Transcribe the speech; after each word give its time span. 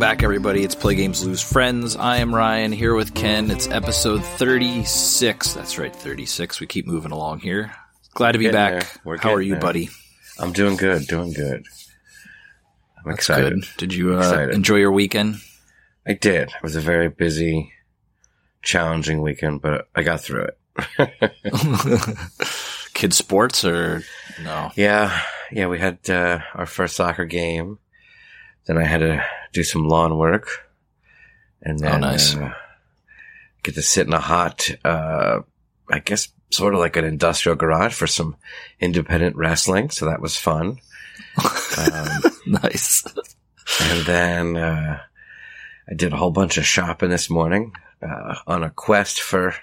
Back, 0.00 0.22
everybody. 0.22 0.64
It's 0.64 0.74
Play 0.74 0.94
Games 0.94 1.22
Lose 1.22 1.42
Friends. 1.42 1.94
I 1.94 2.16
am 2.16 2.34
Ryan 2.34 2.72
here 2.72 2.94
with 2.94 3.14
Ken. 3.14 3.50
It's 3.50 3.68
episode 3.68 4.24
36. 4.24 5.52
That's 5.52 5.76
right, 5.76 5.94
36. 5.94 6.58
We 6.58 6.66
keep 6.66 6.86
moving 6.86 7.12
along 7.12 7.40
here. 7.40 7.74
Glad 8.14 8.32
to 8.32 8.38
be 8.38 8.50
back. 8.50 8.98
How 9.20 9.34
are 9.34 9.42
you, 9.42 9.52
there. 9.52 9.60
buddy? 9.60 9.90
I'm 10.38 10.54
doing 10.54 10.76
good, 10.76 11.06
doing 11.06 11.34
good. 11.34 11.66
I'm 12.96 13.04
That's 13.04 13.18
excited. 13.18 13.52
good. 13.52 13.64
Did 13.76 13.92
you 13.92 14.14
uh, 14.14 14.48
enjoy 14.50 14.76
your 14.76 14.90
weekend? 14.90 15.36
I 16.06 16.14
did. 16.14 16.48
It 16.48 16.62
was 16.62 16.76
a 16.76 16.80
very 16.80 17.10
busy, 17.10 17.70
challenging 18.62 19.20
weekend, 19.20 19.60
but 19.60 19.86
I 19.94 20.02
got 20.02 20.22
through 20.22 20.48
it. 20.98 22.18
Kid 22.94 23.12
sports 23.12 23.66
or 23.66 24.02
no? 24.42 24.72
yeah, 24.76 25.20
yeah, 25.52 25.66
we 25.66 25.78
had 25.78 25.98
uh, 26.08 26.38
our 26.54 26.64
first 26.64 26.96
soccer 26.96 27.26
game. 27.26 27.78
Then 28.64 28.78
I 28.78 28.84
had 28.84 29.00
to 29.00 29.22
do 29.52 29.62
some 29.64 29.88
lawn 29.88 30.16
work, 30.16 30.48
and 31.62 31.78
then 31.78 31.94
Oh, 32.04 32.08
nice. 32.10 32.34
uh, 32.36 32.52
get 33.62 33.74
to 33.74 33.82
sit 33.82 34.06
in 34.06 34.12
a 34.12 34.20
hot, 34.20 34.70
uh, 34.84 35.40
I 35.90 35.98
guess, 35.98 36.28
sort 36.50 36.74
of 36.74 36.80
like 36.80 36.96
an 36.96 37.04
industrial 37.04 37.56
garage 37.56 37.94
for 37.94 38.06
some 38.06 38.36
independent 38.80 39.36
wrestling. 39.36 39.90
So 39.90 40.06
that 40.06 40.20
was 40.20 40.36
fun. 40.36 40.78
um, 41.78 42.20
nice. 42.46 43.04
And 43.80 44.04
then 44.06 44.56
uh, 44.56 45.00
I 45.88 45.94
did 45.94 46.12
a 46.12 46.16
whole 46.16 46.30
bunch 46.30 46.56
of 46.58 46.66
shopping 46.66 47.10
this 47.10 47.30
morning 47.30 47.72
uh, 48.02 48.36
on 48.46 48.62
a 48.62 48.70
quest 48.70 49.20
for 49.20 49.54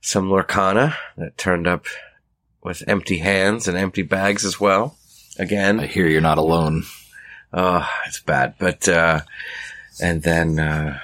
some 0.00 0.28
Lorcana 0.28 0.94
that 1.16 1.38
turned 1.38 1.66
up 1.66 1.86
with 2.62 2.82
empty 2.86 3.18
hands 3.18 3.68
and 3.68 3.76
empty 3.78 4.02
bags 4.02 4.44
as 4.44 4.60
well. 4.60 4.96
Again, 5.38 5.80
I 5.80 5.86
hear 5.86 6.06
you're 6.06 6.20
not 6.20 6.38
alone. 6.38 6.84
Oh, 7.52 7.88
it's 8.06 8.20
bad. 8.20 8.54
But 8.58 8.88
uh, 8.88 9.20
and 10.02 10.22
then 10.22 10.58
uh, 10.58 10.98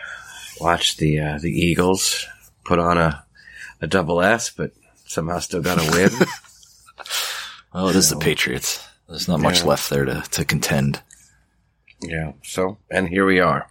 watched 0.60 0.98
the 0.98 1.18
uh, 1.20 1.38
the 1.38 1.50
Eagles 1.50 2.26
put 2.64 2.78
on 2.78 2.98
a 2.98 3.24
a 3.80 3.86
double 3.86 4.22
S, 4.22 4.50
but 4.50 4.72
somehow 5.06 5.38
still 5.40 5.62
got 5.62 5.78
a 5.78 5.90
win. 5.90 6.10
Oh, 7.74 7.88
it 7.88 7.96
is 7.96 8.10
the 8.10 8.16
Patriots. 8.18 8.86
There's 9.08 9.28
not 9.28 9.40
much 9.40 9.60
Yeah. 9.60 9.66
left 9.68 9.88
there 9.88 10.04
to, 10.04 10.22
to 10.32 10.44
contend. 10.44 11.00
yeah. 12.02 12.32
So 12.44 12.77
and 12.90 13.08
here 13.08 13.24
we 13.24 13.40
are. 13.40 13.66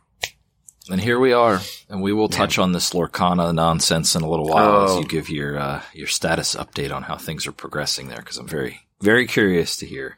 And 0.90 1.00
here 1.00 1.20
we 1.20 1.32
are, 1.34 1.62
and 1.88 2.02
we 2.02 2.12
will 2.12 2.28
touch 2.28 2.58
on 2.58 2.72
this 2.72 2.90
Lorcana 2.94 3.54
nonsense 3.54 4.16
in 4.16 4.24
a 4.24 4.28
little 4.30 4.48
while 4.48 4.86
as 4.86 4.92
Oh. 4.92 5.00
you 5.02 5.06
give 5.06 5.30
your 5.30 5.56
uh, 5.58 5.82
your 5.94 6.08
status 6.08 6.56
update 6.56 6.92
on 6.92 7.04
how 7.04 7.16
things 7.16 7.46
are 7.46 7.52
progressing 7.52 8.08
there, 8.08 8.18
because 8.18 8.38
I'm 8.40 8.48
very 8.48 8.82
very 9.02 9.28
curious 9.28 9.78
to 9.78 9.86
hear. 9.86 10.18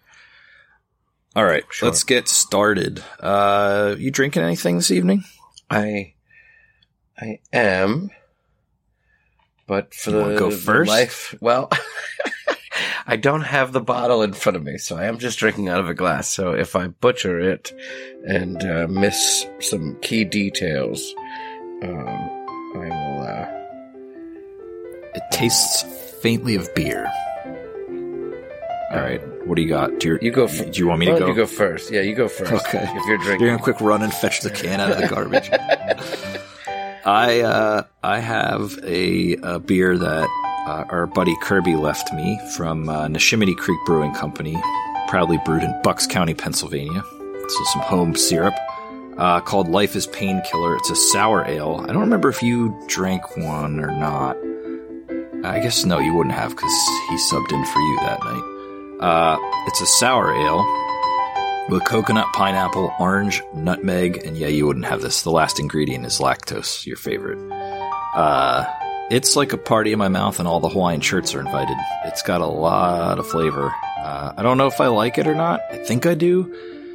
All 1.35 1.43
right, 1.45 1.63
Sure. 1.71 1.89
let's 1.89 2.03
get 2.03 2.27
started. 2.27 3.03
Uh, 3.19 3.95
you 3.97 4.11
drinking 4.11 4.43
anything 4.43 4.75
this 4.77 4.91
evening? 4.91 5.23
I 5.69 6.13
I 7.19 7.39
am, 7.51 8.11
but 9.67 9.93
for 9.95 10.11
You 10.11 10.33
the, 10.33 10.39
go 10.39 10.51
first? 10.51 10.89
life, 10.89 11.35
well, 11.41 11.71
I 13.07 13.15
don't 13.15 13.41
have 13.41 13.71
the 13.73 13.81
bottle 13.81 14.21
in 14.21 14.33
front 14.33 14.55
of 14.57 14.63
me, 14.63 14.77
so 14.77 14.95
I 14.95 15.05
am 15.05 15.17
just 15.17 15.39
drinking 15.39 15.69
out 15.69 15.79
of 15.79 15.88
a 15.89 15.93
glass. 15.95 16.29
So 16.29 16.51
if 16.53 16.75
I 16.75 16.88
butcher 16.88 17.39
it 17.39 17.73
and 18.27 18.63
uh, 18.63 18.88
miss 18.88 19.45
some 19.59 19.97
key 20.01 20.23
details, 20.25 21.13
um, 21.81 22.07
I 22.75 22.89
will. 22.89 23.22
Uh, 23.23 23.59
It 25.16 25.23
tastes 25.31 25.83
faintly 26.22 26.55
of 26.55 26.73
beer. 26.75 27.07
All 28.93 28.99
right, 29.01 29.21
what 29.47 29.55
do 29.55 29.61
you 29.61 29.69
got? 29.69 29.99
Do 29.99 30.09
you, 30.09 30.19
you 30.21 30.31
go. 30.31 30.45
F- 30.45 30.71
do 30.71 30.79
you 30.79 30.87
want 30.87 30.99
me 30.99 31.07
to 31.07 31.17
go? 31.17 31.27
You 31.27 31.33
go 31.33 31.45
first. 31.47 31.91
Yeah, 31.91 32.01
you 32.01 32.13
go 32.15 32.27
first. 32.27 32.51
Okay. 32.51 32.83
If 32.83 33.05
you're 33.05 33.17
drinking, 33.17 33.41
You're 33.45 33.55
gonna 33.55 33.63
quick 33.63 33.81
run 33.81 34.01
and 34.03 34.13
fetch 34.13 34.41
the 34.41 34.49
can 34.51 34.79
out 34.79 34.91
of 34.91 34.97
the 34.97 35.07
garbage. 35.07 35.49
I 37.05 37.41
uh, 37.41 37.83
I 38.03 38.19
have 38.19 38.79
a, 38.83 39.35
a 39.43 39.59
beer 39.59 39.97
that 39.97 40.29
uh, 40.67 40.85
our 40.89 41.07
buddy 41.07 41.35
Kirby 41.41 41.75
left 41.75 42.13
me 42.13 42.39
from 42.55 42.87
uh, 42.87 43.07
Neshaminy 43.07 43.57
Creek 43.57 43.79
Brewing 43.85 44.13
Company, 44.13 44.55
proudly 45.07 45.39
brewed 45.43 45.63
in 45.63 45.81
Bucks 45.83 46.07
County, 46.07 46.33
Pennsylvania. 46.33 47.03
So 47.49 47.63
some 47.73 47.81
home 47.81 48.15
syrup 48.15 48.53
uh, 49.17 49.41
called 49.41 49.67
Life 49.67 49.95
is 49.95 50.07
Painkiller. 50.07 50.77
It's 50.77 50.91
a 50.91 50.95
sour 50.95 51.45
ale. 51.45 51.83
I 51.83 51.87
don't 51.87 52.01
remember 52.01 52.29
if 52.29 52.41
you 52.41 52.73
drank 52.87 53.35
one 53.35 53.79
or 53.79 53.91
not. 53.91 54.37
I 55.45 55.59
guess 55.59 55.83
no, 55.83 55.99
you 55.99 56.13
wouldn't 56.13 56.35
have 56.35 56.51
because 56.51 56.71
he 57.09 57.15
subbed 57.17 57.51
in 57.51 57.65
for 57.65 57.79
you 57.79 57.97
that 58.01 58.23
night. 58.23 58.49
Uh, 59.03 59.38
it's 59.68 59.81
a 59.81 59.86
sour 59.86 60.34
ale 60.34 60.66
with 61.68 61.84
coconut, 61.84 62.28
pineapple, 62.31 62.94
orange, 63.02 63.41
nutmeg, 63.53 64.25
and 64.25 64.38
yeah, 64.38 64.47
you 64.47 64.66
wouldn't 64.66 64.86
have 64.86 65.02
this. 65.02 65.24
The 65.24 65.30
last 65.30 65.59
ingredient 65.59 66.06
is 66.06 66.19
lactose, 66.19 66.86
your 66.86 66.96
favorite. 66.96 67.38
Uh, 68.16 68.66
it's 69.12 69.36
like 69.36 69.52
a 69.52 69.58
party 69.58 69.91
in 69.91 70.00
my 70.00 70.08
mouth, 70.08 70.40
and 70.40 70.47
all 70.47 70.62
the 70.62 70.69
Hawaiian 70.69 71.02
shirts 71.02 71.36
are 71.36 71.41
invited. 71.41 71.75
It's 72.06 72.22
got 72.22 72.40
a 72.40 72.47
lot 72.47 73.19
of 73.19 73.28
flavor. 73.28 73.75
Uh, 73.97 74.34
I 74.38 74.41
don't 74.41 74.58
know 74.58 74.68
if 74.68 74.80
I 74.80 74.88
like 74.88 75.18
it 75.18 75.28
or 75.28 75.35
not. 75.35 75.59
I 75.70 75.80
think 75.80 76.06
I 76.06 76.14
do. 76.14 76.53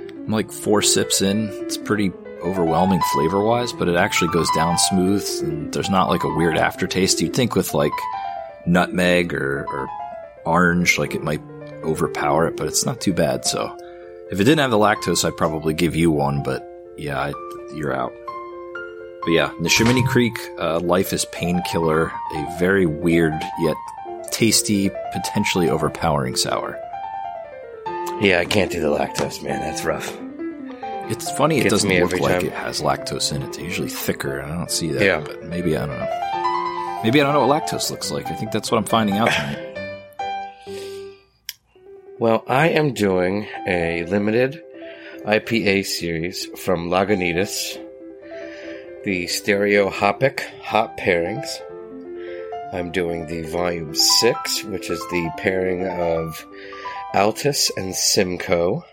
I'm 0.09 0.33
like 0.33 0.51
four 0.51 0.81
sips 0.81 1.21
in. 1.21 1.51
It's 1.65 1.77
pretty 1.77 2.11
overwhelming 2.43 3.03
flavor 3.13 3.43
wise, 3.43 3.75
but 3.75 3.87
it 3.87 3.97
actually 3.97 4.33
goes 4.33 4.49
down 4.53 4.79
smooth, 4.79 5.29
and 5.43 5.71
there's 5.75 5.91
not 5.91 6.09
like 6.09 6.25
a 6.25 6.35
weird 6.35 6.57
aftertaste. 6.57 7.21
You'd 7.21 7.35
think 7.35 7.55
with 7.55 7.75
like 7.75 7.93
nutmeg 8.65 9.35
or, 9.35 9.67
or 9.69 9.89
orange, 10.47 10.97
like 10.97 11.15
it 11.15 11.23
might 11.23 11.43
overpower 11.85 12.47
it, 12.49 12.57
but 12.57 12.67
it's 12.67 12.85
not 12.87 13.01
too 13.01 13.13
bad. 13.13 13.45
So 13.45 13.77
if 14.31 14.41
it 14.41 14.45
didn't 14.45 14.59
have 14.59 14.71
the 14.71 14.79
lactose, 14.79 15.25
I'd 15.25 15.37
probably 15.37 15.75
give 15.75 15.95
you 15.97 16.11
one, 16.11 16.43
but 16.43 16.65
yeah, 16.97 17.19
I, 17.21 17.33
you're 17.75 17.95
out. 17.95 18.13
But 19.23 19.31
yeah, 19.33 19.51
Neshaminy 19.61 20.07
Creek, 20.07 20.37
uh, 20.59 20.81
Life 20.81 21.13
is 21.13 21.25
Painkiller, 21.27 22.13
a 22.35 22.57
very 22.59 22.87
weird 22.87 23.35
yet 23.61 23.77
tasty, 24.31 24.91
potentially 25.13 25.69
overpowering 25.69 26.37
sour. 26.37 26.79
yeah, 28.21 28.39
I 28.41 28.45
can't 28.45 28.71
do 28.71 28.81
the 28.81 28.89
lactose, 28.89 29.43
man. 29.43 29.61
That's 29.61 29.85
rough. 29.85 30.17
It's 31.11 31.31
funny, 31.33 31.59
it 31.59 31.63
Gets 31.65 31.73
doesn't 31.73 31.91
look 31.91 32.21
like 32.21 32.41
time. 32.41 32.47
it 32.47 32.53
has 32.53 32.83
lactose 32.83 33.33
in 33.35 33.43
it. 33.43 33.49
It's 33.49 33.59
usually 33.59 33.89
thicker, 33.89 34.39
and 34.39 34.53
I 34.53 34.57
don't 34.57 34.71
see 34.71 34.93
that. 34.93 35.03
Yeah. 35.03 35.21
But 35.21 35.43
maybe, 35.45 35.77
I 35.77 35.87
don't 35.87 35.99
know. 35.99 37.01
Maybe 37.03 37.21
I 37.21 37.25
don't 37.25 37.33
know 37.33 37.47
what 37.47 37.63
lactose 37.67 37.91
looks 37.91 38.11
like. 38.11 38.27
I 38.27 38.35
think 38.35 38.53
that's 38.53 38.71
what 38.71 38.77
I'm 38.79 38.85
finding 38.85 39.17
out 39.17 39.31
tonight. 39.31 39.68
Well, 42.21 42.43
I 42.49 42.71
am 42.71 42.95
doing 42.95 43.47
a 43.65 44.05
limited 44.07 44.61
IPA 45.25 45.87
series 45.87 46.47
from 46.61 46.91
Lagunitas, 46.91 47.79
the 49.05 49.29
Stereo 49.29 49.89
Hopic 49.89 50.41
Hop 50.63 50.99
Pairings. 50.99 51.47
I'm 52.73 52.91
doing 52.91 53.27
the 53.27 53.43
Volume 53.43 53.95
6, 53.95 54.65
which 54.65 54.91
is 54.91 54.99
the 54.99 55.33
pairing 55.37 55.87
of 55.87 56.45
Altus 57.15 57.71
and 57.77 57.95
Simcoe. 57.95 58.85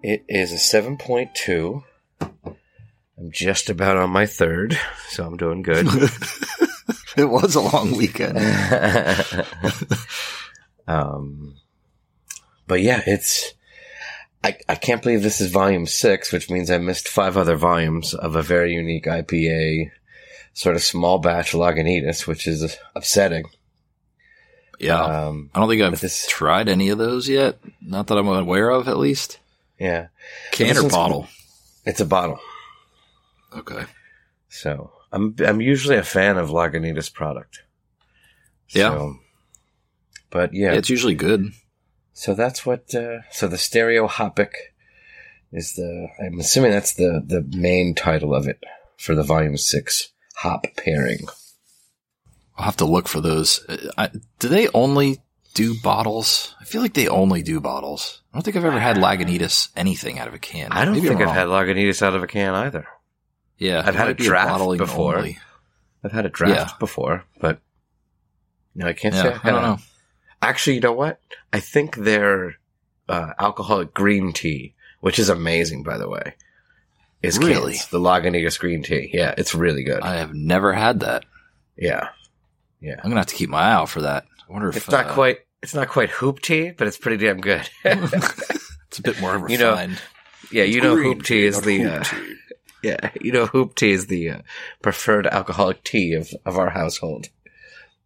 It 0.00 0.24
is 0.28 0.52
a 0.52 0.78
7.2. 0.78 1.82
I'm 2.20 3.32
just 3.32 3.68
about 3.68 3.96
on 3.96 4.10
my 4.10 4.26
third, 4.26 4.78
so 5.08 5.26
I'm 5.26 5.36
doing 5.36 5.62
good. 5.62 5.86
it 7.16 7.24
was 7.24 7.56
a 7.56 7.60
long 7.60 7.96
weekend. 7.96 8.38
um, 10.86 11.56
but 12.66 12.80
yeah, 12.82 13.02
it's. 13.06 13.52
I, 14.42 14.58
I 14.68 14.74
can't 14.74 15.00
believe 15.02 15.22
this 15.22 15.40
is 15.40 15.50
volume 15.50 15.86
six, 15.86 16.30
which 16.30 16.50
means 16.50 16.70
I 16.70 16.76
missed 16.78 17.08
five 17.08 17.36
other 17.38 17.56
volumes 17.56 18.12
of 18.12 18.36
a 18.36 18.42
very 18.42 18.74
unique 18.74 19.06
IPA, 19.06 19.90
sort 20.52 20.76
of 20.76 20.82
small 20.82 21.18
batch 21.18 21.52
Lagunitas, 21.52 22.26
which 22.26 22.46
is 22.46 22.76
upsetting. 22.94 23.44
Yeah. 24.78 25.00
Um, 25.02 25.50
I 25.54 25.60
don't 25.60 25.68
think 25.70 25.80
I've 25.80 25.98
this- 26.00 26.26
tried 26.28 26.68
any 26.68 26.90
of 26.90 26.98
those 26.98 27.26
yet. 27.28 27.58
Not 27.80 28.08
that 28.08 28.18
I'm 28.18 28.28
aware 28.28 28.68
of, 28.70 28.86
at 28.88 28.98
least. 28.98 29.38
yeah, 29.78 30.08
Can 30.52 30.76
or 30.76 30.88
bottle? 30.90 31.26
it's 31.86 32.00
a 32.00 32.06
bottle. 32.06 32.38
Okay. 33.56 33.84
So 34.50 34.90
I'm 35.10 35.34
I'm 35.38 35.60
usually 35.62 35.96
a 35.96 36.02
fan 36.02 36.36
of 36.36 36.50
Lagunitas 36.50 37.10
product. 37.12 37.62
Yeah. 38.68 38.90
So, 38.90 39.16
but 40.30 40.52
yeah, 40.52 40.72
It's 40.72 40.90
usually 40.90 41.14
good. 41.14 41.52
So 42.14 42.32
that's 42.34 42.64
what. 42.64 42.94
Uh, 42.94 43.22
so 43.30 43.46
the 43.48 43.58
stereo 43.58 44.06
hopic 44.08 44.52
is 45.52 45.74
the. 45.74 46.08
I'm 46.24 46.38
assuming 46.40 46.70
that's 46.70 46.94
the 46.94 47.22
the 47.24 47.42
main 47.56 47.94
title 47.94 48.34
of 48.34 48.46
it 48.48 48.62
for 48.96 49.14
the 49.14 49.22
volume 49.24 49.56
six 49.56 50.12
hop 50.36 50.64
pairing. 50.76 51.26
I'll 52.56 52.64
have 52.66 52.76
to 52.78 52.84
look 52.84 53.08
for 53.08 53.20
those. 53.20 53.64
Uh, 53.68 53.90
I, 53.98 54.10
do 54.38 54.48
they 54.48 54.68
only 54.68 55.18
do 55.54 55.74
bottles? 55.82 56.54
I 56.60 56.64
feel 56.64 56.82
like 56.82 56.94
they 56.94 57.08
only 57.08 57.42
do 57.42 57.58
bottles. 57.60 58.22
I 58.32 58.36
don't 58.36 58.44
think 58.44 58.56
I've 58.56 58.64
ever 58.64 58.78
had 58.78 58.96
Lagunitas 58.96 59.70
anything 59.76 60.20
out 60.20 60.28
of 60.28 60.34
a 60.34 60.38
can. 60.38 60.70
I 60.70 60.84
don't 60.84 60.94
Maybe 60.94 61.08
think 61.08 61.20
I'm 61.20 61.28
I've 61.28 61.34
had 61.34 61.48
Lagunitas 61.48 62.00
out 62.00 62.14
of 62.14 62.22
a 62.22 62.26
can 62.28 62.54
either. 62.54 62.86
Yeah, 63.58 63.80
I've 63.84 63.94
had 63.96 64.06
might 64.06 64.10
a 64.10 64.14
be 64.14 64.24
draft 64.24 64.48
bottling 64.50 64.78
before. 64.78 65.16
only. 65.16 65.38
I've 66.04 66.12
had 66.12 66.26
a 66.26 66.28
draft 66.28 66.72
Yeah. 66.74 66.76
before, 66.78 67.24
but 67.40 67.58
no, 68.74 68.86
I 68.86 68.92
can't 68.92 69.14
say 69.14 69.30
I've 69.32 69.40
I 69.44 69.50
don't 69.50 69.64
a- 69.64 69.66
know. 69.66 69.78
Actually, 70.44 70.74
you 70.74 70.80
know 70.80 70.92
what? 70.92 71.20
I 71.52 71.60
think 71.60 71.96
their 71.96 72.56
uh, 73.08 73.32
alcoholic 73.38 73.94
green 73.94 74.32
tea, 74.32 74.74
which 75.00 75.18
is 75.18 75.28
amazing, 75.28 75.82
by 75.82 75.98
the 75.98 76.08
way. 76.08 76.34
is 77.22 77.38
Really? 77.38 77.74
Cairns, 77.74 77.88
the 77.88 77.98
Lagunitas 77.98 78.58
green 78.58 78.82
tea. 78.82 79.10
Yeah, 79.12 79.34
it's 79.38 79.54
really 79.54 79.84
good. 79.84 80.02
I 80.02 80.16
have 80.16 80.34
never 80.34 80.72
had 80.72 81.00
that. 81.00 81.24
yeah, 81.76 82.08
yeah. 82.80 82.96
I'm 83.02 83.10
gonna 83.10 83.20
have 83.20 83.26
to 83.26 83.34
keep 83.34 83.50
my 83.50 83.62
eye 83.62 83.72
out 83.72 83.88
for 83.88 84.02
that. 84.02 84.26
I 84.48 84.52
wonder 84.52 84.68
if 84.68 84.76
it's 84.76 84.90
not 84.90 85.06
uh, 85.06 85.14
quite 85.14 85.38
it's 85.62 85.74
not 85.74 85.88
quite 85.88 86.10
hoop 86.10 86.40
tea, 86.40 86.72
but 86.72 86.86
it's 86.86 86.98
pretty 86.98 87.24
damn 87.24 87.40
good. 87.40 87.68
it's 87.84 88.98
a 88.98 89.02
bit 89.02 89.20
more 89.20 89.38
refined. 89.38 89.50
You 89.50 89.58
know, 89.58 89.88
yeah, 90.52 90.64
you 90.64 90.80
know, 90.82 90.96
hoop 90.96 91.22
tea 91.22 91.44
is 91.44 91.62
the 91.62 91.86
uh, 91.86 92.02
tea. 92.02 92.36
yeah, 92.82 93.10
you 93.20 93.32
know, 93.32 93.46
hoop 93.46 93.74
tea 93.74 93.92
is 93.92 94.06
the 94.06 94.30
uh, 94.30 94.38
preferred 94.82 95.26
alcoholic 95.26 95.82
tea 95.84 96.12
of 96.12 96.30
of 96.44 96.58
our 96.58 96.70
household. 96.70 97.28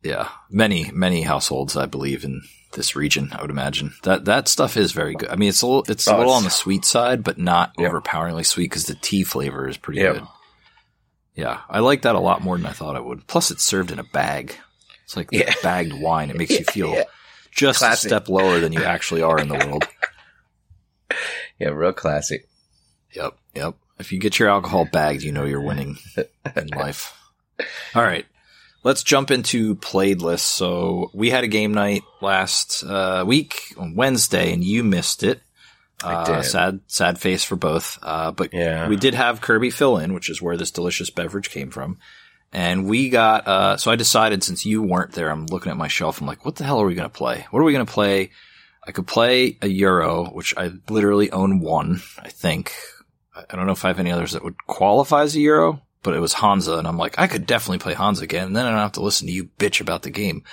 Yeah, 0.03 0.29
many 0.51 0.91
many 0.93 1.23
households, 1.23 1.77
I 1.77 1.87
believe, 1.87 2.25
in 2.25 2.43
this 2.73 2.95
region. 2.95 3.31
I 3.33 3.41
would 3.43 3.51
imagine 3.51 3.95
that 4.03 4.25
that 4.27 4.49
stuff 4.49 4.77
is 4.77 4.93
very 4.93 5.15
good. 5.15 5.29
I 5.31 5.37
mean, 5.37 5.49
it's 5.49 5.63
a 5.63 5.67
little 5.67 5.85
it's 5.89 6.07
a 6.07 6.11
little 6.17 6.25
it's- 6.33 6.37
on 6.39 6.45
the 6.45 6.51
sweet 6.51 6.85
side, 6.85 7.25
but 7.25 7.39
not 7.39 7.73
Yeah. 7.79 7.89
overpoweringly 7.89 8.45
sweet 8.45 8.65
because 8.71 8.85
the 8.87 8.95
tea 8.95 9.25
flavor 9.25 9.69
is 9.69 9.77
pretty 9.77 10.01
Yeah. 10.01 10.13
good. 10.15 10.27
Yeah, 11.35 11.61
I 11.69 11.79
like 11.81 12.03
that 12.03 12.17
a 12.17 12.21
lot 12.21 12.43
more 12.43 12.57
than 12.57 12.67
I 12.67 12.73
thought 12.73 12.97
I 12.97 13.01
would. 13.01 13.27
Plus, 13.29 13.51
it's 13.53 13.63
served 13.63 13.91
in 13.93 13.99
a 14.01 14.05
bag. 14.05 14.57
It's 15.05 15.17
like 15.17 15.29
Yeah. 15.31 15.53
bagged 15.63 15.93
wine. 15.93 16.31
It 16.31 16.37
makes 16.37 16.59
you 16.59 16.65
feel 16.65 17.05
just 17.53 17.81
a 17.83 17.97
step 17.97 18.29
lower 18.29 18.59
than 18.61 18.73
you 18.73 18.83
actually 18.85 19.23
are 19.23 19.39
in 19.39 19.49
the 19.49 19.55
world. 19.55 19.87
Yeah, 21.59 21.69
real 21.71 21.93
classy. 21.93 22.45
Yep, 23.15 23.37
yep. 23.55 23.75
If 23.99 24.13
you 24.13 24.21
get 24.21 24.39
your 24.39 24.49
alcohol 24.49 24.85
bagged, 24.93 25.23
you 25.23 25.33
know 25.33 25.45
you're 25.45 25.61
winning 25.61 25.99
in 26.55 26.69
life. 26.69 27.17
All 27.97 28.03
right. 28.05 28.27
Let's 28.89 29.03
jump 29.03 29.31
into 29.31 29.75
played 29.75 30.23
lists. 30.23 30.49
So 30.49 31.11
we 31.13 31.29
had 31.29 31.45
a 31.45 31.47
game 31.47 31.75
night 31.75 32.05
last 32.23 32.83
uh, 32.83 33.23
week 33.27 33.75
on 33.77 33.95
Wednesday, 33.95 34.51
and 34.51 34.65
you 34.65 34.83
missed 34.83 35.23
it. 35.23 35.43
I 36.03 36.15
Uh, 36.15 36.25
did. 36.41 36.45
sad, 36.47 36.81
sad 36.87 37.19
face 37.19 37.45
for 37.45 37.55
both. 37.57 37.99
Uh, 38.03 38.31
but 38.31 38.55
Yeah. 38.55 38.89
we 38.89 38.97
did 38.97 39.13
have 39.13 39.43
Kirby 39.43 39.69
fill 39.69 39.99
in, 39.99 40.15
which 40.15 40.31
is 40.31 40.41
where 40.41 40.57
this 40.57 40.71
delicious 40.71 41.11
beverage 41.11 41.51
came 41.51 41.71
from. 41.71 41.99
And 42.51 42.87
we 42.87 43.11
got, 43.11 43.47
uh, 43.47 43.77
so 43.77 43.91
I 43.91 43.97
decided 43.97 44.43
since 44.43 44.65
you 44.65 44.83
weren't 44.83 45.13
there, 45.13 45.29
I'm 45.29 45.45
looking 45.45 45.71
at 45.71 45.77
my 45.77 45.89
shelf. 45.89 46.23
I'm 46.23 46.27
like, 46.27 46.47
what 46.47 46.57
the 46.57 46.65
hell 46.65 46.81
are 46.81 46.87
we 46.87 46.95
going 46.95 47.11
to 47.11 47.15
play? 47.15 47.47
What 47.51 47.61
are 47.61 47.65
we 47.65 47.75
going 47.75 47.85
to 47.85 47.93
play? 47.93 48.31
I 48.87 48.93
could 48.93 49.07
play 49.07 49.59
a 49.61 49.69
Euro, 49.69 50.31
which 50.31 50.55
I 50.57 50.71
literally 50.89 51.31
own 51.31 51.61
one, 51.61 52.01
I 52.19 52.31
think. 52.31 52.73
I 53.37 53.55
don't 53.55 53.67
know 53.67 53.73
if 53.73 53.85
I 53.85 53.89
have 53.89 54.01
any 54.01 54.13
others 54.13 54.33
that 54.33 54.43
would 54.43 54.57
qualify 54.67 55.25
as 55.25 55.37
a 55.37 55.41
Euro, 55.41 55.83
but 56.03 56.15
it 56.15 56.21
was 56.21 56.35
Hansa. 56.35 56.75
And 56.79 56.87
I'm 56.87 56.99
like, 56.99 57.19
I 57.19 57.27
could 57.27 57.47
definitely 57.47 57.79
play 57.79 57.95
Hansa 57.95 58.25
again. 58.25 58.49
And 58.49 58.57
then 58.57 58.67
I 58.67 58.71
don't 58.71 58.79
have 58.79 58.93
to 58.93 59.03
listen 59.03 59.27
to 59.27 59.33
you 59.33 59.45
bitch 59.59 59.81
about 59.81 60.03
the 60.03 60.11
game. 60.11 60.45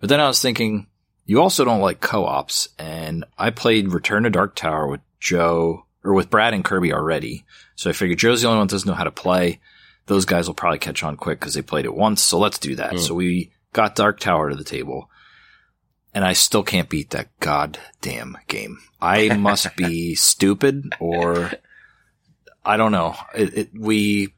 But 0.00 0.08
then 0.08 0.20
I 0.20 0.28
was 0.28 0.40
thinking, 0.40 0.86
you 1.26 1.40
also 1.40 1.64
don't 1.64 1.80
like 1.80 2.00
co-ops. 2.00 2.68
And 2.78 3.24
I 3.36 3.50
played 3.50 3.92
Return 3.92 4.24
to 4.24 4.30
Dark 4.30 4.54
Tower 4.54 4.86
with 4.86 5.00
Joe, 5.20 5.84
or 6.04 6.14
with 6.14 6.30
Brad 6.30 6.54
and 6.54 6.64
Kirby 6.64 6.92
already. 6.92 7.44
So 7.76 7.90
I 7.90 7.92
figured 7.92 8.18
Joe's 8.18 8.42
the 8.42 8.48
only 8.48 8.58
one 8.58 8.66
that 8.66 8.72
doesn't 8.72 8.88
know 8.88 8.94
how 8.94 9.04
to 9.04 9.10
play. 9.10 9.60
Those 10.06 10.24
guys 10.24 10.46
will 10.46 10.54
probably 10.54 10.78
catch 10.78 11.02
on 11.02 11.16
quick 11.16 11.38
because 11.38 11.54
they 11.54 11.62
played 11.62 11.84
it 11.84 11.94
once. 11.94 12.22
So 12.22 12.38
let's 12.38 12.58
do 12.58 12.76
that. 12.76 12.92
Hmm. 12.92 12.98
So 12.98 13.14
we 13.14 13.52
got 13.72 13.94
Dark 13.94 14.20
Tower 14.20 14.50
to 14.50 14.56
the 14.56 14.64
table. 14.64 15.10
And 16.14 16.24
I 16.24 16.32
still 16.32 16.62
can't 16.62 16.88
beat 16.88 17.10
that 17.10 17.28
goddamn 17.40 18.38
game. 18.48 18.78
I 19.00 19.28
must 19.36 19.76
be 19.76 20.14
stupid 20.14 20.94
or 20.98 21.52
I 22.64 22.76
don't 22.76 22.92
know. 22.92 23.16
It, 23.34 23.58
it, 23.58 23.70
we 23.74 24.34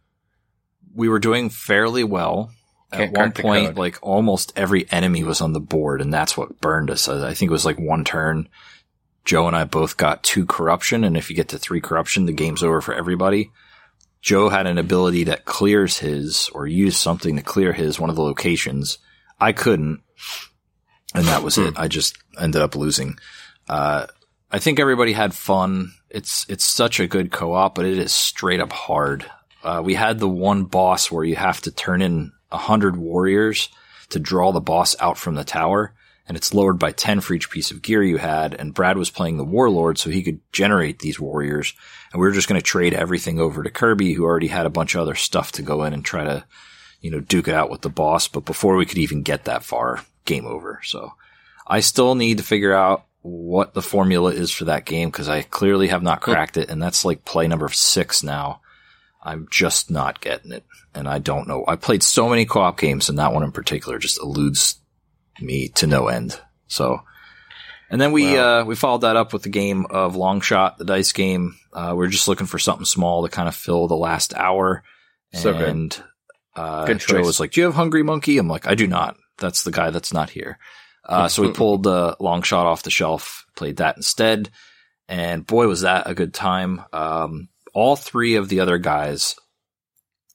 we 1.00 1.08
were 1.08 1.18
doing 1.18 1.48
fairly 1.48 2.04
well. 2.04 2.52
Can't 2.92 3.16
At 3.16 3.18
one 3.18 3.32
point, 3.32 3.78
like 3.78 3.98
almost 4.02 4.52
every 4.54 4.86
enemy 4.90 5.24
was 5.24 5.40
on 5.40 5.54
the 5.54 5.60
board, 5.60 6.02
and 6.02 6.12
that's 6.12 6.36
what 6.36 6.60
burned 6.60 6.90
us. 6.90 7.08
I 7.08 7.28
I 7.28 7.32
think 7.32 7.48
it 7.48 7.52
was 7.52 7.64
like 7.64 7.78
one 7.78 8.04
turn. 8.04 8.48
Joe 9.24 9.46
and 9.46 9.56
I 9.56 9.64
both 9.64 9.96
got 9.96 10.22
two 10.22 10.44
corruption, 10.44 11.02
and 11.04 11.16
if 11.16 11.30
you 11.30 11.36
get 11.36 11.48
to 11.48 11.58
three 11.58 11.80
corruption, 11.80 12.26
the 12.26 12.32
game's 12.32 12.62
over 12.62 12.82
for 12.82 12.92
everybody. 12.92 13.50
Joe 14.20 14.50
had 14.50 14.66
an 14.66 14.76
ability 14.76 15.24
that 15.24 15.46
clears 15.46 15.98
his, 15.98 16.50
or 16.52 16.66
used 16.66 16.98
something 16.98 17.36
to 17.36 17.42
clear 17.42 17.72
his 17.72 17.98
one 17.98 18.10
of 18.10 18.16
the 18.16 18.22
locations. 18.22 18.98
I 19.40 19.52
couldn't, 19.52 20.02
and 21.14 21.24
that 21.24 21.42
was 21.42 21.56
it. 21.56 21.78
I 21.78 21.88
just 21.88 22.18
ended 22.38 22.60
up 22.60 22.76
losing. 22.76 23.18
Uh, 23.66 24.06
I 24.50 24.58
think 24.58 24.78
everybody 24.78 25.14
had 25.14 25.32
fun. 25.32 25.92
It's 26.10 26.44
it's 26.50 26.64
such 26.64 27.00
a 27.00 27.06
good 27.06 27.30
co-op, 27.32 27.74
but 27.74 27.86
it 27.86 27.96
is 27.96 28.12
straight 28.12 28.60
up 28.60 28.72
hard. 28.72 29.24
Uh, 29.62 29.82
we 29.84 29.94
had 29.94 30.18
the 30.18 30.28
one 30.28 30.64
boss 30.64 31.10
where 31.10 31.24
you 31.24 31.36
have 31.36 31.60
to 31.62 31.70
turn 31.70 32.02
in 32.02 32.32
a 32.50 32.58
hundred 32.58 32.96
warriors 32.96 33.68
to 34.10 34.18
draw 34.18 34.52
the 34.52 34.60
boss 34.60 34.96
out 35.00 35.18
from 35.18 35.34
the 35.34 35.44
tower, 35.44 35.92
and 36.26 36.36
it's 36.36 36.54
lowered 36.54 36.78
by 36.78 36.92
ten 36.92 37.20
for 37.20 37.34
each 37.34 37.50
piece 37.50 37.70
of 37.70 37.82
gear 37.82 38.02
you 38.02 38.18
had. 38.18 38.54
And 38.54 38.74
Brad 38.74 38.96
was 38.96 39.10
playing 39.10 39.36
the 39.36 39.44
warlord, 39.44 39.98
so 39.98 40.10
he 40.10 40.22
could 40.22 40.40
generate 40.52 40.98
these 40.98 41.20
warriors, 41.20 41.74
and 42.12 42.20
we 42.20 42.26
were 42.26 42.34
just 42.34 42.48
going 42.48 42.60
to 42.60 42.64
trade 42.64 42.94
everything 42.94 43.38
over 43.38 43.62
to 43.62 43.70
Kirby, 43.70 44.14
who 44.14 44.24
already 44.24 44.48
had 44.48 44.66
a 44.66 44.70
bunch 44.70 44.94
of 44.94 45.02
other 45.02 45.14
stuff 45.14 45.52
to 45.52 45.62
go 45.62 45.84
in 45.84 45.92
and 45.92 46.04
try 46.04 46.24
to, 46.24 46.44
you 47.00 47.10
know, 47.10 47.20
duke 47.20 47.48
it 47.48 47.54
out 47.54 47.70
with 47.70 47.82
the 47.82 47.90
boss. 47.90 48.28
But 48.28 48.44
before 48.44 48.76
we 48.76 48.86
could 48.86 48.98
even 48.98 49.22
get 49.22 49.44
that 49.44 49.64
far, 49.64 50.02
game 50.24 50.46
over. 50.46 50.80
So 50.84 51.12
I 51.66 51.80
still 51.80 52.14
need 52.14 52.38
to 52.38 52.44
figure 52.44 52.74
out 52.74 53.04
what 53.22 53.74
the 53.74 53.82
formula 53.82 54.32
is 54.32 54.50
for 54.50 54.64
that 54.64 54.86
game 54.86 55.10
because 55.10 55.28
I 55.28 55.42
clearly 55.42 55.88
have 55.88 56.02
not 56.02 56.20
cracked 56.22 56.56
it, 56.56 56.70
and 56.70 56.82
that's 56.82 57.04
like 57.04 57.24
play 57.24 57.46
number 57.46 57.68
six 57.68 58.22
now. 58.22 58.60
I'm 59.22 59.46
just 59.50 59.90
not 59.90 60.20
getting 60.20 60.52
it, 60.52 60.64
and 60.94 61.06
I 61.08 61.18
don't 61.18 61.46
know. 61.48 61.64
I 61.68 61.76
played 61.76 62.02
so 62.02 62.28
many 62.28 62.46
co-op 62.46 62.78
games, 62.78 63.08
and 63.08 63.18
that 63.18 63.32
one 63.32 63.42
in 63.42 63.52
particular 63.52 63.98
just 63.98 64.20
eludes 64.20 64.76
me 65.40 65.68
to 65.68 65.86
no 65.86 66.08
end. 66.08 66.40
So, 66.68 67.00
and 67.90 68.00
then 68.00 68.12
we 68.12 68.34
Wow. 68.36 68.60
uh, 68.60 68.64
we 68.64 68.74
followed 68.76 69.02
that 69.02 69.16
up 69.16 69.32
with 69.32 69.42
the 69.42 69.48
game 69.50 69.86
of 69.90 70.16
Long 70.16 70.40
Shot, 70.40 70.78
the 70.78 70.84
dice 70.84 71.12
game. 71.12 71.56
Uh, 71.72 71.94
we 71.96 72.06
are 72.06 72.10
just 72.10 72.28
looking 72.28 72.46
for 72.46 72.58
something 72.58 72.84
small 72.86 73.22
to 73.22 73.28
kind 73.28 73.48
of 73.48 73.54
fill 73.54 73.88
the 73.88 73.96
last 73.96 74.34
hour. 74.34 74.82
So 75.34 75.52
good. 75.52 75.68
and 75.68 76.02
uh, 76.56 76.86
Good 76.86 77.00
Joe 77.00 77.20
was 77.20 77.38
like, 77.40 77.52
"Do 77.52 77.60
you 77.60 77.66
have 77.66 77.74
Hungry 77.74 78.02
Monkey?" 78.02 78.38
I'm 78.38 78.48
like, 78.48 78.66
"I 78.66 78.74
do 78.74 78.86
not. 78.86 79.16
That's 79.38 79.62
the 79.64 79.70
guy 79.70 79.90
that's 79.90 80.12
not 80.12 80.30
here." 80.30 80.58
Uh, 81.04 81.28
so 81.28 81.42
we 81.42 81.52
pulled 81.52 81.82
the 81.82 82.16
long 82.20 82.42
shot 82.42 82.66
off 82.66 82.82
the 82.82 82.90
shelf, 82.90 83.44
played 83.54 83.76
that 83.76 83.96
instead, 83.96 84.50
and 85.08 85.46
boy, 85.46 85.66
was 85.68 85.82
that 85.82 86.08
a 86.10 86.14
good 86.14 86.32
time. 86.34 86.82
Um, 86.92 87.48
all 87.74 87.96
three 87.96 88.36
of 88.36 88.48
the 88.48 88.60
other 88.60 88.78
guys 88.78 89.36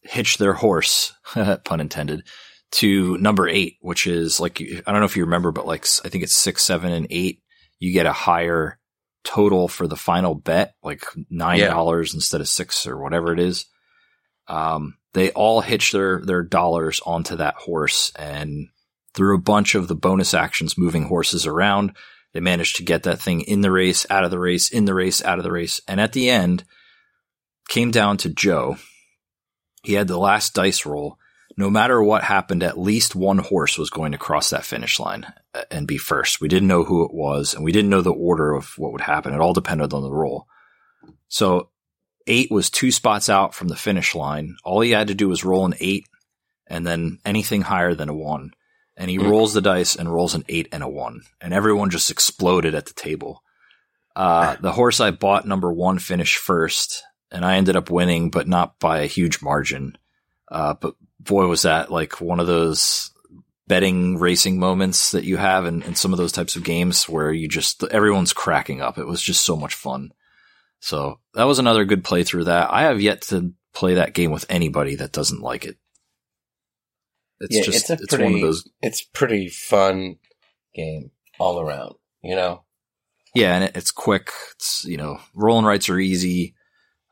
hitch 0.02 0.38
their 0.38 0.54
horse, 0.54 1.14
pun 1.64 1.80
intended, 1.80 2.24
to 2.72 3.18
number 3.18 3.48
eight, 3.48 3.78
which 3.82 4.08
is 4.08 4.40
like 4.40 4.62
I 4.62 4.92
don't 4.92 5.00
know 5.00 5.06
if 5.06 5.18
you 5.18 5.24
remember, 5.24 5.52
but 5.52 5.68
like 5.68 5.86
I 6.04 6.10
think 6.10 6.24
it's 6.24 6.36
six, 6.36 6.64
seven, 6.64 6.92
and 6.92 7.08
eight. 7.10 7.42
You 7.80 7.94
get 7.94 8.06
a 8.06 8.14
higher 8.14 8.80
total 9.24 9.68
for 9.68 9.88
the 9.88 9.96
final 9.96 10.36
bet, 10.36 10.76
like 10.84 11.04
nine 11.30 11.60
dollars 11.60 12.14
instead 12.14 12.42
of 12.42 12.48
six 12.48 12.88
or 12.88 12.98
whatever 12.98 13.34
it 13.34 13.40
is. 13.40 13.66
Um, 14.48 14.98
they 15.14 15.32
all 15.32 15.62
hitch 15.62 15.92
their 15.92 16.22
their 16.24 16.44
dollars 16.44 17.02
onto 17.06 17.38
that 17.38 17.56
horse, 17.56 18.12
and 18.18 18.68
through 19.14 19.36
a 19.36 19.42
bunch 19.42 19.76
of 19.76 19.88
the 19.88 19.96
bonus 19.96 20.34
actions, 20.34 20.78
moving 20.78 21.04
horses 21.04 21.46
around, 21.46 21.96
they 22.34 22.42
managed 22.42 22.76
to 22.78 22.84
get 22.84 23.04
that 23.04 23.20
thing 23.20 23.42
in 23.42 23.62
the 23.62 23.72
race, 23.72 24.06
out 24.10 24.26
of 24.26 24.32
the 24.32 24.40
race, 24.40 24.70
in 24.70 24.86
the 24.86 24.94
race, 24.94 25.24
out 25.24 25.38
of 25.38 25.44
the 25.44 25.52
race, 25.52 25.82
and 25.88 26.00
at 26.02 26.12
the 26.14 26.30
end, 26.30 26.66
came 27.68 27.92
down 27.92 28.18
to 28.18 28.30
Joe. 28.30 28.78
He 29.84 29.94
had 29.94 30.08
the 30.08 30.18
last 30.18 30.54
dice 30.54 30.86
roll. 30.86 31.18
No 31.58 31.70
matter 31.70 32.02
what 32.04 32.24
happened, 32.24 32.64
at 32.64 32.78
least 32.78 33.16
one 33.16 33.38
horse 33.38 33.78
was 33.78 33.90
going 33.90 34.12
to 34.12 34.18
cross 34.18 34.50
that 34.50 34.66
finish 34.66 35.00
line 35.00 35.26
uh, 35.54 35.62
and 35.72 35.88
be 35.88 35.98
first. 35.98 36.42
We 36.42 36.48
didn't 36.50 36.68
know 36.68 36.84
who 36.84 37.06
it 37.06 37.14
was, 37.14 37.54
and 37.54 37.64
we 37.64 37.72
didn't 37.72 37.90
know 37.92 38.02
the 38.02 38.12
order 38.12 38.52
of 38.54 38.74
what 38.78 38.92
would 38.92 39.02
happen. 39.02 39.34
It 39.34 39.40
all 39.40 39.54
depended 39.54 39.94
on 39.94 40.02
the 40.02 40.12
roll. 40.12 40.48
So 41.30 41.70
eight 42.28 42.52
was 42.52 42.70
two 42.70 42.92
spots 42.92 43.30
out 43.30 43.54
from 43.56 43.68
the 43.70 43.76
finish 43.76 44.16
line. 44.16 44.58
All 44.66 44.82
he 44.82 44.92
had 44.92 45.08
to 45.08 45.16
do 45.16 45.30
was 45.30 45.46
roll 45.46 45.66
an 45.66 45.76
eight 45.80 46.06
and 46.68 46.86
then 46.86 47.20
anything 47.24 47.62
higher 47.62 47.94
than 47.94 48.10
a 48.10 48.16
one. 48.16 48.52
And 48.98 49.10
he 49.10 49.18
Mm. 49.18 49.30
rolls 49.30 49.54
the 49.54 49.62
dice 49.62 49.96
and 49.96 50.12
rolls 50.12 50.34
an 50.36 50.44
eight 50.50 50.68
and 50.72 50.82
a 50.84 50.90
one. 50.90 51.22
And 51.40 51.54
everyone 51.54 51.90
just 51.90 52.10
exploded 52.10 52.74
at 52.76 52.86
the 52.88 52.94
table. 52.94 53.44
Uh, 54.16 54.56
the 54.62 54.72
horse 54.72 55.00
I 55.00 55.12
bought 55.12 55.46
number 55.48 55.72
one 55.72 56.00
finished 56.00 56.38
first 56.38 57.04
and 57.32 57.46
I 57.46 57.58
ended 57.58 57.76
up 57.76 57.90
winning, 57.90 58.30
but 58.30 58.48
not 58.48 58.80
by 58.80 59.00
a 59.00 59.08
huge 59.08 59.42
margin. 59.42 59.98
Uh, 60.52 60.74
but 60.74 60.96
boy, 61.20 61.48
was 61.48 61.64
that 61.64 61.92
like 61.92 62.22
one 62.22 62.40
of 62.40 62.48
those 62.48 63.12
betting 63.68 64.18
racing 64.18 64.60
moments 64.60 65.12
that 65.12 65.24
you 65.24 65.38
have 65.38 65.66
in, 65.66 65.82
in 65.84 65.96
some 65.96 66.14
of 66.14 66.18
those 66.18 66.32
types 66.32 66.56
of 66.56 66.64
games 66.64 67.10
where 67.10 67.32
you 67.32 67.48
just, 67.48 67.84
everyone's 67.86 68.34
cracking 68.34 68.82
up. 68.82 68.98
It 68.98 69.08
was 69.08 69.22
just 69.22 69.44
so 69.44 69.56
much 69.56 69.74
fun. 69.74 70.12
So 70.80 71.20
that 71.34 71.46
was 71.46 71.58
another 71.58 71.84
good 71.84 72.04
playthrough 72.04 72.46
that. 72.46 72.72
I 72.72 72.84
have 72.84 73.02
yet 73.02 73.24
to 73.24 73.54
play 73.74 73.96
that 73.96 74.14
game 74.14 74.32
with 74.32 74.46
anybody 74.50 74.96
that 74.96 75.12
doesn't 75.12 75.42
like 75.42 75.66
it. 75.66 75.78
It's 77.40 77.56
Yeah, 77.56 77.64
just, 77.64 77.90
it's 77.90 78.04
it's, 78.04 78.14
a 78.14 78.24
one 78.24 78.36
of 78.36 78.42
those, 78.42 78.70
It's 78.82 79.02
pretty 79.02 79.50
fun 79.50 80.18
game 80.74 81.12
all 81.40 81.60
around. 81.60 81.96
You 82.22 82.36
know, 82.36 82.64
yeah, 83.36 83.56
and 83.56 83.66
it, 83.66 83.76
it's 83.76 83.92
quick. 83.92 84.32
It's, 84.56 84.86
you 84.86 84.98
know, 84.98 85.20
rolling 85.34 85.66
rights 85.66 85.90
are 85.90 86.00
easy. 86.00 86.55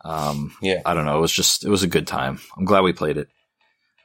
Um, 0.03 0.55
yeah. 0.61 0.81
I 0.85 0.93
don't 0.93 1.05
know. 1.05 1.17
It 1.17 1.21
was 1.21 1.31
just, 1.31 1.65
it 1.65 1.69
was 1.69 1.83
a 1.83 1.87
good 1.87 2.07
time. 2.07 2.39
I'm 2.57 2.65
glad 2.65 2.81
we 2.81 2.93
played 2.93 3.17
it. 3.17 3.29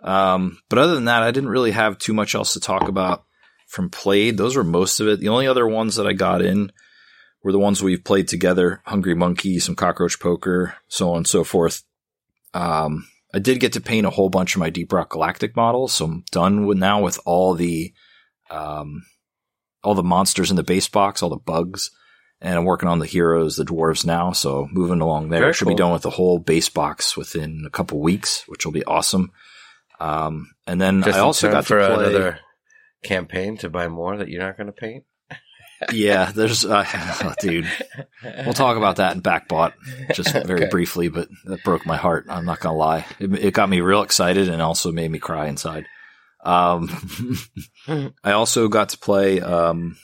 Um, 0.02 0.58
but 0.68 0.78
other 0.78 0.94
than 0.94 1.06
that, 1.06 1.22
I 1.22 1.30
didn't 1.30 1.50
really 1.50 1.72
have 1.72 1.98
too 1.98 2.14
much 2.14 2.34
else 2.34 2.52
to 2.52 2.60
talk 2.60 2.88
about 2.88 3.24
from 3.66 3.90
played. 3.90 4.36
Those 4.36 4.56
were 4.56 4.64
most 4.64 5.00
of 5.00 5.08
it. 5.08 5.20
The 5.20 5.28
only 5.28 5.46
other 5.46 5.66
ones 5.66 5.96
that 5.96 6.06
I 6.06 6.12
got 6.12 6.40
in 6.40 6.70
were 7.42 7.52
the 7.52 7.58
ones 7.58 7.82
we've 7.82 8.04
played 8.04 8.28
together 8.28 8.80
Hungry 8.84 9.14
Monkey, 9.14 9.58
some 9.58 9.74
Cockroach 9.74 10.20
Poker, 10.20 10.74
so 10.88 11.10
on 11.10 11.18
and 11.18 11.26
so 11.26 11.44
forth. 11.44 11.82
Um, 12.54 13.08
I 13.34 13.38
did 13.38 13.60
get 13.60 13.74
to 13.74 13.80
paint 13.80 14.06
a 14.06 14.10
whole 14.10 14.30
bunch 14.30 14.54
of 14.54 14.60
my 14.60 14.70
Deep 14.70 14.92
Rock 14.92 15.10
Galactic 15.10 15.54
models, 15.54 15.92
so 15.92 16.06
I'm 16.06 16.24
done 16.30 16.66
with 16.66 16.78
now 16.78 17.02
with 17.02 17.20
all 17.26 17.54
the 17.54 17.92
um, 18.50 19.02
all 19.84 19.94
the 19.94 20.02
monsters 20.02 20.50
in 20.50 20.56
the 20.56 20.62
base 20.62 20.88
box, 20.88 21.22
all 21.22 21.28
the 21.28 21.36
bugs, 21.36 21.90
and 22.40 22.56
I'm 22.56 22.64
working 22.64 22.88
on 22.88 22.98
the 23.00 23.06
heroes, 23.06 23.56
the 23.56 23.64
dwarves 23.64 24.04
now. 24.06 24.32
So 24.32 24.68
moving 24.72 25.00
along 25.00 25.30
there, 25.30 25.40
Very 25.40 25.52
should 25.52 25.64
cool. 25.66 25.74
be 25.74 25.78
done 25.78 25.92
with 25.92 26.02
the 26.02 26.10
whole 26.10 26.38
base 26.38 26.68
box 26.68 27.16
within 27.16 27.64
a 27.66 27.70
couple 27.70 28.00
weeks, 28.00 28.44
which 28.46 28.64
will 28.64 28.72
be 28.72 28.84
awesome. 28.84 29.32
Um, 30.00 30.52
and 30.66 30.80
then 30.80 31.02
Just 31.02 31.18
I 31.18 31.20
also 31.22 31.50
got 31.50 31.62
to 31.62 31.66
for 31.66 31.78
play. 31.78 31.94
another 31.94 32.38
campaign 33.02 33.56
to 33.58 33.68
buy 33.70 33.88
more 33.88 34.16
that 34.16 34.28
you're 34.28 34.42
not 34.42 34.56
going 34.56 34.68
to 34.68 34.72
paint. 34.72 35.04
yeah, 35.92 36.30
there's, 36.32 36.64
uh, 36.64 36.84
oh, 37.22 37.34
dude. 37.40 37.66
We'll 38.22 38.52
talk 38.54 38.76
about 38.76 38.96
that 38.96 39.14
in 39.16 39.22
Backbot 39.22 39.72
just 40.14 40.32
very 40.46 40.62
Okay. 40.62 40.68
briefly, 40.70 41.08
but 41.08 41.28
that 41.44 41.62
broke 41.64 41.86
my 41.86 41.96
heart. 41.96 42.26
I'm 42.28 42.44
not 42.44 42.60
gonna 42.60 42.76
lie. 42.76 43.04
It, 43.20 43.32
it 43.34 43.54
got 43.54 43.68
me 43.68 43.80
real 43.80 44.02
excited 44.02 44.48
and 44.48 44.60
also 44.62 44.90
made 44.92 45.10
me 45.10 45.18
cry 45.18 45.46
inside. 45.46 45.86
Um, 46.44 46.88
I 48.24 48.32
also 48.32 48.68
got 48.68 48.90
to 48.90 48.98
play 48.98 49.40
um, 49.40 49.96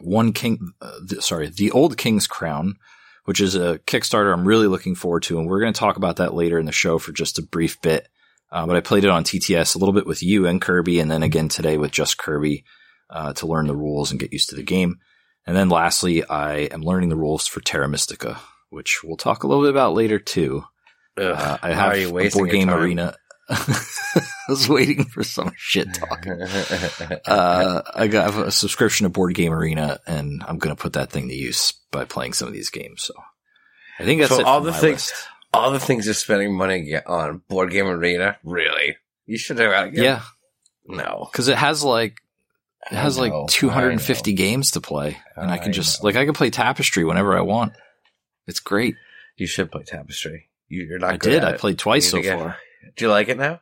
one 0.00 0.32
king. 0.32 0.72
Uh, 0.80 0.92
the, 1.04 1.22
sorry, 1.22 1.48
the 1.48 1.70
old 1.70 1.96
King's 1.96 2.26
Crown, 2.26 2.76
which 3.24 3.40
is 3.40 3.54
a 3.54 3.78
Kickstarter 3.86 4.32
I'm 4.32 4.46
really 4.46 4.66
looking 4.66 4.94
forward 4.94 5.22
to, 5.24 5.38
and 5.38 5.48
we're 5.48 5.60
going 5.60 5.72
to 5.72 5.78
talk 5.78 5.96
about 5.96 6.16
that 6.16 6.34
later 6.34 6.58
in 6.58 6.66
the 6.66 6.72
show 6.72 6.98
for 6.98 7.12
just 7.12 7.38
a 7.38 7.42
brief 7.42 7.80
bit. 7.82 8.08
Uh, 8.52 8.66
but 8.66 8.74
I 8.76 8.80
played 8.80 9.04
it 9.04 9.10
on 9.10 9.22
TTS 9.24 9.74
a 9.74 9.78
little 9.78 9.92
bit 9.94 10.06
with 10.06 10.22
you 10.22 10.46
and 10.46 10.60
Kirby, 10.60 10.98
and 11.00 11.10
then 11.10 11.22
again 11.22 11.48
today 11.48 11.76
with 11.76 11.92
just 11.92 12.18
Kirby 12.18 12.64
uh, 13.08 13.32
to 13.34 13.46
learn 13.46 13.66
the 13.68 13.76
rules 13.76 14.10
and 14.10 14.18
get 14.18 14.32
used 14.32 14.48
to 14.50 14.56
the 14.56 14.62
game. 14.62 14.98
And 15.46 15.56
then 15.56 15.68
lastly, 15.68 16.24
I 16.24 16.58
am 16.72 16.82
learning 16.82 17.08
the 17.10 17.16
rules 17.16 17.46
for 17.46 17.60
Terra 17.60 17.88
Mystica, 17.88 18.40
which 18.70 19.02
we'll 19.04 19.16
talk 19.16 19.42
a 19.42 19.46
little 19.46 19.62
bit 19.64 19.70
about 19.70 19.94
later 19.94 20.18
too. 20.18 20.64
Ugh, 21.16 21.24
Uh, 21.24 21.58
I 21.62 21.72
have 21.72 21.94
a 21.94 22.28
board 22.30 22.50
game 22.50 22.68
time? 22.68 22.78
arena. 22.82 23.14
I 23.50 24.22
was 24.48 24.68
waiting 24.68 25.04
for 25.04 25.22
some 25.24 25.52
shit 25.56 25.92
talk. 25.94 26.24
Uh, 27.26 27.82
I 27.94 28.06
got 28.06 28.34
a 28.46 28.50
subscription 28.50 29.04
to 29.04 29.10
Board 29.10 29.34
Game 29.34 29.52
Arena, 29.52 29.98
and 30.06 30.42
I'm 30.46 30.58
going 30.58 30.74
to 30.74 30.80
put 30.80 30.92
that 30.94 31.10
thing 31.10 31.28
to 31.28 31.34
use 31.34 31.72
by 31.90 32.04
playing 32.04 32.32
some 32.34 32.48
of 32.48 32.54
these 32.54 32.70
games. 32.70 33.02
So 33.02 33.14
I 33.98 34.04
think 34.04 34.20
that's 34.20 34.34
So 34.34 34.44
all 34.44 34.60
the 34.60 34.72
things- 34.72 35.10
list. 35.10 35.14
All 35.52 35.72
the 35.72 35.80
things 35.80 36.04
you're 36.04 36.14
spending 36.14 36.54
money 36.56 36.94
on 37.04 37.42
board 37.48 37.72
game 37.72 37.86
arena, 37.88 38.38
really? 38.44 38.96
You 39.26 39.36
should 39.36 39.58
have. 39.58 39.92
Yeah, 39.94 40.22
No. 40.86 41.28
because 41.32 41.48
it 41.48 41.56
has 41.56 41.82
like 41.82 42.20
it 42.88 42.94
has 42.94 43.18
I 43.18 43.22
like 43.28 43.48
250 43.48 44.32
games 44.34 44.70
to 44.72 44.80
play, 44.80 45.18
and 45.34 45.50
I 45.50 45.58
can 45.58 45.72
just 45.72 46.02
know. 46.02 46.06
like 46.06 46.14
I 46.14 46.24
can 46.24 46.34
play 46.34 46.50
Tapestry 46.50 47.02
whenever 47.04 47.36
I 47.36 47.40
want. 47.40 47.72
It's 48.46 48.60
great. 48.60 48.94
You 49.36 49.48
should 49.48 49.72
play 49.72 49.82
Tapestry. 49.82 50.48
You, 50.68 50.84
you're 50.84 51.00
not. 51.00 51.14
I 51.14 51.16
good 51.16 51.30
did. 51.30 51.44
I 51.44 51.56
played 51.56 51.78
twice 51.80 52.08
so 52.08 52.22
far. 52.22 52.56
Do 52.96 53.04
you 53.04 53.10
like 53.10 53.28
it 53.28 53.38
now? 53.38 53.60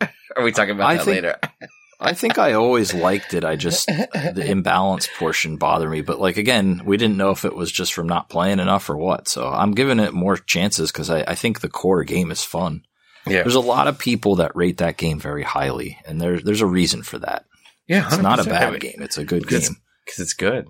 Are 0.00 0.42
we 0.42 0.52
talking 0.52 0.74
about 0.74 0.90
I 0.90 0.96
that 0.96 1.04
think- 1.04 1.14
later? 1.16 1.38
I 1.98 2.12
think 2.12 2.36
I 2.36 2.52
always 2.52 2.92
liked 2.92 3.32
it. 3.32 3.42
I 3.42 3.56
just 3.56 3.86
the 3.86 4.44
imbalance 4.46 5.08
portion 5.18 5.56
bothered 5.56 5.90
me. 5.90 6.02
But 6.02 6.20
like 6.20 6.36
again, 6.36 6.82
we 6.84 6.98
didn't 6.98 7.16
know 7.16 7.30
if 7.30 7.46
it 7.46 7.56
was 7.56 7.72
just 7.72 7.94
from 7.94 8.06
not 8.06 8.28
playing 8.28 8.58
enough 8.58 8.90
or 8.90 8.98
what. 8.98 9.28
So 9.28 9.48
I'm 9.48 9.72
giving 9.72 9.98
it 9.98 10.12
more 10.12 10.36
chances 10.36 10.92
because 10.92 11.08
I, 11.08 11.22
I 11.22 11.34
think 11.34 11.60
the 11.60 11.70
core 11.70 12.04
game 12.04 12.30
is 12.30 12.44
fun. 12.44 12.82
yeah. 13.26 13.40
There's 13.42 13.54
a 13.54 13.60
lot 13.60 13.88
of 13.88 13.98
people 13.98 14.36
that 14.36 14.54
rate 14.54 14.76
that 14.76 14.98
game 14.98 15.18
very 15.18 15.42
highly, 15.42 15.98
and 16.06 16.20
there's 16.20 16.42
there's 16.42 16.60
a 16.60 16.66
reason 16.66 17.02
for 17.02 17.18
that. 17.20 17.46
Yeah. 17.88 18.06
It's 18.08 18.18
not 18.18 18.40
a 18.46 18.50
bad 18.50 18.78
game. 18.78 18.96
It's 19.00 19.16
a 19.16 19.24
good 19.24 19.42
Because- 19.44 19.70
game. 19.70 19.78
Because 20.04 20.20
it's 20.20 20.34
good. 20.34 20.68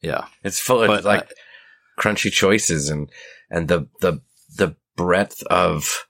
Yeah, 0.00 0.24
It's 0.44 0.58
full 0.60 0.80
of 0.82 0.88
but 0.88 1.04
like 1.04 1.24
uh, 1.24 2.00
crunchy 2.00 2.32
choices 2.32 2.88
and 2.88 3.10
and 3.50 3.68
the 3.68 3.86
the 4.00 4.22
the 4.56 4.76
breadth 4.96 5.42
of 5.42 6.06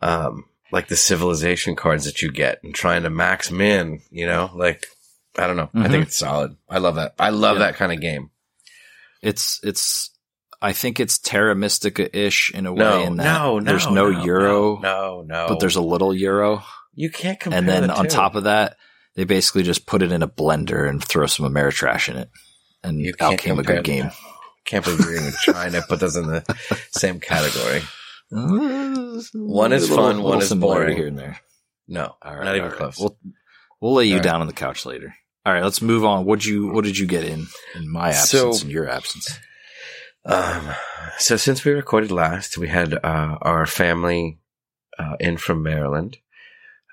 um 0.00 0.44
like 0.72 0.88
the 0.88 0.96
civilization 0.96 1.76
cards 1.76 2.04
that 2.06 2.22
you 2.22 2.30
get 2.30 2.62
and 2.64 2.74
trying 2.74 3.02
to 3.04 3.10
max 3.10 3.50
min, 3.50 4.00
you 4.10 4.26
know, 4.26 4.50
like 4.54 4.86
I 5.38 5.46
don't 5.46 5.56
know. 5.56 5.70
I 5.74 5.78
Mhm. 5.86 5.90
think 5.90 6.06
it's 6.06 6.16
solid. 6.16 6.56
I 6.68 6.78
love 6.78 6.96
that. 6.96 7.14
I 7.18 7.30
love 7.30 7.58
Yeah. 7.58 7.66
that 7.66 7.76
kind 7.76 7.92
of 7.92 8.00
game. 8.00 8.30
it's 9.22 9.60
it's. 9.62 10.10
I 10.62 10.72
think 10.72 10.98
it's 11.00 11.18
Terra 11.18 11.54
Mystica 11.54 12.16
ish 12.18 12.50
in 12.54 12.64
a 12.64 12.72
way. 12.72 12.78
No, 12.78 13.02
in 13.02 13.16
that 13.16 13.24
no, 13.24 13.58
no. 13.58 13.64
there's 13.64 13.88
no, 13.90 14.08
Euro, 14.08 14.78
No, 14.80 15.22
no. 15.26 15.46
but 15.48 15.60
there's 15.60 15.76
a 15.76 15.82
little 15.82 16.14
Euro, 16.14 16.64
you 16.94 17.10
can't 17.10 17.38
compare. 17.38 17.58
and 17.58 17.68
then 17.68 17.86
the 17.88 17.94
on 17.94 18.04
two. 18.04 18.10
top 18.10 18.34
of 18.36 18.44
that, 18.44 18.76
they 19.16 19.24
basically 19.24 19.62
just 19.64 19.84
put 19.84 20.00
it 20.02 20.12
in 20.12 20.22
a 20.22 20.28
blender 20.28 20.88
and 20.88 21.04
throw 21.04 21.26
some 21.26 21.44
Ameritrash 21.46 22.08
in 22.08 22.16
it, 22.16 22.30
and 22.82 22.98
You 23.00 23.12
out 23.20 23.36
came 23.36 23.58
a 23.58 23.62
good 23.62 23.84
game. 23.84 24.10
Can't 24.64 24.82
believe 24.82 25.00
you're 25.00 25.16
even 25.16 25.32
trying 25.42 25.72
to 25.72 25.82
put 25.82 26.00
those 26.00 26.16
in 26.16 26.26
the 26.26 26.42
same 26.90 27.20
category. 27.20 27.82
One 28.30 29.72
is 29.72 29.88
fun, 29.88 30.22
one 30.22 30.42
is 30.42 30.52
boring. 30.54 30.96
here 30.96 31.06
and 31.06 31.18
there. 31.18 31.38
No, 31.88 32.14
All 32.22 32.34
right, 32.36 32.44
not 32.44 32.56
even 32.56 32.68
right. 32.70 32.76
close. 32.76 32.98
We'll 32.98 33.16
we'll 33.80 33.94
lay 33.94 34.04
you 34.06 34.14
All 34.14 34.18
right. 34.18 34.24
down 34.24 34.40
on 34.40 34.46
the 34.48 34.52
couch 34.52 34.84
later. 34.84 35.14
All 35.44 35.52
right, 35.52 35.62
let's 35.62 35.80
move 35.80 36.04
on. 36.04 36.24
What 36.24 36.44
you 36.44 36.68
what 36.72 36.84
did 36.84 36.98
you 36.98 37.06
get 37.06 37.24
in 37.24 37.46
in 37.74 37.88
my 37.90 38.10
So- 38.12 38.48
absence 38.48 38.62
and 38.62 38.72
your 38.72 38.88
absence? 38.88 39.38
Um, 40.24 40.70
so 41.18 41.36
since 41.36 41.64
we 41.64 41.70
recorded 41.70 42.10
last, 42.10 42.58
we 42.58 42.66
had 42.66 42.92
uh, 42.94 43.38
our 43.40 43.64
family 43.64 44.40
uh, 44.98 45.14
in 45.20 45.36
from 45.36 45.62
Maryland. 45.62 46.16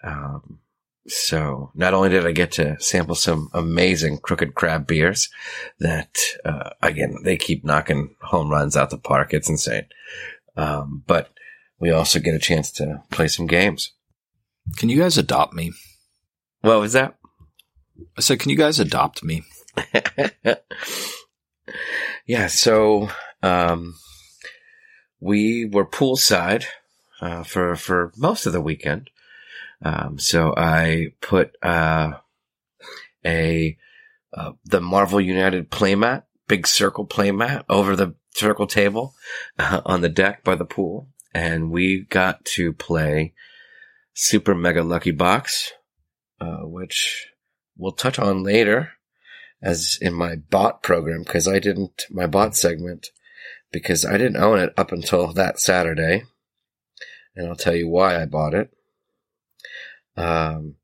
Um, 0.04 0.60
so 1.08 1.72
not 1.74 1.96
only 1.96 2.10
did 2.10 2.28
I 2.28 2.32
get 2.32 2.52
to 2.54 2.80
sample 2.80 3.16
some 3.16 3.50
amazing 3.54 4.20
crooked 4.20 4.54
crab 4.54 4.86
beers 4.86 5.30
that, 5.80 6.16
uh, 6.46 6.70
again, 6.84 7.18
they 7.24 7.36
keep 7.38 7.66
knocking 7.66 8.16
home 8.22 8.52
runs 8.52 8.78
out 8.78 8.92
the 8.92 8.98
park. 9.00 9.34
It's 9.34 9.50
insane. 9.50 9.88
Um, 10.55 11.03
but 11.07 11.31
we 11.79 11.91
also 11.91 12.19
get 12.19 12.36
a 12.36 12.39
chance 12.39 12.72
to 12.74 13.03
play 13.12 13.27
some 13.27 13.48
games. 13.48 13.91
Can 14.77 14.89
you 14.89 15.00
guys 15.00 15.17
adopt 15.17 15.53
me? 15.53 15.74
What 16.62 16.79
was 16.79 16.93
that? 16.93 17.15
I 18.17 18.22
said, 18.22 18.39
can 18.39 18.50
you 18.50 18.57
guys 18.57 18.79
adopt 18.79 19.24
me? 19.24 19.43
yeah, 22.25 22.48
so 22.48 23.10
um, 23.41 23.95
we 25.19 25.65
were 25.65 25.86
poolside 25.86 26.65
uh, 27.22 27.43
for 27.43 27.75
for 27.75 28.12
most 28.17 28.45
of 28.45 28.53
the 28.53 28.62
weekend. 28.62 29.10
Um, 29.83 30.19
so 30.19 30.53
I 30.55 31.13
put 31.22 31.55
uh, 31.62 32.13
a 33.25 33.77
uh, 34.33 34.51
the 34.65 34.81
Marvel 34.81 35.22
United 35.22 35.69
playmat, 35.69 36.24
big 36.48 36.67
circle 36.67 37.05
playmat, 37.05 37.65
over 37.69 37.95
the 37.95 38.15
circle 38.34 38.68
table 38.68 39.16
uh, 39.60 39.82
on 39.86 40.02
the 40.02 40.10
deck 40.10 40.44
by 40.44 40.56
the 40.56 40.66
pool, 40.66 41.08
and 41.34 41.72
we 41.72 42.02
got 42.02 42.44
to 42.46 42.74
play 42.74 43.34
Super 44.13 44.56
Mega 44.56 44.84
Lucky 44.84 45.12
Box, 45.12 45.72
uh, 46.40 46.62
which 46.62 47.28
we'll 47.78 47.92
touch 47.92 48.20
on 48.20 48.44
later 48.44 48.92
as 49.62 49.98
in 50.02 50.13
my 50.13 50.36
bot 50.36 50.84
program 50.84 51.24
because 51.24 51.48
I 51.48 51.60
didn't 51.60 52.06
my 52.10 52.28
bot 52.28 52.56
segment 52.56 53.08
because 53.72 54.06
I 54.06 54.18
didn't 54.18 54.38
own 54.38 54.60
it 54.60 54.74
up 54.78 54.92
until 54.92 55.34
that 55.34 55.60
Saturday, 55.60 56.25
and 57.36 57.48
I'll 57.48 57.56
tell 57.56 57.75
you 57.75 57.88
why 57.88 58.22
I 58.22 58.25
bought 58.25 58.54
it. 58.54 58.72
Um, 60.16 60.75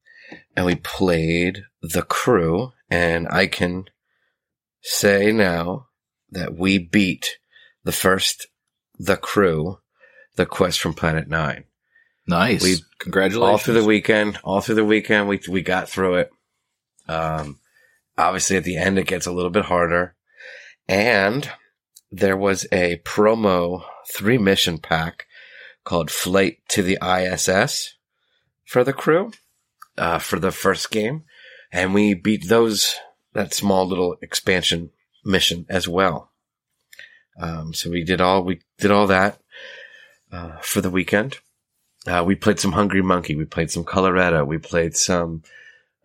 and 0.55 0.65
we 0.65 0.75
played 0.75 1.63
the 1.81 2.01
crew, 2.01 2.71
and 2.89 3.27
I 3.29 3.47
can 3.47 3.85
say 4.81 5.31
now 5.31 5.87
that 6.31 6.55
we 6.55 6.77
beat 6.77 7.37
the 7.89 7.95
first 7.95 8.45
the 8.99 9.17
crew, 9.17 9.79
the 10.35 10.45
quest 10.45 10.79
from 10.79 10.93
Planet 10.93 11.27
Nine 11.27 11.63
Nice. 12.27 12.61
We- 12.61 12.83
Congratulations. 12.99 13.49
all 13.49 13.57
through 13.57 13.81
the 13.81 13.83
weekend. 13.83 14.37
All 14.43 14.61
through 14.61 14.75
the 14.75 14.85
weekend, 14.85 15.27
we 15.27 15.39
we 15.49 15.63
got 15.63 15.89
through 15.89 16.15
it. 16.15 16.29
Um, 17.07 17.59
obviously, 18.15 18.57
at 18.57 18.63
the 18.63 18.77
end, 18.77 18.99
it 18.99 19.07
gets 19.07 19.25
a 19.25 19.31
little 19.31 19.49
bit 19.49 19.65
harder, 19.65 20.13
and 20.87 21.49
there 22.11 22.37
was 22.37 22.67
a 22.71 23.01
promo 23.03 23.83
three 24.13 24.37
mission 24.37 24.77
pack 24.77 25.25
called 25.83 26.11
"Flight 26.11 26.59
to 26.67 26.83
the 26.83 26.99
ISS" 27.01 27.95
for 28.65 28.83
the 28.83 28.93
crew 28.93 29.31
uh, 29.97 30.19
for 30.19 30.37
the 30.37 30.51
first 30.51 30.91
game, 30.91 31.23
and 31.71 31.95
we 31.95 32.13
beat 32.13 32.47
those 32.47 32.93
that 33.33 33.55
small 33.55 33.87
little 33.87 34.17
expansion 34.21 34.91
mission 35.25 35.65
as 35.69 35.87
well. 35.87 36.28
Um, 37.39 37.73
so 37.73 37.89
we 37.89 38.03
did 38.03 38.21
all 38.21 38.43
we 38.43 38.61
did 38.77 38.91
all 38.91 39.07
that 39.07 39.39
uh, 40.31 40.57
for 40.61 40.81
the 40.81 40.89
weekend. 40.89 41.39
Uh, 42.07 42.23
we 42.25 42.35
played 42.35 42.59
some 42.59 42.73
Hungry 42.73 43.01
Monkey. 43.01 43.35
We 43.35 43.45
played 43.45 43.71
some 43.71 43.83
Colorado. 43.83 44.45
We 44.45 44.57
played 44.57 44.95
some 44.95 45.43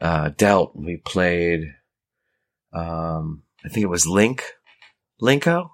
uh, 0.01 0.31
Delt. 0.31 0.75
We 0.75 0.97
played, 0.97 1.75
um, 2.73 3.43
I 3.65 3.69
think 3.69 3.85
it 3.85 3.91
was 3.91 4.07
Link, 4.07 4.45
Linko, 5.21 5.71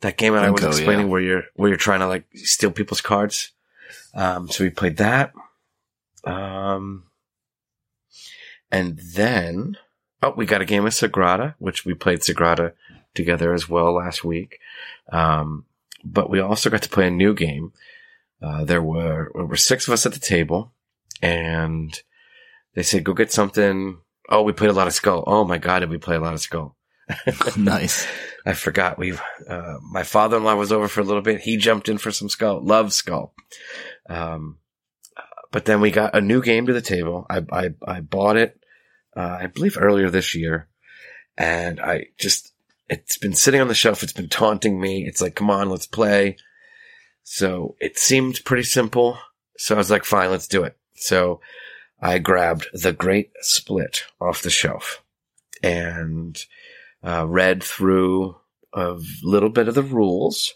that 0.00 0.16
game 0.16 0.34
that 0.34 0.44
I 0.44 0.50
was 0.50 0.60
Linko, 0.60 0.68
explaining 0.68 1.06
yeah. 1.06 1.12
where 1.12 1.20
you're 1.20 1.44
where 1.54 1.68
you're 1.68 1.78
trying 1.78 2.00
to 2.00 2.08
like 2.08 2.24
steal 2.34 2.72
people's 2.72 3.00
cards. 3.00 3.52
Um, 4.14 4.48
so 4.48 4.64
we 4.64 4.70
played 4.70 4.96
that. 4.98 5.32
Um, 6.24 7.04
and 8.70 8.98
then 9.14 9.76
oh, 10.22 10.34
we 10.36 10.46
got 10.46 10.62
a 10.62 10.66
game 10.66 10.86
of 10.86 10.92
Sagrada, 10.92 11.54
which 11.58 11.84
we 11.84 11.94
played 11.94 12.20
Sagrada 12.20 12.72
together 13.14 13.54
as 13.54 13.68
well 13.68 13.94
last 13.94 14.24
week. 14.24 14.58
Um, 15.10 15.64
but 16.04 16.30
we 16.30 16.40
also 16.40 16.70
got 16.70 16.82
to 16.82 16.88
play 16.88 17.08
a 17.08 17.10
new 17.10 17.34
game 17.34 17.72
uh, 18.42 18.64
there 18.64 18.82
were 18.82 19.30
there 19.34 19.44
were 19.44 19.56
six 19.56 19.86
of 19.86 19.92
us 19.92 20.06
at 20.06 20.12
the 20.12 20.20
table, 20.20 20.72
and 21.20 22.00
they 22.74 22.82
said, 22.82 23.04
"Go 23.04 23.12
get 23.12 23.32
something." 23.32 23.98
Oh, 24.28 24.42
we 24.42 24.52
played 24.52 24.70
a 24.70 24.74
lot 24.74 24.86
of 24.86 24.94
Skull. 24.94 25.24
Oh 25.26 25.44
my 25.44 25.58
god, 25.58 25.80
did 25.80 25.90
we 25.90 25.98
play 25.98 26.16
a 26.16 26.20
lot 26.20 26.34
of 26.34 26.40
Skull? 26.40 26.76
nice. 27.56 28.06
I 28.46 28.54
forgot. 28.54 28.98
We, 28.98 29.12
uh, 29.48 29.78
my 29.82 30.04
father-in-law 30.04 30.54
was 30.54 30.72
over 30.72 30.88
for 30.88 31.00
a 31.00 31.04
little 31.04 31.22
bit. 31.22 31.40
He 31.42 31.56
jumped 31.58 31.88
in 31.88 31.98
for 31.98 32.10
some 32.10 32.28
Skull. 32.28 32.64
Love 32.64 32.92
Skull. 32.92 33.34
Um, 34.08 34.58
but 35.52 35.66
then 35.66 35.80
we 35.80 35.90
got 35.90 36.14
a 36.14 36.20
new 36.20 36.40
game 36.40 36.66
to 36.66 36.72
the 36.72 36.80
table. 36.80 37.26
I 37.28 37.42
I, 37.52 37.70
I 37.86 38.00
bought 38.00 38.36
it, 38.36 38.58
uh, 39.14 39.38
I 39.40 39.46
believe 39.48 39.76
earlier 39.78 40.08
this 40.08 40.34
year, 40.34 40.68
and 41.36 41.78
I 41.78 42.06
just 42.18 42.49
it's 42.90 43.16
been 43.16 43.34
sitting 43.34 43.60
on 43.60 43.68
the 43.68 43.74
shelf. 43.74 44.02
It's 44.02 44.12
been 44.12 44.28
taunting 44.28 44.80
me. 44.80 45.06
It's 45.06 45.22
like, 45.22 45.36
come 45.36 45.48
on, 45.48 45.70
let's 45.70 45.86
play. 45.86 46.36
So 47.22 47.76
it 47.78 47.98
seemed 47.98 48.44
pretty 48.44 48.64
simple. 48.64 49.16
So 49.56 49.76
I 49.76 49.78
was 49.78 49.90
like, 49.90 50.04
fine, 50.04 50.30
let's 50.30 50.48
do 50.48 50.64
it. 50.64 50.76
So 50.96 51.40
I 52.02 52.18
grabbed 52.18 52.66
the 52.74 52.92
Great 52.92 53.30
Split 53.42 54.02
off 54.20 54.42
the 54.42 54.50
shelf 54.50 55.02
and 55.62 56.36
uh, 57.04 57.28
read 57.28 57.62
through 57.62 58.36
a 58.72 58.98
little 59.22 59.50
bit 59.50 59.68
of 59.68 59.76
the 59.76 59.82
rules 59.82 60.54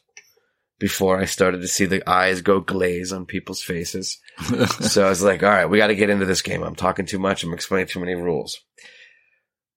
before 0.80 1.20
I 1.20 1.26
started 1.26 1.60
to 1.60 1.68
see 1.68 1.86
the 1.86 2.08
eyes 2.08 2.42
go 2.42 2.58
glaze 2.58 3.12
on 3.12 3.26
people's 3.26 3.62
faces. 3.62 4.18
so 4.80 5.06
I 5.06 5.08
was 5.08 5.22
like, 5.22 5.44
all 5.44 5.50
right, 5.50 5.66
we 5.66 5.78
got 5.78 5.86
to 5.86 5.94
get 5.94 6.10
into 6.10 6.26
this 6.26 6.42
game. 6.42 6.64
I'm 6.64 6.74
talking 6.74 7.06
too 7.06 7.20
much. 7.20 7.44
I'm 7.44 7.54
explaining 7.54 7.86
too 7.86 8.00
many 8.00 8.14
rules. 8.14 8.60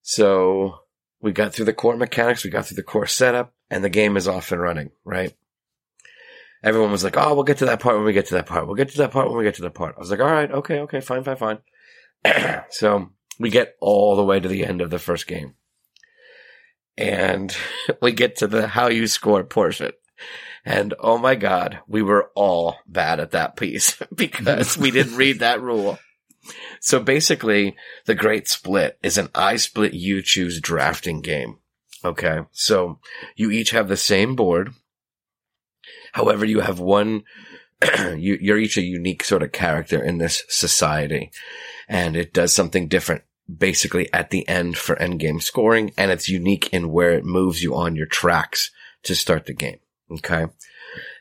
So 0.02 0.80
we 1.20 1.32
got 1.32 1.52
through 1.52 1.64
the 1.66 1.72
core 1.72 1.96
mechanics. 1.96 2.44
We 2.44 2.50
got 2.50 2.66
through 2.66 2.76
the 2.76 2.82
core 2.82 3.06
setup 3.06 3.52
and 3.70 3.82
the 3.82 3.90
game 3.90 4.16
is 4.16 4.28
off 4.28 4.52
and 4.52 4.60
running, 4.60 4.90
right? 5.04 5.34
Everyone 6.62 6.90
was 6.90 7.04
like, 7.04 7.16
oh, 7.16 7.34
we'll 7.34 7.44
get 7.44 7.58
to 7.58 7.66
that 7.66 7.80
part 7.80 7.96
when 7.96 8.04
we 8.04 8.12
get 8.12 8.26
to 8.26 8.34
that 8.34 8.46
part. 8.46 8.66
We'll 8.66 8.76
get 8.76 8.90
to 8.90 8.98
that 8.98 9.12
part 9.12 9.28
when 9.28 9.38
we 9.38 9.44
get 9.44 9.54
to 9.56 9.62
that 9.62 9.74
part. 9.74 9.94
I 9.96 10.00
was 10.00 10.10
like, 10.10 10.20
all 10.20 10.26
right, 10.26 10.50
okay, 10.50 10.80
okay, 10.80 11.00
fine, 11.00 11.22
fine, 11.22 11.36
fine. 11.36 11.58
so 12.70 13.10
we 13.38 13.50
get 13.50 13.76
all 13.80 14.16
the 14.16 14.24
way 14.24 14.40
to 14.40 14.48
the 14.48 14.64
end 14.64 14.80
of 14.80 14.90
the 14.90 14.98
first 14.98 15.26
game. 15.26 15.54
And 16.96 17.56
we 18.02 18.12
get 18.12 18.36
to 18.36 18.46
the 18.46 18.66
how 18.66 18.88
you 18.88 19.06
score 19.06 19.44
portion. 19.44 19.92
And 20.64 20.94
oh 20.98 21.18
my 21.18 21.36
God, 21.36 21.78
we 21.86 22.02
were 22.02 22.30
all 22.34 22.76
bad 22.86 23.20
at 23.20 23.30
that 23.30 23.56
piece 23.56 23.96
because 24.14 24.76
we 24.76 24.90
didn't 24.90 25.16
read 25.16 25.40
that 25.40 25.62
rule. 25.62 25.98
So 26.80 27.00
basically, 27.00 27.76
the 28.06 28.14
Great 28.14 28.48
Split 28.48 28.98
is 29.02 29.18
an 29.18 29.28
I 29.34 29.56
split 29.56 29.94
you 29.94 30.22
choose 30.22 30.60
drafting 30.60 31.20
game. 31.20 31.58
Okay. 32.04 32.40
So 32.52 33.00
you 33.36 33.50
each 33.50 33.70
have 33.70 33.88
the 33.88 33.96
same 33.96 34.36
board. 34.36 34.72
However, 36.12 36.44
you 36.44 36.60
have 36.60 36.80
one, 36.80 37.24
you, 37.98 38.38
you're 38.40 38.58
each 38.58 38.76
a 38.76 38.82
unique 38.82 39.24
sort 39.24 39.42
of 39.42 39.52
character 39.52 40.02
in 40.02 40.18
this 40.18 40.42
society 40.48 41.30
and 41.88 42.16
it 42.16 42.32
does 42.32 42.54
something 42.54 42.88
different 42.88 43.22
basically 43.56 44.12
at 44.12 44.30
the 44.30 44.46
end 44.48 44.76
for 44.76 44.96
endgame 44.96 45.42
scoring 45.42 45.92
and 45.96 46.10
it's 46.10 46.28
unique 46.28 46.68
in 46.72 46.92
where 46.92 47.12
it 47.12 47.24
moves 47.24 47.62
you 47.62 47.74
on 47.74 47.96
your 47.96 48.06
tracks 48.06 48.70
to 49.02 49.14
start 49.14 49.46
the 49.46 49.54
game. 49.54 49.78
Okay. 50.10 50.46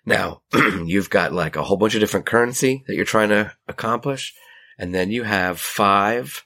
Now 0.05 0.41
you've 0.85 1.09
got 1.09 1.33
like 1.33 1.55
a 1.55 1.63
whole 1.63 1.77
bunch 1.77 1.95
of 1.95 2.01
different 2.01 2.25
currency 2.25 2.83
that 2.87 2.95
you're 2.95 3.05
trying 3.05 3.29
to 3.29 3.53
accomplish. 3.67 4.33
And 4.77 4.93
then 4.93 5.11
you 5.11 5.23
have 5.23 5.59
five 5.59 6.45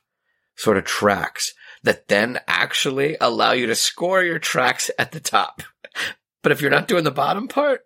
sort 0.56 0.78
of 0.78 0.86
tracks 0.86 1.54
that 1.84 2.08
then 2.08 2.40
actually 2.48 3.18
allow 3.20 3.52
you 3.52 3.68
to 3.68 3.76
score 3.76 4.24
your 4.24 4.40
tracks 4.40 4.90
at 4.98 5.12
the 5.12 5.20
top. 5.20 5.64
But 6.44 6.52
if 6.52 6.60
you're 6.60 6.72
not 6.72 6.88
doing 6.88 7.04
the 7.04 7.12
bottom 7.12 7.48
part 7.48 7.82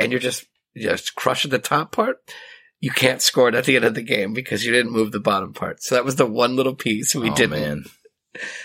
and 0.00 0.10
you're 0.10 0.20
just, 0.20 0.44
just 0.76 1.14
crushing 1.14 1.52
the 1.52 1.60
top 1.60 1.92
part, 1.92 2.16
you 2.80 2.90
can't 2.90 3.22
score 3.22 3.48
it 3.48 3.54
at 3.54 3.66
the 3.66 3.76
end 3.76 3.84
of 3.84 3.94
the 3.94 4.02
game 4.02 4.32
because 4.32 4.66
you 4.66 4.72
didn't 4.72 4.92
move 4.92 5.12
the 5.12 5.20
bottom 5.20 5.52
part. 5.52 5.82
So 5.82 5.94
that 5.94 6.04
was 6.04 6.16
the 6.16 6.26
one 6.26 6.56
little 6.56 6.74
piece 6.74 7.14
we 7.14 7.30
oh, 7.30 7.34
didn't. 7.34 7.60
Man. 7.60 7.84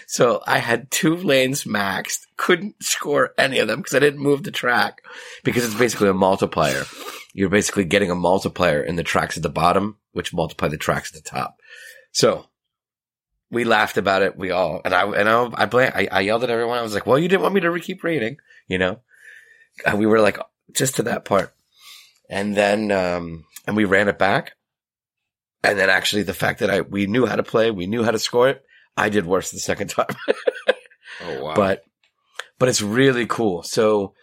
So 0.07 0.41
I 0.47 0.59
had 0.59 0.89
two 0.91 1.15
lanes 1.15 1.63
maxed, 1.63 2.21
couldn't 2.37 2.81
score 2.83 3.33
any 3.37 3.59
of 3.59 3.67
them 3.67 3.79
because 3.79 3.95
I 3.95 3.99
didn't 3.99 4.21
move 4.21 4.43
the 4.43 4.51
track 4.51 5.01
because 5.43 5.65
it's 5.65 5.75
basically 5.75 6.09
a 6.09 6.13
multiplier. 6.13 6.85
You're 7.33 7.49
basically 7.49 7.85
getting 7.85 8.11
a 8.11 8.15
multiplier 8.15 8.81
in 8.81 8.95
the 8.95 9.03
tracks 9.03 9.37
at 9.37 9.43
the 9.43 9.49
bottom, 9.49 9.97
which 10.15 10.33
multiply 10.33 10.69
the 10.69 10.77
tracks 10.77 11.15
at 11.15 11.23
the 11.23 11.29
top. 11.29 11.59
So 12.11 12.47
we 13.51 13.65
laughed 13.65 13.97
about 13.97 14.21
it. 14.21 14.37
We 14.37 14.51
all, 14.51 14.81
and 14.85 14.93
I, 14.93 15.03
and 15.05 15.29
I, 15.29 15.49
I, 15.53 15.65
blame, 15.65 15.91
I, 15.93 16.07
I 16.11 16.21
yelled 16.21 16.43
at 16.43 16.49
everyone. 16.49 16.77
I 16.77 16.81
was 16.81 16.93
like, 16.93 17.05
well, 17.05 17.19
you 17.19 17.27
didn't 17.27 17.43
want 17.43 17.53
me 17.53 17.61
to 17.61 17.79
keep 17.79 18.03
reading, 18.03 18.37
you 18.67 18.77
know? 18.77 19.01
And 19.85 19.99
we 19.99 20.05
were 20.05 20.21
like, 20.21 20.39
just 20.71 20.95
to 20.95 21.03
that 21.03 21.25
part. 21.25 21.53
And 22.29 22.55
then, 22.55 22.91
um, 22.91 23.45
and 23.67 23.75
we 23.75 23.83
ran 23.83 24.07
it 24.07 24.17
back. 24.17 24.53
And 25.63 25.77
then 25.77 25.89
actually 25.89 26.23
the 26.23 26.33
fact 26.33 26.59
that 26.59 26.69
I, 26.69 26.81
we 26.81 27.07
knew 27.07 27.25
how 27.25 27.35
to 27.35 27.43
play, 27.43 27.71
we 27.71 27.87
knew 27.87 28.03
how 28.03 28.11
to 28.11 28.19
score 28.19 28.49
it. 28.49 28.63
I 28.95 29.09
did 29.09 29.25
worse 29.25 29.51
the 29.51 29.59
second 29.59 29.87
time. 29.89 30.15
oh 31.23 31.43
wow. 31.43 31.55
But, 31.55 31.83
but 32.57 32.69
it's 32.69 32.81
really 32.81 33.25
cool. 33.25 33.63
So 33.63 34.13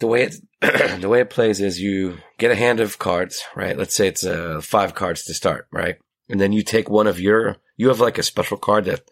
the 0.00 0.06
way 0.06 0.22
it, 0.22 0.36
the 1.00 1.08
way 1.08 1.20
it 1.20 1.30
plays 1.30 1.60
is 1.60 1.80
you 1.80 2.18
get 2.38 2.50
a 2.50 2.56
hand 2.56 2.80
of 2.80 2.98
cards, 2.98 3.42
right? 3.54 3.76
Let's 3.76 3.94
say 3.94 4.08
it's 4.08 4.24
uh, 4.24 4.60
five 4.62 4.94
cards 4.94 5.24
to 5.24 5.34
start, 5.34 5.68
right? 5.72 5.96
And 6.28 6.40
then 6.40 6.52
you 6.52 6.62
take 6.62 6.90
one 6.90 7.06
of 7.06 7.20
your, 7.20 7.56
you 7.76 7.88
have 7.88 8.00
like 8.00 8.18
a 8.18 8.22
special 8.22 8.56
card 8.56 8.84
that 8.86 9.02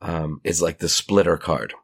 um, 0.00 0.40
is 0.44 0.60
like 0.60 0.78
the 0.78 0.88
splitter 0.88 1.36
card. 1.36 1.74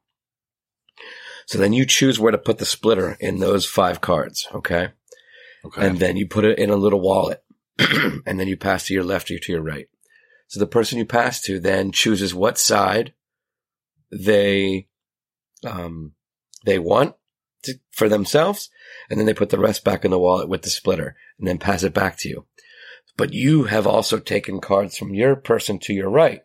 So 1.46 1.58
then 1.58 1.72
you 1.72 1.84
choose 1.84 2.20
where 2.20 2.32
to 2.32 2.38
put 2.38 2.58
the 2.58 2.66
splitter 2.66 3.16
in 3.20 3.38
those 3.38 3.66
five 3.66 4.00
cards, 4.00 4.46
okay? 4.54 4.90
Okay. 5.64 5.86
And 5.86 5.98
then 5.98 6.16
you 6.16 6.26
put 6.26 6.44
it 6.44 6.58
in 6.58 6.70
a 6.70 6.76
little 6.76 7.00
wallet. 7.00 7.42
and 8.26 8.38
then 8.38 8.48
you 8.48 8.56
pass 8.56 8.86
to 8.86 8.94
your 8.94 9.04
left 9.04 9.30
or 9.30 9.38
to 9.38 9.52
your 9.52 9.62
right. 9.62 9.88
So 10.48 10.60
the 10.60 10.66
person 10.66 10.98
you 10.98 11.06
pass 11.06 11.40
to 11.42 11.60
then 11.60 11.92
chooses 11.92 12.34
what 12.34 12.58
side 12.58 13.14
they 14.10 14.88
um, 15.64 16.12
they 16.64 16.78
want 16.78 17.14
to, 17.62 17.74
for 17.90 18.08
themselves, 18.08 18.70
and 19.08 19.18
then 19.18 19.26
they 19.26 19.34
put 19.34 19.50
the 19.50 19.58
rest 19.58 19.84
back 19.84 20.04
in 20.04 20.10
the 20.10 20.18
wallet 20.18 20.48
with 20.48 20.62
the 20.62 20.70
splitter, 20.70 21.16
and 21.38 21.46
then 21.46 21.58
pass 21.58 21.82
it 21.82 21.94
back 21.94 22.16
to 22.18 22.28
you. 22.28 22.46
But 23.16 23.32
you 23.32 23.64
have 23.64 23.86
also 23.86 24.18
taken 24.18 24.60
cards 24.60 24.96
from 24.96 25.14
your 25.14 25.36
person 25.36 25.78
to 25.80 25.92
your 25.92 26.08
right, 26.08 26.42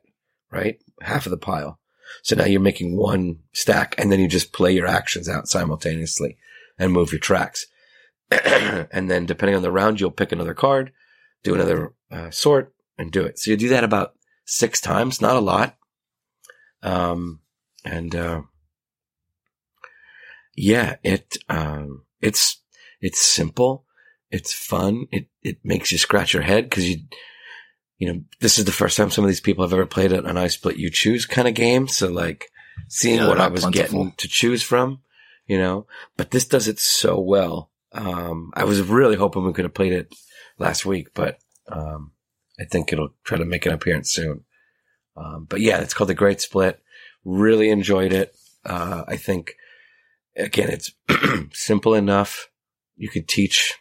right, 0.52 0.80
half 1.02 1.26
of 1.26 1.32
the 1.32 1.38
pile. 1.38 1.80
So 2.22 2.36
now 2.36 2.46
you're 2.46 2.62
making 2.62 2.98
one 2.98 3.40
stack, 3.54 3.96
and 3.98 4.12
then 4.12 4.20
you 4.20 4.28
just 4.28 4.54
play 4.54 4.74
your 4.74 4.88
actions 4.88 5.30
out 5.30 5.48
simultaneously 5.48 6.38
and 6.78 6.92
move 6.92 7.12
your 7.12 7.20
tracks. 7.20 7.66
and 8.32 9.10
then 9.10 9.26
depending 9.26 9.56
on 9.56 9.62
the 9.62 9.72
round, 9.72 10.00
you'll 10.00 10.12
pick 10.12 10.32
another 10.32 10.54
card, 10.54 10.92
do 11.44 11.54
another 11.54 11.94
uh, 12.12 12.32
sort, 12.32 12.74
and 12.98 13.12
do 13.12 13.24
it. 13.24 13.40
So 13.40 13.52
you 13.52 13.58
do 13.58 13.70
that 13.70 13.84
about 13.84 14.16
six 14.46 14.82
times, 14.82 15.22
not 15.22 15.36
a 15.36 15.40
lot. 15.40 15.78
Um, 16.82 17.42
and 17.84 18.16
uh, 18.16 18.42
yeah, 20.56 20.96
it 21.04 21.38
um, 21.50 22.04
it's 22.22 22.62
it's 23.02 23.22
simple, 23.22 23.86
it's 24.32 24.54
fun. 24.54 25.08
It 25.12 25.28
it 25.42 25.58
makes 25.64 25.92
you 25.92 25.98
scratch 25.98 26.34
your 26.34 26.44
head 26.44 26.70
because 26.70 26.90
you 26.90 26.98
you 27.98 28.12
know 28.12 28.22
this 28.40 28.58
is 28.58 28.66
the 28.66 28.72
first 28.72 28.98
time 28.98 29.10
some 29.12 29.24
of 29.24 29.30
these 29.30 29.40
people 29.42 29.64
have 29.64 29.74
ever 29.74 29.86
played 29.86 30.12
an 30.12 30.38
I 30.38 30.48
split 30.48 30.78
you 30.78 30.90
choose 30.90 31.26
kind 31.26 31.48
of 31.48 31.54
game. 31.54 31.88
So 31.88 32.08
like 32.10 32.50
seeing 32.88 33.18
Yeah, 33.18 33.28
what 33.28 33.40
I 33.40 33.48
was 33.48 33.62
plentiful. 33.62 34.00
getting 34.06 34.12
to 34.18 34.28
choose 34.28 34.64
from, 34.64 35.02
you 35.48 35.58
know, 35.58 35.88
but 36.18 36.32
this 36.32 36.46
does 36.48 36.68
it 36.68 36.80
so 36.80 37.20
well. 37.20 37.72
Um, 37.92 38.52
I 38.54 38.66
was 38.66 38.82
really 38.82 39.16
hoping 39.16 39.46
we 39.46 39.54
could 39.54 39.66
have 39.66 39.74
played 39.74 39.94
it 39.94 40.14
last 40.58 40.86
week, 40.86 41.10
but 41.14 41.38
um, 41.70 42.12
I 42.60 42.66
think 42.66 42.92
it'll 42.92 43.14
try 43.24 43.38
to 43.38 43.46
make 43.46 43.66
an 43.66 43.72
appearance 43.72 44.12
soon. 44.12 44.44
Um, 45.16 45.46
but 45.50 45.62
yeah, 45.62 45.80
it's 45.80 45.94
called 45.94 46.10
the 46.10 46.14
Great 46.14 46.42
Split. 46.42 46.82
Really 47.24 47.70
enjoyed 47.70 48.12
it. 48.12 48.36
Uh, 48.66 49.04
I 49.08 49.16
think 49.16 49.56
again, 50.36 50.70
it's 50.70 50.92
simple 51.54 51.94
enough. 51.94 52.50
You 52.98 53.10
could 53.10 53.28
teach 53.28 53.76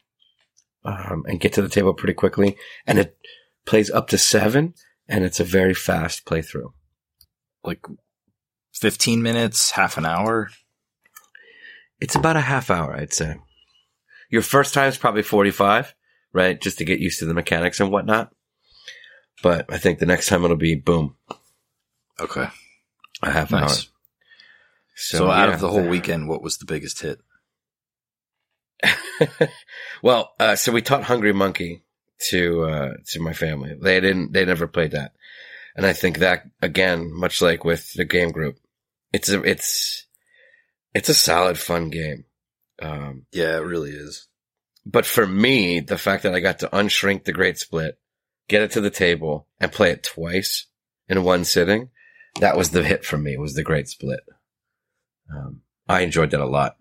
um, 0.85 1.25
and 1.27 1.41
get 1.41 1.53
to 1.55 1.63
the 1.63 1.69
table 1.69 1.95
pretty 1.95 2.15
quickly, 2.15 2.57
and 2.87 2.99
it 2.99 3.17
plays 3.65 3.91
up 3.91 4.09
to 4.09 4.19
seven, 4.19 4.75
and 5.09 5.25
it's 5.25 5.41
a 5.41 5.45
very 5.45 5.75
fast 5.75 6.25
playthrough. 6.25 6.73
Like 7.63 7.85
15 8.75 9.23
minutes, 9.23 9.71
half 9.73 9.97
an 9.97 10.05
hour. 10.05 10.51
It's 12.01 12.17
about 12.17 12.37
a 12.37 12.41
half 12.43 12.71
hour, 12.71 12.95
I'd 12.95 13.13
say. 13.13 13.37
Your 14.31 14.43
first 14.43 14.75
time 14.75 14.89
is 14.89 14.99
probably 14.99 15.23
45, 15.23 15.95
right? 16.33 16.61
Just 16.61 16.79
to 16.79 16.85
get 16.85 16.99
used 16.99 17.21
to 17.21 17.25
the 17.27 17.35
mechanics 17.35 17.79
and 17.81 17.91
whatnot. 17.91 18.35
But 19.43 19.73
I 19.73 19.79
think 19.79 19.99
the 20.01 20.07
next 20.07 20.27
time 20.27 20.45
it'll 20.45 20.57
be 20.57 20.75
boom, 20.75 21.17
Okay. 22.21 22.49
a 23.23 23.31
half 23.31 23.51
Nice. 23.53 23.63
hour. 23.87 23.94
So, 24.97 25.31
out 25.31 25.49
yeah, 25.49 25.55
of 25.55 25.61
the 25.61 25.71
whole 25.71 25.87
weekend, 25.87 26.29
what 26.29 26.43
was 26.43 26.59
the 26.59 26.67
biggest 26.67 27.01
hit? 27.01 27.21
well, 30.03 30.33
uh, 30.39 30.57
so 30.57 30.73
we 30.73 30.83
taught 30.83 31.05
Hungry 31.05 31.33
Monkey 31.33 31.83
to 32.29 32.63
uh, 32.65 32.93
to 33.09 33.21
my 33.21 33.33
family. 33.33 33.77
They 33.81 34.01
didn't. 34.01 34.33
They 34.33 34.45
never 34.45 34.67
played 34.67 34.93
that, 34.93 35.13
and 35.77 35.85
I 35.87 35.93
think 35.93 36.19
that 36.19 36.45
again, 36.63 37.13
much 37.13 37.43
like 37.43 37.65
with 37.65 37.93
the 37.95 38.05
game 38.05 38.31
group, 38.31 38.59
it's 39.13 39.31
a 39.31 39.43
it's 39.43 40.07
it's 40.95 41.09
a 41.09 41.15
solid, 41.15 41.59
fun 41.59 41.91
game. 41.91 42.25
Um, 42.81 43.27
Yeah, 43.33 43.57
it 43.57 43.65
really 43.65 43.91
is. 43.91 44.29
but 44.85 45.07
for 45.07 45.27
me, 45.27 45.81
the 45.81 45.99
fact 45.99 46.23
that 46.25 46.35
I 46.35 46.41
got 46.41 46.61
to 46.61 46.69
unshrink 46.69 47.25
the 47.25 47.33
Great 47.33 47.59
Split, 47.59 47.99
get 48.49 48.63
it 48.63 48.73
to 48.73 48.81
the 48.81 48.91
table, 48.91 49.47
and 49.61 49.73
play 49.73 49.91
it 49.91 50.03
twice 50.03 50.67
in 51.09 51.25
one 51.25 51.45
sitting, 51.45 51.91
that 52.41 52.57
was 52.57 52.71
the 52.71 52.83
hit 52.83 53.05
for 53.05 53.17
me. 53.19 53.37
Was 53.37 53.55
the 53.55 53.63
Great 53.63 53.89
Split. 53.89 54.21
Um, 55.33 55.63
I 55.89 56.01
enjoyed 56.01 56.31
that 56.31 56.41
a 56.41 56.47
lot. 56.47 56.77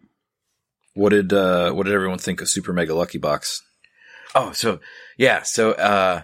What 0.93 1.09
did 1.09 1.33
uh, 1.33 1.71
what 1.71 1.85
did 1.85 1.93
everyone 1.93 2.19
think 2.19 2.41
of 2.41 2.49
Super 2.49 2.73
Mega 2.73 2.93
Lucky 2.93 3.17
Box? 3.17 3.61
Oh, 4.35 4.51
so 4.51 4.79
yeah, 5.17 5.43
so 5.43 5.71
uh, 5.71 6.21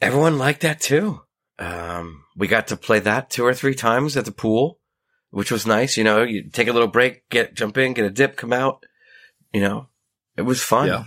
everyone 0.00 0.38
liked 0.38 0.62
that 0.62 0.80
too. 0.80 1.22
Um, 1.58 2.24
we 2.36 2.48
got 2.48 2.68
to 2.68 2.76
play 2.76 3.00
that 3.00 3.30
two 3.30 3.44
or 3.44 3.54
three 3.54 3.74
times 3.74 4.16
at 4.16 4.24
the 4.24 4.32
pool, 4.32 4.78
which 5.30 5.52
was 5.52 5.66
nice. 5.66 5.96
You 5.96 6.04
know, 6.04 6.22
you 6.22 6.48
take 6.48 6.68
a 6.68 6.72
little 6.72 6.88
break, 6.88 7.28
get 7.28 7.54
jump 7.54 7.76
in, 7.76 7.92
get 7.92 8.06
a 8.06 8.10
dip, 8.10 8.36
come 8.36 8.52
out. 8.52 8.84
You 9.52 9.60
know, 9.60 9.88
it 10.36 10.42
was 10.42 10.62
fun. 10.62 10.88
Yeah. 10.88 11.04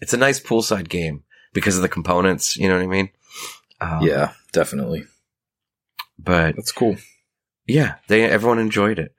It's 0.00 0.14
a 0.14 0.18
nice 0.18 0.40
poolside 0.40 0.88
game 0.88 1.24
because 1.52 1.76
of 1.76 1.82
the 1.82 1.88
components. 1.88 2.56
You 2.56 2.68
know 2.68 2.76
what 2.76 2.84
I 2.84 2.86
mean? 2.86 3.10
Um, 3.80 4.02
yeah, 4.02 4.32
definitely. 4.52 5.04
but 6.18 6.56
That's 6.56 6.72
cool. 6.72 6.96
Yeah, 7.70 7.96
they 8.08 8.22
everyone 8.24 8.58
enjoyed 8.58 8.98
it. 8.98 9.14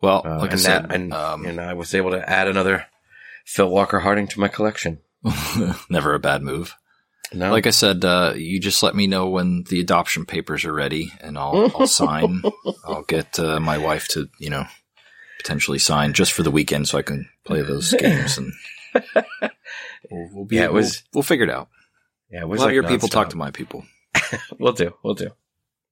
Well, 0.00 0.22
Uh, 0.26 0.38
like 0.38 0.52
I 0.52 0.56
said, 0.56 0.84
that, 0.88 0.94
and, 0.94 1.12
um, 1.14 1.44
and 1.46 1.60
I 1.60 1.74
was 1.74 1.94
able 1.94 2.10
to 2.10 2.28
add 2.28 2.48
another 2.48 2.86
Phil 3.46 3.68
Walker 3.68 4.00
Harding 4.00 4.26
to 4.28 4.40
my 4.40 4.48
collection. 4.48 4.98
never 5.88 6.14
a 6.14 6.18
bad 6.18 6.42
move. 6.42 6.74
No, 7.32 7.50
Like 7.50 7.66
I 7.66 7.70
said, 7.70 8.04
uh, 8.04 8.34
you 8.36 8.60
just 8.60 8.82
let 8.82 8.94
me 8.94 9.06
know 9.06 9.28
when 9.30 9.64
the 9.70 9.80
adoption 9.80 10.26
papers 10.26 10.64
are 10.66 10.72
ready, 10.72 11.12
and 11.20 11.38
I'll, 11.38 11.70
I'll 11.78 11.86
sign. 12.02 12.42
I'll 12.84 13.04
get 13.04 13.38
uh, 13.38 13.58
my 13.60 13.78
wife 13.78 14.08
to, 14.08 14.28
you 14.38 14.50
know, 14.50 14.66
potentially 15.38 15.78
sign 15.78 16.12
just 16.12 16.32
for 16.32 16.42
the 16.42 16.50
weekend, 16.50 16.88
so 16.88 16.98
I 16.98 17.02
can 17.02 17.28
play 17.46 17.62
those 17.62 17.92
games, 17.98 18.36
and 18.38 18.52
we'll, 20.10 20.28
we'll 20.32 20.44
be. 20.44 20.56
Yeah, 20.56 20.64
it 20.64 20.72
we'll- 20.72 20.90
We'll, 21.14 21.22
figure 21.22 21.44
it 21.44 21.50
out. 21.50 21.68
yeah, 22.30 22.40
it 22.42 22.48
was 22.48 22.60
Let 22.60 22.66
like 22.66 22.74
your 22.74 22.82
people 22.88 23.08
talk 23.08 23.30
to 23.30 23.36
my 23.36 23.50
people. 23.50 23.84
We'll 24.58 24.72
do. 24.72 24.92
We'll 25.02 25.14
do. 25.14 25.30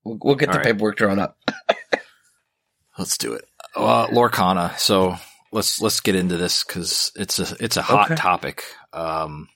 We'll, 0.05 0.19
we'll 0.23 0.35
get 0.37 0.49
All 0.49 0.55
the 0.55 0.59
right. 0.59 0.67
paperwork 0.67 0.97
drawn 0.97 1.19
up. 1.19 1.37
Let's 2.99 3.19
do 3.19 3.35
it. 3.35 3.45
Uh, 3.75 4.07
Lorcana. 4.09 4.77
So 4.79 5.17
let's 5.53 5.81
let's 5.81 6.01
get 6.01 6.15
into 6.17 6.37
this 6.37 6.65
because 6.65 7.13
it's 7.17 7.39
a 7.39 7.57
it's 7.65 7.77
a 7.77 7.83
hot 7.83 8.07
Okay. 8.07 8.17
topic. 8.17 8.65
Um, 8.93 9.49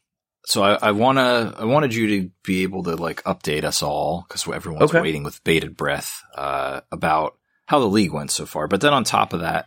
so 0.46 0.62
I, 0.62 0.74
I 0.74 0.90
wanna 0.92 1.54
I 1.58 1.64
wanted 1.64 1.94
you 1.94 2.06
to 2.22 2.30
be 2.44 2.62
able 2.62 2.84
to 2.84 2.94
like 2.96 3.22
update 3.24 3.64
us 3.64 3.82
all 3.82 4.24
because 4.28 4.46
everyone's 4.48 4.84
Okay. 4.90 5.00
waiting 5.00 5.24
with 5.24 5.42
bated 5.44 5.76
breath 5.76 6.22
uh, 6.36 6.82
about 6.92 7.36
how 7.66 7.80
the 7.80 7.86
league 7.86 8.12
went 8.12 8.30
so 8.30 8.46
far. 8.46 8.68
But 8.68 8.80
then 8.80 8.94
on 8.94 9.04
top 9.04 9.32
of 9.32 9.40
that, 9.40 9.66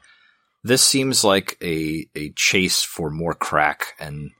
this 0.64 0.82
seems 0.84 1.24
like 1.24 1.58
a 1.62 2.08
a 2.16 2.32
chase 2.32 2.82
for 2.84 3.10
more 3.12 3.34
crack, 3.34 3.94
and 4.00 4.32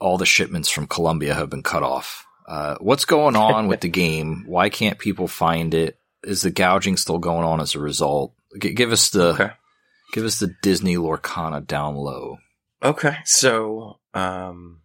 all 0.00 0.18
the 0.18 0.26
shipments 0.26 0.68
from 0.68 0.86
Colombia 0.86 1.34
have 1.34 1.50
been 1.50 1.62
cut 1.62 1.82
off. 1.84 2.26
Uh, 2.50 2.76
what's 2.80 3.04
going 3.04 3.36
on 3.48 3.68
with 3.68 3.80
the 3.80 3.88
game? 3.88 4.44
Why 4.46 4.68
can't 4.68 4.98
people 4.98 5.28
find 5.28 5.72
it? 5.72 5.98
Is 6.24 6.42
the 6.42 6.50
gouging 6.50 6.96
still 6.96 7.18
going 7.18 7.44
on 7.46 7.60
as 7.60 7.74
a 7.74 7.78
result? 7.80 8.34
G- 8.60 8.74
give 8.74 8.90
us 8.92 9.10
the 9.10 9.28
Okay. 9.34 9.50
give 10.12 10.24
us 10.24 10.40
the 10.40 10.54
Disney 10.62 10.96
Lorcana 10.96 11.64
down 11.66 11.94
low. 11.94 12.38
Okay. 12.82 13.16
So, 13.24 14.00
um, 14.12 14.80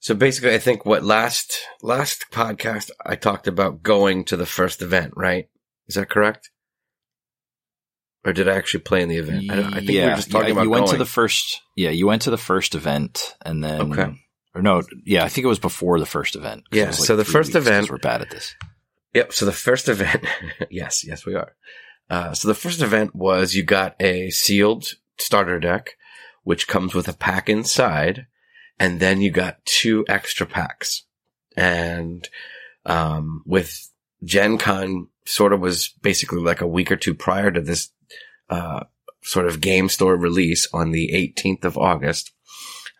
so 0.00 0.14
basically, 0.14 0.52
I 0.54 0.58
think 0.58 0.84
what 0.84 1.04
last 1.04 1.58
last 1.82 2.26
podcast 2.32 2.90
I 3.06 3.14
talked 3.16 3.46
about 3.46 3.82
going 3.82 4.24
to 4.24 4.36
the 4.36 4.46
first 4.46 4.82
event, 4.82 5.12
right? 5.16 5.48
Is 5.86 5.94
that 5.94 6.10
correct? 6.10 6.50
Or 8.24 8.32
did 8.34 8.48
I 8.48 8.56
actually 8.56 8.80
play 8.80 9.02
in 9.02 9.08
the 9.08 9.16
event? 9.16 9.50
I, 9.50 9.60
I 9.60 9.70
think 9.76 9.88
we 9.90 10.00
were 10.04 10.14
just 10.14 10.30
talking 10.30 10.48
yeah, 10.48 10.52
about 10.52 10.64
you 10.64 10.70
went 10.70 10.86
going. 10.86 10.92
to 10.98 10.98
the 10.98 11.06
first. 11.06 11.62
Yeah, 11.76 11.90
you 11.90 12.06
went 12.06 12.22
to 12.22 12.30
the 12.30 12.36
first 12.36 12.74
event, 12.74 13.34
and 13.46 13.62
then 13.64 13.92
Okay. 13.92 14.12
Or 14.54 14.62
no, 14.62 14.82
yeah, 15.04 15.24
I 15.24 15.28
think 15.28 15.44
it 15.44 15.48
was 15.48 15.58
before 15.58 15.98
the 15.98 16.06
first 16.06 16.36
event. 16.36 16.64
Yeah, 16.72 16.88
was 16.88 17.06
so 17.06 17.16
the 17.16 17.24
first 17.24 17.54
event- 17.54 17.90
we're 17.90 17.98
bad 17.98 18.22
at 18.22 18.30
this. 18.30 18.54
Yep. 19.14 19.32
So 19.32 19.44
the 19.44 19.52
first 19.52 19.88
event, 19.88 20.24
yes, 20.70 21.04
yes, 21.04 21.26
we 21.26 21.34
are. 21.34 21.54
Uh, 22.08 22.32
so 22.32 22.48
the 22.48 22.54
first 22.54 22.80
event 22.80 23.14
was 23.14 23.54
you 23.54 23.62
got 23.62 23.94
a 24.00 24.30
sealed 24.30 24.86
starter 25.18 25.58
deck, 25.58 25.96
which 26.42 26.68
comes 26.68 26.94
with 26.94 27.08
a 27.08 27.12
pack 27.12 27.48
inside, 27.48 28.26
and 28.78 29.00
then 29.00 29.20
you 29.20 29.30
got 29.30 29.64
two 29.64 30.04
extra 30.08 30.46
packs. 30.46 31.04
And, 31.56 32.28
um, 32.86 33.42
with 33.46 33.90
Gen 34.24 34.58
Con 34.58 35.08
sort 35.26 35.52
of 35.52 35.60
was 35.60 35.88
basically 36.02 36.40
like 36.40 36.60
a 36.60 36.66
week 36.66 36.90
or 36.90 36.96
two 36.96 37.14
prior 37.14 37.50
to 37.50 37.60
this, 37.60 37.90
uh, 38.48 38.84
sort 39.22 39.46
of 39.46 39.60
game 39.60 39.88
store 39.88 40.16
release 40.16 40.66
on 40.72 40.92
the 40.92 41.10
18th 41.12 41.64
of 41.64 41.76
August. 41.76 42.32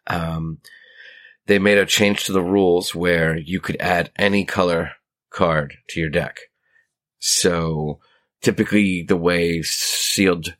Um, 0.06 0.58
they 1.50 1.58
made 1.58 1.78
a 1.78 1.84
change 1.84 2.26
to 2.26 2.32
the 2.32 2.40
rules 2.40 2.94
where 2.94 3.36
you 3.36 3.58
could 3.58 3.76
add 3.80 4.12
any 4.14 4.44
color 4.44 4.92
card 5.30 5.74
to 5.88 5.98
your 5.98 6.08
deck. 6.08 6.38
So 7.18 7.98
typically 8.40 9.02
the 9.02 9.16
way 9.16 9.60
sealed 9.62 10.54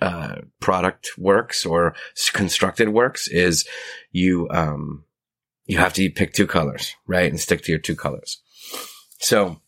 uh, 0.00 0.38
product 0.58 1.10
works 1.16 1.64
or 1.64 1.94
constructed 2.32 2.88
works 2.88 3.28
is 3.28 3.68
you 4.10 4.48
um 4.50 5.04
you 5.66 5.78
have 5.78 5.92
to 5.92 6.10
pick 6.10 6.32
two 6.32 6.48
colors, 6.48 6.92
right? 7.06 7.30
And 7.30 7.38
stick 7.38 7.62
to 7.62 7.70
your 7.70 7.78
two 7.78 7.94
colors. 7.94 8.42
So 9.20 9.60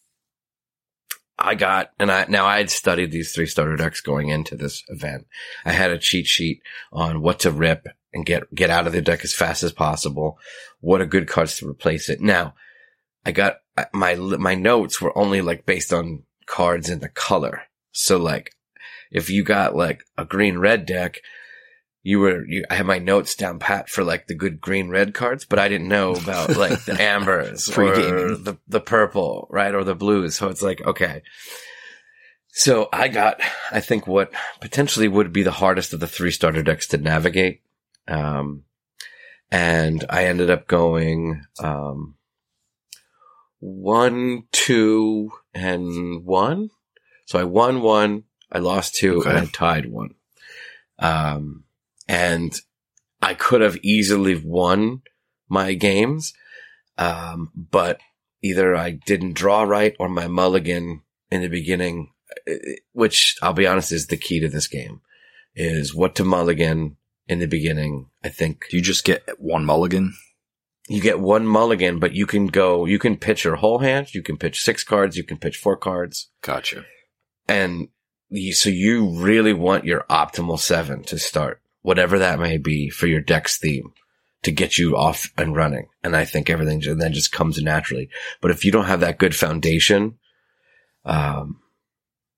I 1.39 1.55
got 1.55 1.91
and 2.01 2.11
I 2.11 2.27
now 2.29 2.47
I 2.47 2.59
had 2.59 2.71
studied 2.71 3.13
these 3.13 3.31
three 3.31 3.47
starter 3.47 3.77
decks 3.77 4.01
going 4.01 4.29
into 4.29 4.57
this 4.57 4.83
event. 4.89 5.29
I 5.65 5.71
had 5.71 5.93
a 5.93 5.99
cheat 5.99 6.27
sheet 6.27 6.63
on 6.93 7.23
what 7.23 7.39
to 7.41 7.53
rip 7.53 7.87
and 8.15 8.25
get 8.25 8.53
get 8.55 8.71
out 8.71 8.87
of 8.87 8.93
the 8.93 9.03
deck 9.03 9.25
as 9.25 9.35
fast 9.35 9.63
as 9.63 9.73
possible. 9.73 10.39
What 10.81 11.01
are 11.01 11.07
good 11.07 11.29
cards 11.29 11.59
to 11.59 11.69
replace 11.69 12.09
it. 12.09 12.21
Now, 12.21 12.55
I 13.27 13.33
got 13.33 13.59
my 13.93 14.15
my 14.15 14.55
notes 14.55 15.01
were 15.01 15.17
only 15.17 15.41
like 15.41 15.67
based 15.67 15.93
on 15.93 16.23
cards 16.47 16.89
in 16.89 17.01
the 17.01 17.09
color. 17.09 17.63
So 17.93 18.19
like, 18.19 18.53
if 19.11 19.31
you 19.31 19.43
got 19.43 19.77
like 19.77 20.05
a 20.17 20.25
green 20.25 20.59
red 20.59 20.87
deck, 20.87 21.21
you 22.03 22.21
were 22.21 22.47
you, 22.47 22.65
I 22.71 22.77
had 22.77 22.87
my 22.87 22.99
notes 22.99 23.35
down 23.35 23.59
pat 23.59 23.89
for 23.89 24.05
like 24.05 24.27
the 24.27 24.35
good 24.35 24.61
green 24.61 24.91
red 24.91 25.15
cards, 25.15 25.45
but 25.45 25.59
I 25.59 25.69
didn't 25.69 25.89
know 25.89 26.15
about 26.15 26.57
like 26.57 26.85
the 26.85 27.01
ambers 27.01 27.69
or 27.77 28.37
the 28.37 28.59
the 28.69 28.81
purple, 28.81 29.49
right, 29.51 29.75
or 29.75 29.85
the 29.85 29.95
blues. 29.95 30.37
So 30.37 30.49
it's 30.49 30.63
like 30.63 30.81
okay. 30.83 31.23
So 32.57 32.89
I 32.93 33.09
got, 33.09 33.41
I 33.73 33.81
think 33.81 34.07
what 34.07 34.33
potentially 34.61 35.09
would 35.09 35.33
be 35.33 35.43
the 35.43 35.51
hardest 35.51 35.93
of 35.93 35.99
the 35.99 36.07
three 36.07 36.31
starter 36.31 36.63
decks 36.63 36.87
to 36.89 36.99
navigate. 36.99 37.63
Um, 38.09 38.65
and 39.51 40.05
I 40.11 40.27
ended 40.27 40.51
up 40.51 40.67
going, 40.67 41.45
um, 41.59 42.17
one, 43.61 44.45
two, 44.53 45.31
and 45.55 46.25
one. 46.25 46.71
So 47.27 47.39
I 47.39 47.45
won 47.45 47.81
one, 47.81 48.25
I 48.53 48.59
lost 48.59 48.95
two, 48.95 49.21
Okay. 49.21 49.31
and 49.31 49.39
I 49.39 49.45
tied 49.47 49.87
one. 49.91 50.11
Um, 50.99 51.65
and 52.09 52.55
I 53.23 53.35
could 53.35 53.63
have 53.63 53.79
easily 53.83 54.41
won 54.45 55.03
my 55.49 55.75
games. 55.75 56.35
Um, 56.99 57.51
but 57.55 58.01
either 58.43 58.77
I 58.77 58.91
didn't 58.91 59.33
draw 59.33 59.63
right 59.63 59.97
or 59.99 60.09
my 60.09 60.29
mulligan 60.29 61.03
in 61.31 61.41
the 61.41 61.49
beginning, 61.49 62.13
eh, 62.47 62.77
which 62.93 63.37
I'll 63.43 63.55
be 63.55 63.67
honest 63.67 63.91
is 63.93 64.07
the 64.07 64.17
key 64.17 64.41
to 64.41 64.49
this 64.49 64.69
game 64.69 65.01
is 65.57 65.95
what 65.95 66.17
to 66.17 66.25
mulligan 66.25 66.97
in 67.29 67.39
the 67.39 67.47
beginning. 67.47 68.09
I 68.23 68.29
think 68.29 68.67
Do 68.71 68.77
you 68.77 68.83
just 68.83 69.05
get 69.05 69.23
one 69.39 69.65
mulligan? 69.65 70.15
you 70.89 71.01
get 71.01 71.19
one 71.19 71.47
mulligan, 71.47 71.99
but 71.99 72.13
you 72.13 72.27
can 72.27 72.47
go, 72.47 72.85
you 72.85 72.99
can 72.99 73.17
pitch 73.17 73.45
your 73.45 73.57
whole 73.57 73.79
hand. 73.79 74.13
You 74.15 74.23
can 74.23 74.37
pitch 74.37 74.61
six 74.61 74.85
cards. 74.85 75.17
You 75.17 75.25
can 75.25 75.39
pitch 75.39 75.57
four 75.57 75.79
cards. 75.79 76.29
Gotcha. 76.43 76.85
And 77.49 77.89
you, 78.29 78.53
so 78.53 78.69
you 78.69 79.09
really 79.19 79.55
want 79.55 79.87
your 79.87 80.05
optimal 80.11 80.59
seven 80.59 81.03
to 81.05 81.19
start, 81.19 81.63
whatever 81.81 82.19
that 82.19 82.39
may 82.39 82.59
be 82.59 82.91
for 82.91 83.07
your 83.07 83.23
deck's 83.23 83.57
theme 83.57 83.95
to 84.43 84.51
get 84.53 84.77
you 84.77 84.95
off 84.95 85.33
and 85.39 85.57
running. 85.57 85.87
And 86.03 86.15
I 86.15 86.27
think 86.27 86.51
everything 86.51 86.83
then 86.99 87.15
just 87.15 87.33
comes 87.33 87.63
naturally. 87.63 88.11
But 88.43 88.51
if 88.51 88.63
you 88.63 88.71
don't 88.71 88.85
have 88.85 89.01
that 89.01 89.17
good 89.19 89.35
foundation, 89.35 90.19
um, 91.07 91.61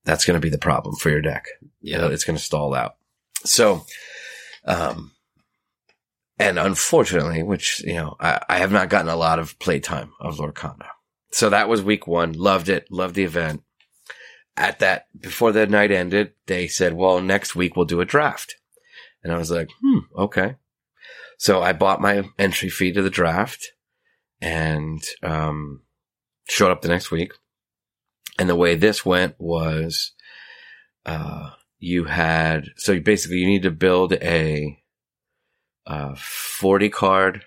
that's 0.04 0.24
going 0.24 0.36
to 0.36 0.44
be 0.44 0.50
the 0.50 0.58
problem 0.58 0.94
for 0.94 1.10
your 1.10 1.20
deck. 1.22 1.46
You 1.80 1.98
know, 1.98 2.06
Yeah. 2.06 2.14
it's 2.14 2.24
going 2.24 2.36
to 2.36 2.42
stall 2.42 2.74
out. 2.74 2.94
So, 3.44 3.84
um, 4.66 5.12
and 6.38 6.58
unfortunately, 6.58 7.42
which, 7.42 7.82
you 7.84 7.94
know, 7.94 8.16
I, 8.20 8.40
I 8.48 8.58
have 8.58 8.72
not 8.72 8.90
gotten 8.90 9.08
a 9.08 9.16
lot 9.16 9.38
of 9.38 9.58
playtime 9.58 10.12
of 10.20 10.38
Lord 10.38 10.54
Lorcana. 10.54 10.88
So 11.30 11.50
that 11.50 11.68
was 11.68 11.82
week 11.82 12.06
one. 12.06 12.32
Loved 12.32 12.68
it. 12.68 12.86
Loved 12.90 13.14
the 13.14 13.24
event. 13.24 13.62
At 14.56 14.78
that, 14.80 15.06
before 15.18 15.52
the 15.52 15.66
night 15.66 15.90
ended, 15.90 16.32
they 16.46 16.66
said, 16.66 16.94
well, 16.94 17.20
next 17.20 17.54
week 17.54 17.76
we'll 17.76 17.84
do 17.84 18.00
a 18.00 18.06
draft. 18.06 18.56
And 19.22 19.32
I 19.32 19.38
was 19.38 19.50
like, 19.50 19.68
hmm, 19.82 19.98
okay. 20.16 20.56
So 21.38 21.62
I 21.62 21.72
bought 21.72 22.00
my 22.00 22.24
entry 22.38 22.70
fee 22.70 22.92
to 22.92 23.02
the 23.02 23.10
draft 23.10 23.72
and, 24.40 25.02
um, 25.22 25.82
showed 26.48 26.70
up 26.70 26.80
the 26.80 26.88
next 26.88 27.10
week. 27.10 27.32
And 28.38 28.48
the 28.48 28.56
way 28.56 28.74
this 28.74 29.04
went 29.04 29.34
was, 29.38 30.12
uh, 31.04 31.50
you 31.78 32.04
had, 32.04 32.70
so 32.76 32.92
you 32.92 33.00
basically 33.00 33.38
you 33.38 33.46
need 33.46 33.62
to 33.62 33.70
build 33.70 34.12
a, 34.14 34.78
uh, 35.86 36.14
40 36.16 36.88
card. 36.88 37.44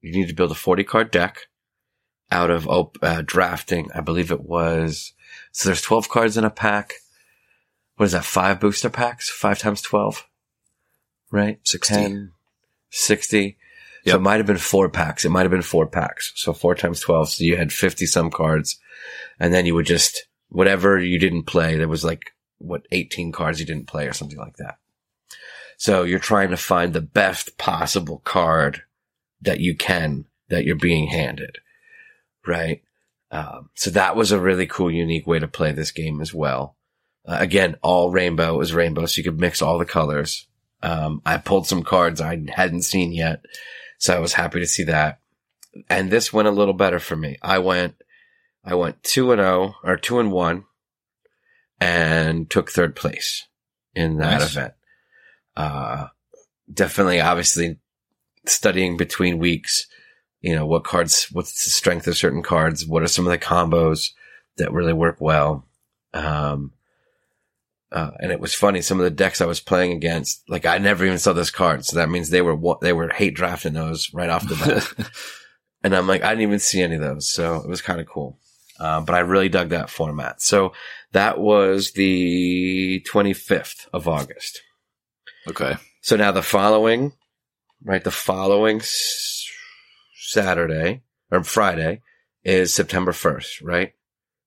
You 0.00 0.12
need 0.12 0.28
to 0.28 0.34
build 0.34 0.50
a 0.50 0.56
40 0.56 0.84
card 0.84 1.10
deck 1.10 1.46
out 2.30 2.50
of 2.50 2.66
op- 2.68 2.98
uh, 3.02 3.22
drafting. 3.24 3.90
I 3.94 4.00
believe 4.00 4.30
it 4.30 4.42
was, 4.42 5.12
so 5.52 5.68
there's 5.68 5.82
12 5.82 6.08
cards 6.08 6.36
in 6.36 6.44
a 6.44 6.50
pack. 6.50 6.94
What 7.96 8.06
is 8.06 8.12
that? 8.12 8.24
Five 8.24 8.60
booster 8.60 8.90
packs? 8.90 9.30
Five 9.30 9.58
times 9.58 9.82
12? 9.82 10.26
Right? 11.30 11.58
60. 11.64 11.94
10, 11.94 12.32
60. 12.90 13.58
So 14.06 14.16
it 14.16 14.22
might 14.22 14.38
have 14.38 14.46
been 14.46 14.56
four 14.56 14.88
packs. 14.88 15.24
It 15.24 15.30
might 15.30 15.42
have 15.42 15.50
been 15.50 15.62
four 15.62 15.86
packs. 15.86 16.32
So 16.34 16.52
four 16.52 16.74
times 16.74 17.00
12. 17.00 17.28
So 17.30 17.44
you 17.44 17.56
had 17.56 17.72
50 17.72 18.06
some 18.06 18.30
cards 18.30 18.78
and 19.38 19.54
then 19.54 19.64
you 19.64 19.74
would 19.74 19.86
just, 19.86 20.26
whatever 20.48 20.98
you 20.98 21.18
didn't 21.18 21.44
play, 21.44 21.76
there 21.76 21.88
was 21.88 22.04
like, 22.04 22.32
what, 22.62 22.86
18 22.92 23.32
cards 23.32 23.60
you 23.60 23.66
didn't 23.66 23.88
play 23.88 24.06
or 24.06 24.12
something 24.12 24.38
like 24.38 24.56
that. 24.56 24.78
So 25.76 26.04
you're 26.04 26.18
trying 26.18 26.50
to 26.50 26.56
find 26.56 26.92
the 26.92 27.00
best 27.00 27.58
possible 27.58 28.20
card 28.24 28.82
that 29.40 29.60
you 29.60 29.76
can, 29.76 30.26
that 30.48 30.64
you're 30.64 30.76
being 30.76 31.08
handed. 31.08 31.58
Right. 32.46 32.82
Um, 33.30 33.70
so 33.74 33.90
that 33.90 34.14
was 34.14 34.30
a 34.30 34.40
really 34.40 34.66
cool, 34.66 34.90
unique 34.90 35.26
way 35.26 35.38
to 35.38 35.48
play 35.48 35.72
this 35.72 35.90
game 35.90 36.20
as 36.20 36.32
well. 36.34 36.76
Uh, 37.26 37.38
again, 37.40 37.76
all 37.82 38.10
rainbow 38.10 38.60
is 38.60 38.74
rainbow. 38.74 39.06
So 39.06 39.18
you 39.18 39.24
could 39.24 39.40
mix 39.40 39.62
all 39.62 39.78
the 39.78 39.84
colors. 39.84 40.46
Um, 40.82 41.22
I 41.24 41.38
pulled 41.38 41.66
some 41.66 41.82
cards 41.82 42.20
I 42.20 42.42
hadn't 42.54 42.82
seen 42.82 43.12
yet. 43.12 43.44
So 43.98 44.14
I 44.14 44.18
was 44.18 44.34
happy 44.34 44.60
to 44.60 44.66
see 44.66 44.84
that. 44.84 45.20
And 45.88 46.10
this 46.10 46.32
went 46.32 46.48
a 46.48 46.52
little 46.52 46.74
better 46.74 46.98
for 46.98 47.16
me. 47.16 47.38
I 47.40 47.58
went, 47.58 47.94
I 48.64 48.74
went 48.74 49.02
two 49.02 49.32
and 49.32 49.40
oh 49.40 49.74
or 49.82 49.96
two 49.96 50.18
and 50.20 50.30
one 50.30 50.64
and 51.82 52.48
took 52.48 52.70
third 52.70 52.94
place 52.94 53.46
in 53.94 54.18
that 54.18 54.40
Nice. 54.40 54.52
event. 54.52 54.74
Uh, 55.56 56.06
definitely, 56.72 57.20
obviously 57.20 57.78
studying 58.46 58.96
between 58.96 59.38
weeks, 59.38 59.86
you 60.40 60.54
know, 60.54 60.66
what 60.66 60.84
cards, 60.84 61.28
what's 61.32 61.64
the 61.64 61.70
strength 61.70 62.06
of 62.06 62.16
certain 62.16 62.42
cards? 62.42 62.86
What 62.86 63.02
are 63.02 63.08
some 63.08 63.26
of 63.26 63.32
the 63.32 63.38
combos 63.38 64.10
that 64.56 64.72
really 64.72 64.92
work 64.92 65.16
well? 65.20 65.66
Um, 66.14 66.72
uh, 67.90 68.12
and 68.20 68.32
it 68.32 68.40
was 68.40 68.54
funny. 68.54 68.80
Some 68.80 68.98
of 68.98 69.04
the 69.04 69.10
decks 69.10 69.40
I 69.40 69.46
was 69.46 69.60
playing 69.60 69.92
against, 69.92 70.48
like 70.48 70.64
I 70.64 70.78
never 70.78 71.04
even 71.04 71.18
saw 71.18 71.32
this 71.32 71.50
card. 71.50 71.84
So 71.84 71.96
that 71.96 72.08
means 72.08 72.30
they 72.30 72.42
were, 72.42 72.76
they 72.80 72.92
were 72.92 73.10
hate 73.10 73.34
drafting 73.34 73.74
those 73.74 74.12
right 74.14 74.30
off 74.30 74.48
the 74.48 74.54
bat. 74.56 75.10
and 75.84 75.94
I'm 75.94 76.06
like, 76.06 76.22
I 76.22 76.30
didn't 76.30 76.42
even 76.42 76.58
see 76.58 76.80
any 76.80 76.94
of 76.94 77.02
those. 77.02 77.28
So 77.30 77.56
it 77.56 77.68
was 77.68 77.82
kind 77.82 78.00
of 78.00 78.06
cool. 78.06 78.38
Uh, 78.80 79.00
but 79.02 79.14
I 79.14 79.20
really 79.20 79.50
dug 79.50 79.68
that 79.68 79.90
format. 79.90 80.40
So 80.40 80.72
that 81.12 81.38
was 81.38 81.92
the 81.92 83.04
25th 83.12 83.88
of 83.92 84.08
August. 84.08 84.60
okay. 85.48 85.76
So 86.00 86.16
now 86.16 86.32
the 86.32 86.42
following, 86.42 87.12
right? 87.84 88.02
The 88.02 88.10
following 88.10 88.78
s- 88.80 89.46
Saturday 90.16 91.02
or 91.30 91.44
Friday 91.44 92.00
is 92.44 92.74
September 92.74 93.12
1st, 93.12 93.62
right? 93.62 93.92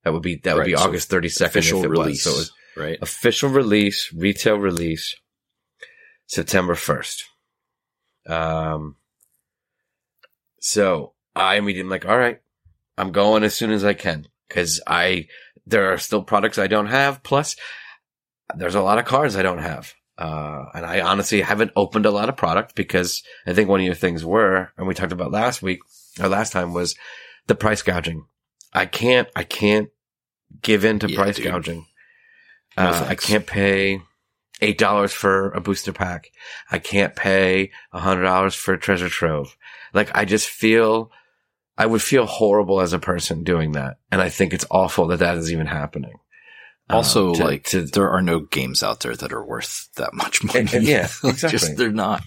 That 0.04 0.12
would 0.14 0.22
be, 0.22 0.36
that 0.44 0.56
would 0.56 0.66
be 0.66 0.76
so 0.76 0.84
August 0.84 1.10
32nd. 1.10 1.46
Official 1.46 1.80
if 1.80 1.86
it 1.86 1.90
was. 1.90 1.98
release. 2.00 2.24
So 2.24 2.40
it 2.42 2.50
right. 2.76 2.98
official 3.02 3.50
release, 3.50 4.12
retail 4.14 4.58
release, 4.58 5.16
September 6.28 6.74
1st. 6.76 7.24
Um, 8.28 8.96
so 10.60 11.14
I 11.36 11.56
immediately 11.56 11.88
am 11.88 11.90
like, 11.90 12.06
all 12.06 12.18
right, 12.18 12.42
I'm 12.98 13.12
going 13.12 13.44
as 13.44 13.56
soon 13.56 13.72
as 13.72 13.84
I 13.86 13.94
can 13.94 14.28
because 14.48 14.82
I, 14.86 15.28
there 15.66 15.92
are 15.94 15.98
still 15.98 16.24
products 16.24 16.58
I 16.58 16.68
don't 16.68 16.88
have. 16.88 17.24
Plus 17.24 17.56
there's 18.56 18.76
a 18.76 18.82
lot 18.82 18.98
of 19.00 19.06
cards 19.06 19.36
I 19.36 19.42
don't 19.44 19.60
have. 19.60 19.94
Uh, 20.18 20.66
and 20.74 20.86
I 20.86 21.02
honestly 21.02 21.42
haven't 21.42 21.72
opened 21.76 22.06
a 22.06 22.12
lot 22.12 22.30
of 22.30 22.38
product 22.38 22.76
because 22.76 23.22
I 23.46 23.54
think 23.54 23.68
one 23.68 23.82
of 23.82 23.86
your 23.86 23.96
things 23.96 24.24
were, 24.24 24.72
and 24.78 24.88
we 24.88 24.94
talked 24.94 25.12
about 25.12 25.32
last 25.32 25.62
week 25.62 25.80
or 26.22 26.30
last 26.30 26.54
time 26.54 26.74
was 26.74 26.96
the 27.48 27.56
price 27.56 27.82
gouging. 27.82 28.26
I 28.74 28.86
can't, 28.86 29.28
I 29.36 29.44
can't 29.44 29.90
give 30.62 30.86
in 30.86 31.00
to 31.00 31.10
Yeah, 31.10 31.18
price 31.18 31.36
dude. 31.36 31.46
gouging. 31.48 31.86
No 32.78 32.84
Uh, 32.84 33.06
I 33.10 33.16
can't 33.16 33.46
pay 33.46 34.00
eight 34.62 34.78
dollars 34.78 35.12
for 35.12 35.52
a 35.52 35.60
booster 35.60 35.92
pack. 35.92 36.30
I 36.72 36.80
can't 36.80 37.14
pay 37.16 37.72
a 37.92 38.00
hundred 38.00 38.24
dollars 38.24 38.56
for 38.56 38.74
a 38.74 38.80
treasure 38.80 39.10
trove. 39.10 39.58
Like 39.94 40.16
I 40.16 40.24
just 40.26 40.48
feel, 40.48 41.12
I 41.78 41.86
would 41.86 42.02
feel 42.02 42.26
horrible 42.26 42.80
as 42.82 42.94
a 42.94 43.00
person 43.00 43.44
doing 43.44 43.74
that, 43.74 43.98
and 44.12 44.22
I 44.22 44.30
think 44.30 44.54
it's 44.54 44.66
awful 44.72 45.08
that 45.08 45.20
that 45.20 45.38
is 45.38 45.52
even 45.52 45.68
happening. 45.68 46.14
Um, 46.90 46.98
Also, 46.98 47.34
to- 47.34 47.44
like, 47.44 47.64
to 47.66 47.82
there 47.84 48.10
are 48.10 48.22
no 48.22 48.40
games 48.42 48.82
out 48.84 49.02
there 49.02 49.16
that 49.16 49.34
are 49.34 49.44
worth 49.46 49.90
that 49.98 50.14
much 50.14 50.44
money. 50.44 50.68
Eh, 50.72 50.80
yeah, 50.82 51.08
exactly. 51.24 51.50
Just, 51.50 51.78
they're 51.78 51.92
not. 51.92 52.24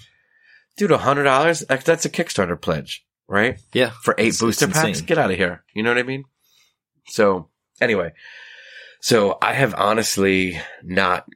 dude, 0.76 0.90
a 0.90 0.98
hundred 0.98 1.24
dollars 1.24 1.61
that's 1.68 2.04
a 2.04 2.11
Kickstarter 2.11 2.61
pledge, 2.61 3.04
right? 3.26 3.58
Yeah. 3.72 3.90
for 4.02 4.14
eight 4.18 4.28
It's- 4.34 4.40
booster 4.40 4.66
it's 4.66 4.74
packs. 4.74 5.00
Get 5.00 5.18
out 5.18 5.30
of 5.30 5.37
here. 5.37 5.64
You 5.74 5.82
know 5.82 5.90
what 5.90 5.98
I 5.98 6.02
mean? 6.02 6.24
So 7.06 7.48
anyway, 7.80 8.12
so 9.00 9.38
I 9.40 9.54
have 9.54 9.74
honestly 9.76 10.61
not 10.82 11.26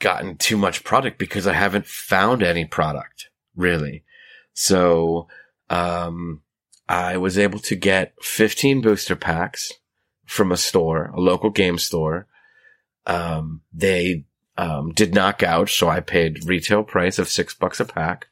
gotten 0.00 0.36
too 0.36 0.58
much 0.58 0.84
product 0.84 1.18
because 1.18 1.46
I 1.46 1.54
haven't 1.54 1.86
found 1.86 2.42
any 2.42 2.66
product 2.66 3.30
really. 3.56 4.04
So, 4.52 5.28
um, 5.70 6.42
I 6.88 7.16
was 7.16 7.38
able 7.38 7.58
to 7.60 7.76
get 7.76 8.14
15 8.22 8.80
booster 8.80 9.16
packs 9.16 9.72
from 10.26 10.52
a 10.52 10.56
store, 10.56 11.06
a 11.14 11.20
local 11.20 11.50
game 11.50 11.78
store. 11.78 12.26
Um, 13.06 13.62
they, 13.72 14.24
um, 14.56 14.92
did 14.92 15.14
not 15.14 15.38
gouge. 15.38 15.74
So 15.74 15.88
I 15.88 16.00
paid 16.00 16.44
retail 16.44 16.84
price 16.84 17.18
of 17.18 17.28
six 17.28 17.54
bucks 17.54 17.80
a 17.80 17.84
pack. 17.84 18.28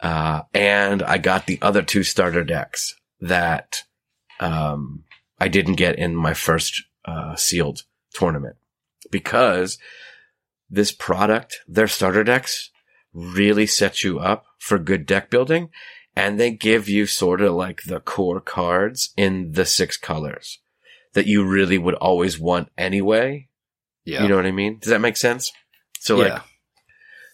Uh, 0.00 0.42
and 0.52 1.02
I 1.02 1.18
got 1.18 1.46
the 1.46 1.58
other 1.62 1.82
two 1.82 2.02
starter 2.02 2.44
decks 2.44 2.94
that, 3.20 3.82
um, 4.40 5.04
I 5.40 5.48
didn't 5.48 5.74
get 5.74 5.98
in 5.98 6.14
my 6.14 6.34
first, 6.34 6.82
uh, 7.04 7.34
sealed 7.36 7.82
tournament 8.12 8.56
because 9.10 9.78
this 10.68 10.92
product, 10.92 11.60
their 11.66 11.88
starter 11.88 12.24
decks 12.24 12.70
really 13.14 13.66
set 13.66 14.04
you 14.04 14.18
up 14.18 14.44
for 14.58 14.78
good 14.78 15.06
deck 15.06 15.30
building 15.30 15.70
and 16.16 16.40
they 16.40 16.50
give 16.50 16.88
you 16.88 17.06
sort 17.06 17.42
of 17.42 17.52
like 17.52 17.82
the 17.82 18.00
core 18.00 18.40
cards 18.40 19.10
in 19.16 19.52
the 19.52 19.66
six 19.66 19.98
colors 19.98 20.58
that 21.12 21.26
you 21.26 21.44
really 21.44 21.78
would 21.78 21.94
always 21.94 22.38
want 22.38 22.70
anyway. 22.76 23.48
Yeah. 24.04 24.22
You 24.22 24.28
know 24.28 24.36
what 24.36 24.46
I 24.46 24.52
mean? 24.52 24.78
Does 24.78 24.90
that 24.90 25.00
make 25.00 25.16
sense? 25.16 25.52
So 26.00 26.16
like, 26.16 26.28
yeah. 26.28 26.40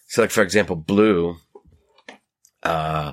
so 0.09 0.23
like 0.23 0.31
for 0.31 0.43
example, 0.43 0.77
blue, 0.77 1.37
uh, 2.63 3.13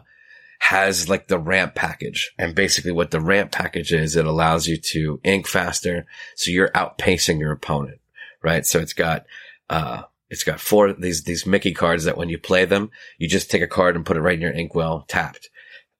has 0.59 1.07
like 1.07 1.27
the 1.27 1.39
ramp 1.39 1.73
package 1.73 2.31
and 2.37 2.53
basically 2.53 2.91
what 2.91 3.11
the 3.11 3.21
ramp 3.21 3.51
package 3.51 3.93
is, 3.93 4.15
it 4.15 4.25
allows 4.25 4.67
you 4.67 4.77
to 4.77 5.19
ink 5.23 5.47
faster. 5.47 6.05
So 6.35 6.51
you're 6.51 6.69
outpacing 6.69 7.39
your 7.39 7.51
opponent, 7.51 7.99
right? 8.43 8.65
So 8.65 8.79
it's 8.79 8.93
got, 8.93 9.25
uh, 9.69 10.03
it's 10.29 10.43
got 10.43 10.59
four, 10.59 10.93
these, 10.93 11.23
these 11.23 11.45
Mickey 11.45 11.73
cards 11.73 12.03
that 12.03 12.17
when 12.17 12.29
you 12.29 12.37
play 12.37 12.65
them, 12.65 12.91
you 13.17 13.27
just 13.27 13.49
take 13.49 13.61
a 13.61 13.67
card 13.67 13.95
and 13.95 14.05
put 14.05 14.17
it 14.17 14.21
right 14.21 14.35
in 14.35 14.41
your 14.41 14.51
inkwell 14.51 15.05
tapped. 15.07 15.49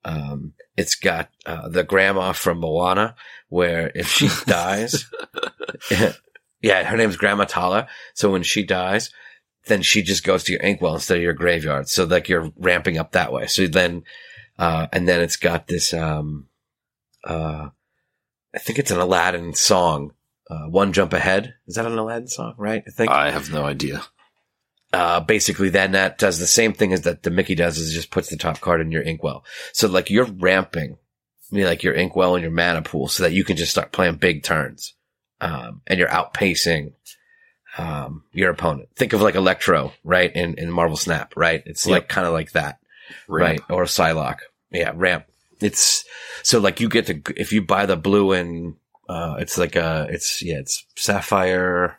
Um, 0.04 0.54
it's 0.76 0.94
got, 0.94 1.30
uh, 1.46 1.68
the 1.68 1.84
grandma 1.84 2.32
from 2.32 2.60
Moana 2.60 3.14
where 3.48 3.92
if 3.94 4.08
she 4.08 4.28
dies, 4.46 5.06
yeah, 6.62 6.84
her 6.84 6.96
name's 6.96 7.16
Grandma 7.16 7.44
Tala. 7.44 7.88
So 8.14 8.30
when 8.30 8.42
she 8.42 8.64
dies, 8.64 9.10
then 9.66 9.82
she 9.82 10.02
just 10.02 10.24
goes 10.24 10.44
to 10.44 10.52
your 10.52 10.62
inkwell 10.62 10.94
instead 10.94 11.18
of 11.18 11.22
your 11.22 11.34
graveyard. 11.34 11.88
So 11.88 12.04
like 12.04 12.28
you're 12.28 12.50
ramping 12.56 12.96
up 12.96 13.12
that 13.12 13.32
way. 13.32 13.46
So 13.46 13.66
then, 13.66 14.04
uh, 14.58 14.86
and 14.92 15.06
then 15.06 15.20
it's 15.20 15.36
got 15.36 15.66
this, 15.66 15.92
um, 15.92 16.46
uh, 17.24 17.68
I 18.54 18.58
think 18.58 18.78
it's 18.78 18.90
an 18.90 19.00
Aladdin 19.00 19.54
song. 19.54 20.12
Uh, 20.48 20.66
one 20.66 20.92
jump 20.92 21.12
ahead. 21.12 21.54
Is 21.66 21.76
that 21.76 21.86
an 21.86 21.96
Aladdin 21.96 22.26
song? 22.28 22.54
Right. 22.58 22.82
I 22.86 22.90
think, 22.90 23.10
I 23.10 23.30
have 23.30 23.52
no 23.52 23.64
idea. 23.64 24.02
Uh, 24.92 25.20
basically 25.20 25.68
then 25.68 25.92
that 25.92 26.18
does 26.18 26.38
the 26.38 26.46
same 26.46 26.72
thing 26.72 26.92
as 26.92 27.02
that 27.02 27.22
the 27.22 27.30
Mickey 27.30 27.54
does 27.54 27.78
is 27.78 27.92
just 27.94 28.10
puts 28.10 28.28
the 28.28 28.36
top 28.36 28.60
card 28.60 28.80
in 28.80 28.90
your 28.90 29.02
inkwell. 29.02 29.44
So 29.72 29.88
like 29.88 30.10
you're 30.10 30.24
ramping, 30.24 30.98
like 31.52 31.82
your 31.82 31.94
inkwell 31.94 32.34
and 32.34 32.42
your 32.42 32.50
mana 32.52 32.82
pool 32.82 33.08
so 33.08 33.22
that 33.22 33.32
you 33.32 33.44
can 33.44 33.56
just 33.56 33.70
start 33.70 33.92
playing 33.92 34.16
big 34.16 34.42
turns. 34.42 34.94
Um, 35.40 35.80
and 35.86 35.98
you're 35.98 36.08
outpacing, 36.08 36.92
um, 37.78 38.24
your 38.32 38.50
opponent. 38.50 38.88
Think 38.96 39.12
of 39.12 39.22
like 39.22 39.36
Electro, 39.36 39.92
right? 40.04 40.34
In, 40.34 40.54
in 40.54 40.70
Marvel 40.70 40.96
Snap, 40.96 41.32
right? 41.36 41.62
It's 41.64 41.86
Yep. 41.86 41.92
like 41.94 42.08
kind 42.08 42.26
of 42.26 42.32
like 42.32 42.52
that, 42.52 42.78
right? 43.26 43.60
Or 43.70 43.84
Psylocke. 43.84 44.40
Yeah, 44.70 44.92
ramp. 44.94 45.26
It's 45.60 46.04
so 46.42 46.58
like 46.58 46.80
you 46.80 46.88
get 46.88 47.06
to, 47.06 47.22
if 47.36 47.52
you 47.52 47.62
buy 47.62 47.86
the 47.86 47.96
blue 47.96 48.32
and, 48.32 48.74
uh, 49.08 49.36
it's 49.38 49.56
like 49.56 49.76
a, 49.76 50.08
it's, 50.10 50.42
yeah, 50.42 50.58
it's 50.58 50.84
Sapphire. 50.96 51.98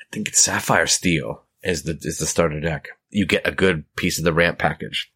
I 0.00 0.04
think 0.12 0.28
it's 0.28 0.42
Sapphire 0.42 0.86
Steel 0.86 1.42
is 1.66 1.82
the, 1.82 1.98
is 2.02 2.18
the 2.18 2.26
starter 2.26 2.60
deck. 2.60 2.88
You 3.10 3.26
get 3.26 3.46
a 3.46 3.52
good 3.52 3.84
piece 3.96 4.18
of 4.18 4.24
the 4.24 4.32
ramp 4.32 4.58
package. 4.58 5.10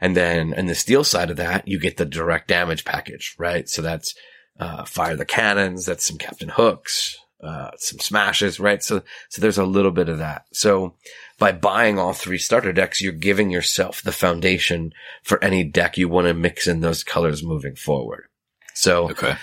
And 0.00 0.16
then 0.16 0.52
in 0.52 0.66
the 0.66 0.74
steel 0.74 1.04
side 1.04 1.30
of 1.30 1.36
that, 1.36 1.66
you 1.68 1.78
get 1.78 1.96
the 1.96 2.04
direct 2.04 2.48
damage 2.48 2.84
package, 2.84 3.34
right? 3.38 3.68
So 3.68 3.82
that's, 3.82 4.14
uh, 4.58 4.84
fire 4.84 5.16
the 5.16 5.24
cannons. 5.24 5.86
That's 5.86 6.04
some 6.06 6.18
Captain 6.18 6.48
Hooks. 6.50 7.16
uh, 7.42 7.72
some 7.76 7.98
smashes, 7.98 8.60
right? 8.60 8.84
So, 8.84 9.02
so 9.28 9.40
there's 9.42 9.58
a 9.58 9.64
little 9.64 9.90
bit 9.90 10.08
of 10.08 10.18
that. 10.18 10.44
So 10.52 10.94
by 11.40 11.50
buying 11.50 11.98
all 11.98 12.12
three 12.12 12.38
starter 12.38 12.72
decks, 12.72 13.00
you're 13.02 13.12
giving 13.12 13.50
yourself 13.50 14.00
the 14.00 14.12
foundation 14.12 14.92
for 15.24 15.42
any 15.42 15.64
deck 15.64 15.98
you 15.98 16.08
want 16.08 16.28
to 16.28 16.34
mix 16.34 16.68
in 16.68 16.82
those 16.82 17.02
colors 17.02 17.42
moving 17.42 17.74
forward. 17.74 18.26
So 18.74 19.10
Okay. 19.10 19.34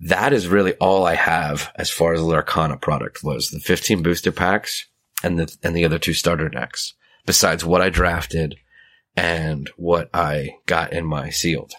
that 0.00 0.32
is 0.32 0.48
really 0.48 0.72
all 0.76 1.04
I 1.06 1.14
have 1.14 1.70
as 1.74 1.90
far 1.90 2.14
as 2.14 2.20
the 2.20 2.26
Lorcana 2.26 2.80
product 2.80 3.22
was 3.22 3.50
the 3.50 3.60
15 3.60 4.02
booster 4.02 4.32
packs 4.32 4.86
and 5.22 5.38
the, 5.38 5.56
and 5.62 5.74
the 5.74 5.84
other 5.84 5.98
two 5.98 6.14
starter 6.14 6.48
decks 6.48 6.94
besides 7.26 7.64
what 7.64 7.80
I 7.80 7.90
drafted 7.90 8.56
and 9.16 9.70
what 9.76 10.10
I 10.14 10.56
got 10.66 10.92
in 10.92 11.04
my 11.04 11.30
sealed. 11.30 11.72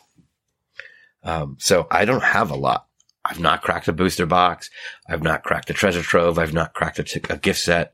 Um, 1.23 1.57
so 1.59 1.87
I 1.89 2.05
don't 2.05 2.23
have 2.23 2.51
a 2.51 2.55
lot. 2.55 2.87
I've 3.23 3.39
not 3.39 3.61
cracked 3.61 3.87
a 3.87 3.93
booster 3.93 4.25
box. 4.25 4.69
I've 5.07 5.23
not 5.23 5.43
cracked 5.43 5.69
a 5.69 5.73
treasure 5.73 6.01
trove. 6.01 6.39
I've 6.39 6.53
not 6.53 6.73
cracked 6.73 6.99
a, 6.99 7.03
t- 7.03 7.21
a 7.29 7.37
gift 7.37 7.59
set. 7.59 7.93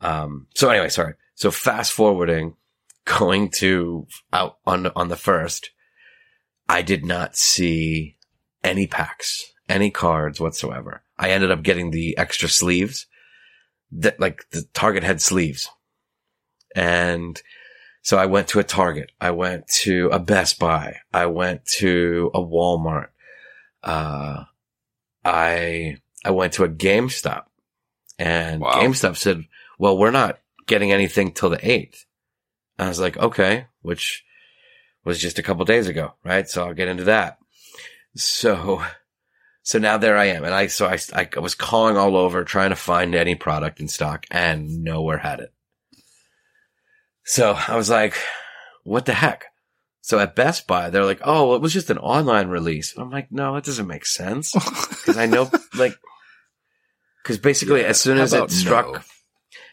Um, 0.00 0.46
so 0.54 0.70
anyway, 0.70 0.88
sorry. 0.88 1.14
So 1.34 1.50
fast 1.50 1.92
forwarding, 1.92 2.54
going 3.04 3.50
to 3.56 4.06
out 4.32 4.58
on, 4.66 4.86
on 4.94 5.08
the 5.08 5.16
first, 5.16 5.70
I 6.68 6.82
did 6.82 7.04
not 7.04 7.36
see 7.36 8.16
any 8.62 8.86
packs, 8.86 9.52
any 9.68 9.90
cards 9.90 10.40
whatsoever. 10.40 11.02
I 11.18 11.30
ended 11.30 11.50
up 11.50 11.62
getting 11.62 11.90
the 11.90 12.16
extra 12.16 12.48
sleeves 12.48 13.06
that 13.92 14.18
like 14.20 14.48
the 14.50 14.64
target 14.74 15.02
had 15.02 15.20
sleeves. 15.20 15.70
And 16.74 17.40
so 18.02 18.18
I 18.18 18.26
went 18.26 18.48
to 18.48 18.58
a 18.58 18.64
Target. 18.64 19.12
I 19.18 19.30
went 19.30 19.66
to 19.82 20.10
a 20.12 20.18
Best 20.18 20.58
Buy. 20.58 20.96
I 21.12 21.26
went 21.26 21.64
to 21.78 22.30
a 22.34 22.38
Walmart. 22.40 23.08
Uh, 23.82 24.44
I, 25.24 25.96
I 26.22 26.30
went 26.30 26.52
to 26.54 26.64
a 26.64 26.68
GameStop 26.68 27.44
and 28.18 28.60
Wow. 28.60 28.72
GameStop 28.72 29.16
said, 29.16 29.44
well, 29.78 29.96
we're 29.96 30.10
not 30.10 30.38
getting 30.66 30.92
anything 30.92 31.32
till 31.32 31.48
the 31.48 31.56
8th. 31.56 32.04
I 32.78 32.88
was 32.88 33.00
like, 33.00 33.16
okay, 33.16 33.68
which 33.80 34.24
was 35.04 35.18
just 35.18 35.38
a 35.38 35.42
couple 35.42 35.64
days 35.64 35.88
ago, 35.88 36.12
right? 36.24 36.48
So 36.48 36.66
I'll 36.66 36.74
get 36.74 36.88
into 36.88 37.04
that. 37.04 37.38
So, 38.16 38.82
so 39.64 39.78
now 39.78 39.96
there 39.96 40.16
I 40.18 40.26
am. 40.26 40.44
And 40.44 40.54
I, 40.54 40.66
so 40.66 40.86
I, 40.86 40.98
I 41.14 41.40
was 41.40 41.54
calling 41.54 41.96
all 41.96 42.16
over 42.16 42.44
trying 42.44 42.68
to 42.68 42.76
find 42.76 43.14
any 43.14 43.34
product 43.34 43.80
in 43.80 43.88
stock 43.88 44.26
and 44.30 44.84
nowhere 44.84 45.16
had 45.16 45.40
it. 45.40 45.54
So 47.24 47.52
I 47.52 47.74
was 47.74 47.88
like, 47.88 48.14
what 48.84 49.06
the 49.06 49.14
heck? 49.14 49.46
So 50.02 50.18
at 50.18 50.36
Best 50.36 50.66
Buy, 50.66 50.90
they're 50.90 51.06
like, 51.06 51.22
oh, 51.24 51.46
well, 51.48 51.56
it 51.56 51.62
was 51.62 51.72
just 51.72 51.88
an 51.88 51.96
online 51.96 52.48
release. 52.48 52.94
I'm 52.98 53.08
like, 53.10 53.32
no, 53.32 53.54
that 53.54 53.64
doesn't 53.64 53.86
make 53.86 54.04
sense. 54.04 54.52
Cause 55.06 55.16
I 55.16 55.24
know, 55.24 55.50
like, 55.74 55.94
cause 57.24 57.38
basically 57.38 57.80
Yeah, 57.80 57.86
as 57.86 58.00
soon 58.02 58.18
as 58.18 58.34
it 58.34 58.50
struck, 58.50 58.92
no? 58.92 58.98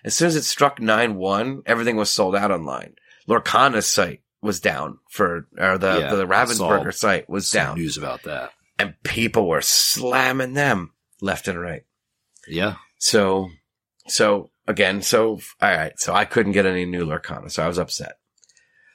as 0.05 0.15
soon 0.15 0.29
as 0.29 0.37
it 0.37 0.43
struck 0.43 0.79
9-1, 0.79 1.63
everything 1.65 1.97
was 1.97 2.09
sold 2.09 2.33
out 2.33 2.51
online. 2.51 2.95
Lorcana's 3.27 3.87
site 3.87 4.21
was 4.41 4.61
down 4.61 4.99
for, 5.09 5.49
or 5.57 5.77
the, 5.77 5.99
Yeah, 5.99 6.15
the 6.15 6.25
Ravensburger 6.25 6.93
site 6.93 7.29
was 7.29 7.51
down 7.51 7.75
news 7.77 7.97
about 7.97 8.23
that. 8.23 8.53
And 8.81 8.95
people 9.03 9.47
were 9.47 9.61
slamming 9.61 10.53
them 10.53 10.93
left 11.21 11.47
and 11.47 11.61
right. 11.61 11.83
Yeah. 12.47 12.77
So, 12.97 13.49
so 14.07 14.49
again, 14.67 15.03
so, 15.03 15.39
all 15.61 15.71
right. 15.71 15.93
So 15.99 16.15
I 16.15 16.25
couldn't 16.25 16.53
get 16.53 16.65
any 16.65 16.85
new 16.85 17.05
Lorcana. 17.05 17.51
So 17.51 17.61
I 17.61 17.67
was 17.67 17.77
upset. 17.77 18.17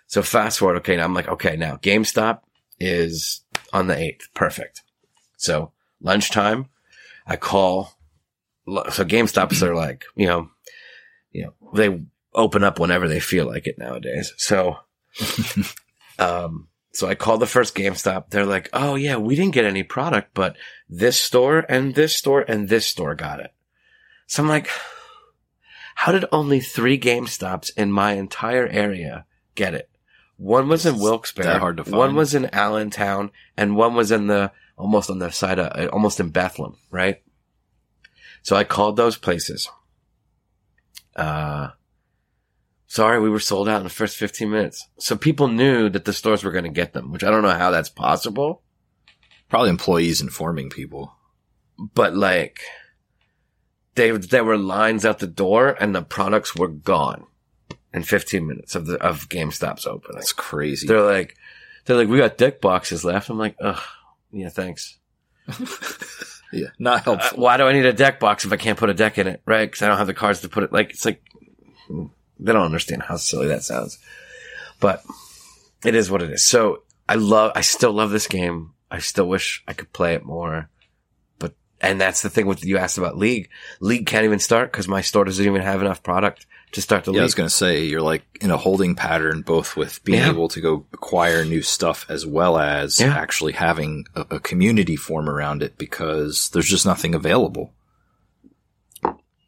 So 0.08 0.22
fast 0.22 0.58
forward. 0.58 0.78
Okay. 0.78 0.96
Now 0.96 1.04
I'm 1.04 1.14
like, 1.14 1.28
okay, 1.28 1.56
now 1.56 1.76
GameStop 1.76 2.40
is 2.80 3.42
on 3.72 3.86
the 3.86 3.94
8th. 3.94 4.22
Perfect. 4.34 4.82
So 5.36 5.70
lunchtime, 6.00 6.66
I 7.24 7.36
call. 7.36 7.92
So 8.66 9.04
GameStops 9.04 9.62
are 9.62 9.76
like, 9.76 10.04
you 10.16 10.26
know, 10.26 10.50
you 11.30 11.44
know, 11.44 11.72
they 11.74 12.02
open 12.34 12.64
up 12.64 12.80
whenever 12.80 13.06
they 13.06 13.20
feel 13.20 13.46
like 13.46 13.68
it 13.68 13.78
nowadays. 13.78 14.32
So, 14.36 14.78
um, 16.18 16.66
so 16.96 17.06
I 17.06 17.14
called 17.14 17.40
the 17.40 17.46
first 17.46 17.74
GameStop. 17.74 18.30
They're 18.30 18.46
like, 18.46 18.70
oh 18.72 18.94
yeah, 18.94 19.16
we 19.16 19.36
didn't 19.36 19.54
get 19.54 19.66
any 19.66 19.82
product, 19.82 20.30
but 20.32 20.56
this 20.88 21.20
store 21.20 21.58
and 21.68 21.94
this 21.94 22.16
store 22.16 22.40
and 22.40 22.68
this 22.68 22.86
store 22.86 23.14
got 23.14 23.40
it. 23.40 23.52
So 24.26 24.42
I'm 24.42 24.48
like, 24.48 24.70
how 25.94 26.12
did 26.12 26.24
only 26.32 26.60
three 26.60 26.98
GameStops 26.98 27.70
in 27.76 27.92
my 27.92 28.12
entire 28.12 28.66
area 28.66 29.26
get 29.54 29.74
it? 29.74 29.90
One 30.38 30.68
was 30.68 30.84
in 30.84 30.98
Wilkes-Barre, 30.98 31.46
that 31.46 31.60
hard 31.60 31.76
to 31.78 31.82
one 31.84 32.14
was 32.14 32.34
in 32.34 32.54
Allentown, 32.54 33.30
and 33.56 33.76
one 33.76 33.94
was 33.94 34.10
in 34.10 34.26
the, 34.26 34.52
almost 34.76 35.08
on 35.10 35.18
the 35.18 35.30
side 35.30 35.58
of, 35.58 35.90
almost 35.90 36.20
in 36.20 36.30
Bethlehem, 36.30 36.76
right? 36.90 37.22
So 38.42 38.56
I 38.56 38.64
called 38.64 38.96
those 38.96 39.16
places. 39.16 39.70
Uh, 41.14 41.68
sorry, 42.86 43.20
we 43.20 43.30
were 43.30 43.40
sold 43.40 43.68
out 43.68 43.78
in 43.78 43.84
the 43.84 43.90
first 43.90 44.16
15 44.16 44.50
minutes. 44.50 44.86
So 44.98 45.16
people 45.16 45.48
knew 45.48 45.88
that 45.90 46.04
the 46.04 46.12
stores 46.12 46.44
were 46.44 46.52
going 46.52 46.64
to 46.64 46.70
get 46.70 46.92
them, 46.92 47.12
which 47.12 47.24
I 47.24 47.30
don't 47.30 47.42
know 47.42 47.50
how 47.50 47.70
that's 47.70 47.88
possible, 47.90 48.62
Probably 49.48 49.70
employees 49.70 50.20
informing 50.20 50.70
people. 50.70 51.14
but 51.78 52.16
like, 52.16 52.60
they, 53.94 54.10
there 54.10 54.44
were 54.44 54.58
lines 54.58 55.04
out 55.04 55.20
the 55.20 55.26
door 55.26 55.76
and 55.80 55.94
the 55.94 56.02
products 56.02 56.54
were 56.56 56.68
gone 56.68 57.26
in 57.94 58.02
15 58.02 58.46
minutes 58.46 58.74
of 58.74 58.86
the, 58.86 58.96
of 59.02 59.28
GameStop's 59.28 59.86
opening. 59.86 60.16
That's 60.16 60.32
crazy. 60.32 60.86
They're 60.86 61.00
like, 61.00 61.36
they're 61.84 61.96
like, 61.96 62.08
we 62.08 62.18
got 62.18 62.36
deck 62.36 62.60
boxes 62.60 63.04
left. 63.04 63.30
I'm 63.30 63.38
like, 63.38 63.56
ugh, 63.60 63.80
yeah, 64.32 64.48
thanks. 64.48 64.98
yeah. 66.52 66.68
Not 66.78 67.06
Uh, 67.06 67.20
why 67.36 67.56
do 67.56 67.62
I 67.64 67.72
need 67.72 67.86
a 67.86 67.92
deck 67.92 68.18
box 68.18 68.44
if 68.44 68.52
I 68.52 68.56
can't 68.56 68.78
put 68.78 68.90
a 68.90 68.94
deck 68.94 69.16
in 69.18 69.28
it? 69.28 69.40
Right? 69.46 69.70
Because 69.70 69.82
I 69.82 69.88
don't 69.88 69.98
have 69.98 70.08
the 70.08 70.14
cards 70.14 70.40
to 70.40 70.48
put 70.48 70.64
it. 70.64 70.72
Like 70.72 70.90
it's 70.90 71.04
like 71.04 71.22
they 72.38 72.52
don't 72.52 72.64
understand 72.64 73.02
how 73.02 73.16
silly 73.16 73.46
that 73.48 73.62
sounds, 73.64 73.98
but 74.80 75.02
it 75.84 75.94
is 75.94 76.10
what 76.10 76.22
it 76.22 76.30
is. 76.30 76.44
So 76.44 76.82
I 77.08 77.14
love. 77.14 77.52
I 77.54 77.60
still 77.60 77.92
love 77.92 78.10
this 78.10 78.26
game. 78.26 78.72
I 78.90 78.98
still 78.98 79.28
wish 79.28 79.62
I 79.66 79.72
could 79.72 79.92
play 79.92 80.14
it 80.14 80.24
more. 80.24 80.68
But 81.38 81.54
and 81.80 82.00
that's 82.00 82.22
the 82.22 82.30
thing 82.30 82.46
with 82.46 82.64
you 82.64 82.78
asked 82.78 82.98
about 82.98 83.16
League. 83.16 83.48
League 83.80 84.06
can't 84.06 84.24
even 84.24 84.38
start 84.38 84.70
because 84.72 84.88
my 84.88 85.00
store 85.00 85.24
doesn't 85.24 85.44
even 85.44 85.62
have 85.62 85.80
enough 85.80 86.02
product 86.02 86.46
to 86.72 86.82
start 86.82 87.04
the 87.04 87.12
yeah, 87.12 87.20
I 87.20 87.22
was 87.22 87.34
going 87.34 87.48
to 87.48 87.54
say 87.54 87.84
you're 87.84 88.02
like 88.02 88.24
in 88.40 88.50
a 88.50 88.56
holding 88.56 88.96
pattern, 88.96 89.42
both 89.42 89.76
with 89.76 90.02
being 90.04 90.18
Yeah. 90.18 90.30
able 90.30 90.48
to 90.48 90.60
go 90.60 90.84
acquire 90.92 91.44
new 91.44 91.62
stuff 91.62 92.04
as 92.08 92.26
well 92.26 92.58
as 92.58 93.00
Yeah. 93.00 93.16
actually 93.16 93.52
having 93.52 94.04
a, 94.16 94.26
a 94.32 94.40
community 94.40 94.96
form 94.96 95.30
around 95.30 95.62
it 95.62 95.78
because 95.78 96.50
there's 96.52 96.68
just 96.68 96.84
nothing 96.84 97.14
available. 97.14 97.72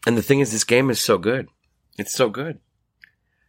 And 0.06 0.16
the 0.16 0.22
thing 0.22 0.40
is, 0.40 0.52
this 0.52 0.64
game 0.64 0.90
is 0.90 1.00
so 1.04 1.18
good. 1.18 1.48
It's 1.98 2.14
so 2.14 2.30
good. 2.30 2.60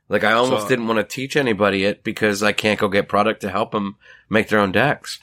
Like 0.10 0.24
I 0.24 0.34
almost 0.34 0.64
So- 0.64 0.70
didn't 0.70 0.88
want 0.88 0.98
to 0.98 1.04
teach 1.04 1.38
anybody 1.38 1.86
it 1.86 2.04
because 2.04 2.44
I 2.44 2.52
can't 2.52 2.80
go 2.80 2.90
get 2.90 3.08
product 3.08 3.42
to 3.42 3.50
help 3.50 3.72
them 3.72 3.96
make 4.30 4.50
their 4.50 4.60
own 4.60 4.72
decks. 4.72 5.20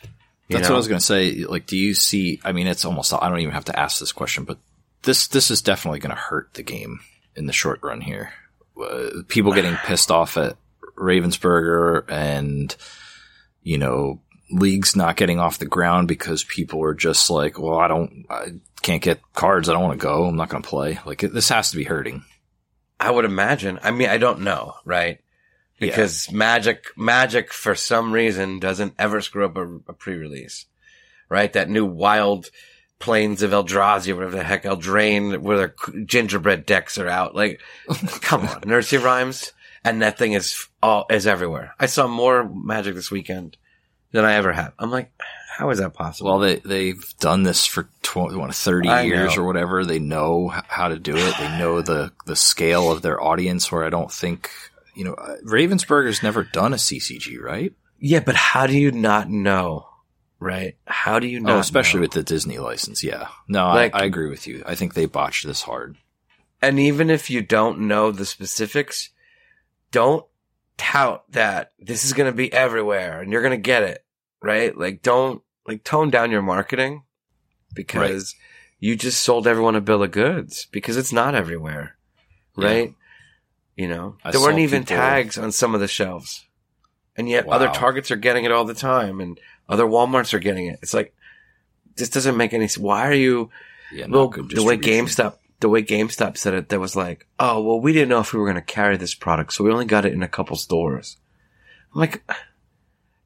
That's 0.49 0.62
know? 0.62 0.68
what 0.70 0.77
I 0.77 0.79
was 0.79 0.88
going 0.88 1.01
to 1.01 1.05
say. 1.05 1.44
Like, 1.44 1.66
do 1.66 1.77
you 1.77 1.92
see? 1.92 2.40
I 2.44 2.53
mean, 2.53 2.68
it's 2.68 2.85
almost. 2.85 3.12
I 3.12 3.29
don't 3.29 3.40
even 3.40 3.55
have 3.55 3.64
to 3.64 3.79
ask 3.79 3.99
this 3.99 4.12
question, 4.12 4.44
but 4.44 4.59
this 5.03 5.27
this 5.27 5.51
is 5.51 5.61
definitely 5.61 5.99
going 5.99 6.14
to 6.14 6.20
hurt 6.20 6.55
the 6.55 6.62
game 6.62 7.01
in 7.34 7.47
the 7.47 7.53
short 7.53 7.80
run 7.82 8.01
here. 8.01 8.32
Uh, 8.80 9.22
people 9.26 9.53
getting 9.53 9.74
pissed 9.84 10.12
off 10.12 10.37
at 10.37 10.57
Ravensburger 10.97 12.05
and 12.09 12.74
you 13.64 13.76
know 13.78 14.20
leagues 14.51 14.95
not 14.95 15.16
getting 15.16 15.41
off 15.41 15.59
the 15.59 15.66
ground 15.66 16.07
because 16.07 16.45
people 16.45 16.82
are 16.84 16.95
just 16.95 17.28
like, 17.30 17.59
well, 17.59 17.78
I 17.78 17.89
don't, 17.89 18.26
I 18.30 18.53
can't 18.82 19.03
get 19.03 19.20
cards. 19.32 19.68
I 19.68 19.72
don't 19.72 19.82
want 19.82 19.99
to 19.99 20.07
go. 20.07 20.26
I'm 20.26 20.37
not 20.37 20.49
going 20.49 20.62
to 20.62 20.68
play. 20.68 21.01
Like, 21.05 21.24
it, 21.24 21.32
this 21.32 21.49
has 21.49 21.72
to 21.72 21.76
be 21.76 21.82
hurting. 21.82 22.24
I 22.99 23.11
would 23.11 23.24
imagine. 23.24 23.78
I 23.82 23.90
mean, 23.90 24.09
I 24.09 24.18
don't 24.18 24.40
know, 24.40 24.74
right? 24.84 25.20
Yeah. 25.78 25.90
Because 25.90 26.30
Magic, 26.32 26.86
Magic 26.97 27.53
for 27.53 27.74
some 27.74 28.12
reason 28.12 28.59
doesn't 28.59 28.94
ever 28.99 29.20
screw 29.20 29.44
up 29.44 29.57
a, 29.57 29.66
a 29.88 29.92
pre-release, 29.92 30.66
right? 31.28 31.53
That 31.53 31.68
new 31.68 31.84
wild 31.84 32.51
plains 32.99 33.42
of 33.42 33.51
Eldrazi, 33.51 34.14
whatever 34.14 34.36
the 34.36 34.44
heck, 34.44 34.64
Eldraine, 34.64 35.38
where 35.38 35.59
their 35.59 35.74
gingerbread 36.05 36.64
decks 36.64 36.97
are 36.97 37.09
out. 37.09 37.34
Like, 37.34 37.61
come 38.22 38.47
on, 38.47 38.62
nursery 38.64 38.99
rhymes. 38.99 39.53
And 39.84 40.03
that 40.03 40.18
thing 40.18 40.32
is 40.32 40.66
all, 40.82 41.07
is 41.11 41.26
everywhere. 41.26 41.74
I 41.78 41.86
saw 41.86 42.09
more 42.09 42.49
Magic 42.49 42.94
this 42.94 43.11
weekend 43.11 43.57
than 44.12 44.24
I 44.24 44.34
ever 44.34 44.53
have. 44.53 44.72
I'm 44.78 44.90
like, 44.90 45.12
how 45.57 45.70
is 45.70 45.78
that 45.78 45.94
possible? 45.94 46.30
Well, 46.30 46.38
they 46.40 46.57
they've 46.57 47.14
done 47.18 47.42
this 47.42 47.64
for 47.64 47.84
tw- 48.02 48.16
what, 48.36 48.54
thirty 48.54 48.88
I 48.88 49.02
years 49.02 49.36
know. 49.36 49.42
or 49.42 49.46
whatever. 49.46 49.84
They 49.84 49.98
know 49.98 50.48
how 50.48 50.88
to 50.88 50.98
do 50.98 51.16
it. 51.16 51.34
They 51.38 51.59
know 51.59 51.80
the 51.80 52.12
the 52.26 52.36
scale 52.36 52.90
of 52.92 53.02
their 53.02 53.22
audience. 53.22 53.72
Where 53.72 53.84
I 53.84 53.90
don't 53.90 54.12
think 54.12 54.50
you 54.94 55.04
know 55.04 55.14
uh, 55.14 55.36
Ravensburger's 55.46 56.22
never 56.22 56.44
done 56.44 56.72
a 56.72 56.76
CCG, 56.76 57.40
right? 57.40 57.72
yeah, 57.98 58.20
but 58.20 58.34
how 58.34 58.66
do 58.66 58.78
you 58.78 58.92
not 58.92 59.30
know? 59.30 59.88
Right? 60.38 60.76
How 60.86 61.18
do 61.18 61.26
you 61.26 61.40
not 61.40 61.57
oh, 61.57 61.59
especially 61.61 62.00
know? 62.00 62.02
with 62.02 62.11
the 62.12 62.22
Disney 62.22 62.59
license. 62.59 63.02
Yeah, 63.02 63.28
no, 63.48 63.68
Like- 63.68 63.94
I, 63.94 64.00
I 64.00 64.04
agree 64.04 64.28
with 64.28 64.46
you. 64.46 64.62
I 64.66 64.74
think 64.74 64.92
they 64.92 65.07
botched 65.07 65.46
this 65.46 65.62
hard. 65.62 65.96
And 66.61 66.78
even 66.78 67.09
if 67.09 67.30
you 67.30 67.40
don't 67.40 67.80
know 67.80 68.11
the 68.12 68.26
specifics, 68.26 69.09
don't 69.90 70.26
tout 70.76 71.24
that 71.30 71.72
this 71.78 72.04
is 72.04 72.12
going 72.12 72.30
to 72.30 72.36
be 72.36 72.52
everywhere 72.52 73.22
and 73.22 73.32
you're 73.32 73.40
going 73.40 73.52
to 73.52 73.57
get 73.57 73.82
it, 73.82 74.04
right? 74.42 74.76
Like 74.76 75.00
don't, 75.00 75.42
like 75.66 75.84
tone 75.84 76.10
down 76.10 76.30
your 76.30 76.42
marketing 76.42 77.02
because 77.74 78.34
you 78.78 78.96
just 78.96 79.22
sold 79.22 79.46
everyone 79.46 79.76
a 79.76 79.80
bill 79.80 80.02
of 80.02 80.10
goods 80.10 80.66
because 80.70 80.96
it's 80.96 81.12
not 81.12 81.34
everywhere, 81.34 81.96
right? 82.56 82.94
You 83.76 83.88
know, 83.88 84.16
I 84.24 84.30
there 84.30 84.40
weren't 84.40 84.58
even 84.58 84.82
people- 84.84 84.96
tags 84.96 85.36
on 85.38 85.52
some 85.52 85.74
of 85.74 85.80
the 85.80 85.88
shelves, 85.88 86.46
and 87.16 87.28
yet 87.28 87.46
other 87.48 87.68
Targets 87.68 88.10
are 88.10 88.16
getting 88.16 88.44
it 88.44 88.52
all 88.52 88.64
the 88.64 88.74
time, 88.74 89.20
and 89.20 89.38
other 89.68 89.84
WalMarts 89.84 90.32
are 90.34 90.38
getting 90.38 90.66
it. 90.66 90.78
It's 90.82 90.94
like 90.94 91.14
this 91.96 92.08
doesn't 92.08 92.36
make 92.36 92.52
any. 92.54 92.68
sense. 92.68 92.78
Why 92.78 93.06
are 93.06 93.12
you? 93.14 93.50
Yeah, 93.92 94.06
Well, 94.08 94.28
the 94.28 94.64
way. 94.64 94.76
GameStop, 94.78 95.36
the 95.60 95.68
way 95.68 95.82
GameStop 95.82 96.36
said 96.36 96.54
it, 96.54 96.68
there 96.70 96.80
was 96.80 96.96
like, 96.96 97.26
oh, 97.38 97.62
well, 97.62 97.80
we 97.80 97.92
didn't 97.92 98.08
know 98.08 98.18
if 98.20 98.32
we 98.32 98.38
were 98.40 98.46
going 98.46 98.56
to 98.56 98.60
carry 98.60 98.96
this 98.96 99.14
product, 99.14 99.52
so 99.52 99.62
we 99.64 99.70
only 99.72 99.84
got 99.84 100.04
it 100.04 100.12
in 100.12 100.22
a 100.22 100.28
couple 100.28 100.56
stores. 100.56 101.16
I'm 101.94 102.00
like, 102.00 102.22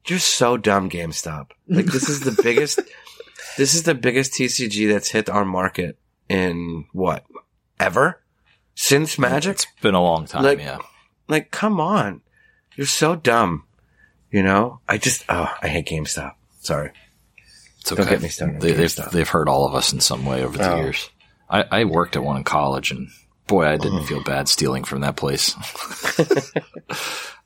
you're 0.07 0.19
so 0.19 0.57
dumb, 0.57 0.89
GameStop. 0.89 1.51
Like, 1.67 1.85
this 1.85 2.09
is 2.09 2.21
the 2.21 2.39
biggest, 2.43 2.79
this 3.57 3.73
is 3.73 3.83
the 3.83 3.95
biggest 3.95 4.33
TCG 4.33 4.91
that's 4.91 5.09
hit 5.09 5.29
our 5.29 5.45
market 5.45 5.97
in 6.29 6.85
what? 6.93 7.25
Ever? 7.79 8.21
Since 8.75 9.17
Magic? 9.19 9.53
It's 9.53 9.67
been 9.81 9.95
a 9.95 10.01
long 10.01 10.25
time. 10.25 10.43
Like- 10.43 10.59
yeah. 10.59 10.79
Like, 11.27 11.51
come 11.51 11.79
on. 11.79 12.21
You're 12.75 12.87
so 12.87 13.15
dumb. 13.15 13.65
You 14.31 14.43
know? 14.43 14.79
I 14.87 14.97
just, 14.97 15.23
oh, 15.29 15.53
I 15.61 15.67
hate 15.67 15.87
GameStop. 15.87 16.33
Sorry. 16.59 16.91
It's 17.79 17.89
Don't 17.89 18.07
get 18.07 18.21
me 18.21 18.27
started 18.29 18.61
They, 18.61 18.71
they've, 18.73 18.87
GameStop. 18.89 19.11
they've 19.11 19.27
hurt 19.27 19.47
all 19.47 19.67
of 19.67 19.73
us 19.75 19.91
in 19.93 19.99
some 19.99 20.25
way 20.25 20.43
over 20.43 20.57
the 20.57 20.71
Oh. 20.71 20.75
years. 20.77 21.09
I, 21.49 21.65
I 21.71 21.83
worked 21.85 22.15
at 22.15 22.23
one 22.23 22.37
in 22.37 22.43
college, 22.45 22.91
and 22.91 23.09
boy, 23.47 23.65
I 23.65 23.75
didn't 23.77 24.05
feel 24.05 24.23
bad 24.23 24.47
stealing 24.47 24.83
from 24.85 25.01
that 25.01 25.17
place. 25.17 25.53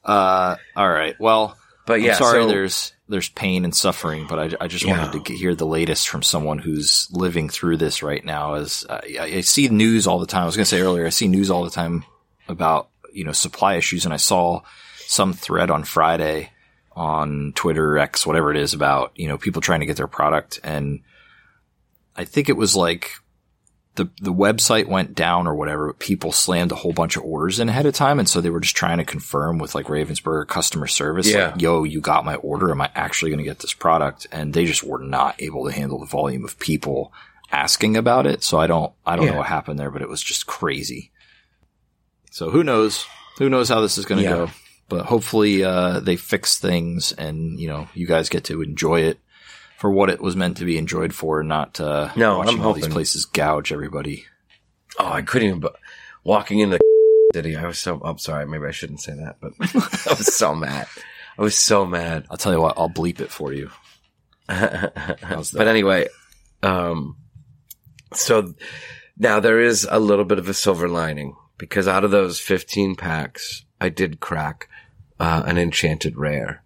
uh, 0.04 0.56
all 0.76 0.90
right. 0.90 1.16
Well, 1.20 1.58
But 1.86 2.02
yeah, 2.02 2.12
I'm 2.14 2.18
sorry. 2.18 2.42
so- 2.44 2.48
there's 2.48 2.92
there's 3.08 3.30
pain 3.30 3.64
and 3.66 3.76
suffering, 3.76 4.26
but 4.28 4.40
I, 4.40 4.64
I 4.66 4.68
just 4.68 4.84
Yeah. 4.84 4.98
wanted 4.98 5.12
to 5.14 5.20
get, 5.20 5.38
hear 5.38 5.54
the 5.54 5.66
latest 5.68 6.10
from 6.10 6.24
someone 6.24 6.58
who's 6.58 7.08
living 7.12 7.50
through 7.50 7.78
this 7.78 8.02
right 8.02 8.26
now. 8.26 8.56
As 8.56 8.84
I, 8.90 9.18
I 9.38 9.42
see 9.42 9.68
news 9.68 10.08
all 10.08 10.18
the 10.20 10.26
time. 10.26 10.42
I 10.42 10.46
was 10.48 10.56
going 10.56 10.64
to 10.66 10.70
say 10.70 10.82
earlier, 10.82 11.06
I 11.06 11.10
see 11.10 11.28
news 11.28 11.52
all 11.52 11.64
the 11.64 11.70
time 11.70 12.04
about 12.48 12.90
you 13.14 13.24
know 13.24 13.32
supply 13.32 13.76
issues, 13.76 14.06
and 14.06 14.14
I 14.14 14.18
saw 14.18 14.62
some 15.06 15.34
thread 15.34 15.70
on 15.70 15.84
Friday 15.84 16.52
on 16.94 17.52
Twitter, 17.56 17.98
X, 18.00 18.26
whatever 18.26 18.50
it 18.52 18.58
is, 18.58 18.74
about 18.74 19.12
you 19.16 19.28
know 19.28 19.38
people 19.38 19.62
trying 19.62 19.82
to 19.82 19.86
get 19.86 19.98
their 19.98 20.08
product, 20.08 20.60
and 20.64 21.02
I 22.16 22.26
think 22.26 22.50
it 22.50 22.58
was 22.58 22.76
like 22.76 23.12
the 23.96 24.10
the 24.22 24.34
website 24.34 24.88
went 24.88 25.16
down 25.16 25.48
or 25.48 25.56
whatever. 25.56 25.88
but 25.88 26.00
People 26.00 26.32
slammed 26.32 26.72
a 26.72 26.76
whole 26.76 26.94
bunch 26.94 27.16
of 27.18 27.24
orders 27.24 27.60
in 27.60 27.70
ahead 27.70 27.86
of 27.86 27.94
time, 27.94 28.20
and 28.20 28.28
so 28.30 28.42
they 28.42 28.50
were 28.50 28.60
just 28.60 28.76
trying 28.76 28.98
to 28.98 29.06
confirm 29.06 29.58
with 29.58 29.74
like 29.76 29.88
Ravensburger 29.88 30.48
customer 30.48 30.88
service, 30.88 31.28
Yeah. 31.32 31.52
like, 31.52 31.62
"Yo, 31.62 31.84
you 31.84 32.02
got 32.02 32.26
my 32.26 32.36
order? 32.36 32.72
Am 32.72 32.82
I 32.82 32.90
actually 32.96 33.32
going 33.32 33.40
to 33.40 33.44
get 33.50 33.60
this 33.60 33.74
product?" 33.74 34.28
And 34.32 34.54
they 34.54 34.66
just 34.66 34.84
were 34.84 35.00
not 35.00 35.36
able 35.42 35.66
to 35.66 35.72
handle 35.72 36.00
the 36.00 36.06
volume 36.06 36.44
of 36.46 36.60
people 36.60 37.12
asking 37.52 37.96
about 37.96 38.26
it. 38.28 38.44
So 38.44 38.60
I 38.60 38.68
don't 38.68 38.92
I 39.06 39.16
don't 39.16 39.26
Yeah. 39.26 39.32
know 39.32 39.38
what 39.38 39.48
happened 39.48 39.80
there, 39.80 39.92
but 39.92 40.02
it 40.02 40.10
was 40.10 40.22
just 40.22 40.46
crazy. 40.48 41.12
So 42.32 42.50
who 42.50 42.64
knows? 42.64 43.06
Who 43.38 43.50
knows 43.50 43.70
how 43.70 43.82
this 43.82 43.98
is 43.98 44.06
going 44.06 44.20
to 44.20 44.24
Yeah. 44.24 44.36
go? 44.36 44.50
But 44.88 45.06
hopefully 45.08 45.64
uh, 45.64 46.00
they 46.00 46.16
fix 46.16 46.58
things, 46.60 47.12
and 47.14 47.60
you 47.60 47.68
know 47.68 47.88
you 47.94 48.06
guys 48.08 48.30
get 48.30 48.44
to 48.46 48.62
enjoy 48.62 49.02
it 49.02 49.20
for 49.86 49.92
what 49.92 50.10
it 50.10 50.20
was 50.20 50.36
meant 50.36 50.58
to 50.58 50.66
be 50.66 50.80
enjoyed 50.80 51.14
for, 51.14 51.44
not 51.44 51.80
uh, 51.80 52.12
No, 52.16 52.40
watching 52.40 52.60
I'm 52.60 52.66
all 52.66 52.74
these 52.74 52.88
places 52.88 53.26
gouge 53.26 53.72
everybody. 53.72 54.26
Oh, 54.98 55.06
I 55.12 55.22
couldn't 55.22 55.48
even. 55.48 55.64
Walking 56.24 56.58
into 56.58 56.80
city, 57.36 57.56
I 57.56 57.68
was 57.68 57.78
so. 57.78 58.02
I'm 58.04 58.18
sorry. 58.18 58.48
Maybe 58.48 58.66
I 58.66 58.72
shouldn't 58.72 59.02
say 59.02 59.14
that, 59.14 59.36
but 59.40 59.54
I 59.62 60.16
was 60.18 60.36
so 60.36 60.56
mad. 60.56 60.88
I 61.38 61.44
was 61.44 61.56
so 61.56 61.86
mad. 61.86 62.26
I'll 62.32 62.38
tell 62.38 62.52
you 62.52 62.60
what, 62.60 62.80
I'll 62.80 62.90
bleep 62.90 63.20
it 63.20 63.30
for 63.30 63.54
you. 63.54 63.70
but 64.48 65.68
anyway, 65.68 66.08
um, 66.64 67.18
so 68.12 68.56
now 69.20 69.40
there 69.40 69.60
is 69.60 69.88
a 69.88 70.00
little 70.00 70.26
bit 70.26 70.40
of 70.40 70.50
a 70.50 70.56
silver 70.56 70.90
lining 70.90 71.36
because 71.60 71.88
out 71.88 72.04
of 72.04 72.10
those 72.10 72.40
15 72.40 72.96
packs, 72.96 73.66
I 73.80 73.90
did 73.90 74.20
crack 74.20 74.68
uh, 75.20 75.44
an 75.46 75.60
enchanted 75.60 76.18
rare. 76.18 76.64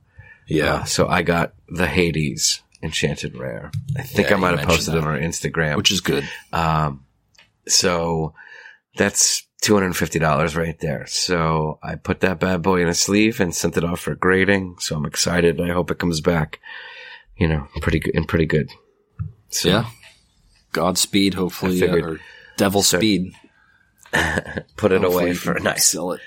Yeah, 0.48 0.76
Uh, 0.76 0.84
so 0.86 1.06
I 1.06 1.22
got 1.22 1.54
the 1.68 1.86
Hades 1.88 2.62
enchanted 2.82 3.38
rare. 3.38 3.72
I 3.98 4.04
think 4.04 4.30
Yeah, 4.30 4.36
I 4.36 4.40
might 4.40 4.58
have 4.60 4.68
posted 4.68 4.96
it 4.96 4.98
on 5.00 5.08
our 5.08 5.18
Instagram. 5.18 5.78
which 5.78 5.92
is 5.92 6.02
good. 6.02 6.28
Um, 6.54 7.06
so 7.68 8.34
that's 8.96 9.44
$250 9.64 10.56
right 10.58 10.80
there. 10.80 11.06
So 11.08 11.80
I 11.84 11.96
put 11.96 12.22
that 12.22 12.40
bad 12.40 12.62
boy 12.62 12.82
in 12.82 12.88
a 12.88 12.94
sleeve 12.94 13.40
and 13.40 13.54
sent 13.54 13.78
it 13.78 13.84
off 13.84 14.00
for 14.02 14.16
grading. 14.16 14.78
So 14.80 14.96
I'm 14.96 15.06
excited. 15.06 15.60
I 15.60 15.72
hope 15.74 15.92
it 15.92 16.00
comes 16.00 16.22
back, 16.22 16.60
you 17.38 17.48
know, 17.48 17.68
pretty 17.82 18.00
good 18.00 18.16
and 18.16 18.28
pretty 18.28 18.46
good. 18.46 18.70
So 19.50 19.70
Yeah, 19.70 19.86
Godspeed. 20.72 21.34
Hopefully, 21.34 21.82
uh, 21.88 21.96
or 21.98 22.20
Devil 22.58 22.84
So- 22.84 22.98
Speed. 23.00 23.34
put 24.12 24.92
it 24.92 25.02
Hopefully 25.02 25.04
away 25.04 25.34
for 25.34 25.54
a 25.54 25.60
nice. 25.60 25.86
Sell 25.86 26.14
it. 26.14 26.22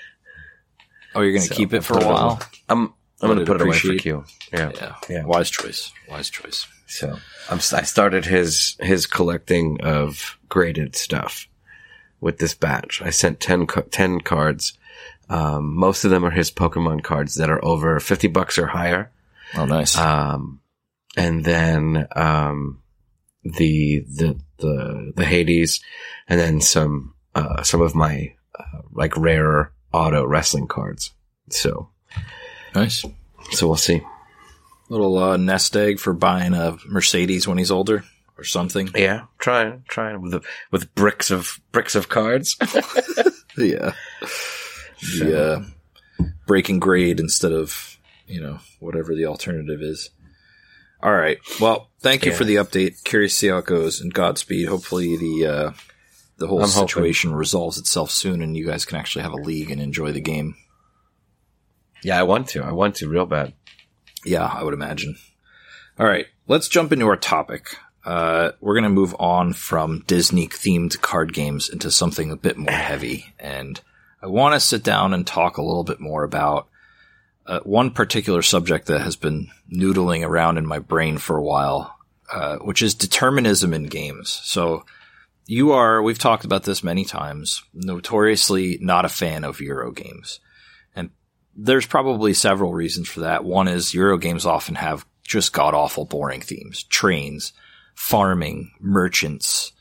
Oh, 1.15 1.21
you're 1.21 1.31
going 1.33 1.41
to 1.43 1.47
So, 1.49 1.55
keep 1.55 1.73
it 1.73 1.81
for 1.83 1.97
a 1.99 2.05
while. 2.05 2.41
I'm, 2.69 2.93
I'm 3.23 3.29
going 3.29 3.39
to 3.39 3.45
put 3.45 3.61
it 3.61 3.65
away 3.65 3.77
for. 3.77 3.95
Q. 3.95 4.25
Yeah. 4.51 4.71
Yeah. 4.75 4.95
Yeah. 5.09 5.25
Wise 5.25 5.49
choice. 5.49 5.91
Wise 6.09 6.29
choice. 6.29 6.67
So 6.87 7.17
I'm, 7.49 7.57
I 7.57 7.83
started 7.83 8.25
his, 8.25 8.75
his 8.79 9.05
collecting 9.05 9.81
of 9.81 10.37
graded 10.49 10.95
stuff 10.95 11.47
with 12.19 12.37
this 12.37 12.53
batch. 12.53 13.01
I 13.01 13.09
sent 13.09 13.39
10, 13.39 13.67
10 13.67 14.21
cards. 14.21 14.77
Um, 15.29 15.73
most 15.75 16.03
of 16.03 16.11
them 16.11 16.25
are 16.25 16.31
his 16.31 16.51
Pokemon 16.51 17.03
cards 17.03 17.35
that 17.35 17.49
are 17.49 17.63
over 17.63 17.99
50 17.99 18.27
bucks 18.27 18.57
or 18.57 18.67
higher. 18.67 19.11
Oh, 19.55 19.65
nice. 19.65 19.97
Um, 19.97 20.59
and 21.15 21.43
then, 21.45 22.07
um, 22.15 22.81
the, 23.43 23.99
the, 24.01 24.39
the, 24.57 25.13
the 25.15 25.25
Hades 25.25 25.81
and 26.27 26.39
then 26.39 26.61
some, 26.61 27.13
uh, 27.35 27.63
some 27.63 27.81
of 27.81 27.95
my, 27.95 28.35
uh, 28.57 28.81
like 28.91 29.15
rarer 29.17 29.71
auto 29.91 30.25
wrestling 30.25 30.67
cards. 30.67 31.11
So, 31.49 31.89
nice. 32.75 33.05
so 33.51 33.67
we'll 33.67 33.75
see. 33.77 34.01
Little 34.89 35.17
uh, 35.17 35.37
nest 35.37 35.75
egg 35.75 35.99
for 35.99 36.13
buying 36.13 36.53
a 36.53 36.77
Mercedes 36.87 37.47
when 37.47 37.57
he's 37.57 37.71
older 37.71 38.03
or 38.37 38.43
something. 38.43 38.89
Yeah. 38.95 39.25
Trying, 39.39 39.83
trying 39.87 40.21
with, 40.21 40.31
the, 40.33 40.41
with 40.71 40.93
bricks 40.95 41.31
of, 41.31 41.59
bricks 41.71 41.95
of 41.95 42.09
cards. 42.09 42.57
Yeah. 43.55 43.93
The 45.19 45.43
uh, 46.19 46.25
breaking 46.47 46.79
grade 46.79 47.19
instead 47.19 47.51
of, 47.51 47.99
you 48.25 48.41
know, 48.41 48.57
whatever 48.79 49.13
the 49.13 49.25
alternative 49.27 49.79
is. 49.81 50.09
All 51.03 51.13
right. 51.13 51.37
Well, 51.61 51.91
thank 51.99 52.25
you 52.25 52.31
Yeah. 52.31 52.37
for 52.37 52.45
the 52.45 52.55
update. 52.55 53.03
Curious 53.03 53.33
to 53.33 53.37
see 53.37 53.47
how 53.49 53.57
it 53.59 53.65
goes 53.67 54.01
and 54.01 54.11
Godspeed. 54.11 54.67
Hopefully 54.67 55.17
the 55.17 55.45
uh, 55.45 55.71
the 56.37 56.47
whole 56.47 56.63
I'm 56.63 56.69
hoping. 56.69 56.87
situation 56.87 57.35
resolves 57.35 57.77
itself 57.77 58.09
soon 58.09 58.41
and 58.41 58.57
you 58.57 58.65
guys 58.65 58.85
can 58.85 58.97
actually 58.97 59.21
have 59.21 59.33
a 59.33 59.37
league 59.37 59.69
and 59.69 59.79
enjoy 59.79 60.11
the 60.11 60.19
game. 60.21 60.55
Yeah, 62.03 62.19
I 62.19 62.23
want 62.23 62.49
to. 62.49 62.63
I 62.63 62.71
want 62.71 62.95
to 62.95 63.09
real 63.09 63.25
bad. 63.25 63.53
Yeah, 64.25 64.45
I 64.45 64.63
would 64.63 64.73
imagine. 64.73 65.15
All 65.99 66.07
right, 66.07 66.27
let's 66.47 66.67
jump 66.67 66.91
into 66.91 67.07
our 67.07 67.17
topic. 67.17 67.77
Uh, 68.05 68.51
we're 68.59 68.73
going 68.73 68.83
to 68.83 68.89
move 68.89 69.15
on 69.19 69.53
from 69.53 70.03
Disney 70.07 70.47
themed 70.47 70.99
card 71.01 71.33
games 71.33 71.69
into 71.69 71.89
something 71.91 72.31
a 72.31 72.35
bit 72.35 72.57
more 72.57 72.73
heavy. 72.73 73.33
And 73.39 73.79
I 74.21 74.27
want 74.27 74.53
to 74.55 74.59
sit 74.59 74.83
down 74.83 75.13
and 75.13 75.25
talk 75.25 75.57
a 75.57 75.63
little 75.63 75.83
bit 75.83 75.99
more 75.99 76.23
about 76.23 76.67
uh, 77.45 77.59
one 77.59 77.91
particular 77.91 78.41
subject 78.41 78.87
that 78.87 79.01
has 79.01 79.15
been 79.15 79.49
noodling 79.71 80.25
around 80.25 80.57
in 80.57 80.65
my 80.65 80.79
brain 80.79 81.17
for 81.17 81.37
a 81.37 81.43
while, 81.43 81.97
uh, 82.31 82.57
which 82.57 82.81
is 82.81 82.93
determinism 82.93 83.73
in 83.73 83.83
games. 83.83 84.29
So 84.43 84.85
you 85.45 85.71
are, 85.73 86.01
we've 86.01 86.19
talked 86.19 86.45
about 86.45 86.63
this 86.63 86.83
many 86.83 87.05
times, 87.05 87.63
notoriously 87.73 88.77
not 88.81 89.05
a 89.05 89.09
fan 89.09 89.43
of 89.43 89.61
Euro 89.61 89.91
games. 89.91 90.39
There's 91.55 91.85
probably 91.85 92.33
several 92.33 92.73
reasons 92.73 93.07
for 93.09 93.21
that. 93.21 93.43
One 93.45 93.67
is 93.67 93.93
Euro 93.93 94.17
games 94.17 94.45
often 94.45 94.75
have 94.75 95.05
just 95.23 95.53
god 95.53 95.73
awful 95.73 96.05
boring 96.05 96.41
themes. 96.41 96.83
Trains, 96.83 97.53
farming, 97.95 98.71
merchants, 98.79 99.71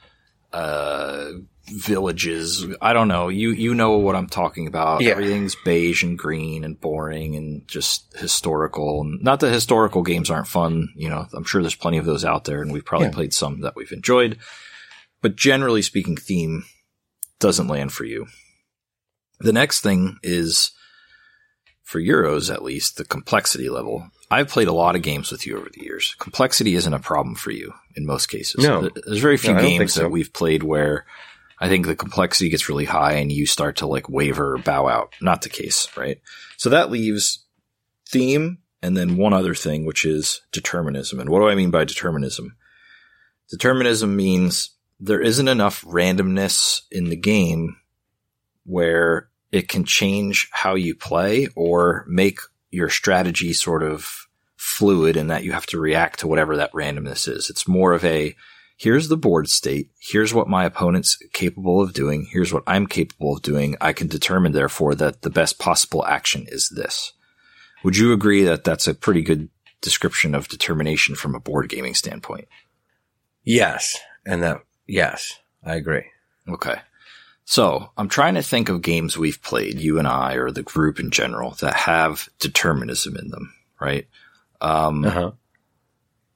uh, 0.52 1.30
villages. 1.68 2.66
I 2.80 2.92
don't 2.92 3.08
know. 3.08 3.28
You, 3.28 3.50
you 3.50 3.74
know 3.74 3.92
what 3.98 4.16
I'm 4.16 4.26
talking 4.28 4.66
about. 4.66 5.00
Yeah. 5.00 5.12
Everything's 5.12 5.54
beige 5.64 6.02
and 6.02 6.18
green 6.18 6.64
and 6.64 6.78
boring 6.78 7.36
and 7.36 7.66
just 7.66 8.16
historical. 8.18 9.04
Not 9.04 9.40
that 9.40 9.52
historical 9.52 10.02
games 10.02 10.30
aren't 10.30 10.48
fun. 10.48 10.88
You 10.94 11.08
know, 11.08 11.26
I'm 11.32 11.44
sure 11.44 11.62
there's 11.62 11.74
plenty 11.74 11.98
of 11.98 12.04
those 12.04 12.24
out 12.24 12.44
there 12.44 12.60
and 12.62 12.72
we've 12.72 12.84
probably 12.84 13.08
Yeah. 13.08 13.14
played 13.14 13.32
some 13.32 13.60
that 13.62 13.76
we've 13.76 13.92
enjoyed. 13.92 14.38
But 15.22 15.36
generally 15.36 15.82
speaking, 15.82 16.16
theme 16.16 16.64
doesn't 17.38 17.68
land 17.68 17.92
for 17.92 18.04
you. 18.04 18.26
The 19.40 19.52
next 19.52 19.80
thing 19.80 20.18
is 20.22 20.72
for 21.92 22.00
Euros 22.00 22.52
at 22.52 22.64
least, 22.64 22.96
the 22.96 23.04
complexity 23.04 23.68
level. 23.68 24.10
I've 24.30 24.48
played 24.48 24.68
a 24.68 24.72
lot 24.72 24.96
of 24.96 25.02
games 25.02 25.30
with 25.30 25.46
you 25.46 25.58
over 25.58 25.68
the 25.68 25.84
years. 25.84 26.16
Complexity 26.18 26.74
isn't 26.74 26.94
a 26.94 26.98
problem 26.98 27.34
for 27.34 27.50
you 27.50 27.74
in 27.94 28.06
most 28.06 28.28
cases. 28.28 28.64
No. 28.64 28.88
There's 28.88 29.18
very 29.18 29.36
few 29.36 29.52
No, 29.52 29.58
I 29.58 29.60
don't 29.60 29.68
think 29.68 29.80
games 29.80 29.92
so. 29.92 30.00
that 30.00 30.08
we've 30.08 30.32
played 30.32 30.62
where 30.62 31.04
I 31.60 31.68
think 31.68 31.84
the 31.84 31.94
complexity 31.94 32.48
gets 32.48 32.70
really 32.70 32.86
high 32.86 33.12
and 33.12 33.30
you 33.30 33.44
start 33.44 33.76
to 33.76 33.86
like 33.86 34.08
waver 34.08 34.54
or 34.54 34.58
bow 34.58 34.88
out. 34.88 35.12
Not 35.20 35.42
the 35.42 35.50
case, 35.50 35.86
right? 35.94 36.18
So 36.56 36.70
that 36.70 36.90
leaves 36.90 37.44
theme 38.08 38.58
and 38.80 38.96
then 38.96 39.18
one 39.18 39.34
other 39.34 39.54
thing, 39.54 39.84
which 39.84 40.06
is 40.06 40.40
determinism. 40.50 41.20
And 41.20 41.28
what 41.28 41.40
do 41.40 41.48
I 41.48 41.54
mean 41.54 41.70
by 41.70 41.84
determinism? 41.84 42.56
Determinism 43.50 44.16
means 44.16 44.70
there 44.98 45.20
isn't 45.20 45.46
enough 45.48 45.84
randomness 45.84 46.80
in 46.90 47.10
the 47.10 47.16
game 47.16 47.76
where 48.64 49.28
it 49.52 49.68
can 49.68 49.84
change 49.84 50.48
how 50.50 50.74
you 50.74 50.94
play 50.94 51.46
or 51.54 52.04
make 52.08 52.40
your 52.70 52.88
strategy 52.88 53.52
sort 53.52 53.82
of 53.82 54.26
fluid 54.56 55.16
in 55.16 55.26
that 55.26 55.44
you 55.44 55.52
have 55.52 55.66
to 55.66 55.78
react 55.78 56.20
to 56.20 56.26
whatever 56.26 56.56
that 56.56 56.72
randomness 56.72 57.28
is. 57.28 57.50
It's 57.50 57.68
more 57.68 57.92
of 57.92 58.04
a 58.04 58.34
here's 58.78 59.08
the 59.08 59.16
board 59.16 59.48
state. 59.48 59.90
Here's 60.00 60.34
what 60.34 60.48
my 60.48 60.64
opponent's 60.64 61.18
capable 61.32 61.80
of 61.80 61.92
doing. 61.92 62.26
Here's 62.30 62.52
what 62.52 62.64
I'm 62.66 62.86
capable 62.86 63.36
of 63.36 63.42
doing. 63.42 63.76
I 63.80 63.92
can 63.92 64.08
determine, 64.08 64.52
therefore, 64.52 64.94
that 64.96 65.22
the 65.22 65.30
best 65.30 65.58
possible 65.58 66.04
action 66.06 66.46
is 66.48 66.68
this. 66.70 67.12
Would 67.84 67.96
you 67.96 68.12
agree 68.12 68.44
that 68.44 68.64
that's 68.64 68.88
a 68.88 68.94
pretty 68.94 69.22
good 69.22 69.50
description 69.80 70.34
of 70.34 70.48
determination 70.48 71.14
from 71.14 71.34
a 71.34 71.40
board 71.40 71.68
gaming 71.68 71.94
standpoint? 71.94 72.48
Yes. 73.44 73.98
And 74.24 74.42
that, 74.42 74.62
yes, 74.86 75.38
I 75.64 75.74
agree. 75.74 76.06
Okay. 76.48 76.80
So 77.44 77.90
I'm 77.96 78.08
trying 78.08 78.34
to 78.34 78.42
think 78.42 78.68
of 78.68 78.82
games 78.82 79.18
we've 79.18 79.42
played, 79.42 79.80
you 79.80 79.98
and 79.98 80.06
I, 80.06 80.34
or 80.34 80.50
the 80.50 80.62
group 80.62 81.00
in 81.00 81.10
general, 81.10 81.52
that 81.60 81.74
have 81.74 82.28
determinism 82.38 83.16
in 83.16 83.30
them, 83.30 83.52
right? 83.80 84.06
Um, 84.60 85.04
uh-huh. 85.04 85.32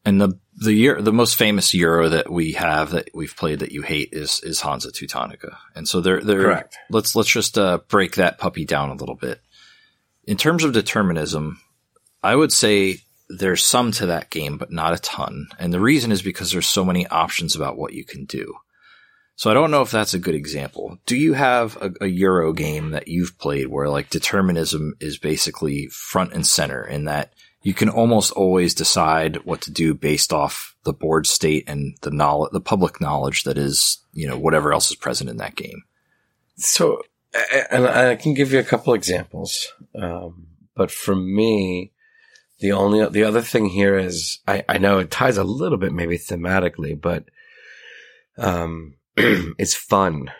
And 0.04 0.20
the 0.20 0.38
the 0.58 0.72
year 0.72 1.02
the 1.02 1.12
most 1.12 1.36
famous 1.36 1.74
Euro 1.74 2.08
that 2.08 2.30
we 2.30 2.52
have 2.52 2.90
that 2.90 3.10
we've 3.12 3.36
played 3.36 3.58
that 3.58 3.72
you 3.72 3.82
hate 3.82 4.10
is 4.12 4.40
is 4.42 4.60
Hansa 4.60 4.90
Teutonica, 4.90 5.56
and 5.74 5.88
so 5.88 6.00
they're 6.00 6.20
they're 6.20 6.42
correct. 6.42 6.78
Let's 6.90 7.14
let's 7.14 7.28
just 7.28 7.58
uh, 7.58 7.78
break 7.88 8.14
that 8.14 8.38
puppy 8.38 8.64
down 8.64 8.90
a 8.90 8.94
little 8.94 9.16
bit. 9.16 9.40
In 10.24 10.36
terms 10.36 10.64
of 10.64 10.72
determinism, 10.72 11.60
I 12.22 12.34
would 12.34 12.52
say 12.52 12.98
there's 13.28 13.64
some 13.64 13.92
to 13.92 14.06
that 14.06 14.30
game, 14.30 14.58
but 14.58 14.72
not 14.72 14.94
a 14.94 14.98
ton. 14.98 15.48
And 15.58 15.72
the 15.72 15.80
reason 15.80 16.12
is 16.12 16.22
because 16.22 16.52
there's 16.52 16.66
so 16.66 16.84
many 16.84 17.06
options 17.06 17.56
about 17.56 17.76
what 17.76 17.92
you 17.92 18.04
can 18.04 18.24
do. 18.24 18.54
So 19.36 19.50
I 19.50 19.54
don't 19.54 19.70
know 19.70 19.82
if 19.82 19.90
that's 19.90 20.14
a 20.14 20.18
good 20.18 20.34
example. 20.34 20.98
Do 21.04 21.14
you 21.14 21.34
have 21.34 21.76
a, 21.76 21.92
a, 22.00 22.06
Euro 22.06 22.54
game 22.54 22.90
that 22.90 23.06
you've 23.06 23.38
played 23.38 23.68
where 23.68 23.88
like 23.90 24.08
determinism 24.08 24.94
is 24.98 25.18
basically 25.18 25.88
front 25.88 26.32
and 26.32 26.46
center 26.46 26.82
in 26.82 27.04
that 27.04 27.34
you 27.62 27.74
can 27.74 27.90
almost 27.90 28.32
always 28.32 28.72
decide 28.72 29.44
what 29.44 29.60
to 29.62 29.70
do 29.70 29.92
based 29.92 30.32
off 30.32 30.74
the 30.84 30.92
board 30.92 31.26
state 31.26 31.64
and 31.68 31.98
the 32.00 32.10
knowledge, 32.10 32.52
the 32.52 32.62
public 32.62 32.98
knowledge 32.98 33.42
that 33.42 33.58
is, 33.58 33.98
you 34.12 34.26
know, 34.26 34.38
whatever 34.38 34.72
else 34.72 34.88
is 34.88 34.96
present 34.96 35.28
in 35.28 35.36
that 35.36 35.54
game. 35.54 35.82
So, 36.56 37.02
and 37.70 37.86
I 37.86 38.16
can 38.16 38.32
give 38.32 38.52
you 38.52 38.58
a 38.58 38.64
couple 38.64 38.94
examples. 38.94 39.70
Um, 39.94 40.46
but 40.74 40.90
for 40.90 41.14
me, 41.14 41.92
the 42.60 42.72
only, 42.72 43.06
the 43.10 43.24
other 43.24 43.42
thing 43.42 43.68
here 43.68 43.98
is 43.98 44.38
I, 44.48 44.64
I 44.66 44.78
know 44.78 44.98
it 45.00 45.10
ties 45.10 45.36
a 45.36 45.44
little 45.44 45.76
bit 45.76 45.92
maybe 45.92 46.16
thematically, 46.16 46.98
but, 46.98 47.24
um, 48.38 48.94
it's 49.58 49.74
fun, 49.74 50.30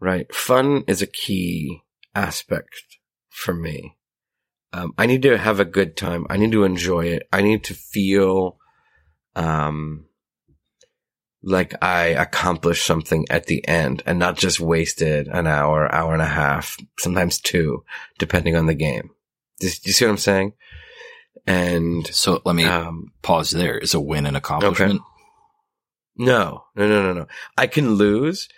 right? 0.00 0.32
Fun 0.34 0.84
is 0.86 1.02
a 1.02 1.06
key 1.06 1.82
aspect 2.14 2.98
for 3.28 3.54
me. 3.54 3.96
Um, 4.72 4.92
I 4.98 5.06
need 5.06 5.22
to 5.22 5.38
have 5.38 5.60
a 5.60 5.64
good 5.64 5.96
time. 5.96 6.26
I 6.28 6.36
need 6.36 6.52
to 6.52 6.64
enjoy 6.64 7.06
it. 7.06 7.28
I 7.32 7.42
need 7.42 7.64
to 7.64 7.74
feel, 7.74 8.58
um, 9.34 10.06
like 11.42 11.74
I 11.82 12.08
accomplished 12.08 12.84
something 12.84 13.24
at 13.30 13.46
the 13.46 13.66
end 13.66 14.02
and 14.04 14.18
not 14.18 14.36
just 14.36 14.60
wasted 14.60 15.28
an 15.28 15.46
hour, 15.46 15.92
hour 15.94 16.12
and 16.12 16.22
a 16.22 16.26
half, 16.26 16.76
sometimes 16.98 17.40
two, 17.40 17.84
depending 18.18 18.56
on 18.56 18.66
the 18.66 18.74
game. 18.74 19.10
Do, 19.60 19.68
do 19.68 19.76
you 19.84 19.92
see 19.92 20.04
what 20.04 20.10
I'm 20.10 20.18
saying? 20.18 20.52
And 21.46 22.06
so 22.08 22.42
let 22.44 22.54
me 22.54 22.64
um, 22.64 23.12
pause 23.22 23.50
there. 23.50 23.78
Is 23.78 23.94
a 23.94 24.00
win 24.00 24.26
an 24.26 24.36
accomplishment? 24.36 24.96
Okay. 24.96 25.07
No, 26.18 26.64
no, 26.74 26.88
no, 26.88 27.02
no, 27.02 27.12
no. 27.12 27.26
I 27.56 27.68
can 27.68 27.92
lose, 27.92 28.48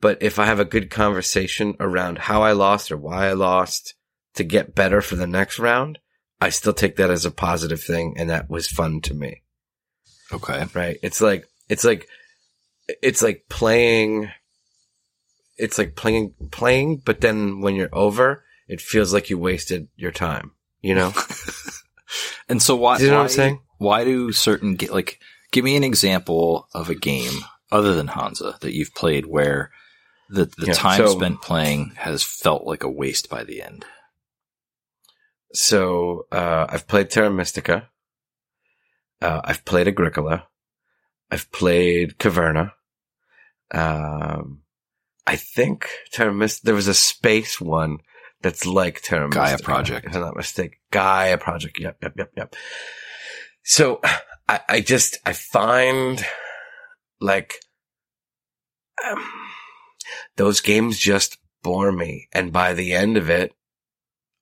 but 0.00 0.22
if 0.22 0.38
I 0.38 0.44
have 0.44 0.60
a 0.60 0.66
good 0.66 0.90
conversation 0.90 1.74
around 1.80 2.18
how 2.18 2.42
I 2.42 2.52
lost 2.52 2.92
or 2.92 2.98
why 2.98 3.28
I 3.28 3.32
lost 3.32 3.94
to 4.34 4.44
get 4.44 4.74
better 4.74 5.00
for 5.00 5.16
the 5.16 5.26
next 5.26 5.58
round, 5.58 5.98
I 6.40 6.50
still 6.50 6.74
take 6.74 6.96
that 6.96 7.10
as 7.10 7.24
a 7.24 7.30
positive 7.30 7.82
thing. 7.82 8.14
And 8.16 8.28
that 8.28 8.50
was 8.50 8.68
fun 8.68 9.00
to 9.02 9.14
me. 9.14 9.42
Okay. 10.32 10.66
Right. 10.74 10.98
It's 11.02 11.20
like, 11.20 11.48
it's 11.68 11.82
like, 11.82 12.06
it's 13.02 13.22
like 13.22 13.46
playing, 13.48 14.30
it's 15.56 15.78
like 15.78 15.96
playing, 15.96 16.34
playing, 16.50 16.98
but 17.04 17.22
then 17.22 17.60
when 17.60 17.74
you're 17.74 17.88
over, 17.92 18.44
it 18.68 18.82
feels 18.82 19.14
like 19.14 19.30
you 19.30 19.38
wasted 19.38 19.88
your 19.96 20.12
time, 20.12 20.52
you 20.82 20.94
know? 20.94 21.12
and 22.48 22.62
so 22.62 22.76
why, 22.76 22.98
do 22.98 23.04
you 23.04 23.10
know 23.10 23.16
why, 23.16 23.22
what 23.22 23.30
I'm 23.30 23.36
saying? 23.36 23.60
Why 23.78 24.04
do 24.04 24.30
certain 24.30 24.76
get 24.76 24.92
like, 24.92 25.18
Give 25.50 25.64
me 25.64 25.76
an 25.76 25.84
example 25.84 26.68
of 26.74 26.90
a 26.90 26.94
game 26.94 27.40
other 27.70 27.94
than 27.94 28.08
Hansa 28.08 28.56
that 28.60 28.74
you've 28.74 28.94
played 28.94 29.26
where 29.26 29.70
the 30.28 30.44
the 30.44 30.66
yeah, 30.66 30.72
time 30.74 30.98
so, 30.98 31.18
spent 31.18 31.42
playing 31.42 31.92
has 31.96 32.22
felt 32.22 32.64
like 32.64 32.82
a 32.82 32.90
waste 32.90 33.30
by 33.30 33.44
the 33.44 33.62
end. 33.62 33.84
So 35.52 36.26
uh, 36.30 36.66
I've 36.68 36.86
played 36.86 37.10
Terra 37.10 37.30
Mystica. 37.30 37.88
Uh, 39.22 39.40
I've 39.42 39.64
played 39.64 39.88
Agricola. 39.88 40.46
I've 41.30 41.50
played 41.50 42.18
Caverna. 42.18 42.72
Um, 43.70 44.62
I 45.26 45.36
think 45.36 45.88
Terra 46.12 46.32
Mystica. 46.32 46.66
There 46.66 46.74
was 46.74 46.88
a 46.88 46.94
space 46.94 47.60
one 47.60 47.98
that's 48.42 48.66
like 48.66 49.00
Terra 49.02 49.28
Gaia 49.28 49.52
Mystica, 49.52 49.64
Project. 49.64 50.06
If 50.06 50.14
I'm 50.14 50.20
not 50.20 50.36
mistaken. 50.36 50.78
Gaia 50.90 51.38
Project. 51.38 51.78
Yep, 51.78 51.98
yep, 52.02 52.12
yep, 52.16 52.32
yep. 52.36 52.56
So 53.62 54.00
I, 54.48 54.60
I 54.68 54.80
just, 54.80 55.18
I 55.26 55.32
find 55.32 56.24
like, 57.20 57.54
um, 59.06 59.24
those 60.36 60.60
games 60.60 60.98
just 60.98 61.38
bore 61.62 61.92
me. 61.92 62.28
And 62.32 62.52
by 62.52 62.74
the 62.74 62.92
end 62.92 63.16
of 63.16 63.28
it, 63.28 63.52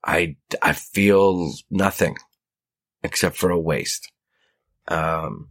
I, 0.04 0.36
I 0.62 0.72
feel 0.72 1.52
nothing 1.70 2.16
except 3.02 3.36
for 3.36 3.50
a 3.50 3.58
waste. 3.58 4.10
Um, 4.88 5.48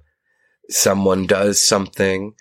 someone 0.69 1.25
does 1.25 1.63
something 1.63 2.33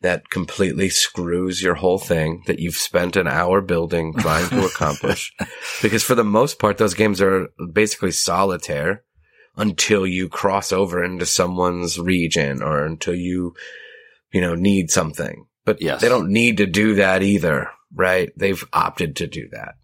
that 0.00 0.30
completely 0.30 0.88
screws 0.88 1.62
your 1.62 1.74
whole 1.74 1.98
thing 1.98 2.42
that 2.46 2.58
you've 2.58 2.76
spent 2.76 3.16
an 3.16 3.28
hour 3.28 3.60
building 3.60 4.14
trying 4.14 4.48
to 4.48 4.64
accomplish. 4.66 5.32
because 5.82 6.02
for 6.02 6.14
the 6.14 6.24
most 6.24 6.58
part, 6.58 6.78
those 6.78 6.94
games 6.94 7.20
are 7.20 7.48
basically 7.72 8.10
solitaire 8.10 9.04
until 9.56 10.06
you 10.06 10.28
cross 10.28 10.72
over 10.72 11.04
into 11.04 11.26
someone's 11.26 11.98
region 11.98 12.62
or 12.62 12.84
until 12.84 13.14
you, 13.14 13.54
you 14.32 14.40
know, 14.40 14.54
need 14.54 14.90
something. 14.90 15.46
But 15.64 15.82
yes. 15.82 16.00
they 16.00 16.08
don't 16.08 16.30
need 16.30 16.58
to 16.58 16.66
do 16.66 16.96
that 16.96 17.22
either, 17.22 17.70
right? 17.94 18.30
They've 18.36 18.64
opted 18.72 19.16
to 19.16 19.26
do 19.26 19.48
that. 19.52 19.74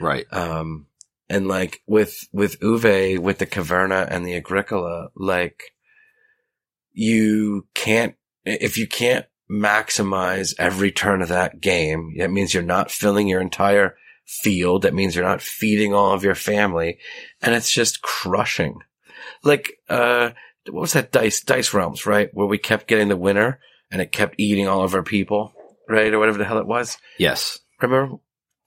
Right. 0.00 0.26
Um, 0.32 0.86
and 1.28 1.48
like 1.48 1.82
with, 1.86 2.26
with 2.32 2.60
Uwe, 2.60 3.18
with 3.18 3.38
the 3.38 3.46
Caverna 3.46 4.06
and 4.08 4.24
the 4.24 4.36
Agricola, 4.36 5.08
like 5.16 5.62
you 6.92 7.66
can't, 7.74 8.14
if 8.44 8.78
you 8.78 8.86
can't 8.86 9.26
maximize 9.50 10.54
every 10.58 10.92
turn 10.92 11.20
of 11.20 11.28
that 11.28 11.60
game, 11.60 12.14
that 12.18 12.30
means 12.30 12.54
you're 12.54 12.62
not 12.62 12.90
filling 12.90 13.28
your 13.28 13.40
entire 13.40 13.96
field. 14.24 14.82
That 14.82 14.94
means 14.94 15.14
you're 15.14 15.24
not 15.24 15.42
feeding 15.42 15.94
all 15.94 16.12
of 16.12 16.24
your 16.24 16.34
family 16.34 16.98
and 17.42 17.54
it's 17.54 17.70
just 17.70 18.02
crushing 18.02 18.80
like, 19.42 19.78
uh, 19.88 20.30
what 20.70 20.80
was 20.82 20.92
that 20.94 21.12
dice, 21.12 21.42
dice 21.42 21.72
realms, 21.72 22.06
right? 22.06 22.28
Where 22.32 22.46
we 22.46 22.58
kept 22.58 22.88
getting 22.88 23.08
the 23.08 23.16
winner 23.16 23.60
and 23.90 24.02
it 24.02 24.12
kept 24.12 24.34
eating 24.38 24.68
all 24.68 24.82
of 24.82 24.94
our 24.94 25.02
people, 25.02 25.52
right? 25.88 26.12
Or 26.12 26.18
whatever 26.18 26.38
the 26.38 26.44
hell 26.44 26.58
it 26.58 26.66
was. 26.66 26.98
Yes. 27.18 27.60
Remember? 27.80 28.16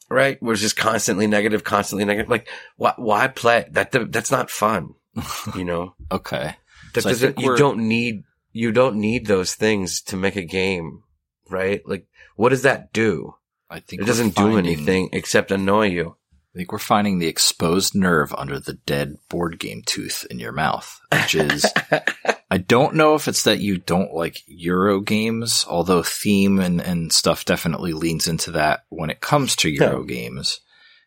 Right? 0.10 0.42
Where 0.42 0.54
it's 0.54 0.62
just 0.62 0.78
constantly 0.78 1.28
negative, 1.28 1.64
constantly 1.64 2.06
negative. 2.06 2.30
Like, 2.30 2.48
why, 2.78 2.94
why 2.98 3.28
play? 3.28 3.66
That, 3.72 3.92
that's 4.12 4.32
not 4.32 4.50
fun. 4.50 4.96
You 5.56 5.66
know? 5.66 5.96
okay. 6.12 6.56
That 6.94 7.02
so 7.02 7.10
doesn't, 7.10 7.40
you 7.40 7.58
don't 7.58 7.88
need, 7.88 8.24
you 8.52 8.72
don't 8.72 8.96
need 8.96 9.26
those 9.26 9.54
things 9.54 10.02
to 10.04 10.18
make 10.18 10.36
a 10.36 10.44
game, 10.44 11.04
right? 11.50 11.82
Like, 11.86 12.08
what 12.36 12.50
does 12.50 12.64
that 12.64 12.94
do? 12.94 13.36
I 13.70 13.80
think 13.80 14.02
it 14.02 14.06
doesn't 14.06 14.32
finding, 14.32 14.54
do 14.54 14.58
anything 14.58 15.10
except 15.12 15.52
annoy 15.52 15.88
you. 15.88 16.16
I 16.60 16.62
think 16.62 16.74
we're 16.74 16.80
finding 16.80 17.20
the 17.20 17.28
exposed 17.28 17.96
nerve 17.96 18.36
under 18.38 18.60
the 18.60 18.74
dead 18.74 19.16
board 19.30 19.60
game 19.60 19.82
tooth 19.86 20.28
in 20.30 20.40
your 20.40 20.52
mouth, 20.52 21.00
which 21.10 21.34
is, 21.34 21.66
I 22.52 22.58
don't 22.58 22.96
know 22.96 23.16
if 23.16 23.30
it's 23.30 23.44
that 23.44 23.60
you 23.60 23.78
don't 23.78 24.14
like 24.14 24.44
Euro 24.46 25.00
games, 25.00 25.66
although 25.70 26.04
theme 26.04 26.60
and, 26.60 26.82
and 26.82 27.14
stuff 27.14 27.46
definitely 27.46 27.94
leans 27.94 28.28
into 28.28 28.52
that 28.52 28.82
when 28.90 29.10
it 29.10 29.22
comes 29.22 29.56
to 29.58 29.70
Euro 29.70 30.02
yeah. 30.02 30.14
games. 30.14 30.60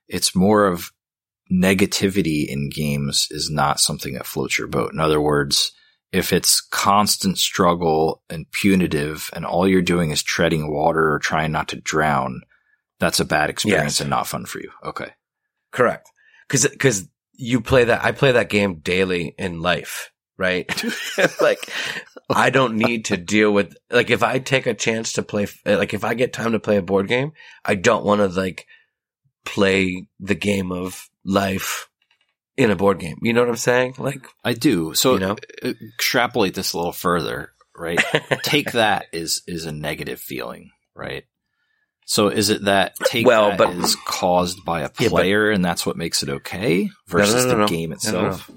It's 0.09 0.35
more 0.35 0.69
of 0.69 0.91
negativity 1.53 2.47
in 2.47 2.71
games 2.71 3.29
is 3.31 3.51
not 3.51 3.79
something 3.79 4.15
that 4.15 4.25
floats 4.25 4.57
your 4.57 4.69
boat. 4.69 4.95
In 4.95 5.01
other 5.01 5.21
words, 5.21 5.73
if 6.13 6.33
it's 6.33 6.63
constant 6.63 7.37
struggle 7.37 8.23
and 8.31 8.51
punitive 8.53 9.29
and 9.35 9.45
all 9.45 9.69
you're 9.69 9.83
doing 9.83 10.13
is 10.13 10.23
treading 10.23 10.73
water 10.73 11.13
or 11.13 11.19
trying 11.19 11.53
not 11.53 11.69
to 11.69 11.77
drown, 11.77 12.41
that's 13.01 13.21
a 13.21 13.27
bad 13.27 13.51
experience 13.51 13.97
yes. 13.97 14.01
and 14.01 14.09
not 14.09 14.27
fun 14.27 14.47
for 14.47 14.59
you. 14.59 14.71
Okay. 14.83 15.13
Correct. 15.73 16.09
Cause, 16.49 16.67
cause 16.79 17.09
you 17.33 17.61
play 17.61 17.85
that, 17.85 18.05
I 18.05 18.13
play 18.13 18.33
that 18.33 18.49
game 18.49 18.77
daily 18.77 19.35
in 19.39 19.61
life, 19.61 20.13
right? 20.37 20.71
like, 21.41 21.69
I 22.31 22.51
don't 22.51 22.77
need 22.77 23.07
to 23.07 23.17
deal 23.17 23.53
with, 23.53 23.75
like, 23.91 24.11
if 24.11 24.23
I 24.23 24.39
take 24.39 24.67
a 24.67 24.75
chance 24.75 25.15
to 25.15 25.23
play, 25.23 25.47
like, 25.67 25.95
if 25.95 26.05
I 26.05 26.15
get 26.15 26.33
time 26.33 26.53
to 26.53 26.61
play 26.61 26.77
a 26.77 26.83
board 26.83 27.09
game, 27.09 27.33
I 27.65 27.75
don't 27.75 28.05
want 28.05 28.21
to, 28.21 28.29
like, 28.29 28.67
play 29.45 30.07
the 30.21 30.35
game 30.35 30.71
of 30.73 31.09
life 31.25 31.89
in 32.57 32.71
a 32.71 32.77
board 32.77 32.99
game. 32.99 33.19
You 33.23 33.33
know 33.33 33.41
what 33.41 33.49
I'm 33.49 33.57
saying? 33.57 33.95
Like, 33.99 34.27
I 34.45 34.53
do. 34.53 34.95
So 34.95 35.15
You 35.15 35.21
know? 35.21 35.37
uh, 35.63 35.73
extrapolate 35.95 36.55
this 36.55 36.73
a 36.73 36.77
little 36.77 36.93
further, 36.93 37.53
right? 37.77 37.99
take 38.43 38.73
that 38.73 39.07
is 39.13 39.43
is 39.47 39.67
a 39.67 39.73
negative 39.73 40.21
feeling, 40.21 40.71
right? 40.95 41.25
So 42.13 42.29
is 42.29 42.51
it 42.51 42.65
that 42.65 42.95
take 43.07 43.27
Well, 43.27 43.49
that 43.51 43.57
but- 43.59 43.71
is 43.75 43.97
caused 44.05 44.67
by 44.67 44.81
a 44.81 44.91
Yeah, 44.99 45.09
but- 45.09 45.11
player 45.11 45.51
and 45.51 45.65
that's 45.65 45.87
what 45.87 45.97
makes 45.97 46.23
it 46.23 46.29
okay 46.29 46.91
versus 47.09 47.47
no, 47.47 47.53
no, 47.53 47.55
the 47.55 47.57
no. 47.63 47.69
game 47.69 47.89
no, 47.89 47.95
no. 47.95 47.97
itself? 47.97 48.51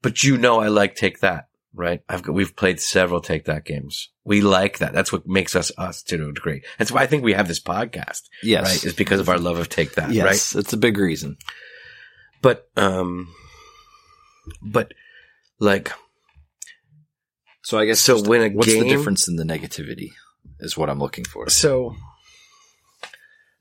but 0.00 0.22
you 0.22 0.38
know, 0.38 0.60
I 0.60 0.68
like 0.68 0.94
take 0.94 1.18
that, 1.20 1.48
right? 1.74 2.02
I've 2.08 2.22
got, 2.22 2.34
we've 2.36 2.54
played 2.54 2.78
several 2.80 3.20
take 3.20 3.46
that 3.46 3.64
games. 3.64 4.10
We 4.24 4.42
like 4.42 4.78
that. 4.78 4.92
That's 4.92 5.10
what 5.12 5.26
makes 5.26 5.56
us 5.56 5.72
us 5.76 6.04
to 6.04 6.28
a 6.28 6.32
degree. 6.32 6.62
That's 6.78 6.92
why 6.92 7.02
I 7.02 7.06
think 7.08 7.24
we 7.24 7.32
have 7.32 7.48
this 7.48 7.58
podcast, 7.60 8.22
Yes. 8.44 8.64
right? 8.64 8.84
Is 8.84 8.94
because 8.94 9.18
of 9.18 9.28
our 9.28 9.38
love 9.38 9.58
of 9.58 9.68
take 9.68 9.94
that, 9.96 10.04
right? 10.06 10.14
yes, 10.14 10.54
it's 10.54 10.72
a 10.72 10.76
big 10.76 10.98
reason. 10.98 11.38
But, 12.42 12.68
um, 12.76 13.28
but 14.62 14.92
like, 15.58 15.90
So 17.64 17.76
I 17.78 17.86
guess 17.86 17.98
So 18.00 18.20
when 18.22 18.40
a 18.42 18.48
what's 18.50 18.68
game- 18.72 18.84
the 18.84 18.88
difference 18.88 19.26
in 19.26 19.34
the 19.34 19.44
negativity 19.44 20.10
is 20.60 20.76
what 20.76 20.88
I'm 20.90 21.00
looking 21.00 21.24
for. 21.24 21.48
so, 21.50 21.96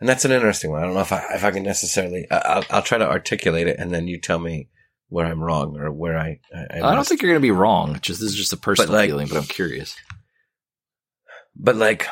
and 0.02 0.10
that's 0.10 0.26
an 0.26 0.32
interesting 0.34 0.72
one. 0.72 0.82
I 0.82 0.86
don't 0.86 0.96
know 0.96 1.00
if 1.02 1.14
I, 1.14 1.24
if 1.36 1.46
I 1.46 1.52
can 1.52 1.64
necessarily, 1.64 2.30
I- 2.30 2.38
I'll, 2.38 2.66
I'll 2.70 2.82
try 2.82 2.98
to 2.98 3.08
articulate 3.10 3.68
it 3.68 3.78
and 3.80 3.94
then 3.94 4.08
you 4.10 4.20
tell 4.20 4.40
me 4.40 4.68
where 5.08 5.26
I'm 5.26 5.42
wrong 5.42 5.78
or 5.80 5.92
where 5.92 6.18
I, 6.18 6.40
I, 6.54 6.82
I 6.82 6.96
don't 6.96 7.08
think 7.08 7.22
you're 7.22 7.32
going 7.32 7.42
to 7.42 7.46
be 7.46 7.52
wrong. 7.52 8.00
Just 8.02 8.20
this 8.20 8.32
is 8.32 8.36
just 8.36 8.52
a 8.54 8.58
personal 8.58 8.92
like- 8.94 9.10
feeling, 9.10 9.28
but 9.30 9.38
I'm 9.38 9.44
curious. 9.44 9.96
But 11.56 11.76
like, 11.78 12.08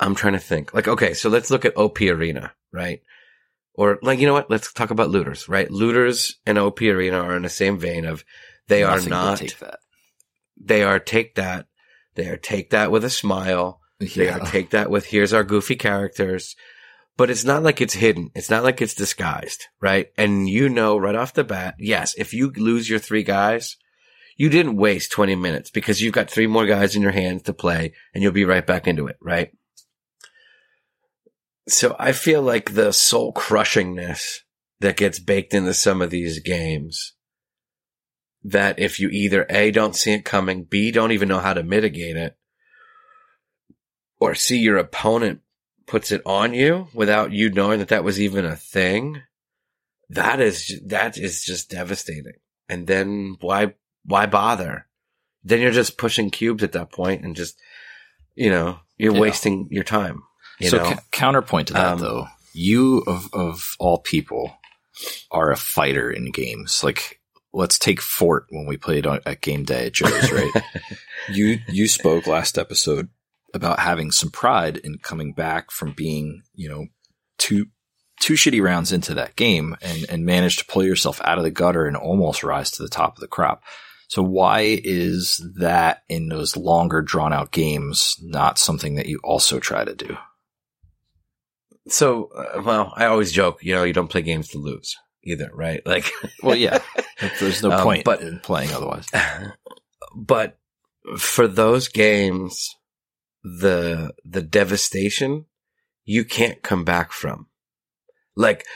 I'm 0.00 0.14
trying 0.14 0.32
to 0.34 0.38
think. 0.38 0.74
Like, 0.74 0.88
okay, 0.88 1.14
so 1.14 1.28
let's 1.28 1.50
look 1.50 1.64
at 1.64 1.76
OP 1.76 2.00
Arena, 2.00 2.52
right? 2.72 3.00
Or 3.74 3.98
like, 4.02 4.18
you 4.18 4.26
know 4.26 4.32
what? 4.34 4.50
Let's 4.50 4.72
talk 4.72 4.90
about 4.90 5.10
looters, 5.10 5.48
right? 5.48 5.70
Looters 5.70 6.38
and 6.44 6.58
OP 6.58 6.82
Arena 6.82 7.20
are 7.22 7.36
in 7.36 7.42
the 7.42 7.48
same 7.48 7.78
vein 7.78 8.04
of 8.04 8.24
they 8.68 8.82
are 8.82 8.96
Nothing 8.96 9.10
but 9.10 9.16
not. 9.24 9.38
take 9.38 9.58
that. 9.60 9.78
They 10.62 10.82
are 10.84 10.98
take 10.98 11.36
that. 11.36 11.66
They 12.14 12.28
are 12.28 12.36
take 12.36 12.70
that 12.70 12.90
with 12.90 13.04
a 13.04 13.10
smile. 13.10 13.80
They 14.14 14.28
are 14.28 14.40
take 14.40 14.70
that 14.70 14.90
with 14.90 15.06
here's 15.06 15.32
our 15.32 15.44
goofy 15.44 15.76
characters. 15.76 16.56
But 17.16 17.28
it's 17.28 17.44
not 17.44 17.62
like 17.62 17.80
it's 17.80 17.94
hidden. 17.94 18.30
It's 18.34 18.48
not 18.48 18.64
like 18.64 18.80
it's 18.80 18.94
disguised, 18.94 19.66
right? 19.80 20.08
And 20.16 20.48
you 20.48 20.68
know 20.68 20.96
right 20.96 21.14
off 21.14 21.34
the 21.34 21.44
bat, 21.44 21.74
yes, 21.78 22.14
if 22.16 22.32
you 22.32 22.50
lose 22.56 22.88
your 22.88 22.98
three 22.98 23.22
guys, 23.22 23.76
you 24.36 24.48
didn't 24.48 24.76
waste 24.76 25.12
20 25.12 25.36
minutes 25.36 25.70
because 25.70 26.00
you've 26.00 26.14
got 26.14 26.30
three 26.30 26.46
more 26.46 26.64
guys 26.64 26.96
in 26.96 27.02
your 27.02 27.12
hands 27.12 27.42
to 27.42 27.52
play 27.52 27.92
and 28.14 28.22
you'll 28.22 28.32
be 28.32 28.46
right 28.46 28.66
back 28.66 28.86
into 28.86 29.06
it, 29.06 29.16
right? 29.20 29.50
So 31.68 31.94
I 31.98 32.12
feel 32.12 32.42
like 32.42 32.72
the 32.72 32.92
soul 32.92 33.32
crushingness 33.32 34.38
that 34.80 34.96
gets 34.96 35.20
baked 35.20 35.54
into 35.54 35.74
some 35.74 36.02
of 36.02 36.10
these 36.10 36.40
games 36.40 37.12
that 38.42 38.78
if 38.78 38.98
you 38.98 39.08
either 39.10 39.46
A, 39.48 39.70
don't 39.70 39.94
see 39.94 40.12
it 40.12 40.24
coming, 40.24 40.64
B, 40.64 40.90
don't 40.90 41.12
even 41.12 41.28
know 41.28 41.38
how 41.38 41.54
to 41.54 41.62
mitigate 41.62 42.16
it, 42.16 42.36
or 44.22 44.34
see 44.34 44.58
your 44.58 44.78
opponent 44.78 45.40
puts 45.86 46.10
it 46.12 46.22
on 46.24 46.54
you 46.54 46.88
without 46.94 47.32
you 47.32 47.50
knowing 47.50 47.78
that 47.80 47.88
that 47.88 48.04
was 48.04 48.20
even 48.20 48.44
a 48.44 48.56
thing, 48.56 49.20
that 50.10 50.40
is 50.40 50.80
that 50.86 51.16
is 51.18 51.42
just 51.44 51.70
devastating. 51.70 52.34
And 52.68 52.86
then 52.86 53.36
why, 53.40 53.74
why 54.04 54.26
bother? 54.26 54.86
Then 55.44 55.60
you're 55.60 55.70
just 55.72 55.98
pushing 55.98 56.30
cubes 56.30 56.62
at 56.62 56.72
that 56.72 56.92
point 56.92 57.24
and 57.24 57.34
just, 57.36 57.58
you 58.34 58.48
know, 58.50 58.78
you're 58.96 59.12
Yeah. 59.14 59.20
wasting 59.20 59.68
your 59.70 59.84
time. 59.84 60.22
You 60.60 60.68
so 60.68 60.76
know? 60.78 60.84
ca- 60.94 61.02
counterpoint 61.10 61.68
to 61.68 61.74
that 61.74 61.92
Um, 61.94 61.98
though, 61.98 62.26
you 62.52 62.98
of 63.06 63.28
of 63.32 63.74
all 63.80 63.98
people 63.98 64.54
are 65.30 65.50
a 65.50 65.56
fighter 65.56 66.10
in 66.10 66.30
games. 66.30 66.84
Like 66.84 67.20
let's 67.52 67.78
take 67.78 68.00
Fort 68.00 68.46
when 68.50 68.66
we 68.66 68.76
played 68.76 69.06
on, 69.06 69.20
at 69.26 69.40
game 69.40 69.64
day 69.64 69.86
at 69.86 69.92
Joe's, 69.94 70.30
right? 70.30 70.52
you 71.30 71.58
you 71.68 71.88
spoke 71.88 72.26
last 72.26 72.56
episode 72.58 73.08
about 73.54 73.78
having 73.80 74.10
some 74.10 74.30
pride 74.30 74.76
in 74.78 74.98
coming 74.98 75.32
back 75.32 75.70
from 75.70 75.92
being, 75.92 76.42
you 76.54 76.68
know, 76.68 76.86
two 77.38 77.66
two 78.20 78.34
shitty 78.34 78.62
rounds 78.62 78.92
into 78.92 79.14
that 79.14 79.34
game 79.36 79.76
and 79.82 80.06
and 80.08 80.24
managed 80.24 80.60
to 80.60 80.66
pull 80.66 80.84
yourself 80.84 81.20
out 81.24 81.38
of 81.38 81.44
the 81.44 81.50
gutter 81.50 81.86
and 81.86 81.96
almost 81.96 82.42
rise 82.44 82.70
to 82.70 82.82
the 82.82 82.88
top 82.88 83.16
of 83.16 83.20
the 83.20 83.26
crop. 83.28 83.62
So 84.08 84.22
why 84.22 84.78
is 84.84 85.40
that 85.56 86.02
in 86.08 86.28
those 86.28 86.56
longer 86.56 87.00
drawn 87.02 87.32
out 87.32 87.50
games 87.50 88.16
not 88.22 88.58
something 88.58 88.96
that 88.96 89.06
you 89.06 89.20
also 89.24 89.58
try 89.58 89.84
to 89.84 89.94
do? 89.94 90.16
So, 91.88 92.26
uh, 92.36 92.62
well, 92.62 92.92
I 92.96 93.06
always 93.06 93.32
joke, 93.32 93.58
you 93.62 93.74
know, 93.74 93.84
you 93.84 93.92
don't 93.92 94.08
play 94.10 94.22
games 94.22 94.48
to 94.48 94.58
lose 94.58 94.96
either, 95.24 95.50
right? 95.52 95.80
Like, 95.86 96.10
Well, 96.42 96.56
yeah. 96.56 96.78
There's 97.40 97.62
no 97.62 97.72
Um, 97.72 97.82
point 97.82 98.04
but- 98.04 98.20
in 98.20 98.38
playing 98.40 98.70
otherwise. 98.72 99.06
but 100.14 100.58
for 101.18 101.48
those 101.48 101.88
games, 101.88 102.68
the, 103.42 104.12
the 104.24 104.42
devastation 104.42 105.46
you 106.04 106.24
can't 106.24 106.62
come 106.62 106.84
back 106.84 107.12
from. 107.12 107.46
Like, 108.36 108.66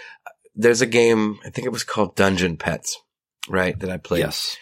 there's 0.55 0.81
a 0.81 0.87
game, 0.87 1.39
I 1.45 1.51
think 1.51 1.67
it 1.67 1.73
was 1.73 1.85
called 1.85 2.17
Dungeon 2.17 2.57
Petz, 2.57 2.93
right? 3.49 3.79
That 3.79 3.91
I 3.91 3.97
played. 3.97 4.21
Yes. 4.21 4.57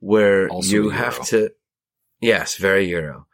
where 0.00 0.48
Also 0.48 0.70
you 0.70 0.90
have 0.90 1.24
to, 1.26 1.50
yes, 2.20 2.56
very 2.56 2.88
Euro. 2.88 3.26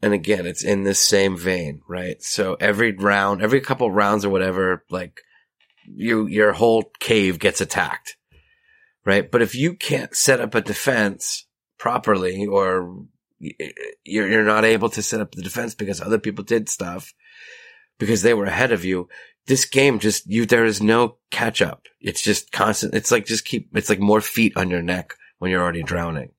And 0.00 0.14
again, 0.14 0.46
it's 0.46 0.62
in 0.62 0.84
this 0.84 1.00
same 1.00 1.36
vein, 1.36 1.82
right? 1.88 2.22
So 2.22 2.56
every 2.60 2.92
round, 2.92 3.42
every 3.42 3.60
couple 3.60 3.90
rounds 3.90 4.24
or 4.24 4.30
whatever, 4.30 4.84
like 4.90 5.20
you, 5.84 6.26
your 6.26 6.52
whole 6.52 6.84
cave 7.00 7.38
gets 7.38 7.60
attacked, 7.60 8.16
right? 9.04 9.28
But 9.28 9.42
if 9.42 9.54
you 9.54 9.74
can't 9.74 10.14
set 10.14 10.40
up 10.40 10.54
a 10.54 10.60
defense 10.60 11.46
properly 11.78 12.46
or 12.46 13.04
you're, 13.40 14.28
you're 14.28 14.44
not 14.44 14.64
able 14.64 14.90
to 14.90 15.02
set 15.02 15.20
up 15.20 15.32
the 15.32 15.42
defense 15.42 15.74
because 15.74 16.00
other 16.00 16.18
people 16.18 16.44
did 16.44 16.68
stuff 16.68 17.12
because 17.98 18.22
they 18.22 18.34
were 18.34 18.44
ahead 18.46 18.72
of 18.72 18.84
you, 18.84 19.08
this 19.46 19.64
game 19.64 19.98
just, 19.98 20.26
you, 20.26 20.46
there 20.46 20.64
is 20.64 20.82
no 20.82 21.16
catch 21.30 21.62
up. 21.62 21.86
It's 22.00 22.22
just 22.22 22.52
constant. 22.52 22.94
It's 22.94 23.10
like 23.10 23.26
just 23.26 23.44
keep, 23.44 23.70
it's 23.74 23.88
like 23.88 24.00
more 24.00 24.20
feet 24.20 24.56
on 24.56 24.70
your 24.70 24.82
neck 24.82 25.14
when 25.38 25.50
you're 25.50 25.62
already 25.62 25.82
drowning. 25.82 26.30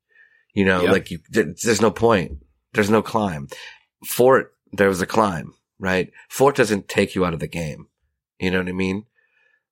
You 0.54 0.66
know, 0.66 0.82
Yep. 0.84 0.92
like 0.92 1.12
you, 1.12 1.20
there's 1.30 1.82
no 1.82 1.92
point. 1.92 2.44
There's 2.74 2.90
no 2.90 3.02
climb. 3.02 3.48
Fort, 4.06 4.54
there 4.72 4.88
was 4.90 5.02
a 5.02 5.06
climb, 5.06 5.54
right? 5.80 6.12
Fort 6.30 6.56
doesn't 6.56 6.88
take 6.88 7.16
you 7.16 7.26
out 7.26 7.34
of 7.34 7.40
the 7.40 7.48
game. 7.48 7.88
You 8.40 8.52
know 8.52 8.60
what 8.60 8.70
I 8.70 8.74
mean? 8.74 9.06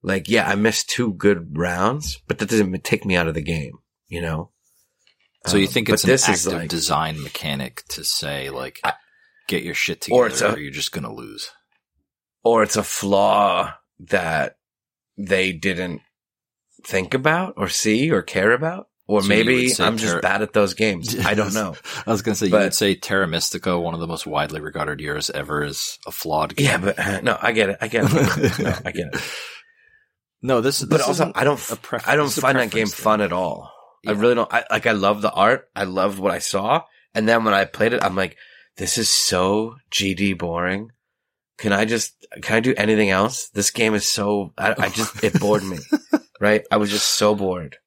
Like, 0.04 0.28
yeah, 0.30 0.48
I 0.48 0.56
missed 0.56 0.90
two 0.90 1.14
good 1.14 1.58
rounds, 1.58 2.22
but 2.28 2.38
that 2.40 2.50
doesn't 2.50 2.84
take 2.84 3.06
me 3.06 3.16
out 3.16 3.28
of 3.28 3.34
the 3.34 3.42
game, 3.42 3.80
you 4.08 4.22
know? 4.22 4.52
So 5.48 5.58
you 5.58 5.68
Um, 5.68 5.74
think 5.74 5.88
but 5.88 5.94
it's 5.96 6.04
an 6.04 6.10
this 6.10 6.30
is 6.30 6.46
active 6.48 6.60
like- 6.62 6.70
design 6.70 7.22
mechanic 7.24 7.84
to 7.90 8.04
say 8.04 8.50
like, 8.50 8.80
I- 8.84 8.94
get 9.48 9.64
your 9.64 9.74
shit 9.76 10.08
Or 10.12 10.28
together, 10.30 10.50
it's 10.52 10.58
or, 10.58 10.60
you're 10.62 10.72
just 10.72 10.92
gonna 10.92 11.14
lose. 11.14 11.50
or 12.44 12.64
it's 12.64 12.76
a 12.76 12.84
flaw 12.84 13.74
that 14.00 14.58
they 15.18 15.52
didn't 15.54 16.02
think 16.86 17.14
about 17.14 17.54
or 17.58 17.70
see 17.70 18.12
or 18.12 18.22
care 18.22 18.52
about. 18.52 18.88
Or 19.10 19.22
So 19.22 19.30
maybe 19.30 19.74
I'm 19.80 19.96
just 19.98 20.16
ter- 20.16 20.22
bad 20.22 20.42
at 20.42 20.52
those 20.52 20.74
games. 20.74 21.18
I 21.26 21.34
don't 21.34 21.54
know. 21.62 21.76
I 22.06 22.12
was 22.12 22.22
gonna 22.22 22.36
say 22.36 22.48
you 22.48 22.52
But- 22.52 22.62
would 22.64 22.74
say 22.74 22.94
Terra 22.94 23.26
Mystica, 23.26 23.80
one 23.80 23.94
of 23.94 24.02
the 24.02 24.08
most 24.08 24.28
widely 24.28 24.60
regarded 24.60 25.00
years 25.00 25.30
ever, 25.30 25.64
is 25.64 25.98
a 26.06 26.12
flawed 26.12 26.56
game. 26.58 26.66
Yeah, 26.68 26.78
but 26.78 27.00
uh, 27.00 27.22
no, 27.22 27.38
I 27.42 27.54
get 27.54 27.70
it. 27.70 27.78
I 27.80 27.88
get 27.88 28.04
it. 28.06 28.60
No, 28.60 28.76
I 28.86 28.92
get 28.92 29.16
it. 29.16 29.22
no, 30.42 30.60
this, 30.60 30.82
is, 30.82 30.88
But 30.90 30.98
this 30.98 31.08
also, 31.08 31.32
I 31.34 31.46
don't, 31.46 31.58
a 31.72 31.78
pref- 31.78 32.06
I 32.08 32.18
don't 32.18 32.28
this 32.28 32.38
a 32.38 32.42
find 32.42 32.60
that 32.60 32.70
game 32.70 32.88
thing. 32.88 33.02
fun 33.04 33.22
at 33.22 33.32
all. 33.32 33.72
I 34.06 34.12
really 34.12 34.36
don't. 34.36 34.52
I 34.54 34.66
like. 34.70 34.86
I 34.86 34.92
love 34.92 35.22
the 35.22 35.32
art. 35.32 35.70
I 35.76 35.84
loved 35.86 36.20
what 36.20 36.32
I 36.32 36.40
saw, 36.40 36.84
and 37.14 37.28
then 37.28 37.44
when 37.44 37.54
I 37.54 37.66
played 37.66 37.94
it, 37.94 38.04
I'm 38.04 38.16
like, 38.16 38.38
this 38.78 38.98
is 38.98 39.10
so 39.10 39.76
GD 39.92 40.38
boring. 40.38 40.92
Can 41.58 41.74
I 41.74 41.86
just? 41.86 42.14
Can 42.42 42.58
I 42.58 42.60
do 42.60 42.76
anything 42.78 43.10
else? 43.10 43.50
This 43.50 43.72
game 43.72 43.94
is 43.96 44.08
so. 44.08 44.54
I, 44.58 44.76
I 44.78 44.90
just 44.90 45.24
it 45.24 45.40
bored 45.40 45.64
me. 45.64 45.80
Right? 46.40 46.68
I 46.70 46.78
was 46.78 46.92
just 46.92 47.08
so 47.18 47.34
bored. 47.34 47.78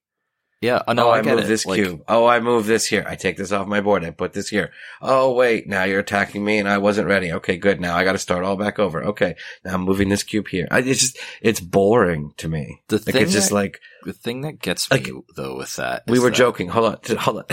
Yeah, 0.61 0.83
uh, 0.87 0.93
no, 0.93 1.07
oh, 1.09 1.11
I, 1.11 1.21
I, 1.21 1.23
move 1.23 1.39
it. 1.41 1.47
this 1.47 1.65
Like, 1.65 1.77
cube. 1.83 2.03
Oh, 2.07 2.27
I 2.27 2.39
move 2.41 2.67
this 2.67 2.85
here. 2.85 3.03
I 3.09 3.17
take 3.17 3.39
this 3.39 3.51
off 3.51 3.67
my 3.67 3.81
board. 3.81 4.05
I 4.05 4.11
put 4.11 4.35
this 4.35 4.51
here. 4.51 4.73
Oh, 5.01 5.33
wait. 5.33 5.67
Now 5.67 5.85
you're 5.85 6.01
attacking 6.01 6.45
me 6.45 6.59
and 6.59 6.69
I 6.69 6.77
wasn't 6.77 7.09
ready. 7.09 7.33
Okay, 7.33 7.57
good. 7.57 7.81
Now 7.81 7.97
I 7.97 8.05
got 8.05 8.13
to 8.13 8.19
start 8.19 8.45
all 8.45 8.57
back 8.57 8.79
over. 8.79 9.03
Okay. 9.05 9.37
Now 9.65 9.73
I'm 9.75 9.81
moving 9.83 10.11
this 10.11 10.23
cube 10.23 10.49
here. 10.49 10.69
I, 10.71 10.81
it's 10.81 11.01
just, 11.01 11.19
it's 11.41 11.61
boring 11.61 12.35
to 12.37 12.49
me. 12.49 12.83
The 12.89 12.97
Like 12.97 13.05
thing 13.07 13.23
it's 13.23 13.33
just 13.33 13.49
that- 13.49 13.55
like, 13.55 13.81
The 14.05 14.13
thing 14.13 14.43
that 14.43 14.61
gets 14.61 14.91
me 14.91 14.99
Like, 14.99 15.11
though 15.35 15.57
with 15.57 15.77
that, 15.77 16.03
we 16.07 16.19
were 16.19 16.29
that- 16.29 16.37
joking. 16.37 16.69
Hold 16.69 16.95
on. 17.09 17.17
Hold 17.19 17.39
on. 17.39 17.45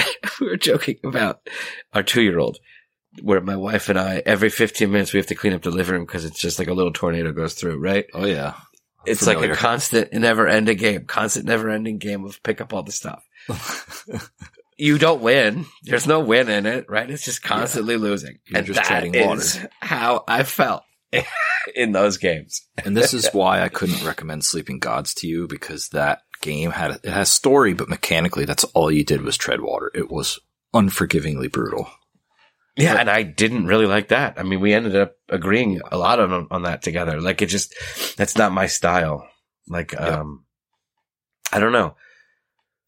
we 0.42 0.48
were 0.50 0.58
joking 0.58 0.98
about 1.06 1.48
our 1.94 2.04
two 2.04 2.22
year 2.22 2.40
old 2.40 2.58
where 3.24 3.40
my 3.42 3.56
wife 3.56 3.88
and 3.88 3.98
I, 3.98 4.22
every 4.26 4.50
15 4.50 4.92
minutes, 4.92 5.14
we 5.14 5.18
have 5.18 5.28
to 5.28 5.34
clean 5.36 5.54
up 5.54 5.62
the 5.62 5.72
living 5.72 5.94
room 5.96 6.06
because 6.06 6.26
it's 6.26 6.40
just 6.40 6.60
like 6.60 6.68
a 6.68 6.74
little 6.74 6.92
tornado 6.94 7.32
goes 7.32 7.54
through, 7.54 7.80
right? 7.80 8.06
Oh 8.14 8.26
yeah, 8.26 8.56
It's 9.08 9.26
like 9.26 9.42
a 9.42 9.56
constant, 9.56 10.14
never 10.14 10.48
ending 10.48 10.78
game, 10.78 11.06
constant, 11.06 11.46
never 11.46 11.70
ending 11.70 11.98
game 11.98 12.26
of 12.26 12.42
pick 12.44 12.62
up 12.62 12.74
all 12.74 12.84
the 12.84 12.92
stuff. 12.92 13.24
you 14.78 14.98
don't 14.98 15.22
win. 15.22 15.66
There's 15.84 16.08
no 16.08 16.20
win 16.20 16.50
in 16.50 16.66
it, 16.66 16.90
right? 16.90 17.10
It's 17.10 17.26
just 17.26 17.42
constantly 17.42 17.98
losing. 17.98 18.40
You're 18.46 18.60
and 18.60 18.68
just 18.68 18.78
that 18.78 18.88
treading 18.88 19.16
is 19.16 19.60
how 19.80 20.24
I 20.28 20.44
felt 20.44 20.84
in 21.76 21.92
those 21.92 22.18
games. 22.18 22.62
and 22.84 22.96
this 22.96 23.14
is 23.14 23.30
why 23.34 23.62
I 23.62 23.70
couldn't 23.70 24.06
recommend 24.06 24.44
Sleeping 24.44 24.80
Gods 24.80 25.14
to 25.16 25.28
you 25.28 25.48
because 25.48 25.90
that 25.90 26.22
game 26.42 26.72
had 26.72 26.92
it 26.92 27.06
has 27.06 27.32
story, 27.32 27.74
but 27.74 27.90
mechanically, 27.90 28.46
that's 28.46 28.64
all 28.66 28.92
you 28.92 29.04
did 29.04 29.22
was 29.22 29.38
tread 29.38 29.62
water. 29.62 29.92
It 29.94 30.12
was 30.12 30.40
unforgivingly 30.74 31.48
brutal. 31.48 31.90
Yeah, 32.78 32.96
and 32.96 33.10
I 33.10 33.24
didn't 33.24 33.66
really 33.66 33.88
like 33.88 34.10
that. 34.10 34.40
I 34.40 34.44
mean, 34.44 34.60
we 34.60 34.74
ended 34.74 34.96
up 34.96 35.16
agreeing 35.30 35.82
a 35.92 35.98
lot 35.98 36.20
on 36.20 36.48
on 36.52 36.64
that 36.64 36.82
together. 36.82 37.20
Like 37.20 37.42
it 37.42 37.48
just 37.48 37.74
that's 38.18 38.38
not 38.38 38.52
my 38.52 38.68
style. 38.68 39.28
Like 39.68 40.00
um 40.00 40.46
I 41.52 41.60
don't 41.60 41.72
know. 41.74 41.96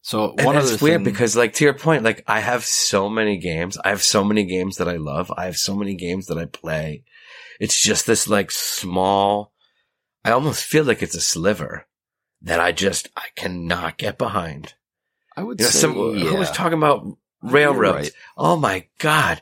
So 0.02 0.34
And 0.36 0.46
one 0.46 0.56
it's 0.56 0.72
other 0.72 0.84
weird 0.84 0.98
thing, 1.00 1.04
because 1.04 1.36
like 1.36 1.54
to 1.54 1.64
your 1.64 1.74
point, 1.74 2.04
like 2.04 2.22
I 2.26 2.40
have 2.40 2.64
so 2.64 3.08
many 3.08 3.36
games. 3.36 3.76
I 3.84 3.90
have 3.90 4.02
so 4.02 4.24
many 4.24 4.44
games 4.44 4.76
that 4.76 4.88
I 4.88 4.96
love. 4.96 5.32
I 5.36 5.44
have 5.44 5.56
so 5.56 5.74
many 5.74 5.94
games 5.94 6.26
that 6.26 6.38
I 6.38 6.46
play. 6.46 7.04
It's 7.58 7.80
just 7.80 8.06
this 8.06 8.28
like 8.28 8.50
small 8.50 9.52
I 10.24 10.32
almost 10.32 10.64
feel 10.64 10.84
like 10.84 11.02
it's 11.02 11.14
a 11.14 11.20
sliver 11.20 11.86
that 12.42 12.60
I 12.60 12.72
just 12.72 13.08
I 13.16 13.26
cannot 13.36 13.98
get 13.98 14.18
behind. 14.18 14.74
I 15.36 15.42
would 15.42 15.58
You 15.60 15.66
know, 15.66 15.70
say, 15.70 15.80
some, 15.80 15.94
yeah, 15.96 16.24
who 16.30 16.36
was 16.36 16.50
talking 16.50 16.78
about 16.78 17.06
railroads? 17.42 17.96
right. 17.96 18.12
Oh 18.36 18.56
my 18.56 18.86
god. 18.98 19.40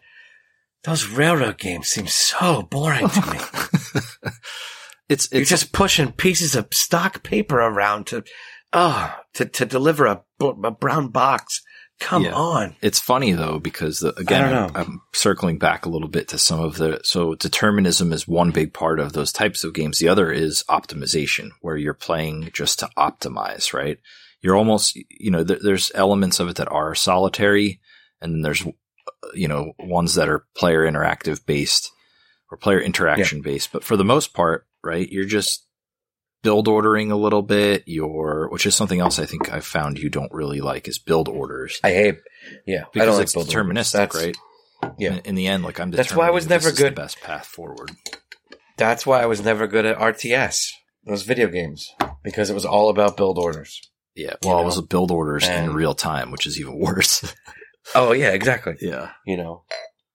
Those 0.85 1.09
railroad 1.09 1.59
games 1.59 1.89
seem 1.89 2.07
so 2.07 2.63
boring 2.63 3.09
to 3.09 3.21
me. 3.33 4.31
it's 5.09 5.31
You're 5.33 5.45
just 5.45 5.73
pushing 5.73 6.13
pieces 6.13 6.55
of 6.55 6.69
stock 6.73 7.23
paper 7.23 7.59
around 7.59 8.07
to, 8.09 8.25
oh, 8.73 9.15
to, 9.35 9.45
to 9.47 9.67
deliver 9.67 10.07
a, 10.07 10.23
a 10.41 10.71
brown 10.71 11.09
box. 11.09 11.63
Come 12.01 12.23
Yeah. 12.23 12.35
on. 12.35 12.77
It's 12.81 13.01
funny 13.01 13.33
though 13.33 13.59
because 13.59 13.99
the, 13.99 14.15
again, 14.17 14.45
I 14.45 14.51
don't 14.51 14.77
I'm. 14.77 14.83
I'm 14.83 15.01
circling 15.13 15.59
back 15.59 15.85
a 15.85 15.89
little 15.89 16.07
bit 16.09 16.29
to 16.29 16.39
some 16.39 16.61
of 16.61 16.77
the 16.77 17.01
so 17.03 17.35
determinism 17.35 18.13
is 18.13 18.29
one 18.29 18.53
big 18.53 18.73
part 18.73 19.01
of 19.01 19.15
those 19.15 19.33
types 19.33 19.65
of 19.65 19.75
games. 19.75 19.99
The 19.99 20.09
other 20.09 20.31
is 20.31 20.63
optimization, 20.69 21.51
where 21.61 21.77
you're 21.77 21.95
playing 21.95 22.51
just 22.53 22.79
to 22.79 22.91
optimize. 22.97 23.73
Right? 23.75 23.99
You're 24.41 24.55
almost 24.55 24.95
you 25.11 25.33
know 25.33 25.43
there, 25.43 25.59
there's 25.61 25.91
elements 25.93 26.39
of 26.39 26.49
it 26.49 26.55
that 26.59 26.71
are 26.71 26.95
solitary, 26.95 27.81
and 28.21 28.33
then 28.33 28.43
there's 28.43 28.65
uh, 28.65 28.71
you 29.35 29.49
know 29.49 29.73
ones 29.79 30.15
that 30.15 30.29
are 30.29 30.47
player 30.57 30.91
interactive 30.91 31.45
based 31.47 31.91
or 32.51 32.57
player 32.59 32.81
interaction 32.81 33.43
based. 33.43 33.73
But 33.73 33.85
for 33.85 33.97
the 33.97 34.05
most 34.05 34.33
part, 34.35 34.67
right, 34.83 35.09
you're 35.11 35.25
just 35.25 35.65
build 36.43 36.69
ordering 36.69 37.11
a 37.11 37.17
little 37.17 37.43
bit. 37.43 37.85
You're 37.87 38.49
which 38.51 38.65
is 38.67 38.75
something 38.75 39.01
else 39.01 39.19
I 39.19 39.27
think 39.27 39.53
I've 39.53 39.65
found 39.67 39.99
you 39.99 40.09
don't 40.09 40.33
really 40.33 40.61
like 40.61 40.87
is 40.89 40.99
build 40.99 41.29
orders 41.29 41.81
I 41.83 41.91
hate, 41.93 42.19
yeah, 42.67 42.83
I 42.83 42.87
because 42.93 43.07
don't 43.07 43.17
like 43.17 43.23
it's 43.25 43.37
orders. 43.37 43.53
deterministic, 43.55 43.93
That's, 43.93 44.17
right? 44.17 44.37
Yeah. 44.99 45.15
In, 45.15 45.19
in 45.21 45.35
the 45.35 45.47
end, 45.49 45.65
like 45.65 45.81
I'm. 45.81 45.91
That's 45.91 46.15
why 46.15 46.29
I 46.29 46.31
was 46.31 46.49
never 46.49 46.71
good- 46.73 46.95
best 46.95 47.21
path 47.21 47.47
forward. 47.47 47.91
That's 48.77 49.05
why 49.05 49.21
I 49.21 49.27
was 49.27 49.43
never 49.45 49.67
good 49.67 49.85
at 49.85 49.99
RTS, 49.99 50.71
those 51.05 51.23
video 51.25 51.49
games, 51.49 51.91
because 52.23 52.49
it 52.49 52.55
was 52.55 52.65
all 52.65 52.91
about 52.91 53.17
build 53.17 53.37
orders. 53.37 53.81
Yeah. 54.15 54.35
You 54.43 54.49
Well, 54.49 54.59
know? 54.59 54.63
it 54.63 54.67
was 54.67 54.81
build 54.83 55.11
orders 55.11 55.49
in 55.49 55.73
real 55.75 55.95
time, 55.95 56.31
which 56.31 56.47
is 56.47 56.61
even 56.61 56.79
worse. 56.79 57.35
Oh 57.95 58.13
yeah, 58.13 58.31
exactly. 58.31 58.75
yeah. 58.81 59.11
You 59.27 59.37
know. 59.37 59.63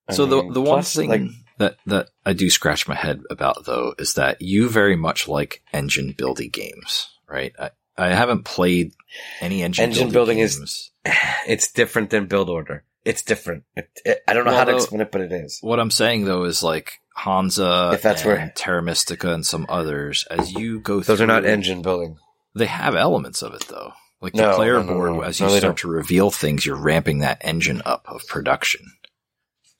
I 0.08 0.14
So 0.14 0.26
the 0.26 0.38
mean, 0.44 0.54
the 0.54 0.62
one 0.62 0.76
plus, 0.78 0.96
thing 0.96 1.10
like, 1.10 1.22
that 1.60 1.78
that 1.86 2.10
I 2.26 2.34
do 2.34 2.50
scratch 2.50 2.88
my 2.88 2.96
head 2.96 3.22
about 3.30 3.66
though 3.66 3.94
is 3.98 4.16
that 4.16 4.42
you 4.42 4.70
very 4.70 4.96
much 4.96 5.28
like 5.28 5.62
engine 5.74 6.14
building 6.18 6.50
games, 6.50 7.10
right? 7.28 7.54
I, 7.60 7.72
I 7.98 8.08
haven't 8.10 8.44
played 8.44 8.92
any 9.40 9.64
engine 9.64 9.86
Engine 9.86 10.12
building 10.12 10.40
is- 10.40 10.58
games. 10.58 10.92
it's 11.48 11.72
different 11.72 12.10
than 12.10 12.26
build 12.28 12.50
order. 12.50 12.84
It's 13.06 13.22
different. 13.22 13.64
It, 13.76 13.90
it, 14.06 14.20
I 14.28 14.34
don't 14.34 14.46
know 14.46 14.52
Well, 14.52 14.60
how 14.60 14.66
to 14.72 14.76
explain 14.76 15.02
it, 15.02 15.12
but 15.12 15.20
it 15.22 15.32
is. 15.34 15.60
What 15.62 15.80
I'm 15.80 15.92
saying 15.92 16.24
though 16.26 16.46
is 16.46 16.64
like 16.64 17.02
Hansa, 17.16 17.92
If 17.94 18.02
that's 18.02 18.22
and 18.24 18.28
where- 18.32 18.54
Terra 18.56 18.82
Mystica 18.82 19.34
and 19.34 19.46
some 19.46 19.66
others, 19.70 20.26
as 20.32 20.54
you 20.54 20.80
go 20.80 21.02
Those 21.02 21.18
through, 21.18 21.24
are 21.26 21.28
not 21.28 21.46
engine 21.46 21.82
building. 21.82 22.18
They 22.56 22.66
have 22.68 22.96
elements 22.96 23.42
of 23.42 23.54
it 23.54 23.66
though. 23.68 23.94
Like 24.24 24.34
No, 24.36 24.50
the 24.52 24.56
player 24.56 24.82
no, 24.82 24.94
board, 24.94 25.12
no. 25.12 25.22
as 25.22 25.40
you 25.40 25.48
start 25.50 25.62
don't. 25.62 25.78
to 25.80 25.88
reveal 25.90 26.32
things, 26.32 26.66
you're 26.66 26.78
ramping 26.78 27.20
that 27.20 27.40
engine 27.42 27.82
up 27.86 28.06
of 28.08 28.26
production. 28.28 28.82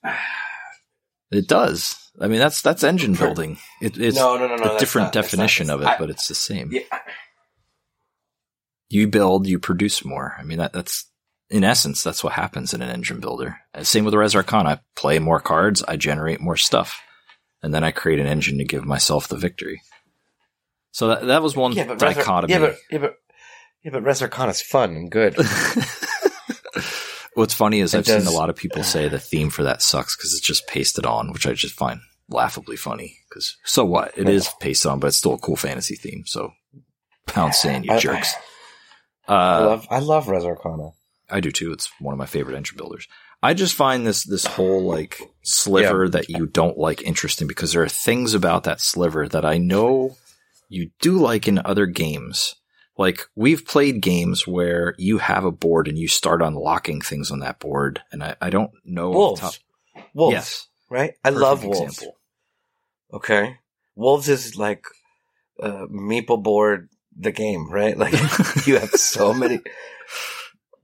It 1.30 1.48
does. 1.48 1.96
I 2.20 2.28
mean, 2.28 2.38
that's 2.38 2.62
that's 2.62 2.84
engine 2.84 3.14
building. 3.14 3.58
It, 3.82 3.98
it's 3.98 4.16
no, 4.16 4.36
no, 4.36 4.46
no, 4.46 4.54
no. 4.54 4.76
a 4.76 4.78
different 4.78 5.06
not- 5.06 5.12
that's 5.14 5.32
not- 5.32 5.38
definition 5.38 5.68
of 5.70 5.80
it, 5.82 5.86
I- 5.88 5.98
but 5.98 6.10
it's 6.10 6.28
the 6.28 6.34
same. 6.34 6.70
yeah, 6.70 6.82
You 8.88 9.08
build, 9.08 9.48
you 9.48 9.58
produce 9.58 10.04
more. 10.04 10.36
I 10.38 10.44
mean, 10.44 10.58
that, 10.58 10.72
that's 10.72 11.06
in 11.50 11.64
essence, 11.64 12.04
that's 12.04 12.22
what 12.22 12.34
happens 12.34 12.72
in 12.72 12.82
an 12.82 12.90
engine 12.90 13.18
builder. 13.18 13.56
Uh, 13.74 13.82
same 13.82 14.04
with 14.04 14.12
the 14.12 14.18
Res 14.18 14.36
Arcana. 14.36 14.68
I 14.68 14.80
play 14.94 15.18
more 15.18 15.40
cards, 15.40 15.82
I 15.88 15.96
generate 15.96 16.40
more 16.40 16.56
stuff, 16.56 17.00
and 17.62 17.74
then 17.74 17.82
I 17.82 17.90
create 17.90 18.20
an 18.20 18.26
engine 18.26 18.58
to 18.58 18.64
give 18.64 18.84
myself 18.84 19.26
the 19.26 19.36
victory. 19.36 19.82
So 20.92 21.08
that 21.08 21.26
that 21.26 21.42
was 21.42 21.56
one 21.56 21.72
yeah, 21.72 21.86
but 21.88 22.00
Res- 22.00 22.14
dichotomy. 22.16 22.52
yeah, 22.52 22.58
but 22.60 22.76
yeah, 22.92 22.98
but 22.98 23.16
yeah, 23.84 23.90
but 23.92 24.02
Res 24.02 24.22
is 24.22 24.62
fun 24.62 24.96
and 24.96 25.10
good. 25.10 25.36
What's 27.34 27.54
funny 27.54 27.80
is 27.80 27.94
It 27.94 27.98
I've 27.98 28.06
seen 28.06 28.26
a 28.26 28.36
lot 28.36 28.48
of 28.50 28.56
people 28.56 28.84
say 28.84 29.08
the 29.08 29.18
theme 29.18 29.50
for 29.50 29.64
that 29.64 29.82
sucks 29.82 30.16
because 30.16 30.32
it's 30.32 30.46
just 30.46 30.68
pasted 30.68 31.04
on, 31.04 31.32
which 31.32 31.46
I 31.46 31.52
just 31.52 31.74
find 31.74 32.00
laughably 32.28 32.76
funny. 32.76 33.18
Because 33.28 33.56
so 33.64 33.84
what? 33.84 34.16
It 34.16 34.28
is 34.28 34.48
pasted 34.60 34.90
on, 34.92 35.00
but 35.00 35.08
it's 35.08 35.16
still 35.16 35.34
a 35.34 35.38
cool 35.38 35.56
fantasy 35.56 35.96
theme. 35.96 36.22
So 36.26 36.52
pound 37.26 37.54
sand, 37.54 37.86
you 37.86 37.92
I- 37.92 37.98
jerks. 37.98 38.34
I 39.26 39.32
Uh, 39.56 39.66
love 39.66 39.86
I 39.90 39.98
love 40.00 40.28
Res 40.28 40.44
Arcana. 40.44 40.90
I 41.30 41.40
do 41.40 41.50
too. 41.50 41.72
It's 41.72 41.90
one 41.98 42.12
of 42.12 42.18
my 42.18 42.26
favorite 42.26 42.56
engine 42.56 42.76
builders. 42.76 43.08
I 43.42 43.54
just 43.54 43.74
find 43.74 44.06
this 44.06 44.22
this 44.24 44.44
whole 44.46 44.82
like 44.84 45.18
sliver 45.42 46.08
that 46.10 46.28
you 46.28 46.46
don't 46.46 46.78
like 46.78 47.02
interesting 47.02 47.48
because 47.48 47.72
there 47.72 47.82
are 47.82 47.88
things 47.88 48.34
about 48.34 48.64
that 48.64 48.80
sliver 48.80 49.26
that 49.28 49.44
I 49.44 49.58
know 49.58 50.16
you 50.68 50.90
do 51.00 51.18
like 51.18 51.48
in 51.48 51.60
other 51.64 51.86
games. 51.86 52.54
Like 52.96 53.22
we've 53.34 53.66
played 53.66 54.00
games 54.00 54.46
where 54.46 54.94
you 54.98 55.18
have 55.18 55.44
a 55.44 55.50
board 55.50 55.88
and 55.88 55.98
you 55.98 56.06
start 56.08 56.42
unlocking 56.42 57.00
things 57.00 57.30
on 57.30 57.40
that 57.40 57.58
board, 57.58 58.02
and 58.12 58.22
I, 58.22 58.36
I 58.40 58.50
don't 58.50 58.70
know. 58.84 59.10
Wolves, 59.10 59.40
top- 59.40 59.54
wolves, 60.14 60.32
Yes, 60.34 60.68
right? 60.88 61.14
I 61.24 61.30
perfect 61.30 61.40
love 61.42 61.64
wolves. 61.64 61.80
example. 61.98 62.16
Okay, 63.12 63.56
wolves 63.96 64.28
is 64.28 64.56
like 64.56 64.84
uh, 65.60 65.86
Meeple 65.90 66.42
board 66.42 66.88
the 67.16 67.32
game, 67.32 67.68
right? 67.70 67.96
Like 67.98 68.12
you 68.66 68.78
have 68.78 68.90
so 68.90 69.32
many, 69.42 69.60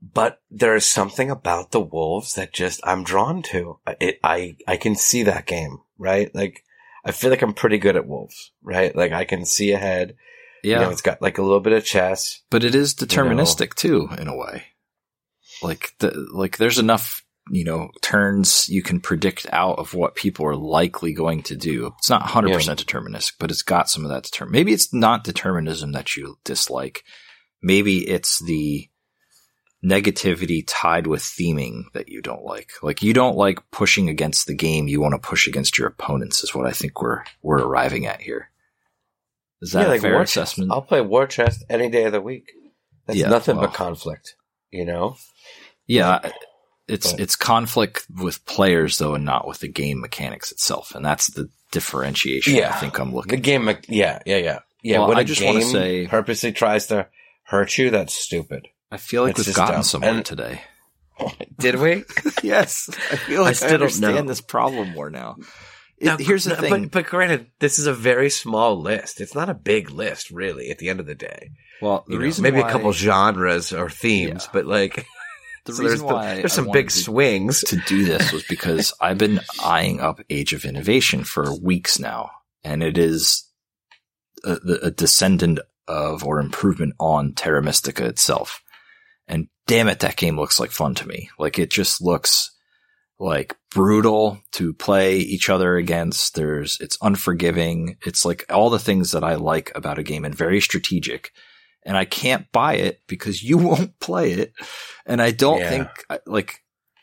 but 0.01 0.41
there 0.49 0.75
is 0.75 0.85
something 0.85 1.29
about 1.29 1.71
the 1.71 1.79
wolves 1.81 2.35
that 2.35 2.53
just 2.53 2.81
I'm 2.83 3.03
drawn 3.03 3.41
to. 3.43 3.79
It, 3.99 4.19
I 4.23 4.57
I 4.67 4.77
can 4.77 4.95
see 4.95 5.23
that 5.23 5.45
game, 5.45 5.79
right? 5.97 6.33
Like 6.35 6.63
I 7.05 7.11
feel 7.11 7.29
like 7.29 7.41
I'm 7.41 7.53
pretty 7.53 7.77
good 7.77 7.95
at 7.95 8.07
wolves, 8.07 8.51
right? 8.61 8.95
Like 8.95 9.11
I 9.11 9.25
can 9.25 9.45
see 9.45 9.71
ahead. 9.71 10.15
Yeah, 10.63 10.79
You 10.79 10.85
know, 10.85 10.91
it's 10.91 11.01
got 11.01 11.21
like 11.21 11.37
a 11.37 11.41
little 11.41 11.59
bit 11.59 11.73
of 11.73 11.83
chess. 11.85 12.41
but 12.49 12.63
it 12.63 12.75
is 12.75 12.93
deterministic 12.95 13.73
too, 13.75 14.09
in 14.17 14.27
a 14.27 14.35
way. 14.35 14.65
Like 15.61 15.91
the 15.99 16.11
like, 16.33 16.57
there's 16.57 16.79
enough 16.79 17.23
you 17.49 17.63
know 17.65 17.89
turns 18.01 18.69
you 18.69 18.83
can 18.83 18.99
predict 18.99 19.47
out 19.51 19.79
of 19.79 19.95
what 19.95 20.15
people 20.15 20.45
are 20.45 20.55
likely 20.55 21.13
going 21.13 21.41
to 21.43 21.55
do. 21.55 21.91
It's 21.97 22.09
not 22.09 22.21
100 22.21 22.53
percent 22.53 22.85
deterministic, 22.85 23.33
but 23.39 23.49
it's 23.51 23.63
got 23.63 23.89
some 23.89 24.05
of 24.05 24.09
that 24.09 24.23
determin. 24.23 24.51
Maybe 24.51 24.73
it's 24.73 24.93
not 24.93 25.23
determinism 25.23 25.91
that 25.93 26.15
you 26.15 26.37
dislike. 26.43 27.03
Maybe 27.63 28.07
it's 28.07 28.39
the 28.43 28.87
negativity 29.83 30.63
tied 30.67 31.07
with 31.07 31.21
theming 31.21 31.83
that 31.93 32.07
you 32.09 32.21
don't 32.21 32.43
like. 32.43 32.69
Like 32.83 33.01
you 33.01 33.13
don't 33.13 33.35
like 33.35 33.59
pushing 33.71 34.09
against 34.09 34.45
the 34.47 34.53
game. 34.55 34.87
You 34.87 35.01
want 35.01 35.13
to 35.13 35.27
push 35.27 35.47
against 35.47 35.77
your 35.77 35.87
opponents. 35.87 36.43
Is 36.43 36.53
what 36.53 36.67
I 36.67 36.71
think 36.71 37.01
we're 37.01 37.23
we're 37.41 37.63
arriving 37.63 38.05
at 38.05 38.21
here. 38.21 38.50
Is 39.61 39.71
that 39.73 39.81
Yeah, 39.81 39.87
a 39.87 39.89
like 39.89 40.01
fair 40.01 40.13
war 40.13 40.25
chest. 40.25 40.59
I'll 40.69 40.81
play 40.81 41.01
war 41.01 41.27
chest 41.27 41.63
any 41.69 41.89
day 41.89 42.05
of 42.05 42.11
the 42.13 42.21
week. 42.21 42.51
That's 43.05 43.19
Yeah, 43.19 43.29
nothing 43.29 43.57
well. 43.57 43.67
but 43.67 43.75
conflict, 43.75 44.35
you 44.71 44.85
know? 44.85 45.17
Yeah, 45.87 46.31
it's 46.87 47.11
But- 47.11 47.19
it's 47.21 47.35
conflict 47.35 48.05
with 48.09 48.45
players 48.45 48.97
though, 48.97 49.13
and 49.15 49.25
not 49.25 49.47
with 49.47 49.59
the 49.59 49.67
game 49.67 49.99
mechanics 50.01 50.51
itself, 50.51 50.93
and 50.95 51.05
that's 51.05 51.27
the 51.27 51.49
differentiation. 51.71 52.55
Yeah. 52.55 52.69
I 52.75 52.79
think 52.79 52.99
I'm 52.99 53.13
looking. 53.13 53.31
The 53.31 53.37
game, 53.37 53.65
me- 53.65 53.77
yeah, 53.87 54.19
yeah, 54.25 54.37
yeah, 54.37 54.59
yeah. 54.83 54.99
Well, 54.99 55.09
when 55.09 55.17
I 55.17 55.21
a 55.21 55.25
just 55.25 55.43
wanna 55.43 55.59
game 55.59 55.69
say- 55.71 56.07
purposely 56.07 56.51
tries 56.51 56.87
to 56.87 57.07
hurt 57.43 57.77
you, 57.77 57.89
that's 57.91 58.13
stupid. 58.15 58.67
I 58.91 58.97
feel 58.97 59.23
like 59.23 59.37
it's 59.37 59.47
we've 59.47 59.55
gotten 59.55 59.75
dumb. 59.75 59.83
somewhere 59.83 60.11
And- 60.11 60.25
today. 60.25 60.61
Did 61.59 61.75
we? 61.75 62.03
yes, 62.43 62.89
I 63.11 63.15
feel 63.15 63.41
I 63.41 63.43
like 63.43 63.49
I, 63.49 63.53
still 63.53 63.69
don't 63.69 63.81
understand 63.83 64.15
know. 64.15 64.21
this 64.23 64.41
problem 64.41 64.89
more 64.93 65.09
now. 65.11 65.35
It- 66.01 66.05
Now, 66.05 66.17
here's 66.17 66.43
the 66.45 66.55
no, 66.55 66.61
thing. 66.61 66.83
But, 66.83 66.91
but 66.91 67.05
granted, 67.05 67.47
this 67.59 67.77
is 67.79 67.85
a 67.87 67.93
very 67.93 68.29
small 68.29 68.81
list. 68.81 69.21
It's 69.21 69.35
not 69.35 69.49
a 69.49 69.53
big 69.53 69.89
list, 69.91 70.31
really. 70.31 70.69
At 70.71 70.79
the 70.79 70.89
end 70.89 70.99
of 70.99 71.05
the 71.05 71.15
day, 71.15 71.51
well, 71.81 72.03
the 72.07 72.13
You 72.13 72.19
know, 72.19 72.25
reason 72.25 72.43
maybe 72.43 72.59
why- 72.61 72.69
a 72.69 72.71
couple 72.71 72.91
genres 72.91 73.71
or 73.71 73.89
themes, 73.89 74.43
Yeah. 74.45 74.49
but 74.53 74.65
like 74.65 75.05
The 75.65 75.73
so 75.73 75.83
reason 75.83 75.85
there's, 75.85 75.99
the- 75.99 76.05
why 76.05 76.35
there's 76.35 76.53
some 76.53 76.65
wanted 76.65 76.79
big 76.79 76.89
to- 76.89 76.95
swings. 76.97 77.61
to 77.61 77.77
do 77.87 78.03
this 78.05 78.31
was 78.33 78.43
because 78.43 78.93
I've 79.01 79.17
been 79.19 79.39
eyeing 79.63 79.99
up 79.99 80.19
Age 80.29 80.53
of 80.53 80.65
Innovation 80.65 81.23
for 81.23 81.57
weeks 81.59 81.99
now, 81.99 82.31
and 82.63 82.81
it 82.83 82.97
is 82.97 83.47
a, 84.43 84.57
a 84.83 84.91
descendant 84.91 85.59
of 85.87 86.23
or 86.23 86.39
improvement 86.39 86.93
on 86.99 87.33
Terra 87.33 87.61
Mystica 87.61 88.05
itself. 88.05 88.61
And 89.27 89.47
damn 89.67 89.87
it, 89.87 89.99
that 89.99 90.15
game 90.17 90.35
looks 90.37 90.59
like 90.59 90.71
fun 90.71 90.95
to 90.95 91.07
me. 91.07 91.29
Like 91.37 91.59
it 91.59 91.69
just 91.69 92.01
looks 92.01 92.50
like 93.21 93.55
brutal 93.69 94.39
to 94.53 94.73
play 94.73 95.17
each 95.17 95.49
other 95.49 95.77
against. 95.77 96.33
There's, 96.35 96.79
it's 96.81 96.97
unforgiving. 97.01 97.97
It's 98.05 98.25
like 98.25 98.45
all 98.49 98.69
the 98.71 98.79
things 98.79 99.11
that 99.11 99.23
I 99.23 99.35
like 99.35 99.71
about 99.75 99.99
a 99.99 100.03
game 100.03 100.25
and 100.25 100.33
very 100.35 100.59
strategic. 100.59 101.31
And 101.85 101.95
I 101.95 102.05
can't 102.05 102.51
buy 102.51 102.73
it 102.75 102.99
because 103.07 103.43
you 103.43 103.57
won't 103.59 103.99
play 103.99 104.31
it. 104.33 104.53
And 105.05 105.21
I 105.21 105.31
don't 105.31 105.59
Yeah. 105.59 105.69
think 105.69 105.87
like 106.25 106.55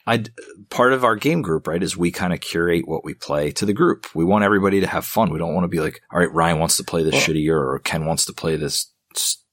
I 0.06 0.24
part 0.70 0.92
of 0.92 1.04
our 1.04 1.16
game 1.16 1.42
group, 1.42 1.66
right, 1.68 1.82
is 1.82 1.96
we 1.96 2.10
kind 2.10 2.32
of 2.32 2.40
curate 2.40 2.88
what 2.88 3.04
we 3.04 3.14
play 3.14 3.50
to 3.52 3.66
the 3.66 3.72
group. 3.74 4.06
We 4.14 4.24
want 4.24 4.42
everybody 4.44 4.80
to 4.80 4.86
have 4.86 5.04
fun. 5.04 5.30
We 5.30 5.38
don't 5.38 5.54
want 5.54 5.64
to 5.64 5.68
be 5.68 5.80
like, 5.80 6.00
all 6.10 6.18
right, 6.18 6.32
Ryan 6.32 6.58
wants 6.58 6.78
to 6.78 6.84
play 6.84 7.02
this 7.02 7.12
Well- 7.14 7.22
shitty 7.22 7.48
or 7.50 7.78
Ken 7.80 8.06
wants 8.06 8.24
to 8.26 8.32
play 8.32 8.56
this 8.56 8.92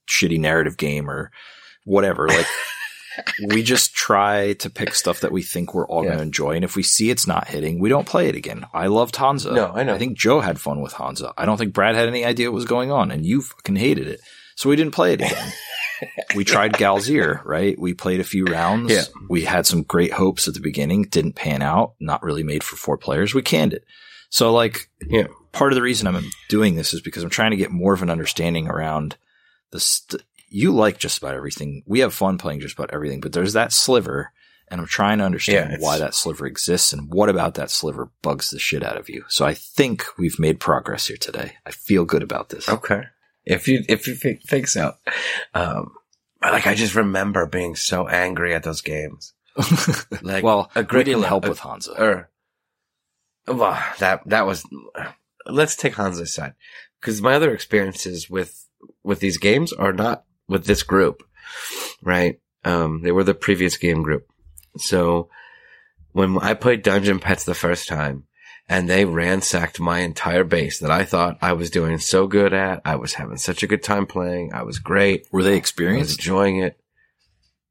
shitty 0.07 0.39
narrative 0.39 0.77
game 0.77 1.09
or 1.09 1.31
whatever. 1.83 2.27
Like 2.27 2.47
we 3.47 3.63
just 3.63 3.93
try 3.93 4.53
to 4.53 4.69
pick 4.69 4.93
stuff 4.95 5.21
that 5.21 5.31
we 5.31 5.41
think 5.41 5.73
we're 5.73 5.87
all 5.87 6.03
Yeah. 6.03 6.09
going 6.09 6.17
to 6.19 6.23
enjoy. 6.23 6.51
And 6.55 6.63
if 6.65 6.75
we 6.75 6.83
see 6.83 7.09
it's 7.09 7.27
not 7.27 7.47
hitting, 7.47 7.79
we 7.79 7.89
don't 7.89 8.07
play 8.07 8.27
it 8.27 8.35
again. 8.35 8.65
I 8.73 8.87
loved 8.87 9.15
Hansa. 9.15 9.51
No, 9.51 9.71
I 9.73 9.83
know. 9.83 9.95
I 9.95 9.97
think 9.97 10.17
Joe 10.17 10.39
had 10.41 10.59
fun 10.59 10.81
with 10.81 10.93
Hansa. 10.93 11.33
I 11.37 11.45
don't 11.45 11.57
think 11.57 11.73
Brad 11.73 11.95
had 11.95 12.07
any 12.07 12.25
idea 12.25 12.49
what 12.51 12.55
was 12.55 12.65
going 12.65 12.91
on, 12.91 13.11
and 13.11 13.25
you 13.25 13.41
fucking 13.41 13.75
hated 13.77 14.07
it. 14.07 14.21
So 14.55 14.69
we 14.69 14.75
didn't 14.75 14.93
play 14.93 15.13
it 15.13 15.21
again. 15.21 15.51
we 16.35 16.43
tried 16.45 16.73
Galzier, 16.73 17.43
right? 17.45 17.77
We 17.79 17.93
played 17.93 18.19
a 18.19 18.23
few 18.25 18.45
rounds. 18.45 18.91
Yeah. 18.91 19.03
We 19.29 19.43
had 19.43 19.65
some 19.65 19.83
great 19.83 20.13
hopes 20.13 20.47
at 20.47 20.53
the 20.53 20.59
beginning, 20.61 21.03
didn't 21.03 21.33
pan 21.35 21.61
out, 21.61 21.93
not 21.99 22.23
really 22.23 22.43
made 22.43 22.63
for 22.63 22.75
four 22.75 22.97
players. 22.97 23.33
We 23.33 23.41
canned 23.41 23.73
it. 23.73 23.83
So 24.29 24.53
like, 24.53 24.89
Yeah. 25.07 25.27
part 25.51 25.71
of 25.71 25.75
the 25.75 25.81
reason 25.81 26.07
I'm 26.07 26.23
doing 26.49 26.75
this 26.75 26.93
is 26.93 27.01
because 27.01 27.23
I'm 27.23 27.29
trying 27.29 27.51
to 27.51 27.57
get 27.57 27.71
more 27.71 27.93
of 27.93 28.01
an 28.01 28.09
understanding 28.09 28.67
around 28.67 29.15
the, 29.71 29.79
st- 29.79 30.21
you 30.47 30.71
like 30.73 30.97
just 30.99 31.17
about 31.17 31.35
everything. 31.35 31.83
We 31.85 31.99
have 31.99 32.13
fun 32.13 32.37
playing 32.37 32.59
just 32.61 32.77
about 32.77 32.91
everything, 32.93 33.19
but 33.19 33.33
there's 33.33 33.53
that 33.53 33.73
sliver 33.73 34.31
and 34.67 34.81
I'm 34.81 34.87
trying 34.87 35.19
to 35.19 35.23
understand 35.25 35.73
it's- 35.73 35.81
why 35.81 35.99
that 35.99 36.15
sliver 36.15 36.45
exists 36.47 36.91
and 36.93 37.11
what 37.13 37.29
about 37.29 37.53
that 37.55 37.69
sliver 37.69 38.09
bugs 38.21 38.49
the 38.49 38.57
shit 38.59 38.83
out 38.83 38.97
of 38.97 39.09
you. 39.09 39.23
So 39.27 39.45
I 39.45 39.53
think 39.53 40.05
we've 40.17 40.39
made 40.39 40.59
progress 40.59 41.07
here 41.07 41.17
today. 41.17 41.53
I 41.65 41.71
feel 41.71 42.03
good 42.05 42.23
about 42.23 42.49
this. 42.49 42.67
Okay. 42.67 43.03
If 43.45 43.67
you 43.67 43.83
if 43.87 44.07
you 44.07 44.15
think, 44.15 44.41
think 44.47 44.67
so, 44.67 44.93
um, 45.53 45.93
like 46.41 46.65
I 46.65 46.73
just 46.73 46.95
remember 46.95 47.45
being 47.45 47.75
so 47.75 48.07
angry 48.07 48.55
at 48.55 48.63
those 48.63 48.81
games. 48.81 49.33
Like, 50.23 50.43
well, 50.43 50.71
we 50.75 50.81
Agricola- 50.81 51.03
didn't 51.03 51.23
help 51.23 51.45
uh, 51.45 51.49
with 51.49 51.59
Hansa. 51.59 51.93
Or, 52.01 52.29
well, 53.47 53.79
that 53.99 54.21
that 54.27 54.45
was. 54.47 54.65
Let's 55.45 55.75
take 55.75 55.93
Hans 55.93 56.33
side 56.33 56.55
because 56.99 57.21
my 57.21 57.35
other 57.35 57.53
experiences 57.53 58.29
with 58.29 58.67
with 59.03 59.19
these 59.19 59.37
games 59.37 59.71
are 59.71 59.93
not 59.93 60.23
with 60.47 60.65
this 60.65 60.83
group, 60.83 61.23
right? 62.01 62.39
Um, 62.63 63.01
they 63.03 63.11
were 63.11 63.23
the 63.23 63.33
previous 63.33 63.77
game 63.77 64.03
group. 64.03 64.27
So 64.77 65.29
when 66.11 66.37
I 66.39 66.53
played 66.53 66.83
Dungeon 66.83 67.19
Petz 67.19 67.45
the 67.45 67.53
first 67.55 67.87
time, 67.87 68.23
and 68.67 68.89
they 68.89 69.05
ransacked 69.05 69.79
my 69.79 69.99
entire 69.99 70.43
base 70.43 70.79
that 70.79 70.89
I 70.89 71.05
thought 71.05 71.37
I 71.41 71.53
was 71.53 71.69
doing 71.69 71.99
so 71.99 72.25
good 72.25 72.51
at, 72.51 72.81
I 72.83 72.95
was 72.95 73.13
having 73.13 73.37
such 73.37 73.61
a 73.61 73.67
good 73.67 73.83
time 73.83 74.07
playing. 74.07 74.53
I 74.53 74.63
was 74.63 74.79
great. 74.79 75.27
Were 75.31 75.43
they 75.43 75.49
I 75.49 75.53
was 75.53 75.59
experienced? 75.59 76.19
enjoying 76.19 76.57
it. 76.57 76.79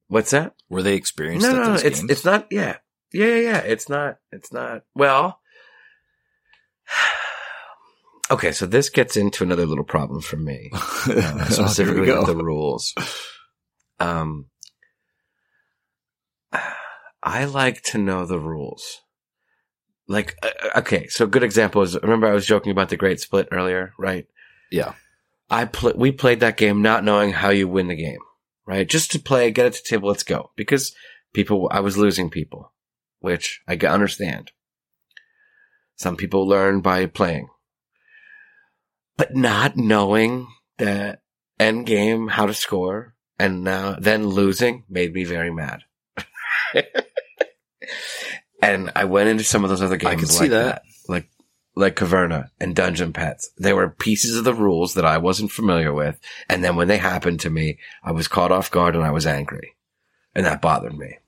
What's 0.07 0.31
that? 0.31 0.55
Were 0.68 0.83
they 0.83 0.95
experienced 0.95 1.45
No, 1.47 1.53
no, 1.53 1.64
no. 1.70 1.75
It's 1.75 1.99
games? 1.99 2.11
it's 2.11 2.25
not. 2.25 2.47
Yeah, 2.51 2.77
yeah, 3.12 3.27
yeah, 3.27 3.37
yeah. 3.41 3.59
It's 3.59 3.89
not. 3.89 4.18
It's 4.31 4.53
not. 4.53 4.83
Well, 4.95 5.41
okay. 8.31 8.53
So 8.53 8.66
this 8.66 8.89
gets 8.91 9.16
into 9.16 9.45
another 9.45 9.66
little 9.66 9.85
problem 9.85 10.20
for 10.20 10.37
me, 10.37 10.70
uh, 10.75 10.79
Oh, 11.09 11.45
specifically 11.51 12.07
go. 12.07 12.18
with 12.18 12.27
the 12.29 12.37
rules. 12.45 12.95
Um, 14.01 14.47
I 17.22 17.45
like 17.47 17.83
to 17.85 17.99
know 17.99 18.27
the 18.27 18.39
rules. 18.39 19.01
Like, 20.07 20.37
uh, 20.43 20.79
okay, 20.81 21.07
so 21.09 21.25
a 21.25 21.29
good 21.29 21.43
example 21.43 21.81
is 21.83 21.97
remember 22.03 22.27
I 22.27 22.35
was 22.35 22.47
joking 22.47 22.72
about 22.72 22.91
the 22.91 22.97
Great 22.97 23.20
Split 23.20 23.49
earlier, 23.51 23.93
right? 23.99 24.27
Yeah. 24.70 24.93
I 25.49 25.64
pl- 25.64 25.95
we 25.97 26.12
played 26.12 26.41
that 26.41 26.57
game 26.59 26.83
not 26.83 27.05
knowing 27.05 27.33
how 27.33 27.49
you 27.51 27.68
win 27.68 27.89
the 27.89 27.95
game, 27.97 28.18
right? 28.66 28.89
Just 28.89 29.12
to 29.12 29.18
play, 29.18 29.51
get 29.51 29.66
it 29.66 29.72
to 29.75 29.83
table, 29.83 30.09
let's 30.09 30.22
go. 30.22 30.51
Because 30.57 30.95
people, 31.33 31.68
I 31.72 31.81
was 31.81 31.97
losing 31.97 32.29
people, 32.29 32.72
which 33.20 33.62
I 33.66 33.77
understand. 33.77 34.51
Some 35.97 36.16
people 36.16 36.47
learn 36.47 36.81
by 36.81 37.07
playing, 37.07 37.49
but 39.16 39.34
not 39.34 39.76
knowing 39.76 40.48
the 40.78 41.18
end 41.58 41.86
game, 41.86 42.28
how 42.28 42.46
to 42.46 42.54
score, 42.54 43.14
and 43.38 43.64
now 43.64 43.96
then 43.98 44.26
losing 44.26 44.84
made 44.88 45.12
me 45.12 45.24
very 45.24 45.50
mad. 45.52 45.80
and 48.62 48.90
I 48.96 49.04
went 49.04 49.28
into 49.28 49.44
some 49.44 49.64
of 49.64 49.70
those 49.70 49.82
other 49.82 49.96
games 49.96 50.12
I 50.12 50.16
can 50.16 50.26
see 50.26 50.48
that. 50.48 50.64
that, 50.64 50.82
like 51.08 51.28
like 51.76 51.96
Caverna 51.96 52.50
and 52.60 52.74
Dungeon 52.74 53.12
Petz. 53.12 53.46
They 53.58 53.72
were 53.72 53.88
pieces 53.88 54.36
of 54.36 54.44
the 54.44 54.54
rules 54.54 54.94
that 54.94 55.04
I 55.04 55.18
wasn't 55.18 55.50
familiar 55.52 55.92
with, 55.92 56.20
and 56.48 56.62
then 56.64 56.76
when 56.76 56.88
they 56.88 56.98
happened 56.98 57.40
to 57.40 57.50
me, 57.50 57.78
I 58.02 58.12
was 58.12 58.28
caught 58.28 58.52
off 58.52 58.70
guard 58.70 58.94
and 58.94 59.04
I 59.04 59.10
was 59.10 59.26
angry, 59.26 59.74
and 60.34 60.46
that 60.46 60.62
bothered 60.62 60.96
me. 60.96 61.18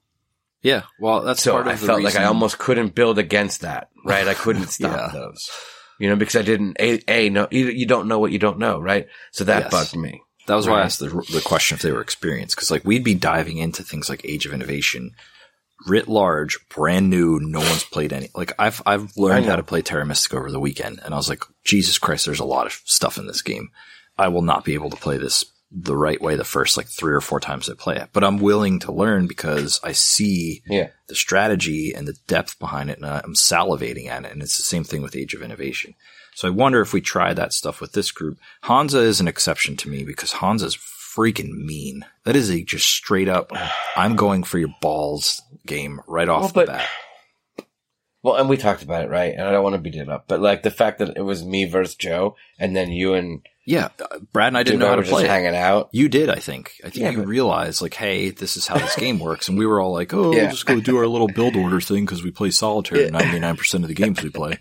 Yeah. 0.63 0.83
Well, 0.99 1.23
that's 1.23 1.43
So 1.43 1.53
part 1.53 1.67
of 1.67 1.73
I 1.73 1.77
felt 1.77 2.03
like 2.03 2.17
I 2.17 2.25
almost 2.25 2.59
couldn't 2.59 2.95
build 2.95 3.19
against 3.19 3.61
that, 3.61 3.89
right? 4.05 4.27
I 4.27 4.35
couldn't 4.35 4.67
stop 4.71 5.13
Yeah. 5.13 5.21
those, 5.21 5.51
you 5.99 6.09
know, 6.09 6.17
because 6.17 6.37
I 6.37 6.43
didn't. 6.43 6.77
A, 6.81 7.01
a 7.09 7.29
no, 7.31 7.49
you, 7.51 7.67
you 7.67 7.87
don't 7.87 8.09
know 8.09 8.19
what 8.19 8.33
you 8.33 8.39
don't 8.39 8.59
know, 8.59 8.79
right? 8.79 9.07
So 9.33 9.45
that 9.45 9.65
Yes. 9.65 9.71
bugged 9.71 9.97
me. 9.97 10.23
That 10.47 10.55
was 10.55 10.69
why 10.69 10.81
I 10.81 10.85
asked 10.85 11.01
the, 11.01 11.09
the 11.09 11.43
question 11.45 11.75
if 11.75 11.83
they 11.83 11.91
were 11.91 12.01
experienced, 12.01 12.55
because 12.55 12.71
like 12.71 12.85
we'd 12.85 13.03
be 13.03 13.15
diving 13.15 13.59
into 13.59 13.83
things 13.83 14.09
like 14.09 14.25
Age 14.25 14.47
of 14.47 14.53
Innovation, 14.53 15.11
writ 15.89 16.07
large, 16.07 16.57
brand 16.69 17.11
new, 17.11 17.41
no 17.41 17.59
one's 17.59 17.83
played 17.85 18.13
any. 18.13 18.29
Like 18.35 18.53
I've 18.59 18.81
I've 18.87 19.17
learned 19.17 19.47
how 19.47 19.57
to 19.57 19.65
play 19.65 19.83
Terra 19.83 20.07
Mystica 20.07 20.37
over 20.37 20.53
the 20.53 20.61
weekend, 20.61 21.01
and 21.05 21.13
I 21.13 21.17
was 21.17 21.29
like, 21.29 21.43
Jesus 21.65 21.99
Christ, 21.99 22.27
there's 22.27 22.39
a 22.39 22.45
lot 22.45 22.67
of 22.67 22.81
stuff 22.85 23.19
in 23.19 23.27
this 23.27 23.43
game. 23.43 23.71
I 24.17 24.29
will 24.29 24.43
not 24.43 24.65
be 24.65 24.75
able 24.75 24.91
to 24.91 24.97
play 24.97 25.19
this 25.19 25.45
the 25.71 25.97
right 25.97 26.21
way 26.21 26.37
the 26.37 26.45
first 26.45 26.77
like 26.77 26.87
three 26.87 27.13
or 27.13 27.21
four 27.21 27.41
times 27.41 27.69
I 27.69 27.75
play 27.75 27.97
it, 27.97 28.11
but 28.13 28.23
I'm 28.23 28.39
willing 28.39 28.79
to 28.81 28.93
learn 28.93 29.27
because 29.27 29.81
I 29.83 29.93
see 29.93 30.63
Yeah. 30.67 30.89
the 31.09 31.15
strategy 31.17 31.93
and 31.93 32.07
the 32.07 32.17
depth 32.29 32.59
behind 32.59 32.89
it, 32.91 32.99
and 32.99 33.07
I'm 33.07 33.35
salivating 33.35 34.07
at 34.07 34.25
it. 34.25 34.33
And 34.33 34.43
it's 34.43 34.57
the 34.57 34.63
same 34.63 34.85
thing 34.85 35.03
with 35.03 35.17
Age 35.17 35.35
of 35.35 35.43
Innovation. 35.43 35.95
So 36.35 36.47
I 36.47 36.51
wonder 36.53 36.81
if 36.81 36.93
we 36.93 37.01
try 37.01 37.33
that 37.35 37.53
stuff 37.53 37.81
with 37.81 37.93
this 37.93 38.11
group. 38.13 38.39
Hansa 38.63 38.99
is 39.01 39.21
an 39.21 39.27
exception 39.29 39.77
to 39.79 39.89
me 39.89 40.05
because 40.05 40.33
Hansa's 40.35 40.77
freaking 40.77 41.65
mean. 41.65 42.05
That 42.25 42.37
is 42.37 42.51
a 42.51 42.63
just 42.63 42.89
straight 42.89 43.29
up, 43.29 43.51
I'm 43.97 44.17
going 44.17 44.43
for 44.45 44.59
your 44.59 44.75
balls 44.81 45.41
game 45.67 46.01
right 46.07 46.29
off 46.29 46.55
Well, 46.55 46.67
the 46.67 46.73
bat. 46.73 46.89
Well, 48.23 48.35
and 48.37 48.49
we 48.49 48.57
talked 48.57 48.83
about 48.83 49.05
it, 49.05 49.09
right? 49.11 49.33
And 49.33 49.43
I 49.43 49.51
don't 49.53 49.63
want 49.63 49.75
to 49.77 49.81
beat 49.81 49.95
it 49.95 50.09
up, 50.09 50.27
but 50.29 50.41
like 50.41 50.63
the 50.63 50.71
fact 50.71 50.99
that 50.99 51.17
it 51.17 51.23
was 51.23 51.45
me 51.45 51.65
versus 51.65 51.95
Joe, 51.95 52.37
and 52.59 52.75
then 52.77 52.91
you 52.91 53.15
and 53.15 53.41
Yeah, 53.69 53.89
uh, 54.01 54.21
Brad 54.33 54.47
and 54.49 54.57
I 54.57 54.63
didn't 54.63 54.79
Dude, 54.79 54.81
know 54.85 54.89
how 54.91 54.95
to 54.97 55.03
just 55.03 55.13
play 55.13 55.25
it. 55.25 55.29
hanging 55.29 55.57
out. 55.57 55.89
You 55.91 56.09
did, 56.09 56.31
I 56.31 56.37
think. 56.37 56.75
I 56.85 56.91
think 56.91 56.97
Yeah, 57.03 57.11
you 57.11 57.19
but- 57.19 57.27
realized, 57.27 57.83
like, 57.83 57.95
hey, 57.95 58.31
this 58.31 58.57
is 58.57 58.67
how 58.69 58.79
this 58.79 58.95
game 58.95 59.19
works. 59.19 59.49
And 59.49 59.59
we 59.59 59.67
were 59.67 59.81
all 59.81 59.93
like, 59.93 60.15
oh, 60.15 60.31
Yeah. 60.33 60.43
we'll 60.43 60.51
just 60.53 60.67
go 60.67 60.79
do 60.81 60.97
our 60.99 61.07
little 61.09 61.27
build 61.27 61.57
order 61.57 61.81
thing 61.81 62.05
because 62.05 62.23
we 62.23 62.31
play 62.31 62.53
solitaire 62.53 63.11
99% 63.11 63.83
of 63.83 63.89
the 63.89 63.95
games 63.95 64.23
we 64.23 64.31
play. 64.31 64.61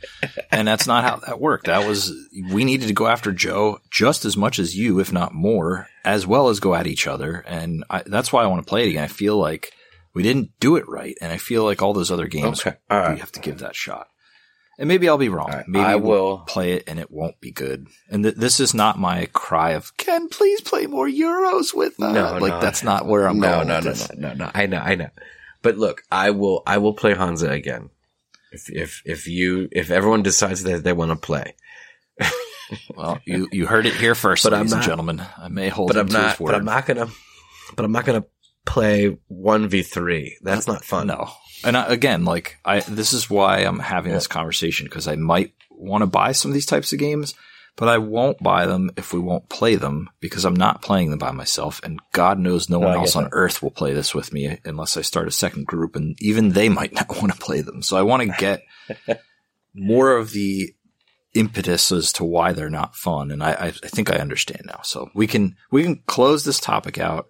And 0.52 0.68
that's 0.68 0.88
not 0.88 1.04
how 1.04 1.18
that 1.18 1.40
worked. 1.40 1.68
That 1.68 1.88
was, 1.88 2.12
we 2.52 2.64
needed 2.66 2.88
to 2.88 2.94
go 2.94 3.06
after 3.06 3.32
Joe 3.32 3.78
just 3.92 4.26
as 4.26 4.36
much 4.36 4.58
as 4.58 4.76
you, 4.76 5.00
if 5.00 5.14
not 5.14 5.36
more, 5.36 5.88
as 6.04 6.26
well 6.26 6.50
as 6.50 6.60
go 6.60 6.74
at 6.74 6.88
each 6.88 7.06
other. 7.06 7.44
And 7.46 7.84
I, 7.92 8.02
that's 8.08 8.34
why 8.34 8.44
I 8.44 8.48
want 8.48 8.66
to 8.66 8.70
play 8.70 8.86
it 8.88 8.90
again. 8.90 9.04
I 9.04 9.08
feel 9.08 9.38
like 9.38 9.72
we 10.16 10.24
didn't 10.24 10.50
do 10.60 10.78
it 10.78 10.90
right. 10.90 11.16
And 11.22 11.32
I 11.32 11.38
feel 11.38 11.64
like 11.64 11.84
all 11.84 11.94
those 11.94 12.10
other 12.10 12.28
games, 12.28 12.62
Okay, 12.66 12.76
we 12.90 13.20
have 13.20 13.32
to 13.34 13.40
give 13.40 13.60
that 13.60 13.76
shot. 13.76 14.08
And 14.78 14.88
maybe 14.90 15.08
I'll 15.08 15.18
be 15.18 15.30
wrong. 15.30 15.48
Right, 15.50 15.68
Maybe 15.68 15.86
I 15.86 15.96
we'll 15.96 16.40
play 16.40 16.74
it 16.74 16.84
and 16.88 17.00
it 17.00 17.10
won't 17.10 17.40
be 17.40 17.52
good. 17.52 17.88
And 18.10 18.24
th- 18.24 18.36
this 18.36 18.60
is 18.60 18.74
not 18.74 19.00
my 19.00 19.28
cry 19.32 19.72
of 19.72 19.96
Ken, 19.98 20.28
please 20.28 20.60
play 20.62 20.86
more 20.86 21.08
Euros 21.08 21.74
with 21.74 21.94
us. 22.02 22.14
No, 22.14 22.38
like 22.40 22.54
no. 22.54 22.60
that's 22.62 22.84
not 22.84 23.06
where 23.06 23.28
I'm 23.28 23.40
no, 23.40 23.64
going. 23.64 23.68
no, 23.70 23.80
no, 23.80 23.94
no, 23.94 24.08
no, 24.16 24.34
no. 24.34 24.52
I 24.54 24.66
know, 24.66 24.80
I 24.80 24.96
know. 24.96 25.10
But 25.62 25.78
look, 25.78 26.04
I 26.12 26.32
will, 26.32 26.62
I 26.68 26.80
will 26.80 26.94
play 26.94 27.14
Hansa 27.14 27.50
again. 27.50 27.90
If, 28.52 28.70
if, 28.70 29.02
if 29.06 29.28
you, 29.28 29.70
if 29.72 29.92
everyone 29.92 30.24
decides 30.24 30.64
that 30.64 30.84
they 30.84 30.94
want 30.94 31.12
to 31.12 31.16
play, 31.18 31.56
Well, 32.96 33.20
you 33.26 33.48
you 33.52 33.68
heard 33.68 33.86
it 33.86 33.94
here 33.94 34.16
first, 34.16 34.44
But 34.44 34.54
I'm 34.54 34.62
ladies 34.62 34.74
and 34.74 34.82
gentlemen. 34.84 35.22
I 35.38 35.50
may 35.50 35.70
hold 35.70 35.90
but 35.90 35.98
I'm 35.98 36.08
to 36.08 36.14
not, 36.14 36.32
his 36.32 36.40
word. 36.40 36.52
but 36.52 36.56
I'm 36.56 36.66
not 36.66 36.86
gonna, 36.86 37.08
but 37.76 37.86
I'm 37.86 37.92
not 37.92 38.06
gonna 38.06 38.26
play 38.66 39.18
one 39.28 39.68
v 39.68 39.84
three. 39.84 40.38
That's 40.42 40.68
not 40.68 40.84
fun. 40.84 41.08
No, 41.08 41.30
and 41.66 41.76
I, 41.76 41.88
again, 41.88 42.26
like 42.26 42.58
I, 42.64 42.80
this 42.82 43.14
is 43.14 43.30
why 43.30 43.60
I'm 43.60 43.80
having 43.80 44.14
this 44.14 44.28
conversation 44.28 44.86
because 44.86 45.08
I 45.08 45.16
might 45.16 45.54
want 45.70 46.04
to 46.04 46.08
buy 46.08 46.32
some 46.32 46.52
of 46.52 46.54
these 46.54 46.66
types 46.66 46.94
of 46.94 47.00
games, 47.00 47.34
but 47.76 47.90
I 47.90 47.98
won't 47.98 48.42
buy 48.42 48.66
them 48.66 48.92
if 48.96 49.14
we 49.14 49.20
won't 49.20 49.50
play 49.50 49.76
them 49.76 50.10
because 50.20 50.46
I'm 50.46 50.56
not 50.56 50.82
playing 50.82 51.10
them 51.10 51.20
by 51.20 51.32
myself, 51.32 51.82
and 51.84 52.00
God 52.14 52.40
knows 52.40 52.70
no 52.70 52.80
No, 52.80 52.88
one 52.88 52.96
else 52.96 53.16
on 53.16 53.30
earth 53.32 53.62
will 53.62 53.72
play 53.72 53.94
this 53.94 54.16
with 54.16 54.32
me 54.32 54.60
unless 54.64 54.96
I 54.96 55.02
start 55.02 55.28
a 55.28 55.32
second 55.32 55.66
group, 55.66 55.96
and 55.96 56.16
even 56.22 56.50
they 56.50 56.70
might 56.70 56.94
not 57.00 57.10
want 57.10 57.34
to 57.34 57.40
play 57.40 57.62
them. 57.62 57.82
So 57.82 57.98
I 57.98 58.04
want 58.04 58.24
to 58.24 58.38
get 58.38 58.64
more 59.74 60.16
of 60.16 60.32
the 60.32 60.74
impetus 61.34 61.92
as 61.92 62.14
to 62.14 62.24
why 62.24 62.54
they're 62.54 62.70
not 62.70 62.96
fun, 62.96 63.32
and 63.32 63.44
I, 63.44 63.52
I, 63.52 63.68
I 63.68 63.72
think 63.72 64.10
I 64.10 64.18
understand 64.18 64.64
now. 64.66 64.80
So 64.84 65.10
we 65.14 65.28
can 65.28 65.56
we 65.72 65.84
can 65.84 66.02
close 66.08 66.46
this 66.46 66.60
topic 66.60 66.98
out. 66.98 67.28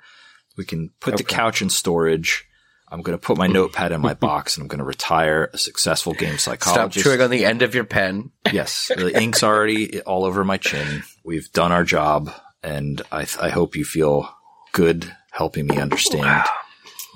We 0.58 0.66
can 0.66 0.92
put 1.00 1.18
the 1.18 1.24
couch 1.24 1.62
in 1.62 1.70
storage. 1.70 2.48
I'm 2.88 3.02
going 3.02 3.18
to 3.18 3.22
put 3.22 3.38
my 3.38 3.48
notepad 3.48 3.92
in 3.92 4.02
my 4.02 4.14
box 4.28 4.56
and 4.56 4.64
I'm 4.64 4.68
going 4.68 4.80
to 4.80 4.86
retire 4.86 5.50
a 5.54 5.58
successful 5.58 6.14
game 6.14 6.38
psychologist. 6.38 7.00
Stop 7.00 7.04
chewing 7.04 7.22
on 7.22 7.30
the 7.30 7.46
end 7.46 7.62
of 7.62 7.74
your 7.74 7.84
pen. 7.84 8.32
yes, 8.52 8.92
the 8.96 9.20
ink's 9.20 9.44
already 9.44 10.02
all 10.02 10.26
over 10.26 10.44
my 10.44 10.58
chin. 10.58 11.04
We've 11.24 11.52
done 11.52 11.72
our 11.72 11.84
job, 11.84 12.32
and 12.62 13.02
I, 13.12 13.28
I 13.42 13.50
hope 13.50 13.76
you 13.76 13.86
feel 13.86 14.30
good 14.72 15.12
helping 15.32 15.68
me 15.68 15.78
understand 15.78 16.46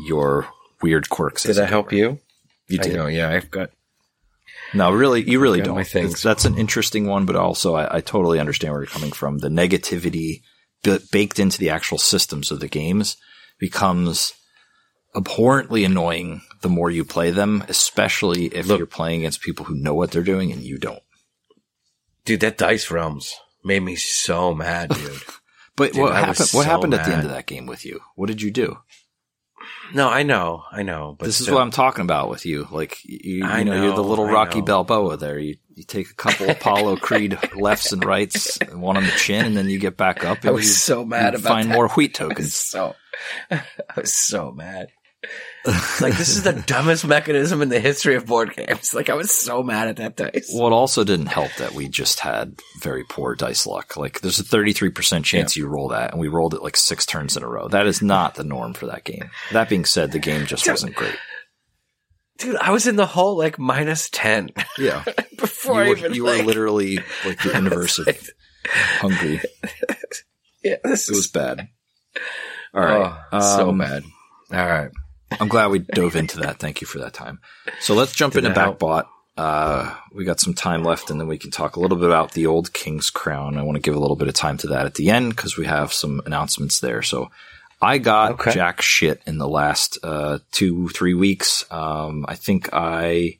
your 0.05 0.47
weird 0.81 1.09
quirks. 1.09 1.43
Did 1.43 1.59
I 1.59 1.65
help 1.65 1.91
you? 1.91 2.19
You 2.67 2.77
did. 2.79 2.95
know, 2.95 3.07
yeah, 3.07 3.29
I've 3.29 3.51
got. 3.51 3.71
No, 4.73 4.91
really, 4.91 5.27
you 5.27 5.39
really 5.39 5.61
don't. 5.61 5.75
my 5.75 5.83
things. 5.83 6.21
That's 6.21 6.45
an 6.45 6.57
interesting 6.57 7.07
one, 7.07 7.25
but 7.25 7.35
also 7.35 7.75
I, 7.75 7.97
I 7.97 8.01
totally 8.01 8.39
understand 8.39 8.73
where 8.73 8.81
you're 8.81 8.87
coming 8.87 9.11
from. 9.11 9.39
The 9.39 9.49
negativity 9.49 10.41
b- 10.83 10.99
baked 11.11 11.39
into 11.39 11.57
the 11.57 11.71
actual 11.71 11.97
systems 11.97 12.51
of 12.51 12.59
the 12.59 12.67
games 12.67 13.17
becomes 13.57 14.33
abhorrently 15.15 15.83
annoying 15.83 16.41
the 16.61 16.69
more 16.69 16.89
you 16.91 17.03
play 17.05 17.31
them, 17.31 17.63
especially 17.67 18.45
if 18.47 18.67
Look- 18.67 18.77
you're 18.77 18.87
playing 18.87 19.21
against 19.21 19.41
people 19.41 19.65
who 19.65 19.75
know 19.75 19.93
what 19.93 20.11
they're 20.11 20.23
doing 20.23 20.51
and 20.51 20.61
you 20.61 20.77
don't. 20.77 21.01
Dude, 22.25 22.41
that 22.41 22.57
Dice 22.57 22.91
Realms 22.91 23.35
made 23.63 23.79
me 23.81 23.95
so 23.95 24.53
mad, 24.53 24.89
dude. 24.89 25.21
But 25.75 25.93
Dude, 25.93 26.01
what 26.01 26.11
I 26.11 26.19
happened? 26.19 26.39
What 26.39 26.47
so 26.49 26.61
happened 26.63 26.93
at 26.93 27.05
the 27.05 27.13
end 27.13 27.23
of 27.23 27.29
that 27.29 27.45
game 27.45 27.65
with 27.65 27.85
you? 27.85 28.01
What 28.15 28.27
did 28.27 28.41
you 28.41 28.51
do? 28.51 28.79
no, 29.93 30.09
I 30.09 30.23
know, 30.23 30.63
I 30.71 30.83
know. 30.83 31.15
But 31.17 31.27
this 31.27 31.39
is 31.39 31.49
what 31.49 31.61
I'm 31.61 31.71
talking 31.71 32.01
about 32.03 32.29
with 32.29 32.45
you. 32.45 32.67
Like 32.69 32.97
you, 33.05 33.47
you 33.47 33.63
know, 33.63 33.81
you're 33.83 33.95
the 33.95 34.03
little 34.03 34.25
I 34.25 34.31
Rocky 34.31 34.59
know. 34.59 34.65
Balboa. 34.83 35.15
There, 35.15 35.39
you 35.39 35.55
you 35.73 35.83
take 35.85 36.09
a 36.09 36.13
couple 36.15 36.49
Apollo 36.49 36.97
Creed 36.97 37.39
lefts 37.55 37.93
and 37.93 38.03
rights, 38.03 38.57
and 38.57 38.81
one 38.81 38.97
on 38.97 39.05
the 39.05 39.11
chin, 39.11 39.45
and 39.45 39.55
then 39.55 39.69
you 39.69 39.79
get 39.79 39.95
back 39.95 40.25
up. 40.25 40.39
And 40.39 40.49
I 40.49 40.51
was 40.51 40.65
you, 40.65 40.71
so 40.73 41.05
mad 41.05 41.33
about 41.35 41.47
find 41.47 41.69
that. 41.69 41.73
more 41.75 41.87
wheat 41.95 42.13
tokens. 42.13 42.53
so, 42.55 42.93
I 43.49 43.63
was 43.95 44.13
so 44.13 44.51
mad. 44.51 44.89
like 46.01 46.17
this 46.17 46.29
is 46.29 46.43
the 46.43 46.53
dumbest 46.53 47.05
mechanism 47.05 47.61
in 47.61 47.69
the 47.69 47.79
history 47.79 48.15
of 48.15 48.25
board 48.25 48.55
games. 48.55 48.93
Like 48.93 49.09
I 49.09 49.13
was 49.13 49.31
so 49.31 49.61
mad 49.63 49.87
at 49.87 49.95
that 49.97 50.15
dice. 50.15 50.51
Well, 50.53 50.67
it 50.67 50.73
also 50.73 51.03
didn't 51.03 51.27
help 51.27 51.53
that 51.57 51.73
we 51.73 51.87
just 51.87 52.19
had 52.19 52.59
very 52.79 53.03
poor 53.03 53.35
dice 53.35 53.65
luck. 53.67 53.97
Like, 53.97 54.21
there's 54.21 54.39
a 54.39 54.43
33% 54.43 55.23
chance 55.23 55.55
you 55.57 55.67
roll 55.67 55.89
that, 55.89 56.11
and 56.11 56.19
we 56.19 56.27
rolled 56.27 56.53
it 56.53 56.63
like 56.63 56.77
six 56.77 57.05
turns 57.05 57.35
in 57.37 57.43
a 57.43 57.47
row. 57.47 57.67
That 57.67 57.87
is 57.87 58.01
not 58.01 58.35
the 58.35 58.43
norm 58.43 58.73
for 58.73 58.87
that 58.87 59.03
game. 59.03 59.29
That 59.51 59.69
being 59.69 59.85
said, 59.85 60.11
the 60.11 60.19
game 60.19 60.45
just 60.45 60.67
wasn't 60.67 60.95
great. 60.95 61.15
Dude, 62.37 62.55
I 62.55 62.71
was 62.71 62.87
in 62.87 62.95
the 62.95 63.05
hole 63.05 63.37
like 63.37 63.59
minus 63.59 64.09
ten 64.09 64.49
Yeah. 64.77 65.03
before 65.37 65.83
you 65.83 65.89
were, 65.89 65.97
even 65.97 66.13
you 66.13 66.25
like, 66.25 66.39
were 66.41 66.45
literally 66.47 66.99
like 67.25 67.41
the 67.43 67.57
inverse 67.57 67.99
of 67.99 68.07
hungry. 68.65 69.41
yeah, 70.63 70.77
this 70.83 71.09
It 71.09 71.11
was 71.11 71.25
is 71.25 71.27
bad. 71.27 71.67
All 72.73 72.81
right. 72.81 73.19
oh, 73.33 73.39
so 73.57 73.69
Um, 73.69 73.77
bad. 73.79 74.03
All 74.53 74.65
right. 74.65 74.89
I'm 75.39 75.47
glad 75.47 75.67
we 75.71 75.79
dove 75.79 76.15
into 76.15 76.39
that. 76.39 76.59
Thank 76.59 76.81
you 76.81 76.87
for 76.87 76.99
that 76.99 77.13
time. 77.13 77.39
So 77.81 77.93
let's 77.93 78.13
jump 78.13 78.33
Did 78.33 78.45
into? 78.45 78.59
Backbot. 78.59 79.05
Uh, 79.37 79.95
we 80.13 80.25
got 80.25 80.39
some 80.39 80.53
time 80.53 80.83
left, 80.83 81.09
and 81.09 81.19
then 81.19 81.27
we 81.27 81.37
can 81.37 81.49
talk 81.51 81.75
a 81.75 81.79
little 81.79 81.97
bit 81.97 82.07
about 82.07 82.33
the 82.33 82.45
old 82.47 82.73
King's 82.73 83.09
Crown. 83.09 83.57
I 83.57 83.63
want 83.63 83.77
to 83.77 83.81
give 83.81 83.95
a 83.95 83.99
little 83.99 84.17
bit 84.17 84.27
of 84.27 84.33
time 84.33 84.57
to 84.57 84.67
that 84.67 84.85
at 84.85 84.95
the 84.95 85.09
end 85.09 85.29
because 85.35 85.57
we 85.57 85.65
have 85.65 85.93
some 85.93 86.21
announcements 86.25 86.79
there. 86.81 87.01
So 87.01 87.31
I 87.81 87.99
got 87.99 88.31
Okay. 88.33 88.51
jack 88.53 88.81
shit 88.81 89.21
in 89.25 89.37
the 89.37 89.47
last 89.47 89.97
uh, 90.03 90.39
two, 90.51 90.89
three 90.89 91.13
weeks. 91.13 91.63
Um, 91.71 92.25
I 92.27 92.35
think 92.35 92.73
I 92.73 93.37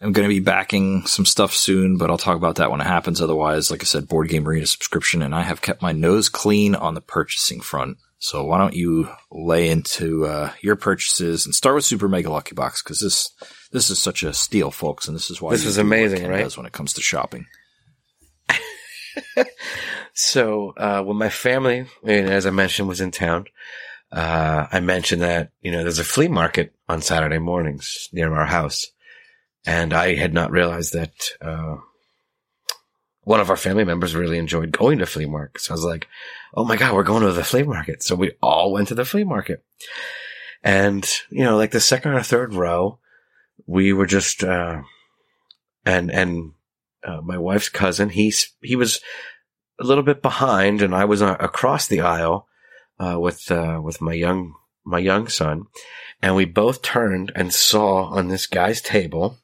am 0.00 0.12
going 0.12 0.28
to 0.28 0.32
be 0.32 0.38
backing 0.38 1.04
some 1.06 1.26
stuff 1.26 1.54
soon, 1.54 1.96
but 1.96 2.08
I'll 2.10 2.16
talk 2.18 2.36
about 2.36 2.56
that 2.56 2.70
when 2.70 2.80
it 2.80 2.86
happens. 2.86 3.20
Otherwise, 3.20 3.68
like 3.70 3.82
I 3.82 3.86
said, 3.86 4.06
Board 4.06 4.28
Game 4.28 4.46
Arena 4.46 4.66
subscription, 4.66 5.22
and 5.22 5.34
I 5.34 5.42
have 5.42 5.60
kept 5.60 5.82
my 5.82 5.90
nose 5.92 6.28
clean 6.28 6.76
on 6.76 6.94
the 6.94 7.00
purchasing 7.00 7.60
front. 7.60 7.96
So 8.22 8.44
why 8.44 8.58
don't 8.58 8.74
you 8.74 9.08
lay 9.32 9.70
into 9.70 10.26
uh, 10.26 10.52
your 10.60 10.76
purchases 10.76 11.46
and 11.46 11.54
start 11.54 11.74
with 11.74 11.86
Super 11.86 12.06
Mega 12.06 12.30
Lucky 12.30 12.54
Box 12.54 12.82
because 12.82 13.00
this 13.00 13.30
this 13.72 13.90
is 13.90 14.00
such 14.00 14.22
a 14.22 14.34
steal, 14.34 14.70
folks, 14.70 15.08
and 15.08 15.16
this 15.16 15.30
is 15.30 15.40
why 15.40 15.52
This 15.52 15.64
is 15.64 15.78
amazing, 15.78 16.28
right? 16.28 16.56
When 16.56 16.66
it 16.66 16.72
comes 16.72 16.92
to 16.94 17.00
shopping. 17.00 17.46
So 20.12 20.74
uh, 20.76 21.02
when 21.02 21.16
my 21.16 21.30
family, 21.30 21.86
and 22.04 22.28
as 22.28 22.46
I 22.46 22.50
mentioned, 22.50 22.88
was 22.88 23.00
in 23.00 23.10
town, 23.10 23.46
uh, 24.12 24.66
I 24.70 24.80
mentioned 24.80 25.22
that 25.22 25.50
you 25.62 25.70
know 25.72 25.82
there's 25.82 25.98
a 25.98 26.04
flea 26.04 26.28
market 26.28 26.74
on 26.88 27.00
Saturday 27.00 27.38
mornings 27.38 28.08
near 28.12 28.32
our 28.34 28.46
house, 28.46 28.86
and 29.64 29.92
I 29.92 30.16
had 30.16 30.34
not 30.34 30.50
realized 30.50 30.92
that 30.92 31.12
uh, 31.40 31.76
one 33.22 33.40
of 33.40 33.50
our 33.50 33.56
family 33.56 33.84
members 33.84 34.14
really 34.14 34.38
enjoyed 34.38 34.72
going 34.72 34.98
to 34.98 35.06
flea 35.06 35.26
markets. 35.26 35.66
So 35.66 35.72
I 35.72 35.76
was 35.76 35.84
like, 35.84 36.08
"Oh 36.54 36.64
my 36.64 36.76
god, 36.76 36.94
we're 36.94 37.02
going 37.02 37.22
to 37.22 37.32
the 37.32 37.44
flea 37.44 37.62
market!" 37.62 38.02
So 38.02 38.14
we 38.14 38.32
all 38.42 38.72
went 38.72 38.88
to 38.88 38.94
the 38.94 39.04
flea 39.04 39.24
market, 39.24 39.64
and 40.62 41.08
you 41.30 41.44
know, 41.44 41.56
like 41.56 41.70
the 41.70 41.80
second 41.80 42.12
or 42.12 42.22
third 42.22 42.54
row, 42.54 42.98
we 43.66 43.92
were 43.92 44.06
just 44.06 44.42
uh, 44.42 44.82
and 45.84 46.10
and 46.10 46.52
uh, 47.04 47.20
my 47.22 47.38
wife's 47.38 47.68
cousin, 47.68 48.10
he's 48.10 48.52
he 48.60 48.76
was 48.76 49.00
a 49.78 49.84
little 49.84 50.04
bit 50.04 50.22
behind, 50.22 50.82
and 50.82 50.94
I 50.94 51.04
was 51.04 51.22
uh, 51.22 51.36
across 51.40 51.86
the 51.86 52.00
aisle 52.00 52.46
uh, 52.98 53.18
with 53.18 53.50
uh, 53.50 53.80
with 53.82 54.00
my 54.00 54.12
young 54.12 54.54
my 54.84 54.98
young 54.98 55.28
son, 55.28 55.64
and 56.20 56.34
we 56.34 56.44
both 56.44 56.82
turned 56.82 57.32
and 57.34 57.52
saw 57.52 58.04
on 58.04 58.28
this 58.28 58.46
guy's 58.46 58.80
table 58.80 59.38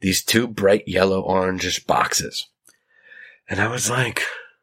these 0.00 0.24
two 0.24 0.46
bright 0.46 0.86
yellow 0.86 1.22
orangish 1.22 1.86
boxes, 1.86 2.48
and 3.48 3.60
I 3.60 3.68
was 3.68 3.90
like, 3.90 4.22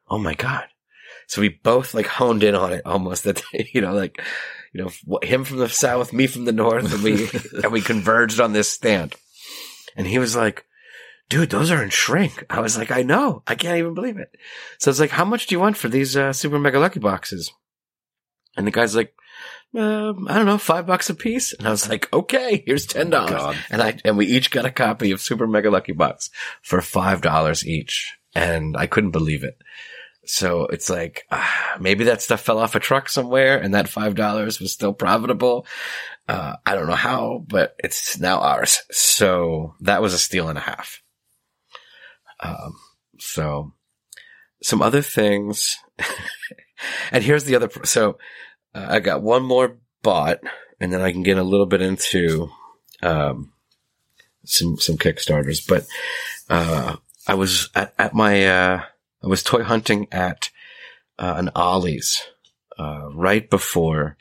"Oh 0.10 0.18
my 0.18 0.34
god!" 0.34 0.66
So 1.28 1.42
we 1.42 1.50
both 1.50 1.94
like 1.94 2.08
honed 2.08 2.44
in 2.44 2.56
on 2.56 2.74
it 2.74 2.86
almost 2.86 3.24
that 3.24 3.42
you 3.74 3.82
know 3.82 3.94
like 3.94 4.22
you 4.74 4.84
know 4.84 5.20
him 5.22 5.44
from 5.44 5.58
the 5.58 5.70
south, 5.70 6.14
me 6.14 6.28
from 6.28 6.46
the 6.46 6.52
north, 6.52 6.94
and 6.94 7.04
we 7.04 7.30
and 7.64 7.72
we 7.72 7.82
converged 7.82 8.40
on 8.40 8.54
this 8.54 8.70
stand, 8.70 9.16
and 9.96 10.08
he 10.08 10.20
was 10.20 10.36
like. 10.36 10.66
Dude, 11.30 11.50
those 11.50 11.72
are 11.72 11.82
in 11.82 11.92
shrink. 11.92 12.44
I 12.50 12.60
was 12.60 12.78
like, 12.78 12.92
I 12.92 13.04
know. 13.04 13.42
I 13.48 13.56
can't 13.56 13.78
even 13.78 13.94
believe 13.94 14.18
it. 14.18 14.36
So 14.80 14.90
I 14.90 14.92
was 14.92 15.00
like, 15.00 15.12
how 15.12 15.24
much 15.24 15.48
do 15.48 15.56
you 15.56 15.62
want 15.62 15.78
for 15.78 15.88
these 15.88 16.18
uh, 16.18 16.34
super 16.34 16.60
mega 16.60 16.78
lucky 16.78 17.00
boxes? 17.00 17.50
And 18.58 18.68
the 18.68 18.72
guy's 18.72 18.98
like, 18.98 19.14
um, 19.74 20.28
I 20.28 20.36
don't 20.36 20.46
know, 20.46 20.58
five 20.58 20.86
bucks 20.86 21.10
a 21.10 21.16
piece. 21.16 21.54
And 21.54 21.66
I 21.68 21.72
was 21.72 21.88
like, 21.88 22.12
okay, 22.12 22.64
here's 22.66 22.86
ten 22.86 23.10
dollars. 23.10 23.56
And 23.70 23.82
I 23.82 23.98
and 24.04 24.18
we 24.18 24.26
each 24.26 24.52
got 24.52 24.66
a 24.66 24.72
copy 24.72 25.12
of 25.12 25.22
Super 25.22 25.48
Mega 25.48 25.70
Lucky 25.72 25.94
Box 25.94 26.30
for 26.62 26.82
five 26.82 27.22
dollars 27.22 27.66
each, 27.66 28.14
and 28.34 28.76
I 28.78 28.88
couldn't 28.88 29.12
believe 29.12 29.44
it. 29.44 29.58
So 30.26 30.68
it's 30.68 30.90
like 30.90 31.26
ah, 31.32 31.78
maybe 31.80 32.06
that 32.06 32.22
stuff 32.22 32.42
fell 32.42 32.60
off 32.60 32.76
a 32.76 32.80
truck 32.80 33.10
somewhere, 33.10 33.58
and 33.58 33.74
that 33.74 33.90
five 33.90 34.16
dollars 34.16 34.60
was 34.60 34.72
still 34.72 34.94
profitable. 34.94 35.66
Uh, 36.28 36.56
I 36.66 36.76
don't 36.76 36.88
know 36.88 36.94
how, 36.94 37.44
but 37.48 37.76
it's 37.80 38.20
now 38.20 38.40
ours. 38.40 38.82
So 38.92 39.76
that 39.82 40.02
was 40.02 40.14
a 40.14 40.20
steal 40.20 40.48
and 40.48 40.58
a 40.58 40.62
half. 40.62 41.02
Um, 42.40 42.76
so 43.20 43.74
some 44.62 44.82
other 44.82 45.02
things, 45.02 45.78
and 47.12 47.24
here's 47.24 47.46
the 47.46 47.56
other. 47.56 47.70
So 47.84 48.18
uh, 48.76 48.86
I 48.90 49.00
got 49.00 49.24
one 49.24 49.44
more 49.44 49.78
bought, 50.04 50.40
and 50.80 50.94
then 50.94 51.02
I 51.02 51.12
can 51.12 51.24
get 51.24 51.38
a 51.38 51.44
little 51.44 51.66
bit 51.66 51.82
into 51.82 52.50
um, 53.02 53.54
some 54.46 54.78
some 54.78 54.98
kickstarters. 54.98 55.68
But 55.68 55.86
uh, 56.50 56.98
I 57.28 57.36
was 57.36 57.70
at, 57.76 57.94
at 57.98 58.14
my 58.14 58.46
uh, 58.46 58.84
I 59.24 59.28
was 59.28 59.44
toy 59.44 59.64
hunting 59.64 60.08
at 60.12 60.50
uh, 61.20 61.36
an 61.38 61.50
Ollie's 61.56 62.22
uh, 62.80 63.10
right 63.14 63.50
before 63.50 64.18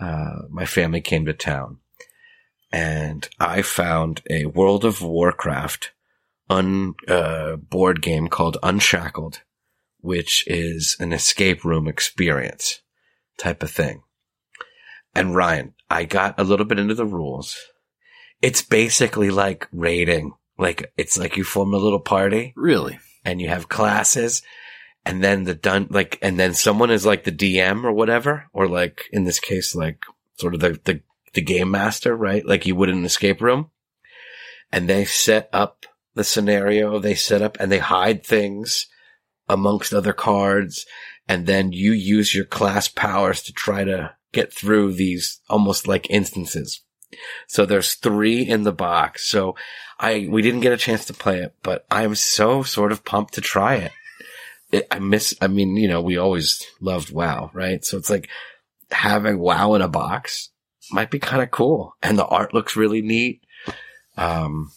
uh, 0.00 0.42
my 0.48 0.64
family 0.64 1.00
came 1.00 1.26
to 1.26 1.32
town, 1.32 1.78
and 2.70 3.28
I 3.40 3.62
found 3.62 4.22
a 4.30 4.46
World 4.46 4.84
of 4.84 5.02
Warcraft 5.02 5.90
un 6.50 6.94
uh, 7.06 7.56
board 7.56 8.02
game 8.02 8.28
called 8.28 8.56
Unshackled, 8.62 9.42
which 10.00 10.44
is 10.46 10.96
an 11.00 11.12
escape 11.12 11.64
room 11.64 11.86
experience 11.88 12.80
type 13.36 13.62
of 13.62 13.70
thing. 13.70 14.02
And 15.14 15.34
Ryan, 15.34 15.74
I 15.90 16.04
got 16.04 16.38
a 16.38 16.44
little 16.44 16.66
bit 16.66 16.78
into 16.78 16.94
the 16.94 17.06
rules. 17.06 17.58
It's 18.40 18.62
basically 18.62 19.30
like 19.30 19.66
raiding. 19.72 20.34
Like 20.58 20.92
it's 20.96 21.16
like 21.18 21.36
you 21.36 21.44
form 21.44 21.72
a 21.74 21.78
little 21.78 22.00
party 22.00 22.52
Really? 22.56 22.98
and 23.24 23.40
you 23.40 23.48
have 23.48 23.68
classes 23.68 24.42
and 25.04 25.22
then 25.22 25.44
the 25.44 25.54
done 25.54 25.86
like 25.90 26.18
and 26.20 26.38
then 26.38 26.54
someone 26.54 26.90
is 26.90 27.06
like 27.06 27.24
the 27.24 27.32
DM 27.32 27.84
or 27.84 27.92
whatever 27.92 28.46
or 28.52 28.68
like 28.68 29.04
in 29.12 29.24
this 29.24 29.40
case 29.40 29.74
like 29.74 30.04
sort 30.38 30.54
of 30.54 30.60
the 30.60 30.78
the, 30.84 31.00
the 31.34 31.40
game 31.40 31.70
master, 31.70 32.16
right? 32.16 32.44
Like 32.44 32.66
you 32.66 32.74
would 32.74 32.88
in 32.88 32.98
an 32.98 33.04
escape 33.04 33.40
room. 33.40 33.70
And 34.72 34.88
they 34.88 35.04
set 35.04 35.48
up 35.52 35.86
the 36.14 36.24
scenario, 36.24 36.98
they 36.98 37.14
set 37.14 37.40
up 37.40 37.56
and 37.60 37.70
they 37.72 37.78
hide 37.78 38.24
things 38.24 38.86
amongst 39.48 39.94
other 39.94 40.12
cards 40.12 40.84
and 41.28 41.46
then 41.46 41.72
you 41.72 41.92
use 41.92 42.34
your 42.34 42.44
class 42.44 42.88
powers 42.88 43.42
to 43.44 43.52
try 43.52 43.84
to 43.84 44.14
get 44.32 44.52
through 44.52 44.92
these 44.94 45.40
almost 45.48 45.86
like 45.86 46.10
instances. 46.10 46.82
So 47.46 47.64
there's 47.66 47.94
three 47.94 48.42
in 48.42 48.62
the 48.64 48.72
box. 48.72 49.26
So 49.26 49.54
I, 49.98 50.26
we 50.30 50.42
didn't 50.42 50.60
get 50.60 50.72
a 50.72 50.76
chance 50.76 51.04
to 51.06 51.14
play 51.14 51.40
it, 51.40 51.54
but 51.62 51.86
I'm 51.90 52.14
so 52.14 52.62
sort 52.62 52.92
of 52.92 53.04
pumped 53.04 53.34
to 53.34 53.40
try 53.40 53.76
it. 53.76 53.92
it. 54.72 54.86
I 54.90 54.98
miss, 54.98 55.34
I 55.40 55.46
mean, 55.48 55.76
you 55.76 55.88
know, 55.88 56.00
we 56.00 56.16
always 56.18 56.64
loved 56.80 57.10
WoW, 57.12 57.50
right? 57.54 57.84
So 57.84 57.96
it's 57.96 58.10
like, 58.10 58.28
having 58.90 59.38
WoW 59.38 59.74
in 59.74 59.82
a 59.82 59.88
box 59.88 60.48
might 60.90 61.10
be 61.10 61.18
kind 61.18 61.42
of 61.42 61.50
cool. 61.50 61.94
And 62.02 62.18
the 62.18 62.24
art 62.26 62.54
looks 62.54 62.74
really 62.76 63.02
neat. 63.02 63.42
Um, 64.16 64.70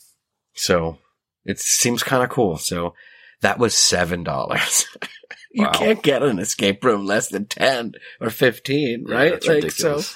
so 0.53 0.97
it 1.45 1.59
seems 1.59 2.03
kind 2.03 2.23
of 2.23 2.29
cool. 2.29 2.57
So 2.57 2.93
that 3.41 3.57
was 3.59 3.73
$7. 3.73 4.86
you 5.51 5.63
Wow. 5.65 5.71
can't 5.71 6.01
get 6.03 6.23
an 6.23 6.39
escape 6.39 6.84
room 6.84 7.05
less 7.05 7.29
than 7.29 7.45
10 7.45 7.93
or 8.19 8.29
15, 8.29 9.05
Yeah, 9.07 9.15
right? 9.15 9.32
that's 9.32 9.47
like, 9.47 9.63
ridiculous. 9.63 10.07
so 10.07 10.15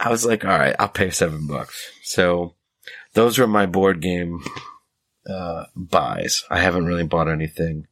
I 0.00 0.10
was 0.10 0.24
like, 0.24 0.44
all 0.44 0.58
right, 0.58 0.76
I'll 0.78 0.88
pay 0.88 1.10
seven 1.10 1.46
bucks. 1.46 1.90
So 2.02 2.54
those 3.14 3.38
were 3.38 3.46
my 3.46 3.66
board 3.66 4.00
game, 4.00 4.42
uh, 5.28 5.64
buys. 5.74 6.44
I 6.50 6.60
haven't 6.60 6.86
really 6.86 7.04
bought 7.04 7.28
anything 7.28 7.86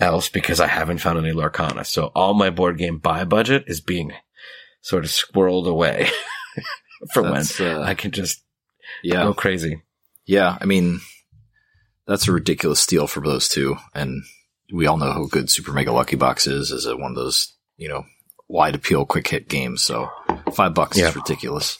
else 0.00 0.28
because 0.28 0.60
I 0.60 0.66
haven't 0.66 0.98
found 0.98 1.18
any 1.18 1.32
Lorcana. 1.32 1.86
So 1.86 2.12
all 2.14 2.34
my 2.34 2.50
board 2.50 2.78
game 2.78 2.98
buy 2.98 3.24
budget 3.24 3.64
is 3.66 3.80
being 3.80 4.12
sort 4.80 5.04
of 5.04 5.10
squirreled 5.10 5.66
away 5.66 6.08
for 7.12 7.22
when 7.22 7.44
uh, 7.60 7.82
I 7.82 7.94
can 7.94 8.10
just 8.10 8.42
yeah. 9.02 9.22
go 9.22 9.34
crazy. 9.34 9.82
Yeah, 10.26 10.56
I 10.60 10.64
mean, 10.64 11.00
that's 12.06 12.28
a 12.28 12.32
ridiculous 12.32 12.80
steal 12.80 13.06
for 13.06 13.20
those 13.20 13.48
two, 13.48 13.76
and 13.94 14.22
we 14.72 14.86
all 14.86 14.96
know 14.96 15.12
how 15.12 15.26
good 15.26 15.50
Super 15.50 15.72
Mega 15.72 15.92
Lucky 15.92 16.16
Box 16.16 16.46
is 16.46 16.72
as 16.72 16.86
a, 16.86 16.96
one 16.96 17.12
of 17.12 17.16
those, 17.16 17.54
you 17.76 17.88
know, 17.88 18.04
wide 18.48 18.74
appeal, 18.74 19.04
quick 19.06 19.26
hit 19.28 19.48
games. 19.48 19.82
So 19.82 20.10
five 20.52 20.74
bucks 20.74 20.98
Yeah. 20.98 21.08
is 21.08 21.16
ridiculous. 21.16 21.78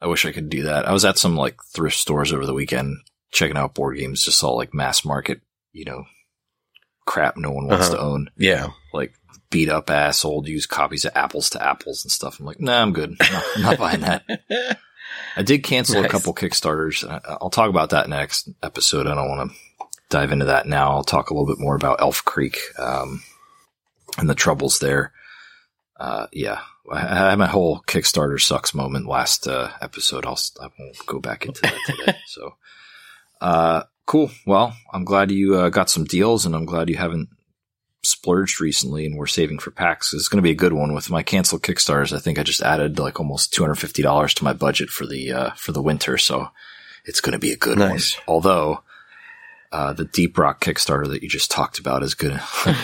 I 0.00 0.06
wish 0.06 0.26
I 0.26 0.32
could 0.32 0.50
do 0.50 0.64
that. 0.64 0.86
I 0.86 0.92
was 0.92 1.04
at 1.04 1.18
some 1.18 1.36
like 1.36 1.56
thrift 1.74 1.96
stores 1.96 2.32
over 2.32 2.44
the 2.46 2.54
weekend 2.54 2.96
checking 3.32 3.56
out 3.56 3.74
board 3.74 3.96
games, 3.98 4.24
just 4.24 4.38
saw 4.38 4.52
like 4.52 4.74
mass 4.74 5.04
market, 5.04 5.40
you 5.72 5.84
know, 5.84 6.04
crap 7.06 7.36
no 7.36 7.50
one 7.50 7.66
wants 7.68 7.86
Uh-huh. 7.88 7.96
to 7.96 8.02
own, 8.02 8.30
Yeah. 8.36 8.68
like 8.92 9.14
beat 9.50 9.68
up 9.68 9.88
ass 9.90 10.24
old 10.24 10.46
used 10.48 10.68
copies 10.68 11.04
of 11.04 11.12
Apples 11.14 11.50
to 11.50 11.62
Apples 11.66 12.04
and 12.04 12.10
stuff. 12.12 12.38
I'm 12.40 12.46
like, 12.46 12.60
nah, 12.60 12.82
I'm 12.82 12.92
good. 12.92 13.16
I'm 13.20 13.32
not, 13.32 13.44
not 13.58 13.78
buying 13.78 14.00
that. 14.00 14.24
I 15.36 15.42
did 15.42 15.62
cancel 15.64 15.96
Nice. 16.00 16.06
a 16.06 16.08
couple 16.08 16.34
Kickstarters. 16.34 17.04
I'll 17.40 17.50
talk 17.50 17.70
about 17.70 17.90
that 17.90 18.08
next 18.08 18.48
episode. 18.62 19.06
I 19.06 19.14
don't 19.14 19.28
want 19.28 19.50
to 19.52 19.86
dive 20.10 20.32
into 20.32 20.46
that 20.46 20.66
now. 20.66 20.90
I'll 20.92 21.04
talk 21.04 21.30
a 21.30 21.34
little 21.34 21.46
bit 21.46 21.60
more 21.60 21.76
about 21.76 22.00
Elf 22.00 22.24
Creek 22.24 22.58
um, 22.78 23.22
and 24.18 24.28
the 24.28 24.34
troubles 24.34 24.78
there. 24.80 25.12
Uh, 25.96 26.26
yeah, 26.32 26.60
I 26.90 26.98
had 27.30 27.38
my 27.38 27.46
whole 27.46 27.80
Kickstarter 27.86 28.40
sucks 28.40 28.74
moment 28.74 29.06
last 29.06 29.46
uh, 29.46 29.70
episode. 29.80 30.26
I'll 30.26 30.38
I 30.60 30.68
won't 30.78 30.96
go 31.06 31.20
back 31.20 31.46
into 31.46 31.62
that 31.62 31.78
today. 31.86 32.18
so, 32.26 32.56
uh, 33.40 33.82
cool. 34.06 34.30
Well, 34.46 34.74
I'm 34.92 35.04
glad 35.04 35.30
you 35.30 35.56
uh, 35.56 35.68
got 35.68 35.90
some 35.90 36.04
deals, 36.04 36.44
and 36.46 36.54
I'm 36.54 36.64
glad 36.66 36.88
you 36.88 36.96
haven't 36.96 37.28
splurged 38.02 38.60
recently 38.60 39.06
and 39.06 39.16
we're 39.16 39.26
saving 39.26 39.58
for 39.58 39.70
packs. 39.70 40.12
It's 40.12 40.28
going 40.28 40.36
to 40.38 40.42
be 40.42 40.50
a 40.50 40.54
good 40.54 40.74
one 40.74 40.92
with 40.92 41.10
my 41.10 41.22
canceled 41.22 41.62
Kickstarters. 41.62 42.14
I 42.14 42.18
think 42.18 42.38
I 42.38 42.42
just 42.42 42.60
added 42.60 42.98
like 42.98 43.18
almost 43.18 43.54
$250 43.54 44.34
to 44.34 44.44
my 44.44 44.52
budget 44.52 44.90
for 44.90 45.06
the, 45.06 45.32
uh, 45.32 45.50
for 45.52 45.72
the 45.72 45.80
winter. 45.80 46.18
So 46.18 46.48
it's 47.06 47.20
going 47.22 47.32
to 47.32 47.38
be 47.38 47.52
a 47.52 47.56
good 47.56 47.78
Nice. 47.78 48.16
one. 48.18 48.24
Although, 48.28 48.82
uh, 49.74 49.92
the 49.92 50.04
Deep 50.04 50.38
Rock 50.38 50.60
Kickstarter 50.62 51.08
that 51.08 51.22
you 51.24 51.28
just 51.28 51.50
talked 51.50 51.78
about 51.80 52.02
is 52.04 52.14
going 52.14 52.36
to, 52.64 52.76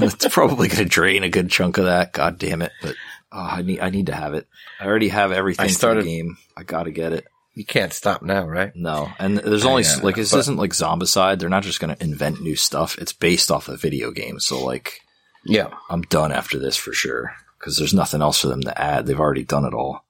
it's 0.00 0.28
probably 0.28 0.68
going 0.68 0.82
to 0.82 0.84
drain 0.84 1.24
a 1.24 1.28
good 1.30 1.48
chunk 1.50 1.78
of 1.78 1.86
that. 1.86 2.12
God 2.12 2.38
damn 2.38 2.60
it. 2.60 2.72
But 2.82 2.96
oh, 3.32 3.38
I 3.52 3.62
need, 3.62 3.80
I 3.80 3.88
need 3.88 4.06
to 4.06 4.14
have 4.14 4.34
it. 4.34 4.46
I 4.78 4.84
already 4.86 5.08
have 5.08 5.32
everything 5.32 5.64
I 5.64 5.68
for 5.68 5.74
started- 5.74 6.04
the 6.04 6.08
game. 6.16 6.36
I 6.56 6.62
got 6.62 6.82
to 6.82 6.90
get 6.90 7.12
it. 7.14 7.26
You 7.54 7.64
can't 7.64 7.92
stop 7.92 8.20
now, 8.22 8.44
right? 8.46 8.72
No, 8.74 9.08
and 9.18 9.38
there's 9.38 9.64
only 9.64 9.84
Yeah, 9.84 10.00
like 10.02 10.16
this 10.16 10.32
but- 10.32 10.38
isn't 10.40 10.56
like 10.56 10.72
Zombicide. 10.72 11.38
They're 11.38 11.48
not 11.48 11.62
just 11.62 11.80
going 11.80 11.94
to 11.94 12.02
invent 12.02 12.42
new 12.42 12.56
stuff. 12.56 12.98
It's 12.98 13.12
based 13.12 13.50
off 13.50 13.68
a 13.68 13.76
video 13.76 14.10
game. 14.10 14.38
So 14.40 14.62
like, 14.64 15.00
Yeah. 15.46 15.68
I'm 15.88 16.02
done 16.02 16.32
after 16.32 16.58
this 16.58 16.76
for 16.76 16.92
sure 16.92 17.32
because 17.58 17.78
there's 17.78 17.94
nothing 17.94 18.20
else 18.22 18.40
for 18.40 18.48
them 18.48 18.60
to 18.62 18.78
add. 18.78 19.06
They've 19.06 19.18
already 19.20 19.44
done 19.44 19.64
it 19.64 19.72
all, 19.72 20.04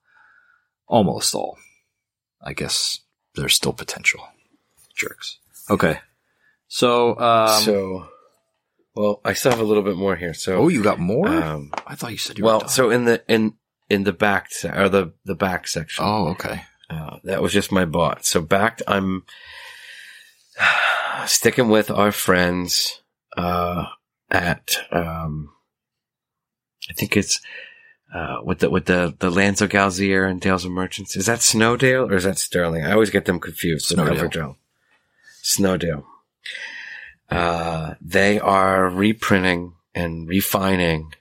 almost 0.87 1.33
all. 1.35 1.57
I 2.43 2.53
guess 2.53 2.99
there's 3.35 3.53
still 3.53 3.73
potential. 3.73 4.21
Jerks. 4.95 5.37
Okay, 5.69 5.99
so 6.75 7.17
um, 7.17 7.61
so, 7.61 8.09
well, 8.95 9.21
I 9.23 9.31
still 9.31 9.51
have 9.51 9.61
a 9.61 9.63
little 9.63 9.81
bit 9.81 9.95
more 9.95 10.17
here. 10.17 10.33
So, 10.33 10.57
oh, 10.57 10.67
you 10.67 10.83
got 10.83 10.99
more? 10.99 11.29
um, 11.29 11.71
I 11.87 11.95
thought 11.95 12.11
you 12.11 12.17
said 12.17 12.37
you 12.37 12.43
were 12.43 12.49
well, 12.49 12.59
done. 12.59 12.67
so 12.67 12.89
in 12.89 13.05
the 13.05 13.23
in 13.29 13.53
in 13.89 14.03
the 14.03 14.11
back 14.11 14.51
se- 14.51 14.75
or 14.75 14.89
the 14.89 15.13
the 15.23 15.35
back 15.35 15.69
section, 15.69 16.03
oh, 16.05 16.31
okay. 16.31 16.63
uh, 16.89 17.19
that 17.23 17.41
was 17.41 17.53
just 17.53 17.71
my 17.71 17.85
bot. 17.85 18.25
So 18.25 18.41
backed, 18.41 18.81
I'm 18.89 19.23
sticking 21.27 21.69
with 21.69 21.89
our 21.89 22.11
friends 22.11 23.01
uh, 23.37 23.85
at 24.29 24.75
um, 24.91 25.53
I 26.89 26.93
think 26.93 27.15
it's 27.15 27.39
uh, 28.13 28.39
with 28.43 28.59
the 28.59 28.69
with 28.69 28.83
the 28.83 29.15
the 29.17 29.31
Lanzo 29.31 29.69
Galzier 29.69 30.29
and 30.29 30.41
Dales 30.41 30.65
of 30.65 30.71
Merchants. 30.71 31.15
Is 31.15 31.27
that 31.27 31.41
Snowdale 31.41 32.11
or 32.11 32.15
is 32.15 32.25
that 32.25 32.37
Sterling? 32.37 32.83
I 32.83 32.91
always 32.91 33.11
get 33.11 33.23
them 33.23 33.39
confused. 33.39 33.85
Snowdale. 33.85 34.57
Snowdale. 35.41 36.05
Uh, 37.29 37.95
they 38.01 38.39
are 38.39 38.89
reprinting 38.89 39.73
and 39.93 40.27
refining 40.27 41.13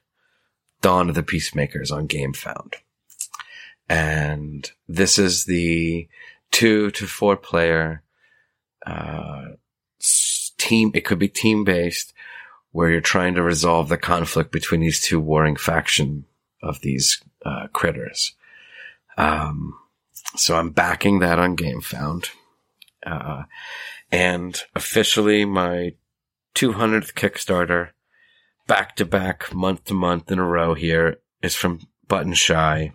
Dawn 0.80 1.08
of 1.08 1.14
the 1.14 1.22
Peacemakers 1.22 1.90
on 1.90 2.08
GameFound. 2.08 2.74
And 3.88 4.70
this 4.88 5.18
is 5.18 5.44
the 5.44 6.08
two 6.50 6.90
to 6.92 7.06
four 7.06 7.36
player, 7.36 8.02
uh, 8.86 9.44
team. 10.58 10.90
It 10.94 11.04
could 11.04 11.18
be 11.18 11.28
team 11.28 11.64
based 11.64 12.12
where 12.72 12.90
you're 12.90 13.00
trying 13.00 13.34
to 13.34 13.42
resolve 13.42 13.88
the 13.88 13.96
conflict 13.96 14.50
between 14.50 14.80
these 14.80 15.00
two 15.00 15.20
warring 15.20 15.56
faction 15.56 16.24
of 16.62 16.80
these, 16.80 17.22
uh, 17.46 17.68
critters. 17.72 18.34
Um, 19.16 19.78
so 20.36 20.56
I'm 20.56 20.70
backing 20.70 21.20
that 21.20 21.38
on 21.38 21.56
GameFound. 21.56 22.30
Uh, 23.06 23.44
and 24.14 24.62
officially 24.76 25.44
my 25.44 25.92
200th 26.54 27.14
Kickstarter 27.14 27.88
back 28.68 28.94
to 28.94 29.04
back, 29.04 29.52
month 29.52 29.86
to 29.86 29.94
month 29.94 30.30
in 30.30 30.38
a 30.38 30.44
row 30.44 30.74
here 30.74 31.18
is 31.42 31.56
from 31.56 31.80
Button 32.06 32.34
Shy. 32.34 32.92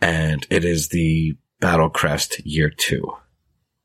And 0.00 0.46
it 0.48 0.64
is 0.64 0.88
the 0.88 1.36
Battlecrest 1.60 2.40
year 2.42 2.70
two. 2.70 3.18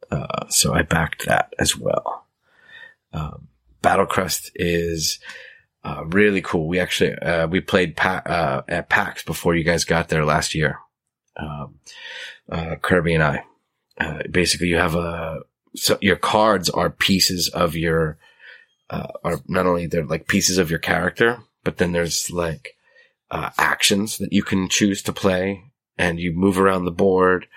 Uh, 0.10 0.48
so 0.48 0.74
I 0.74 0.84
backed 0.84 1.26
that 1.26 1.54
as 1.60 1.76
well. 1.76 2.26
Um, 3.12 3.50
Battlecrest 3.84 4.52
is, 4.56 5.20
uh, 5.84 6.06
really 6.06 6.42
cool. 6.42 6.70
We 6.70 6.80
actually, 6.80 7.16
uh, 7.16 7.48
we 7.48 7.60
played 7.60 7.98
pa- 7.98 8.24
uh, 8.26 8.62
at 8.70 8.88
PAX 8.88 9.24
before 9.24 9.56
you 9.56 9.66
guys 9.66 9.84
got 9.84 10.08
there 10.08 10.24
last 10.24 10.56
year. 10.56 10.80
Um, 11.36 11.80
uh, 12.50 12.78
Kirby 12.82 13.14
and 13.14 13.24
I, 13.24 13.44
uh, 14.00 14.20
basically 14.32 14.68
you 14.68 14.78
have 14.78 14.96
a, 14.96 15.42
so 15.76 15.98
your 16.02 16.16
cards 16.16 16.70
are 16.70 16.90
pieces 16.90 17.50
of 17.50 17.76
your, 17.76 18.18
uh, 18.90 19.08
are 19.24 19.42
not 19.48 19.66
only 19.66 19.88
they're 19.88 20.06
like 20.06 20.28
pieces 20.28 20.58
of 20.58 20.70
your 20.70 20.80
character, 20.80 21.40
but 21.64 21.78
then 21.78 21.92
there's 21.92 22.32
like, 22.32 22.76
uh, 23.30 23.50
actions 23.58 24.18
that 24.18 24.32
you 24.32 24.44
can 24.44 24.70
choose 24.70 25.02
to 25.02 25.14
play 25.14 25.64
and 25.98 26.20
you 26.20 26.32
move 26.32 26.58
around 26.58 26.86
the 26.86 26.92
board, 26.92 27.48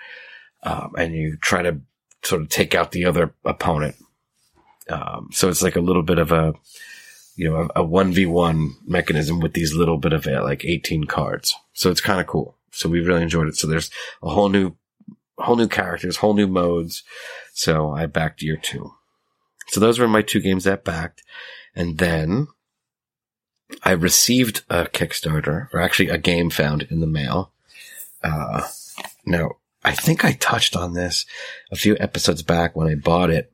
um, 0.63 0.93
and 0.97 1.13
you 1.13 1.37
try 1.37 1.61
to 1.61 1.79
sort 2.23 2.41
of 2.41 2.49
take 2.49 2.75
out 2.75 2.91
the 2.91 3.05
other 3.05 3.33
opponent. 3.45 3.95
Um, 4.89 5.29
so 5.31 5.49
it's 5.49 5.61
like 5.61 5.75
a 5.75 5.81
little 5.81 6.03
bit 6.03 6.17
of 6.19 6.31
a, 6.31 6.53
you 7.35 7.49
know, 7.49 7.69
a 7.75 7.83
one 7.83 8.11
v 8.11 8.25
one 8.25 8.75
mechanism 8.85 9.39
with 9.39 9.53
these 9.53 9.73
little 9.73 9.97
bit 9.97 10.13
of 10.13 10.27
uh, 10.27 10.43
like 10.43 10.65
18 10.65 11.05
cards. 11.05 11.55
So 11.73 11.89
it's 11.89 12.01
kind 12.01 12.19
of 12.19 12.27
cool. 12.27 12.57
So 12.71 12.89
we 12.89 13.01
really 13.01 13.23
enjoyed 13.23 13.47
it. 13.47 13.55
So 13.55 13.67
there's 13.67 13.89
a 14.21 14.29
whole 14.29 14.49
new, 14.49 14.75
whole 15.37 15.55
new 15.55 15.67
characters, 15.67 16.17
whole 16.17 16.33
new 16.33 16.47
modes. 16.47 17.03
So 17.61 17.91
I 17.91 18.07
backed 18.07 18.41
year 18.41 18.57
two. 18.57 18.93
So 19.67 19.79
those 19.79 19.99
were 19.99 20.07
my 20.07 20.23
two 20.23 20.39
games 20.39 20.63
that 20.63 20.83
backed. 20.83 21.21
And 21.75 21.99
then 21.99 22.47
I 23.83 23.91
received 23.91 24.63
a 24.67 24.85
Kickstarter 24.85 25.71
or 25.71 25.79
actually 25.79 26.09
a 26.09 26.17
game 26.17 26.49
found 26.49 26.81
in 26.89 27.01
the 27.01 27.05
mail. 27.05 27.51
Uh, 28.23 28.67
now 29.27 29.51
I 29.83 29.93
think 29.93 30.25
I 30.25 30.31
touched 30.31 30.75
on 30.75 30.93
this 30.93 31.27
a 31.71 31.75
few 31.75 31.95
episodes 31.99 32.41
back 32.41 32.75
when 32.75 32.87
I 32.87 32.95
bought 32.95 33.29
it. 33.29 33.51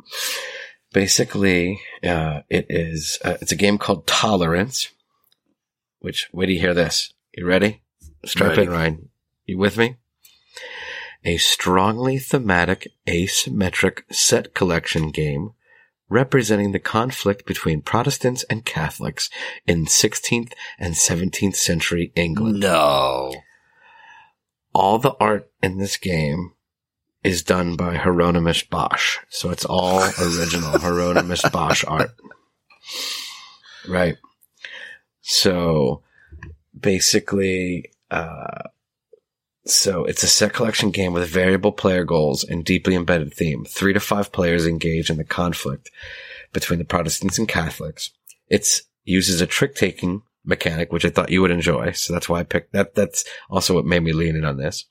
Basically, 0.93 1.81
uh, 2.01 2.43
it 2.49 2.67
is, 2.69 3.19
uh, 3.25 3.35
it's 3.41 3.51
a 3.51 3.57
game 3.57 3.77
called 3.77 4.07
Tolerance, 4.07 4.87
which, 5.99 6.29
wait 6.31 6.45
do 6.45 6.53
you 6.53 6.61
hear 6.61 6.73
this. 6.73 7.11
You 7.33 7.45
ready? 7.45 7.81
Strap 8.23 8.51
Ready. 8.51 8.61
in, 8.61 8.69
Ryan. 8.69 9.09
You 9.45 9.57
with 9.57 9.77
me? 9.77 9.97
A 11.27 11.35
strongly 11.35 12.19
thematic 12.19 12.87
asymmetric 13.05 14.03
set 14.09 14.53
collection 14.53 15.11
game 15.11 15.51
representing 16.07 16.71
the 16.71 16.79
conflict 16.79 17.45
between 17.45 17.81
Protestants 17.81 18.43
and 18.43 18.63
Catholics 18.63 19.29
in 19.65 19.87
16th 19.87 20.53
and 20.79 20.93
17th 20.93 21.57
century 21.57 22.13
England. 22.15 22.61
No. 22.61 23.33
All 24.73 24.99
the 24.99 25.17
art 25.19 25.51
in 25.61 25.79
this 25.79 25.97
game 25.97 26.53
is 27.25 27.43
done 27.43 27.75
by 27.75 27.95
Hieronymus 27.95 28.63
Bosch. 28.63 29.17
So 29.27 29.49
it's 29.49 29.65
all 29.65 29.99
original 30.21 30.79
Hieronymus 30.79 31.41
Bosch 31.49 31.83
art. 31.85 32.11
Right. 33.85 34.15
So 35.19 36.03
basically, 36.79 37.91
uh, 38.09 38.69
so 39.69 40.05
it's 40.05 40.23
a 40.23 40.27
set 40.27 40.53
collection 40.53 40.91
game 40.91 41.13
with 41.13 41.29
variable 41.29 41.71
player 41.71 42.03
goals 42.03 42.43
and 42.43 42.63
deeply 42.63 42.95
embedded 42.95 43.33
theme. 43.33 43.65
Three 43.65 43.93
to 43.93 43.99
five 43.99 44.31
players 44.31 44.65
engage 44.65 45.09
in 45.09 45.17
the 45.17 45.23
conflict 45.23 45.91
between 46.53 46.79
the 46.79 46.85
Protestants 46.85 47.37
and 47.37 47.47
Catholics. 47.47 48.11
It's 48.47 48.83
uses 49.03 49.41
a 49.41 49.47
trick 49.47 49.75
taking 49.75 50.21
mechanic, 50.43 50.91
which 50.91 51.05
I 51.05 51.09
thought 51.09 51.29
you 51.29 51.41
would 51.41 51.51
enjoy. 51.51 51.91
So 51.91 52.13
that's 52.13 52.29
why 52.29 52.39
I 52.39 52.43
picked 52.43 52.73
that. 52.73 52.95
That's 52.95 53.25
also 53.49 53.73
what 53.75 53.85
made 53.85 54.03
me 54.03 54.13
lean 54.13 54.35
in 54.35 54.45
on 54.45 54.57
this. 54.57 54.85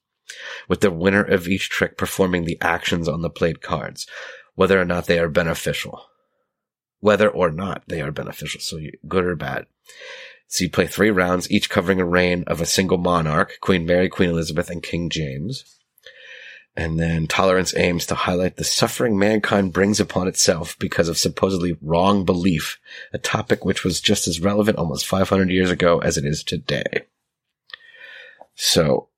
With 0.68 0.80
the 0.80 0.90
winner 0.90 1.22
of 1.22 1.48
each 1.48 1.70
trick 1.70 1.96
performing 1.96 2.44
the 2.44 2.58
actions 2.60 3.08
on 3.08 3.22
the 3.22 3.30
played 3.30 3.62
cards, 3.62 4.06
whether 4.54 4.80
or 4.80 4.84
not 4.84 5.06
they 5.06 5.18
are 5.18 5.28
beneficial. 5.28 6.02
Whether 7.00 7.28
or 7.28 7.50
not 7.50 7.84
they 7.86 8.00
are 8.00 8.10
beneficial. 8.10 8.60
So 8.60 8.78
good 9.06 9.24
or 9.24 9.36
bad. 9.36 9.66
So 10.48 10.64
you 10.64 10.70
play 10.70 10.86
three 10.86 11.10
rounds, 11.10 11.50
each 11.50 11.68
covering 11.68 12.00
a 12.00 12.04
reign 12.04 12.44
of 12.46 12.60
a 12.60 12.66
single 12.66 12.98
monarch, 12.98 13.58
Queen 13.60 13.84
Mary, 13.84 14.08
Queen 14.08 14.30
Elizabeth, 14.30 14.70
and 14.70 14.82
King 14.82 15.10
James. 15.10 15.64
And 16.76 17.00
then 17.00 17.26
tolerance 17.26 17.74
aims 17.74 18.04
to 18.06 18.14
highlight 18.14 18.56
the 18.56 18.64
suffering 18.64 19.18
mankind 19.18 19.72
brings 19.72 19.98
upon 19.98 20.28
itself 20.28 20.78
because 20.78 21.08
of 21.08 21.16
supposedly 21.16 21.76
wrong 21.80 22.24
belief, 22.24 22.78
a 23.14 23.18
topic 23.18 23.64
which 23.64 23.82
was 23.82 24.00
just 24.00 24.28
as 24.28 24.40
relevant 24.40 24.76
almost 24.76 25.06
500 25.06 25.48
years 25.50 25.70
ago 25.70 26.00
as 26.00 26.18
it 26.18 26.26
is 26.26 26.44
today. 26.44 27.04
So, 28.54 29.08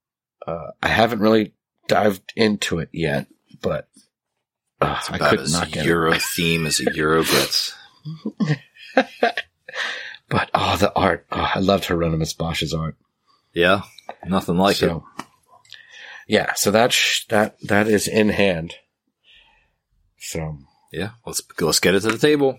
uh, 0.46 0.70
I 0.82 0.88
haven't 0.88 1.20
really 1.20 1.52
dived 1.88 2.32
into 2.36 2.78
it 2.78 2.90
yet, 2.92 3.26
but 3.60 3.88
uh, 4.80 5.00
I 5.10 5.18
could 5.18 5.50
not 5.50 5.72
get 5.72 5.84
Euro 5.84 6.12
it. 6.12 6.22
theme 6.22 6.64
as 6.64 6.80
a 6.80 6.94
Euro 6.94 7.24
gets. 7.24 7.74
But 10.30 10.50
oh, 10.52 10.76
the 10.76 10.92
art! 10.94 11.26
Oh, 11.32 11.50
I 11.55 11.60
loved 11.60 11.86
Hieronymus 11.86 12.34
Bosch's 12.34 12.74
art. 12.74 12.96
Yeah, 13.55 13.82
nothing 14.26 14.59
like 14.59 14.76
so, 14.76 15.05
it. 15.18 15.24
Yeah, 16.28 16.52
so 16.55 16.70
that 16.70 16.92
sh- 16.92 17.24
that 17.28 17.56
that 17.62 17.88
is 17.88 18.06
in 18.06 18.28
hand. 18.28 18.74
So 20.18 20.59
yeah, 20.92 21.10
let's 21.24 21.40
let's 21.60 21.80
get 21.80 21.94
it 21.94 22.00
to 22.00 22.09
the 22.09 22.18
table. 22.18 22.59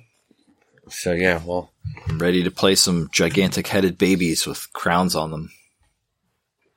So 0.89 1.13
yeah, 1.13 1.41
well, 1.45 1.71
I'm 2.07 2.17
ready 2.17 2.43
to 2.43 2.51
play 2.51 2.73
some 2.73 3.09
gigantic 3.11 3.67
headed 3.67 3.97
babies 3.97 4.47
with 4.47 4.73
crowns 4.73 5.15
on 5.15 5.31
them. 5.31 5.51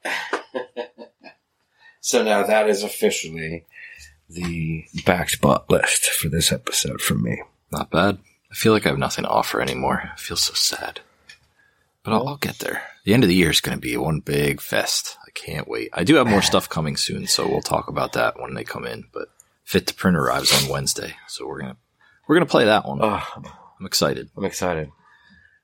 so 2.01 2.23
now 2.23 2.43
that 2.43 2.69
is 2.69 2.83
officially 2.83 3.65
the 4.29 4.85
backed 5.07 5.41
bot 5.41 5.71
list 5.71 6.07
for 6.07 6.29
this 6.29 6.53
episode 6.53 7.01
from 7.01 7.23
me. 7.23 7.43
Not 7.71 7.91
bad. 7.91 8.19
I 8.53 8.55
feel 8.55 8.75
like 8.75 8.85
I 8.85 8.91
have 8.91 8.99
nothing 8.99 9.25
to 9.25 9.31
offer 9.31 9.63
anymore. 9.63 10.11
I 10.13 10.17
feel 10.19 10.37
so 10.37 10.53
sad. 10.53 11.01
But 12.03 12.13
I'll, 12.13 12.29
I'll 12.29 12.37
get 12.37 12.59
there. 12.59 12.83
The 13.05 13.15
end 13.15 13.25
of 13.25 13.29
the 13.29 13.35
year 13.35 13.51
is 13.51 13.63
going 13.63 13.77
to 13.77 13.81
be 13.81 13.97
one 13.97 14.21
big 14.21 14.61
fest. 14.61 15.17
I 15.27 15.31
can't 15.31 15.67
wait. 15.67 15.89
I 15.95 16.05
do 16.05 16.17
have 16.17 16.27
more 16.27 16.43
stuff 16.43 16.69
coming 16.69 16.99
soon, 16.99 17.27
so 17.27 17.49
we'll 17.49 17.63
talk 17.63 17.89
about 17.89 18.13
that 18.13 18.39
when 18.39 18.53
they 18.53 18.65
come 18.65 18.85
in. 18.85 19.07
But 19.11 19.29
Fit 19.65 19.87
to 19.87 19.95
Print 19.95 20.19
arrives 20.19 20.53
on 20.63 20.71
Wednesday, 20.71 21.15
so 21.29 21.47
we're 21.47 21.61
gonna 21.61 21.79
we're 22.29 22.37
gonna 22.37 22.47
play 22.47 22.67
that 22.67 22.87
one. 22.87 22.99
Oh, 23.01 23.25
I'm 23.81 23.87
excited. 23.87 24.29
I'm 24.37 24.45
excited. 24.45 24.91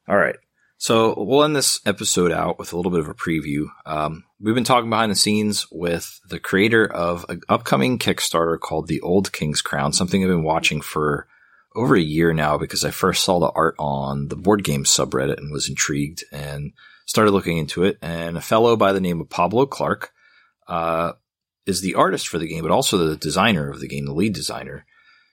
All 0.09 0.17
right. 0.17 0.37
So 0.79 1.15
we'll 1.23 1.45
end 1.45 1.57
this 1.57 1.81
episode 1.85 2.33
out 2.33 2.59
with 2.59 2.73
a 2.73 2.77
little 2.77 2.93
bit 2.93 3.01
of 3.01 3.09
a 3.09 3.15
preview. 3.15 3.67
Um, 3.85 4.25
we've 4.41 4.55
been 4.55 4.65
talking 4.65 4.89
behind 4.89 5.11
the 5.11 5.17
scenes 5.17 5.67
with 5.71 6.21
the 6.29 6.39
creator 6.39 6.87
of 6.87 7.27
an 7.29 7.43
upcoming 7.49 7.99
Kickstarter 7.99 8.59
called 8.59 8.87
The 8.87 9.01
Old 9.01 9.33
King's 9.33 9.61
Crown, 9.61 9.93
something 9.93 10.23
I've 10.23 10.31
been 10.31 10.45
watching 10.45 10.81
for 10.81 11.27
over 11.79 11.97
a 11.97 12.01
year 12.01 12.33
now 12.33 12.59
because 12.59 12.85
I 12.85 12.91
first 12.91 13.25
saw 13.25 13.39
the 13.39 13.51
art 13.55 13.77
on 13.79 14.29
the 14.29 14.37
board 14.37 14.65
game 14.65 14.85
subreddit 14.85 15.39
and 15.39 15.53
was 15.53 15.69
intrigued 15.69 16.25
and 16.33 16.73
started 17.07 17.31
looking 17.31 17.59
into 17.59 17.85
it. 17.85 17.99
And 18.03 18.37
a 18.37 18.43
fellow 18.43 18.77
by 18.77 18.93
the 18.93 19.01
name 19.01 19.21
of 19.21 19.31
Pablo 19.31 19.67
Clark 19.67 20.11
uh, 20.67 21.13
is 21.67 21.81
the 21.81 21.95
artist 21.95 22.29
for 22.29 22.39
the 22.39 22.49
game, 22.49 22.63
but 22.63 22.73
also 22.73 22.99
the 22.99 23.17
designer 23.17 23.71
of 23.71 23.81
the 23.81 23.89
game, 23.89 24.07
the 24.07 24.13
lead 24.13 24.35
designer. 24.35 24.85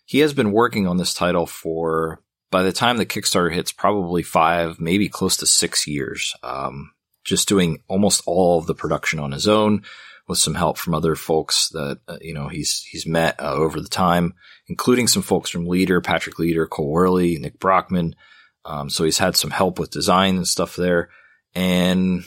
He 0.05 0.19
has 0.19 0.33
been 0.33 0.51
working 0.51 0.87
on 0.87 0.97
this 0.97 1.13
title 1.13 1.47
for, 1.47 2.21
by 2.51 2.61
the 2.61 2.71
time 2.71 2.97
the 2.97 3.05
Kickstarter 3.05 3.51
hits, 3.51 3.71
probably 3.71 4.21
five, 4.21 4.79
maybe 4.79 5.09
close 5.09 5.37
to 5.37 5.47
six 5.47 5.87
years. 5.87 6.35
Um, 6.43 6.91
just 7.23 7.47
doing 7.47 7.79
almost 7.87 8.21
all 8.27 8.59
of 8.59 8.67
the 8.67 8.75
production 8.75 9.19
on 9.19 9.31
his 9.31 9.47
own 9.47 9.83
with 10.27 10.39
some 10.39 10.55
help 10.55 10.77
from 10.77 10.95
other 10.95 11.15
folks 11.15 11.69
that 11.69 11.99
uh, 12.07 12.17
you 12.21 12.33
know 12.33 12.47
he's 12.47 12.83
he's 12.89 13.05
met 13.05 13.39
uh, 13.39 13.53
over 13.53 13.79
the 13.79 13.89
time, 13.89 14.33
including 14.67 15.07
some 15.07 15.21
folks 15.21 15.49
from 15.49 15.65
Leder, 15.65 16.03
Patrick 16.03 16.35
Leder, 16.35 16.69
Cole 16.69 16.93
Wehrle, 16.93 17.39
Nick 17.39 17.59
Brachmann. 17.59 18.13
Um, 18.63 18.89
so 18.89 19.03
he's 19.03 19.19
had 19.19 19.35
some 19.35 19.51
help 19.51 19.77
with 19.77 19.91
design 19.91 20.37
and 20.37 20.47
stuff 20.47 20.75
there, 20.75 21.09
and 21.53 22.23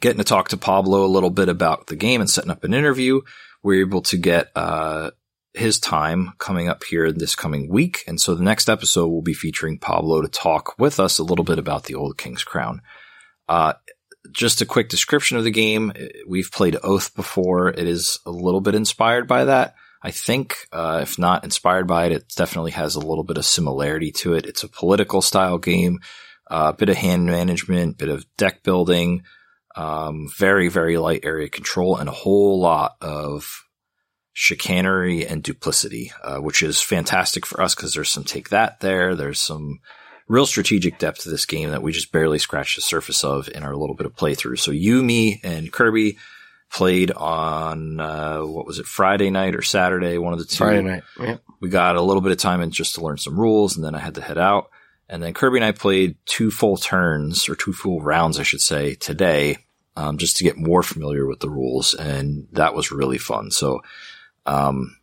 getting 0.00 0.18
to 0.18 0.24
talk 0.24 0.48
to 0.48 0.56
Pablo 0.56 1.04
a 1.04 1.06
little 1.06 1.30
bit 1.30 1.48
about 1.48 1.88
the 1.88 1.96
game 1.96 2.20
and 2.20 2.30
setting 2.30 2.50
up 2.50 2.64
an 2.64 2.74
interview. 2.74 3.20
We're 3.62 3.86
able 3.86 4.02
to 4.02 4.16
get 4.16 4.48
uh, 4.54 5.10
his 5.52 5.78
time 5.78 6.32
coming 6.38 6.68
up 6.68 6.84
here 6.84 7.12
this 7.12 7.36
coming 7.36 7.68
week, 7.68 8.04
and 8.06 8.20
so 8.20 8.34
the 8.34 8.44
next 8.44 8.70
episode 8.70 9.08
will 9.08 9.22
be 9.22 9.34
featuring 9.34 9.78
Pablo 9.78 10.22
to 10.22 10.28
talk 10.28 10.78
with 10.78 10.98
us 10.98 11.18
a 11.18 11.24
little 11.24 11.44
bit 11.44 11.58
about 11.58 11.84
the 11.84 11.96
Old 11.96 12.16
King's 12.16 12.44
Crown. 12.44 12.80
Uh, 13.48 13.74
just 14.32 14.60
a 14.60 14.66
quick 14.66 14.88
description 14.88 15.36
of 15.36 15.44
the 15.44 15.50
game. 15.50 15.92
We've 16.26 16.50
played 16.50 16.76
Oath 16.82 17.14
before. 17.14 17.68
It 17.68 17.86
is 17.86 18.18
a 18.26 18.30
little 18.30 18.60
bit 18.60 18.74
inspired 18.74 19.26
by 19.26 19.44
that. 19.46 19.74
I 20.02 20.10
think, 20.12 20.56
uh, 20.72 21.00
if 21.02 21.18
not 21.18 21.44
inspired 21.44 21.86
by 21.86 22.06
it, 22.06 22.12
it 22.12 22.32
definitely 22.36 22.70
has 22.72 22.94
a 22.94 23.00
little 23.00 23.24
bit 23.24 23.36
of 23.36 23.44
similarity 23.44 24.12
to 24.12 24.34
it. 24.34 24.46
It's 24.46 24.62
a 24.62 24.68
political 24.68 25.22
style 25.22 25.58
game, 25.58 26.00
a 26.48 26.54
uh, 26.54 26.72
bit 26.72 26.88
of 26.88 26.96
hand 26.96 27.26
management, 27.26 27.98
bit 27.98 28.08
of 28.08 28.24
deck 28.36 28.62
building, 28.62 29.24
um, 29.74 30.28
very, 30.36 30.68
very 30.68 30.98
light 30.98 31.24
area 31.24 31.48
control, 31.48 31.96
and 31.96 32.08
a 32.08 32.12
whole 32.12 32.60
lot 32.60 32.96
of 33.00 33.64
chicanery 34.32 35.26
and 35.26 35.42
duplicity, 35.42 36.12
uh, 36.22 36.38
which 36.38 36.62
is 36.62 36.80
fantastic 36.80 37.44
for 37.44 37.60
us 37.60 37.74
because 37.74 37.92
there's 37.92 38.10
some 38.10 38.22
take 38.22 38.50
that 38.50 38.78
there. 38.78 39.16
There's 39.16 39.40
some 39.40 39.80
real 40.28 40.46
strategic 40.46 40.98
depth 40.98 41.22
to 41.22 41.30
this 41.30 41.46
game 41.46 41.70
that 41.70 41.82
we 41.82 41.90
just 41.90 42.12
barely 42.12 42.38
scratched 42.38 42.76
the 42.76 42.82
surface 42.82 43.24
of 43.24 43.48
in 43.48 43.62
our 43.62 43.74
little 43.74 43.96
bit 43.96 44.06
of 44.06 44.14
playthrough. 44.14 44.58
So 44.58 44.70
you, 44.70 45.02
me, 45.02 45.40
and 45.42 45.72
Kirby 45.72 46.18
played 46.70 47.10
on 47.10 47.98
uh, 47.98 48.40
what 48.40 48.66
was 48.66 48.78
it 48.78 48.86
Friday 48.86 49.30
night 49.30 49.54
or 49.54 49.62
Saturday, 49.62 50.18
one 50.18 50.34
of 50.34 50.38
the 50.38 50.44
two. 50.44 50.56
Friday 50.56 50.82
night. 50.82 51.02
Yeah. 51.18 51.38
We 51.60 51.70
got 51.70 51.96
a 51.96 52.02
little 52.02 52.20
bit 52.20 52.32
of 52.32 52.38
time 52.38 52.60
and 52.60 52.72
just 52.72 52.94
to 52.96 53.00
learn 53.00 53.16
some 53.16 53.40
rules, 53.40 53.76
and 53.76 53.84
then 53.84 53.94
I 53.94 53.98
had 53.98 54.14
to 54.16 54.20
head 54.20 54.38
out. 54.38 54.70
And 55.08 55.22
then 55.22 55.32
Kirby 55.32 55.58
and 55.58 55.64
I 55.64 55.72
played 55.72 56.16
two 56.26 56.50
full 56.50 56.76
turns 56.76 57.48
or 57.48 57.54
two 57.54 57.72
full 57.72 58.00
rounds, 58.00 58.38
I 58.38 58.42
should 58.42 58.60
say, 58.60 58.94
today, 58.94 59.58
um, 59.96 60.18
just 60.18 60.36
to 60.36 60.44
get 60.44 60.58
more 60.58 60.82
familiar 60.82 61.26
with 61.26 61.40
the 61.40 61.48
rules, 61.48 61.94
and 61.94 62.46
that 62.52 62.74
was 62.74 62.92
really 62.92 63.18
fun. 63.18 63.50
So, 63.50 63.80
um, 64.44 64.97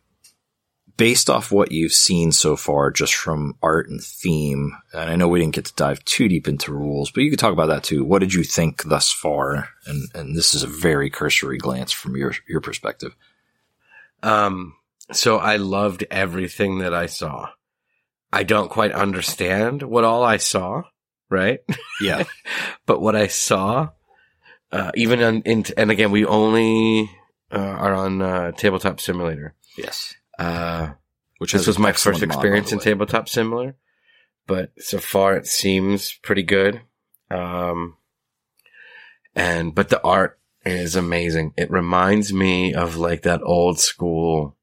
based 0.96 1.28
off 1.28 1.52
what 1.52 1.72
you've 1.72 1.92
seen 1.92 2.32
so 2.32 2.56
far, 2.56 2.90
just 2.90 3.14
from 3.14 3.54
art 3.62 3.88
and 3.88 4.02
theme, 4.02 4.76
and 4.92 5.10
I 5.10 5.16
know 5.16 5.28
we 5.28 5.40
didn't 5.40 5.54
get 5.54 5.66
to 5.66 5.74
dive 5.74 6.04
too 6.04 6.28
deep 6.28 6.48
into 6.48 6.72
rules, 6.72 7.10
but 7.10 7.22
you 7.22 7.30
could 7.30 7.38
talk 7.38 7.52
about 7.52 7.68
that 7.68 7.82
too. 7.82 8.04
What 8.04 8.20
did 8.20 8.32
you 8.32 8.42
think 8.42 8.84
thus 8.84 9.12
far? 9.12 9.68
And 9.86 10.08
and 10.14 10.36
this 10.36 10.54
is 10.54 10.62
a 10.62 10.68
very 10.68 11.10
cursory 11.10 11.58
glance 11.58 11.92
from 11.92 12.16
your 12.16 12.32
your 12.48 12.60
perspective. 12.60 13.14
Um, 14.22 14.74
so 15.12 15.38
I 15.38 15.56
loved 15.56 16.04
everything 16.10 16.78
that 16.78 16.94
I 16.94 17.06
saw. 17.06 17.50
I 18.32 18.42
don't 18.42 18.70
quite 18.70 18.92
understand 18.92 19.82
what 19.82 20.04
all 20.04 20.24
I 20.24 20.38
saw, 20.38 20.82
right? 21.30 21.60
Yeah. 22.00 22.24
but 22.86 23.00
what 23.00 23.14
I 23.14 23.28
saw, 23.28 23.90
uh, 24.72 24.90
even 24.94 25.20
in, 25.20 25.42
in, 25.42 25.64
and 25.76 25.90
again, 25.90 26.10
we 26.10 26.26
only 26.26 27.10
uh, 27.52 27.58
are 27.58 27.94
on 27.94 28.20
uh, 28.20 28.52
Tabletop 28.52 29.00
Simulator. 29.00 29.54
Yes. 29.78 30.14
Uh, 30.38 30.92
which 31.38 31.52
this 31.52 31.66
was 31.66 31.78
my 31.78 31.92
first 31.92 32.22
experience 32.22 32.72
in 32.72 32.78
tabletop 32.78 33.28
similar, 33.28 33.76
but 34.46 34.72
so 34.78 34.98
far 34.98 35.36
it 35.36 35.46
seems 35.46 36.12
pretty 36.22 36.42
good. 36.42 36.80
Um, 37.30 37.96
and, 39.34 39.74
but 39.74 39.88
the 39.88 40.02
art 40.02 40.38
is 40.64 40.96
amazing. 40.96 41.52
It 41.56 41.70
reminds 41.70 42.32
me 42.32 42.74
of 42.74 42.96
like 42.96 43.22
that 43.22 43.42
old 43.42 43.78
school 43.78 44.56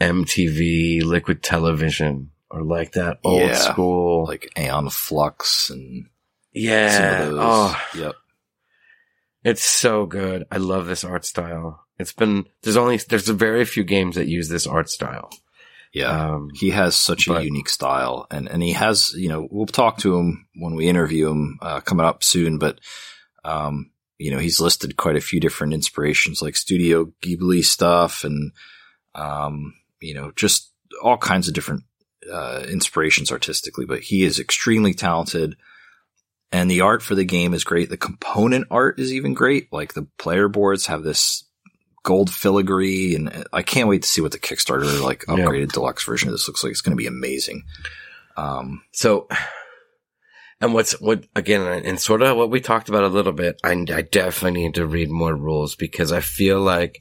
MTV 0.00 1.02
liquid 1.02 1.42
television 1.42 2.30
or 2.50 2.62
like 2.62 2.92
that 2.92 3.18
old 3.24 3.40
yeah, 3.40 3.54
school, 3.54 4.26
like 4.26 4.52
Aeon 4.56 4.90
Flux 4.90 5.70
and 5.70 6.08
yeah. 6.52 7.30
Oh, 7.32 7.80
yep. 7.96 8.14
It's 9.42 9.64
so 9.64 10.06
good. 10.06 10.46
I 10.50 10.56
love 10.58 10.86
this 10.86 11.04
art 11.04 11.24
style. 11.24 11.83
It's 11.98 12.12
been 12.12 12.46
there's 12.62 12.76
only 12.76 12.96
there's 12.96 13.28
a 13.28 13.34
very 13.34 13.64
few 13.64 13.84
games 13.84 14.16
that 14.16 14.26
use 14.26 14.48
this 14.48 14.66
art 14.66 14.90
style. 14.90 15.30
Yeah, 15.92 16.34
um, 16.34 16.50
he 16.52 16.70
has 16.70 16.96
such 16.96 17.28
but, 17.28 17.42
a 17.42 17.44
unique 17.44 17.68
style, 17.68 18.26
and 18.30 18.48
and 18.48 18.62
he 18.62 18.72
has 18.72 19.12
you 19.16 19.28
know 19.28 19.46
we'll 19.50 19.66
talk 19.66 19.98
to 19.98 20.16
him 20.16 20.48
when 20.56 20.74
we 20.74 20.88
interview 20.88 21.30
him 21.30 21.58
uh, 21.62 21.80
coming 21.80 22.04
up 22.04 22.24
soon, 22.24 22.58
but 22.58 22.80
um, 23.44 23.92
you 24.18 24.32
know 24.32 24.38
he's 24.38 24.60
listed 24.60 24.96
quite 24.96 25.14
a 25.14 25.20
few 25.20 25.38
different 25.38 25.72
inspirations 25.72 26.42
like 26.42 26.56
Studio 26.56 27.12
Ghibli 27.22 27.64
stuff, 27.64 28.24
and 28.24 28.50
um, 29.14 29.74
you 30.00 30.14
know 30.14 30.32
just 30.34 30.72
all 31.00 31.16
kinds 31.16 31.46
of 31.46 31.54
different 31.54 31.84
uh, 32.30 32.64
inspirations 32.68 33.30
artistically. 33.30 33.86
But 33.86 34.00
he 34.00 34.24
is 34.24 34.40
extremely 34.40 34.94
talented, 34.94 35.54
and 36.50 36.68
the 36.68 36.80
art 36.80 37.02
for 37.02 37.14
the 37.14 37.24
game 37.24 37.54
is 37.54 37.62
great. 37.62 37.88
The 37.88 37.96
component 37.96 38.66
art 38.68 38.98
is 38.98 39.12
even 39.12 39.32
great. 39.32 39.72
Like 39.72 39.94
the 39.94 40.08
player 40.18 40.48
boards 40.48 40.86
have 40.86 41.04
this 41.04 41.44
gold 42.04 42.30
filigree, 42.30 43.16
and 43.16 43.44
I 43.52 43.62
can't 43.62 43.88
wait 43.88 44.02
to 44.02 44.08
see 44.08 44.20
what 44.20 44.30
the 44.30 44.38
Kickstarter 44.38 45.02
like 45.02 45.24
upgraded 45.26 45.72
deluxe 45.72 46.04
version 46.04 46.28
of 46.28 46.34
this 46.34 46.46
looks 46.46 46.62
like. 46.62 46.70
It's 46.70 46.80
going 46.80 46.96
to 46.96 47.02
be 47.02 47.08
amazing. 47.08 47.64
Um, 48.36 48.82
So, 48.92 49.26
and 50.60 50.72
what's 50.72 51.00
what 51.00 51.24
again, 51.34 51.62
and 51.84 52.00
sort 52.00 52.22
of 52.22 52.36
what 52.36 52.50
we 52.50 52.60
talked 52.60 52.88
about 52.88 53.02
a 53.02 53.08
little 53.08 53.32
bit. 53.32 53.60
I, 53.64 53.72
I 53.72 54.02
definitely 54.02 54.62
need 54.62 54.74
to 54.74 54.86
read 54.86 55.10
more 55.10 55.34
rules 55.34 55.74
because 55.74 56.12
I 56.12 56.20
feel 56.20 56.60
like 56.60 57.00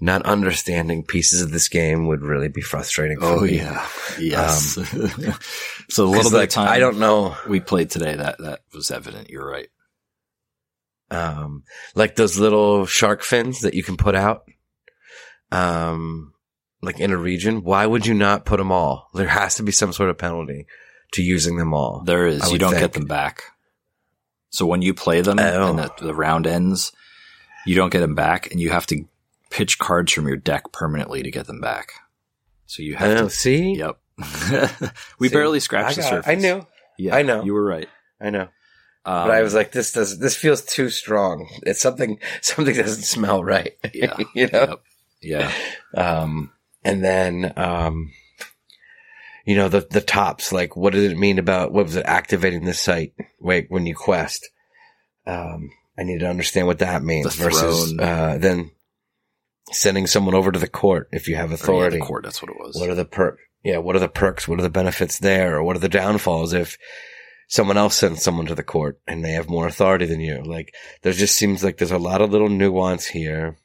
not 0.00 0.22
understanding 0.26 1.04
pieces 1.04 1.42
of 1.42 1.50
this 1.50 1.68
game 1.68 2.06
would 2.06 2.22
really 2.22 2.48
be 2.48 2.60
frustrating. 2.60 3.18
For 3.18 3.26
oh 3.26 3.40
me. 3.40 3.56
yeah, 3.56 3.88
yes. 4.20 4.74
so 5.90 6.06
a 6.06 6.10
little 6.10 6.30
bit 6.30 6.36
like, 6.36 6.48
of 6.50 6.54
time 6.54 6.68
I 6.68 6.78
don't 6.78 6.98
know, 6.98 7.36
we 7.48 7.60
played 7.60 7.90
today 7.90 8.14
that 8.14 8.38
that 8.38 8.60
was 8.74 8.90
evident. 8.90 9.30
You're 9.30 9.48
right. 9.48 9.68
Um, 11.12 11.62
like 11.94 12.16
those 12.16 12.38
little 12.38 12.86
shark 12.86 13.22
fins 13.22 13.60
that 13.60 13.74
you 13.74 13.82
can 13.82 13.96
put 13.96 14.14
out, 14.14 14.44
um, 15.50 16.32
like 16.80 17.00
in 17.00 17.10
a 17.12 17.16
region. 17.16 17.62
Why 17.62 17.86
would 17.86 18.06
you 18.06 18.14
not 18.14 18.44
put 18.44 18.56
them 18.58 18.72
all? 18.72 19.08
There 19.14 19.28
has 19.28 19.56
to 19.56 19.62
be 19.62 19.72
some 19.72 19.92
sort 19.92 20.10
of 20.10 20.18
penalty 20.18 20.66
to 21.12 21.22
using 21.22 21.56
them 21.56 21.74
all. 21.74 22.02
There 22.04 22.26
is. 22.26 22.50
You 22.50 22.58
don't 22.58 22.72
get 22.78 22.92
them 22.92 23.06
back. 23.06 23.42
So 24.50 24.66
when 24.66 24.82
you 24.82 24.92
play 24.94 25.20
them 25.22 25.38
Oh. 25.38 25.70
and 25.70 25.78
the, 25.78 25.90
the 26.00 26.14
round 26.14 26.46
ends, 26.46 26.92
you 27.66 27.74
don't 27.74 27.90
get 27.90 28.00
them 28.00 28.14
back, 28.14 28.50
and 28.50 28.60
you 28.60 28.70
have 28.70 28.86
to 28.88 29.04
pitch 29.50 29.78
cards 29.78 30.12
from 30.12 30.26
your 30.26 30.36
deck 30.36 30.72
permanently 30.72 31.22
to 31.22 31.30
get 31.30 31.46
them 31.46 31.60
back. 31.60 31.92
So 32.66 32.82
you 32.82 32.96
have 32.96 33.14
know. 33.16 33.24
to. 33.24 33.30
See, 33.30 33.76
Yep. 33.76 33.98
we 35.18 35.28
See? 35.28 35.34
barely 35.34 35.60
scratched 35.60 35.96
the 35.96 36.02
got 36.02 36.08
surface. 36.10 36.28
I 36.30 36.34
knew. 36.34 36.66
Yeah, 36.98 37.16
I 37.16 37.22
know. 37.22 37.42
You 37.44 37.54
were 37.54 37.64
right. 37.64 37.88
I 38.20 38.30
know. 38.30 38.48
Um, 39.04 39.26
But 39.28 39.30
I 39.32 39.42
was 39.42 39.54
like, 39.54 39.72
this 39.72 39.92
does 39.92 40.18
this 40.18 40.36
feels 40.36 40.62
too 40.62 40.88
strong. 40.90 41.48
It's 41.64 41.80
something 41.80 42.18
something 42.40 42.74
doesn't 42.74 43.02
smell 43.04 43.42
right. 43.44 43.72
yeah, 43.94 44.16
you 44.34 44.48
know. 44.48 44.78
yep, 45.22 45.52
yeah, 45.94 45.96
Um, 45.96 46.52
and 46.84 47.02
then 47.04 47.52
um, 47.56 48.12
you 49.44 49.56
know 49.56 49.68
the 49.68 49.86
the 49.90 50.00
tops. 50.00 50.52
Like, 50.52 50.76
what 50.76 50.92
did 50.92 51.10
it 51.10 51.18
mean 51.18 51.38
about 51.38 51.72
what 51.72 51.84
was 51.86 51.96
it 51.96 52.06
activating 52.06 52.64
the 52.64 52.74
site? 52.74 53.12
Wait, 53.40 53.66
when 53.68 53.86
you 53.86 53.94
quest. 53.94 54.48
Um, 55.26 55.70
I 55.98 56.02
need 56.04 56.20
to 56.20 56.28
understand 56.28 56.66
what 56.66 56.80
that 56.80 57.02
means 57.04 57.36
The 57.36 57.44
versus 57.44 57.94
uh, 57.98 58.38
then 58.38 58.70
sending 59.70 60.06
someone 60.08 60.34
over 60.34 60.50
to 60.50 60.58
the 60.58 60.68
court 60.68 61.08
if 61.12 61.28
you 61.28 61.36
have 61.36 61.50
Or, 61.50 61.52
yeah, 61.52 61.54
authority. 61.54 61.98
the 61.98 62.04
court. 62.04 62.24
That's 62.24 62.42
what 62.42 62.50
it 62.50 62.56
was. 62.58 62.76
What 62.78 62.88
are 62.90 62.94
the 62.94 63.04
per? 63.04 63.36
Yeah, 63.62 63.78
what 63.78 63.94
are 63.94 64.00
the 64.00 64.08
perks? 64.08 64.48
What 64.48 64.58
are 64.58 64.62
the 64.62 64.70
benefits 64.70 65.18
there? 65.18 65.56
Or 65.56 65.62
what 65.62 65.76
are 65.76 65.80
the 65.80 65.88
downfalls 65.88 66.52
if 66.52 66.76
someone 67.52 67.76
else 67.76 67.98
sends 67.98 68.22
someone 68.22 68.46
to 68.46 68.54
the 68.54 68.62
court 68.62 68.98
and 69.06 69.22
they 69.22 69.32
have 69.32 69.50
more 69.50 69.66
authority 69.66 70.06
than 70.06 70.20
you? 70.20 70.42
Like, 70.42 70.74
there 71.02 71.12
just 71.12 71.36
seems 71.36 71.62
like 71.62 71.76
there's 71.76 71.90
a 71.90 71.98
lot 71.98 72.22
of 72.22 72.30
little 72.30 72.48
nuance 72.48 73.04
here. 73.04 73.58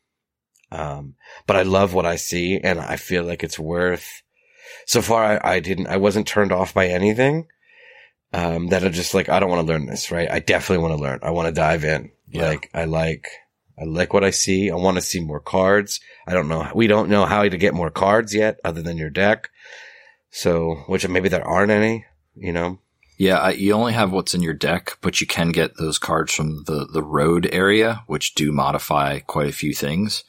Um, 0.74 1.16
but 1.46 1.56
I 1.56 1.62
love 1.62 1.94
what 1.94 2.06
I 2.06 2.18
see 2.18 2.60
and 2.62 2.82
I 2.82 2.98
feel 2.98 3.24
like 3.24 3.46
it's 3.46 3.58
worth, 3.58 4.24
so 4.86 5.02
far 5.02 5.24
I, 5.24 5.54
I 5.54 5.60
didn't, 5.62 5.88
I 5.88 5.96
wasn't 5.96 6.28
turned 6.28 6.52
off 6.52 6.74
by 6.74 6.88
anything. 6.88 7.48
Um, 8.34 8.68
that 8.68 8.84
are 8.84 8.90
just 8.90 9.14
like, 9.14 9.30
I 9.30 9.40
don't 9.40 9.50
want 9.50 9.66
to 9.66 9.72
learn 9.72 9.86
this, 9.86 10.12
right? 10.12 10.30
I 10.30 10.40
definitely 10.40 10.84
want 10.84 10.98
to 10.98 11.02
learn. 11.02 11.20
I 11.24 11.32
want 11.32 11.48
to 11.48 11.54
dive 11.54 11.86
in. 11.86 12.12
Yeah. 12.28 12.46
Like, 12.46 12.70
I 12.74 12.84
like, 12.84 13.30
I 13.80 13.86
like 13.86 14.12
what 14.12 14.26
I 14.26 14.32
see. 14.32 14.70
I 14.70 14.76
want 14.76 14.98
to 14.98 15.02
see 15.02 15.22
more 15.22 15.40
cards. 15.40 16.02
I 16.28 16.34
don't 16.34 16.50
know. 16.50 16.70
We 16.76 16.88
don't 16.88 17.10
know 17.10 17.26
how 17.26 17.44
to 17.44 17.58
get 17.58 17.74
more 17.74 17.90
cards 17.90 18.36
yet 18.36 18.60
other 18.66 18.82
than 18.82 18.98
your 18.98 19.10
deck. 19.10 19.50
So, 20.30 20.84
which 20.88 21.08
maybe 21.08 21.30
there 21.30 21.48
aren't 21.48 21.72
any, 21.72 22.04
you 22.36 22.52
know? 22.52 22.80
Yeah, 23.18 23.38
I, 23.40 23.50
you 23.52 23.74
only 23.74 23.94
have 23.94 24.12
what's 24.12 24.36
in 24.36 24.44
your 24.44 24.54
deck, 24.54 24.98
but 25.02 25.20
you 25.20 25.28
can 25.28 25.50
get 25.52 25.78
those 25.78 25.98
cards 25.98 26.34
from 26.34 26.64
the, 26.66 26.86
the 26.92 27.02
road 27.04 27.50
area, 27.52 28.04
which 28.08 28.36
do 28.36 28.52
modify 28.52 29.20
quite 29.20 29.50
a 29.50 29.54
few 29.54 29.74
things. 29.74 30.24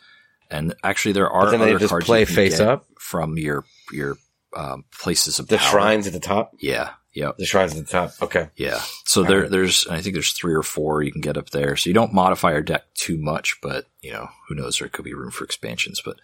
And 0.51 0.75
actually, 0.83 1.13
there 1.13 1.29
are 1.29 1.45
But 1.47 1.59
then 1.59 1.75
other 1.75 1.87
cards 1.87 2.07
play 2.07 2.21
you 2.21 2.27
can 2.27 2.35
play 2.35 2.49
face 2.51 2.61
up? 2.61 2.87
from 2.99 3.37
your 3.37 3.65
your 3.93 4.17
um, 4.57 4.85
places 4.99 5.39
of 5.39 5.49
The 5.49 5.59
power. 5.59 5.71
shrines 5.71 6.07
at 6.07 6.15
the 6.15 6.21
top? 6.21 6.53
Yeah, 6.59 6.91
yeah. 7.13 7.33
The 7.37 7.45
shrines 7.45 7.77
at 7.77 7.85
the 7.87 7.93
top. 7.93 8.13
Okay. 8.23 8.49
yeah. 8.57 8.81
So 9.05 9.23
there, 9.23 9.43
right. 9.43 9.51
there's 9.51 9.87
I 9.89 10.01
think 10.01 10.15
there's 10.15 10.33
three 10.33 10.55
or 10.55 10.63
four 10.63 11.03
you 11.03 11.13
can 11.13 11.21
get 11.21 11.37
up 11.37 11.51
there. 11.51 11.77
So 11.77 11.91
you 11.91 11.95
don't 11.95 12.15
modify 12.15 12.53
your 12.53 12.63
deck 12.63 12.85
too 12.95 13.19
much, 13.19 13.59
but 13.61 13.85
you 14.01 14.13
know 14.13 14.31
who 14.49 14.55
knows? 14.55 14.79
There 14.79 14.89
could 14.89 15.05
be 15.05 15.13
room 15.13 15.31
for 15.31 15.45
expansions. 15.45 16.01
But 16.03 16.19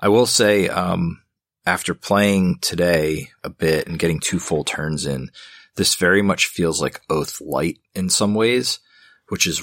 I 0.00 0.08
will 0.08 0.26
say, 0.26 0.68
um, 0.68 1.20
after 1.66 1.92
playing 1.92 2.60
today 2.62 3.28
a 3.44 3.50
bit 3.50 3.86
and 3.88 3.98
getting 3.98 4.20
two 4.20 4.38
full 4.38 4.64
turns 4.64 5.04
in, 5.04 5.30
this 5.76 5.94
very 5.94 6.22
much 6.22 6.46
feels 6.46 6.80
like 6.80 7.00
Oath 7.08 7.40
Light 7.40 7.78
in 7.94 8.08
some 8.10 8.34
ways, 8.34 8.80
which 9.28 9.46
is 9.46 9.62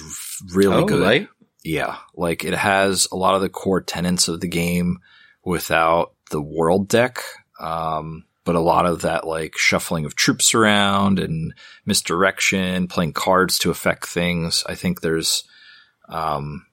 really 0.54 0.84
oh, 0.84 0.86
good. 0.86 1.02
light? 1.02 1.28
Yeah, 1.64 1.98
like 2.16 2.44
it 2.44 2.54
has 2.54 3.08
a 3.12 3.16
lot 3.16 3.36
of 3.36 3.42
the 3.42 3.50
core 3.50 3.82
tenets 3.82 4.28
of 4.28 4.42
the 4.42 4.48
game 4.48 5.00
without 5.44 6.14
the 6.30 6.42
world 6.42 6.88
deck. 6.88 7.24
Um, 7.60 8.26
but 8.46 8.56
a 8.56 8.60
lot 8.60 8.86
of 8.86 9.02
that 9.02 9.26
like 9.26 9.58
shuffling 9.58 10.06
of 10.06 10.16
troops 10.16 10.54
around 10.54 11.20
and 11.20 11.54
misdirection, 11.86 12.88
playing 12.88 13.14
cards 13.14 13.58
to 13.60 13.72
affect 13.72 14.06
things. 14.06 14.64
I 14.68 14.76
think 14.76 15.00
there's, 15.02 15.46
um, 16.10 16.66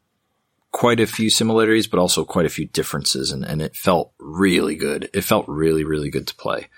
quite 0.73 1.01
a 1.01 1.07
few 1.07 1.31
similarities, 1.31 1.87
but 1.87 2.01
also 2.01 2.25
quite 2.25 2.47
a 2.47 2.51
few 2.51 2.67
differences. 2.67 3.31
And, 3.31 3.45
and 3.45 3.63
it 3.63 3.77
felt 3.77 4.13
really 4.19 4.77
good. 4.77 5.11
It 5.13 5.23
felt 5.23 5.49
really, 5.49 5.85
really 5.85 6.11
good 6.11 6.27
to 6.29 6.35
play. 6.35 6.69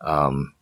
Um, 0.00 0.54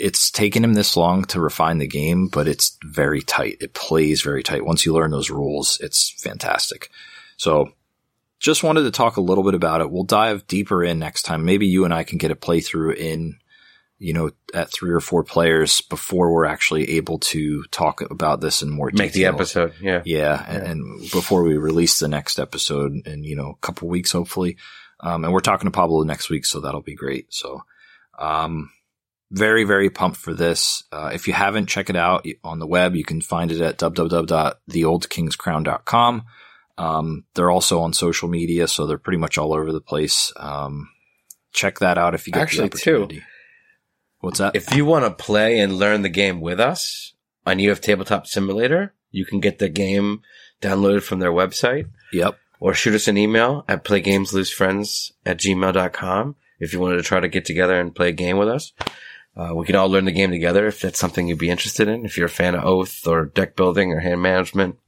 it's 0.00 0.30
taken 0.30 0.64
him 0.64 0.74
this 0.74 0.96
long 0.96 1.24
to 1.26 1.40
refine 1.40 1.78
the 1.78 1.86
game, 1.86 2.28
but 2.28 2.48
it's 2.48 2.78
very 2.84 3.20
tight. 3.20 3.58
It 3.60 3.74
plays 3.74 4.22
very 4.22 4.42
tight. 4.42 4.64
Once 4.64 4.86
you 4.86 4.94
learn 4.94 5.10
those 5.10 5.30
rules, 5.30 5.78
it's 5.80 6.10
fantastic. 6.22 6.90
So 7.36 7.72
just 8.38 8.62
wanted 8.62 8.82
to 8.82 8.90
talk 8.90 9.16
a 9.16 9.22
little 9.22 9.44
bit 9.44 9.54
about 9.54 9.82
it. 9.82 9.90
We'll 9.90 10.04
dive 10.04 10.46
deeper 10.46 10.82
in 10.82 10.98
next 10.98 11.22
time. 11.22 11.44
Maybe 11.44 11.66
you 11.66 11.84
and 11.84 11.92
I 11.92 12.04
can 12.04 12.16
get 12.16 12.30
a 12.30 12.34
playthrough 12.36 12.96
in, 12.96 13.38
you 13.98 14.14
know, 14.14 14.30
at 14.54 14.72
three 14.72 14.90
or 14.90 15.00
four 15.00 15.22
players 15.22 15.82
before 15.82 16.32
we're 16.32 16.46
actually 16.46 16.92
able 16.92 17.18
to 17.18 17.64
talk 17.64 18.00
about 18.10 18.40
this 18.40 18.62
in 18.62 18.70
more 18.70 18.90
detail. 18.90 19.04
Make 19.04 19.12
the 19.12 19.26
episode. 19.26 19.74
Yeah. 19.80 20.02
Yeah, 20.06 20.42
and, 20.48 20.62
and 20.62 21.00
before 21.10 21.42
we 21.42 21.58
release 21.58 21.98
the 21.98 22.08
next 22.08 22.38
episode 22.38 23.06
in 23.06 23.24
you 23.24 23.36
know 23.36 23.50
a 23.50 23.66
couple 23.66 23.88
weeks, 23.88 24.12
hopefully, 24.12 24.56
um, 25.00 25.24
and 25.24 25.32
we're 25.34 25.40
talking 25.40 25.66
to 25.66 25.76
Pablo 25.76 26.02
next 26.04 26.30
week, 26.30 26.46
so 26.46 26.60
that'll 26.60 26.80
be 26.80 26.94
great. 26.94 27.32
So, 27.34 27.64
um, 28.18 28.70
very 29.30 29.64
very 29.64 29.90
pumped 29.90 30.18
for 30.18 30.32
this. 30.34 30.84
Uh, 30.92 31.10
if 31.12 31.28
you 31.28 31.34
haven't, 31.34 31.66
check 31.66 31.90
it 31.90 31.96
out 31.96 32.26
on 32.42 32.58
the 32.58 32.66
web. 32.66 32.96
You 32.96 33.04
can 33.04 33.20
find 33.20 33.52
it 33.52 33.60
at 33.60 33.76
www.theoldkingscrown.com. 33.78 36.24
Um, 36.78 37.24
they're 37.34 37.50
also 37.50 37.80
on 37.80 37.92
social 37.92 38.28
media, 38.28 38.66
so 38.66 38.86
they're 38.86 38.96
pretty 38.96 39.18
much 39.18 39.36
all 39.36 39.52
over 39.52 39.72
the 39.72 39.82
place. 39.82 40.32
Um, 40.36 40.88
check 41.52 41.80
that 41.80 41.98
out 41.98 42.14
if 42.14 42.26
you 42.26 42.32
get 42.32 42.42
Actually, 42.42 42.68
the 42.68 42.78
too. 42.78 43.08
What's 44.20 44.38
that? 44.38 44.56
If 44.56 44.74
you 44.74 44.84
want 44.84 45.04
to 45.04 45.10
play 45.10 45.58
and 45.58 45.74
learn 45.74 46.02
the 46.02 46.08
game 46.08 46.40
with 46.40 46.60
us 46.60 47.14
and 47.46 47.60
you 47.60 47.70
have 47.70 47.80
Tabletop 47.80 48.26
Simulator, 48.26 48.94
you 49.10 49.24
can 49.24 49.40
get 49.40 49.58
the 49.58 49.68
game 49.68 50.22
downloaded 50.60 51.02
from 51.02 51.20
their 51.20 51.32
website 51.32 51.88
yep. 52.12 52.38
or 52.60 52.74
shoot 52.74 52.94
us 52.94 53.08
an 53.08 53.16
email 53.16 53.64
at 53.66 53.84
playgameslosefriends 53.84 55.12
at 55.24 55.38
gmail.com 55.38 56.36
if 56.58 56.72
you 56.72 56.80
wanted 56.80 56.96
to 56.96 57.02
try 57.02 57.20
to 57.20 57.28
get 57.28 57.44
together 57.44 57.80
and 57.80 57.94
play 57.94 58.10
a 58.10 58.12
game 58.12 58.36
with 58.36 58.48
us. 58.48 58.72
Uh, 59.40 59.54
we 59.54 59.64
can 59.64 59.74
all 59.76 59.88
learn 59.88 60.04
the 60.04 60.12
game 60.12 60.30
together 60.30 60.66
if 60.66 60.80
that's 60.82 60.98
something 60.98 61.26
you'd 61.26 61.38
be 61.38 61.48
interested 61.48 61.88
in. 61.88 62.04
If 62.04 62.16
you're 62.18 62.26
a 62.26 62.30
fan 62.30 62.54
of 62.54 62.64
Oath 62.64 63.06
or 63.06 63.24
deck 63.26 63.56
building 63.56 63.90
or 63.92 64.00
hand 64.00 64.20
management, 64.20 64.78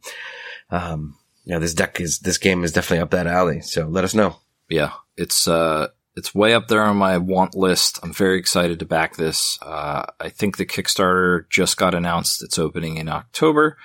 um, 0.70 1.16
you 1.45 1.55
know, 1.55 1.59
this 1.61 1.73
deck 1.74 2.01
is, 2.01 2.19
this 2.19 2.37
game 2.39 2.62
is 2.65 2.73
definitely 2.73 3.03
up 3.03 3.11
that 3.12 3.27
alley. 3.27 3.61
So 3.62 3.87
let 3.87 4.05
us 4.05 4.15
know. 4.15 4.37
yeah, 4.69 4.93
it's 5.16 5.49
uh, 5.49 5.89
it's 6.16 6.35
way 6.35 6.53
up 6.53 6.69
there 6.69 6.83
on 6.83 6.97
my 6.99 7.16
want 7.19 7.55
list. 7.55 7.99
I'm 8.03 8.12
very 8.12 8.39
excited 8.39 8.79
to 8.81 8.85
back 8.85 9.16
this. 9.16 9.59
Uh, 9.62 10.05
I 10.20 10.29
think 10.29 10.57
the 10.59 10.66
Kickstarter 10.66 11.49
just 11.49 11.79
got 11.79 11.95
announced. 11.95 12.43
It's 12.43 12.59
opening 12.59 12.99
in 12.99 13.09
October. 13.09 13.79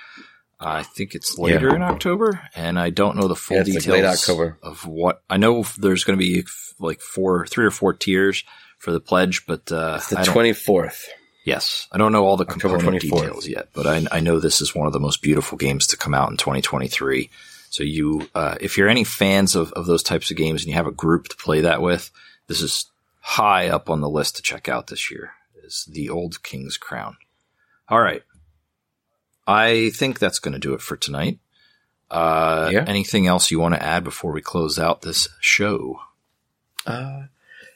I 0.60 0.82
think 0.82 1.14
it's 1.14 1.38
later 1.38 1.68
Yeah. 1.70 1.76
in 1.76 1.82
October, 1.82 2.42
and 2.54 2.78
I 2.78 2.90
don't 2.90 3.16
know 3.16 3.28
the 3.28 3.36
full 3.36 3.56
Yeah, 3.56 3.62
it's 3.62 3.86
like 3.86 4.02
details 4.02 4.28
of 4.62 4.86
what. 4.86 5.22
I 5.30 5.36
know 5.38 5.64
there's 5.78 6.04
going 6.04 6.18
to 6.18 6.22
be 6.24 6.44
like 6.80 7.00
four, 7.00 7.46
three 7.46 7.64
or 7.64 7.70
four 7.70 7.94
tiers 7.94 8.44
for 8.78 8.92
the 8.92 9.00
pledge, 9.00 9.46
but 9.46 9.70
uh, 9.70 9.94
It's 9.98 10.08
the 10.08 10.16
24th. 10.16 11.04
Yes, 11.44 11.88
I 11.90 11.98
don't 11.98 12.12
know 12.12 12.26
all 12.26 12.36
the 12.36 12.44
October 12.46 12.76
component 12.78 13.02
24th. 13.04 13.10
details 13.10 13.48
yet, 13.48 13.68
but 13.72 13.86
I, 13.86 14.06
I 14.12 14.20
know 14.20 14.38
this 14.38 14.60
is 14.60 14.74
one 14.74 14.86
of 14.86 14.92
the 14.92 15.00
most 15.00 15.22
beautiful 15.22 15.56
games 15.56 15.86
to 15.88 15.96
come 15.96 16.12
out 16.14 16.30
in 16.30 16.36
2023. 16.36 17.30
So 17.70 17.82
you, 17.84 18.28
uh, 18.34 18.56
if 18.60 18.76
you're 18.76 18.88
any 18.88 19.04
fans 19.04 19.54
of, 19.54 19.72
of 19.72 19.86
those 19.86 20.02
types 20.02 20.30
of 20.30 20.36
games 20.36 20.62
and 20.62 20.68
you 20.68 20.74
have 20.74 20.86
a 20.86 20.92
group 20.92 21.28
to 21.28 21.36
play 21.36 21.62
that 21.62 21.80
with, 21.82 22.10
this 22.48 22.60
is 22.60 22.86
high 23.20 23.68
up 23.68 23.88
on 23.90 24.00
the 24.00 24.08
list 24.10 24.36
to 24.36 24.42
check 24.42 24.68
out 24.68 24.86
this 24.88 25.10
year. 25.10 25.32
Is 25.64 25.86
the 25.90 26.08
Old 26.10 26.42
King's 26.42 26.76
Crown. 26.76 27.16
All 27.88 28.00
right, 28.00 28.22
I 29.46 29.90
think 29.94 30.18
that's 30.18 30.38
going 30.38 30.52
to 30.52 30.58
do 30.58 30.74
it 30.74 30.80
for 30.82 30.96
tonight. 30.96 31.38
Uh, 32.10 32.70
Yeah. 32.72 32.84
Anything 32.86 33.26
else 33.26 33.50
you 33.50 33.58
want 33.60 33.74
to 33.74 33.82
add 33.82 34.04
before 34.04 34.32
we 34.32 34.40
close 34.42 34.78
out 34.78 35.02
this 35.02 35.28
show? 35.40 36.00
Uh, 36.86 37.24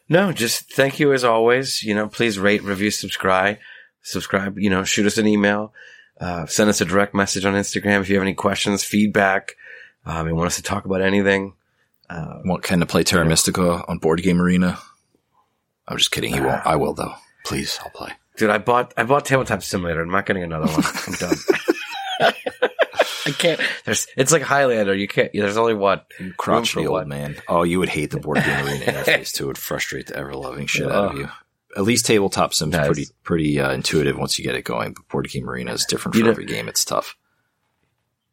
no, 0.09 0.33
just 0.33 0.73
thank 0.73 1.01
you 1.01 1.13
as 1.13 1.25
always. 1.25 1.83
You 1.83 1.95
know, 1.95 2.09
please 2.09 2.39
rate, 2.39 2.63
review, 2.63 2.91
subscribe, 2.91 3.59
subscribe, 4.03 4.59
you 4.59 4.71
know, 4.71 4.85
shoot 4.85 5.07
us 5.07 5.19
an 5.19 5.27
email. 5.27 5.73
Uh, 6.21 6.47
send 6.47 6.71
us 6.71 6.81
a 6.81 6.85
direct 6.85 7.15
message 7.15 7.45
on 7.45 7.55
Instagram 7.55 8.01
if 8.01 8.09
you 8.09 8.15
have 8.15 8.23
any 8.23 8.35
questions, 8.35 8.85
feedback, 8.85 9.57
um, 10.05 10.27
you 10.29 10.35
want 10.35 10.47
us 10.47 10.57
to 10.57 10.63
talk 10.63 10.85
about 10.85 11.01
anything. 11.01 11.55
Uh, 12.09 12.41
want 12.45 12.63
Ken 12.63 12.81
to 12.81 12.87
play 12.87 13.03
Terra 13.03 13.25
Mystica 13.25 13.85
on 13.89 13.99
Board 13.99 14.23
Game 14.23 14.41
Arena? 14.41 14.79
I'm 15.89 15.97
just 15.97 16.11
kidding. 16.11 16.33
He 16.33 16.41
uh, 16.41 16.47
won't. 16.47 16.67
I 16.67 16.77
will 16.77 16.95
though. 16.95 17.15
Please, 17.45 17.79
I'll 17.83 17.91
play. 17.91 18.13
Dude, 18.37 18.51
I 18.51 18.59
bought 18.59 18.93
I 18.97 19.05
bought 19.05 19.25
Tabletop 19.25 19.63
Simulator. 19.63 20.03
I'm 20.03 20.11
not 20.11 20.27
getting 20.27 20.43
another 20.43 20.67
one. 20.67 20.85
I'm 21.07 21.13
done. 21.15 22.65
I 23.27 23.31
can't. 23.31 23.61
There's. 23.85 24.07
It's 24.17 24.33
like 24.33 24.43
Highlander. 24.43 24.95
You 24.95 25.09
can't. 25.09 25.31
There's 25.33 25.57
only 25.57 25.75
one. 25.75 26.01
You 26.19 26.33
crotchety 26.35 26.87
old 26.87 27.07
man. 27.07 27.37
Oh, 27.49 27.63
you 27.63 27.79
would 27.79 27.89
hate 27.89 28.11
the 28.11 28.21
board 28.21 28.43
game 28.45 28.67
arena 28.67 28.85
interface 28.85 29.33
too. 29.35 29.45
It 29.45 29.47
would 29.49 29.59
frustrate 29.59 30.09
the 30.09 30.17
ever 30.17 30.35
loving 30.35 30.67
shit 30.67 30.91
uh, 30.91 30.93
out 30.93 31.13
of 31.13 31.19
you. 31.19 31.29
At 31.77 31.85
least 31.85 32.07
tabletop 32.07 32.53
sim's 32.53 32.73
nice. 32.73 32.87
pretty 32.87 33.07
pretty 33.23 33.61
uh, 33.61 33.73
intuitive 33.73 34.19
once 34.19 34.39
you 34.39 34.45
get 34.45 34.55
it 34.55 34.65
going. 34.65 34.93
But 34.93 35.09
board 35.09 35.29
game 35.29 35.49
arena 35.49 35.73
is 35.73 35.87
different 35.87 36.15
for 36.15 36.19
you 36.19 36.25
know, 36.25 36.31
every 36.31 36.47
game. 36.47 36.69
It's 36.69 36.85
tough. 36.85 37.17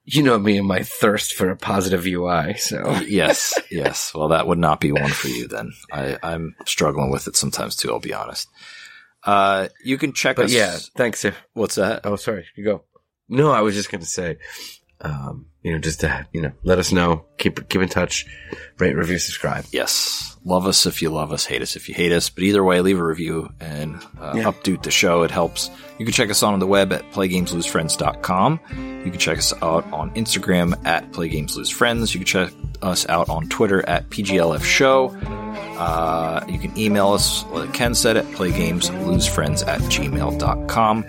You 0.05 0.23
know 0.23 0.39
me 0.39 0.57
and 0.57 0.67
my 0.67 0.81
thirst 0.81 1.33
for 1.33 1.51
a 1.51 1.55
positive 1.55 2.05
UI. 2.05 2.55
So 2.55 2.99
yes, 3.05 3.53
yes. 3.71 4.11
Well, 4.15 4.29
that 4.29 4.47
would 4.47 4.57
not 4.57 4.79
be 4.79 4.91
one 4.91 5.11
for 5.11 5.27
you 5.27 5.47
then. 5.47 5.71
I, 5.91 6.17
I'm 6.23 6.55
struggling 6.65 7.11
with 7.11 7.27
it 7.27 7.35
sometimes 7.35 7.75
too. 7.75 7.91
I'll 7.91 7.99
be 7.99 8.13
honest. 8.13 8.47
Uh, 9.23 9.67
you 9.83 9.97
can 9.97 10.13
check 10.13 10.37
but 10.37 10.45
us. 10.45 10.53
Yeah, 10.53 10.77
thanks. 10.95 11.25
What's 11.53 11.75
that? 11.75 12.01
Oh, 12.05 12.15
sorry. 12.15 12.47
You 12.55 12.63
go. 12.63 12.83
No, 13.27 13.51
I 13.51 13.61
was 13.61 13.75
just 13.75 13.91
going 13.91 14.01
to 14.01 14.07
say, 14.07 14.37
um, 15.01 15.45
you 15.61 15.73
know, 15.73 15.79
just 15.79 16.01
to, 16.01 16.27
you 16.31 16.41
know, 16.41 16.51
let 16.63 16.79
us 16.79 16.91
know, 16.91 17.25
keep, 17.37 17.67
keep 17.67 17.81
in 17.81 17.89
touch, 17.89 18.25
rate, 18.77 18.95
review, 18.95 19.17
subscribe. 19.17 19.65
Yes. 19.71 20.37
Love 20.45 20.67
us 20.67 20.85
if 20.85 21.01
you 21.01 21.09
love 21.09 21.33
us, 21.33 21.45
hate 21.45 21.61
us 21.61 21.75
if 21.75 21.89
you 21.89 21.95
hate 21.95 22.13
us. 22.13 22.29
But 22.29 22.43
either 22.43 22.63
way, 22.63 22.79
leave 22.79 22.99
a 22.99 23.03
review 23.03 23.49
and 23.59 23.95
uh, 24.19 24.33
yeah. 24.35 24.43
update 24.43 24.83
the 24.83 24.91
show. 24.91 25.23
It 25.23 25.31
helps. 25.31 25.69
You 25.97 26.05
can 26.05 26.13
check 26.13 26.29
us 26.29 26.41
out 26.43 26.53
on 26.53 26.59
the 26.59 26.67
web 26.67 26.93
at 26.93 27.01
playgameslosefriends.com. 27.11 28.59
You 29.05 29.11
can 29.11 29.19
check 29.19 29.37
us 29.37 29.53
out 29.61 29.85
on 29.91 30.11
Instagram 30.11 30.85
at 30.85 31.11
playgameslosefriends. 31.11 32.13
You 32.13 32.21
can 32.21 32.25
check 32.25 32.53
us 32.81 33.07
out 33.09 33.27
on 33.27 33.49
Twitter 33.49 33.87
at 33.87 34.09
PGLF 34.09 34.63
Show. 34.63 35.09
Uh, 35.77 36.45
you 36.47 36.57
can 36.57 36.77
email 36.77 37.09
us, 37.09 37.45
like 37.47 37.73
Ken 37.73 37.93
said, 37.93 38.15
at 38.15 38.25
playgameslosefriends 38.27 39.67
at 39.67 39.81
gmail.com 39.81 41.05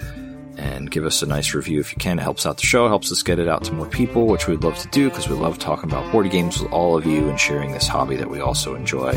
and 0.57 0.91
give 0.91 1.05
us 1.05 1.23
a 1.23 1.27
nice 1.27 1.55
review 1.55 1.81
if 1.81 1.93
you 1.93 1.99
can. 1.99 2.19
It 2.19 2.23
helps 2.23 2.47
out 2.47 2.57
the 2.59 2.67
show, 2.67 2.89
helps 2.89 3.11
us 3.13 3.23
get 3.23 3.39
it 3.39 3.49
out 3.49 3.65
to 3.65 3.73
more 3.73 3.87
people, 3.87 4.27
which 4.27 4.47
we'd 4.47 4.63
love 4.63 4.79
to 4.79 4.89
do 4.89 5.09
because 5.09 5.29
we 5.29 5.37
love 5.37 5.59
talking 5.59 5.91
about 5.91 6.11
board 6.13 6.31
games 6.31 6.61
with 6.61 6.73
all 6.73 6.97
of 6.97 7.07
you 7.07 7.29
and 7.29 7.39
sharing 7.39 7.73
this 7.73 7.89
hobby 7.89 8.17
that 8.17 8.31
we 8.31 8.41
also 8.41 8.75
enjoy, 8.75 9.13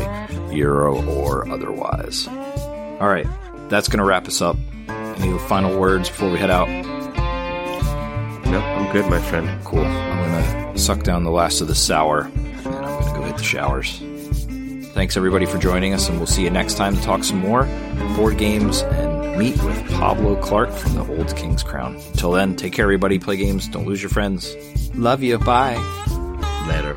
Euro 0.52 1.04
or 1.06 1.48
otherwise. 1.48 2.26
All 2.28 3.08
right, 3.08 3.26
that's 3.68 3.88
going 3.88 3.98
to 3.98 4.04
wrap 4.04 4.26
us 4.26 4.40
up. 4.40 4.56
Any 4.88 5.38
final 5.40 5.78
words 5.78 6.08
before 6.08 6.30
we 6.30 6.38
head 6.38 6.50
out? 6.50 6.68
No, 8.46 8.60
I'm 8.60 8.92
good, 8.92 9.08
my 9.10 9.20
friend. 9.20 9.64
Cool. 9.64 9.84
I'm 9.84 10.32
going 10.32 10.74
to 10.74 10.78
suck 10.78 11.02
down 11.02 11.24
the 11.24 11.30
last 11.30 11.60
of 11.60 11.68
the 11.68 11.74
sour 11.74 12.22
and 12.22 12.64
then 12.64 12.84
I'm 12.84 13.00
going 13.00 13.14
to 13.14 13.20
go 13.20 13.22
hit 13.26 13.36
the 13.36 13.42
showers. 13.42 14.02
Thanks 14.94 15.16
everybody 15.16 15.44
for 15.44 15.58
joining 15.58 15.92
us, 15.92 16.08
and 16.08 16.18
we'll 16.18 16.28
see 16.28 16.44
you 16.44 16.50
next 16.50 16.74
time 16.74 16.94
to 16.94 17.02
talk 17.02 17.24
some 17.24 17.38
more 17.38 17.64
board 18.16 18.38
games 18.38 18.82
and 18.82 19.13
meet 19.36 19.62
with 19.62 19.90
Pablo 19.90 20.36
Clark 20.36 20.70
from 20.70 20.94
the 20.94 21.04
Old 21.16 21.34
King's 21.36 21.62
Crown. 21.62 21.96
Until 21.96 22.32
then, 22.32 22.56
take 22.56 22.72
care, 22.72 22.84
everybody. 22.84 23.18
Play 23.18 23.36
games. 23.36 23.68
Don't 23.68 23.86
lose 23.86 24.02
your 24.02 24.10
friends. 24.10 24.54
Love 24.94 25.22
you. 25.22 25.38
Bye. 25.38 25.76
Later. 26.68 26.96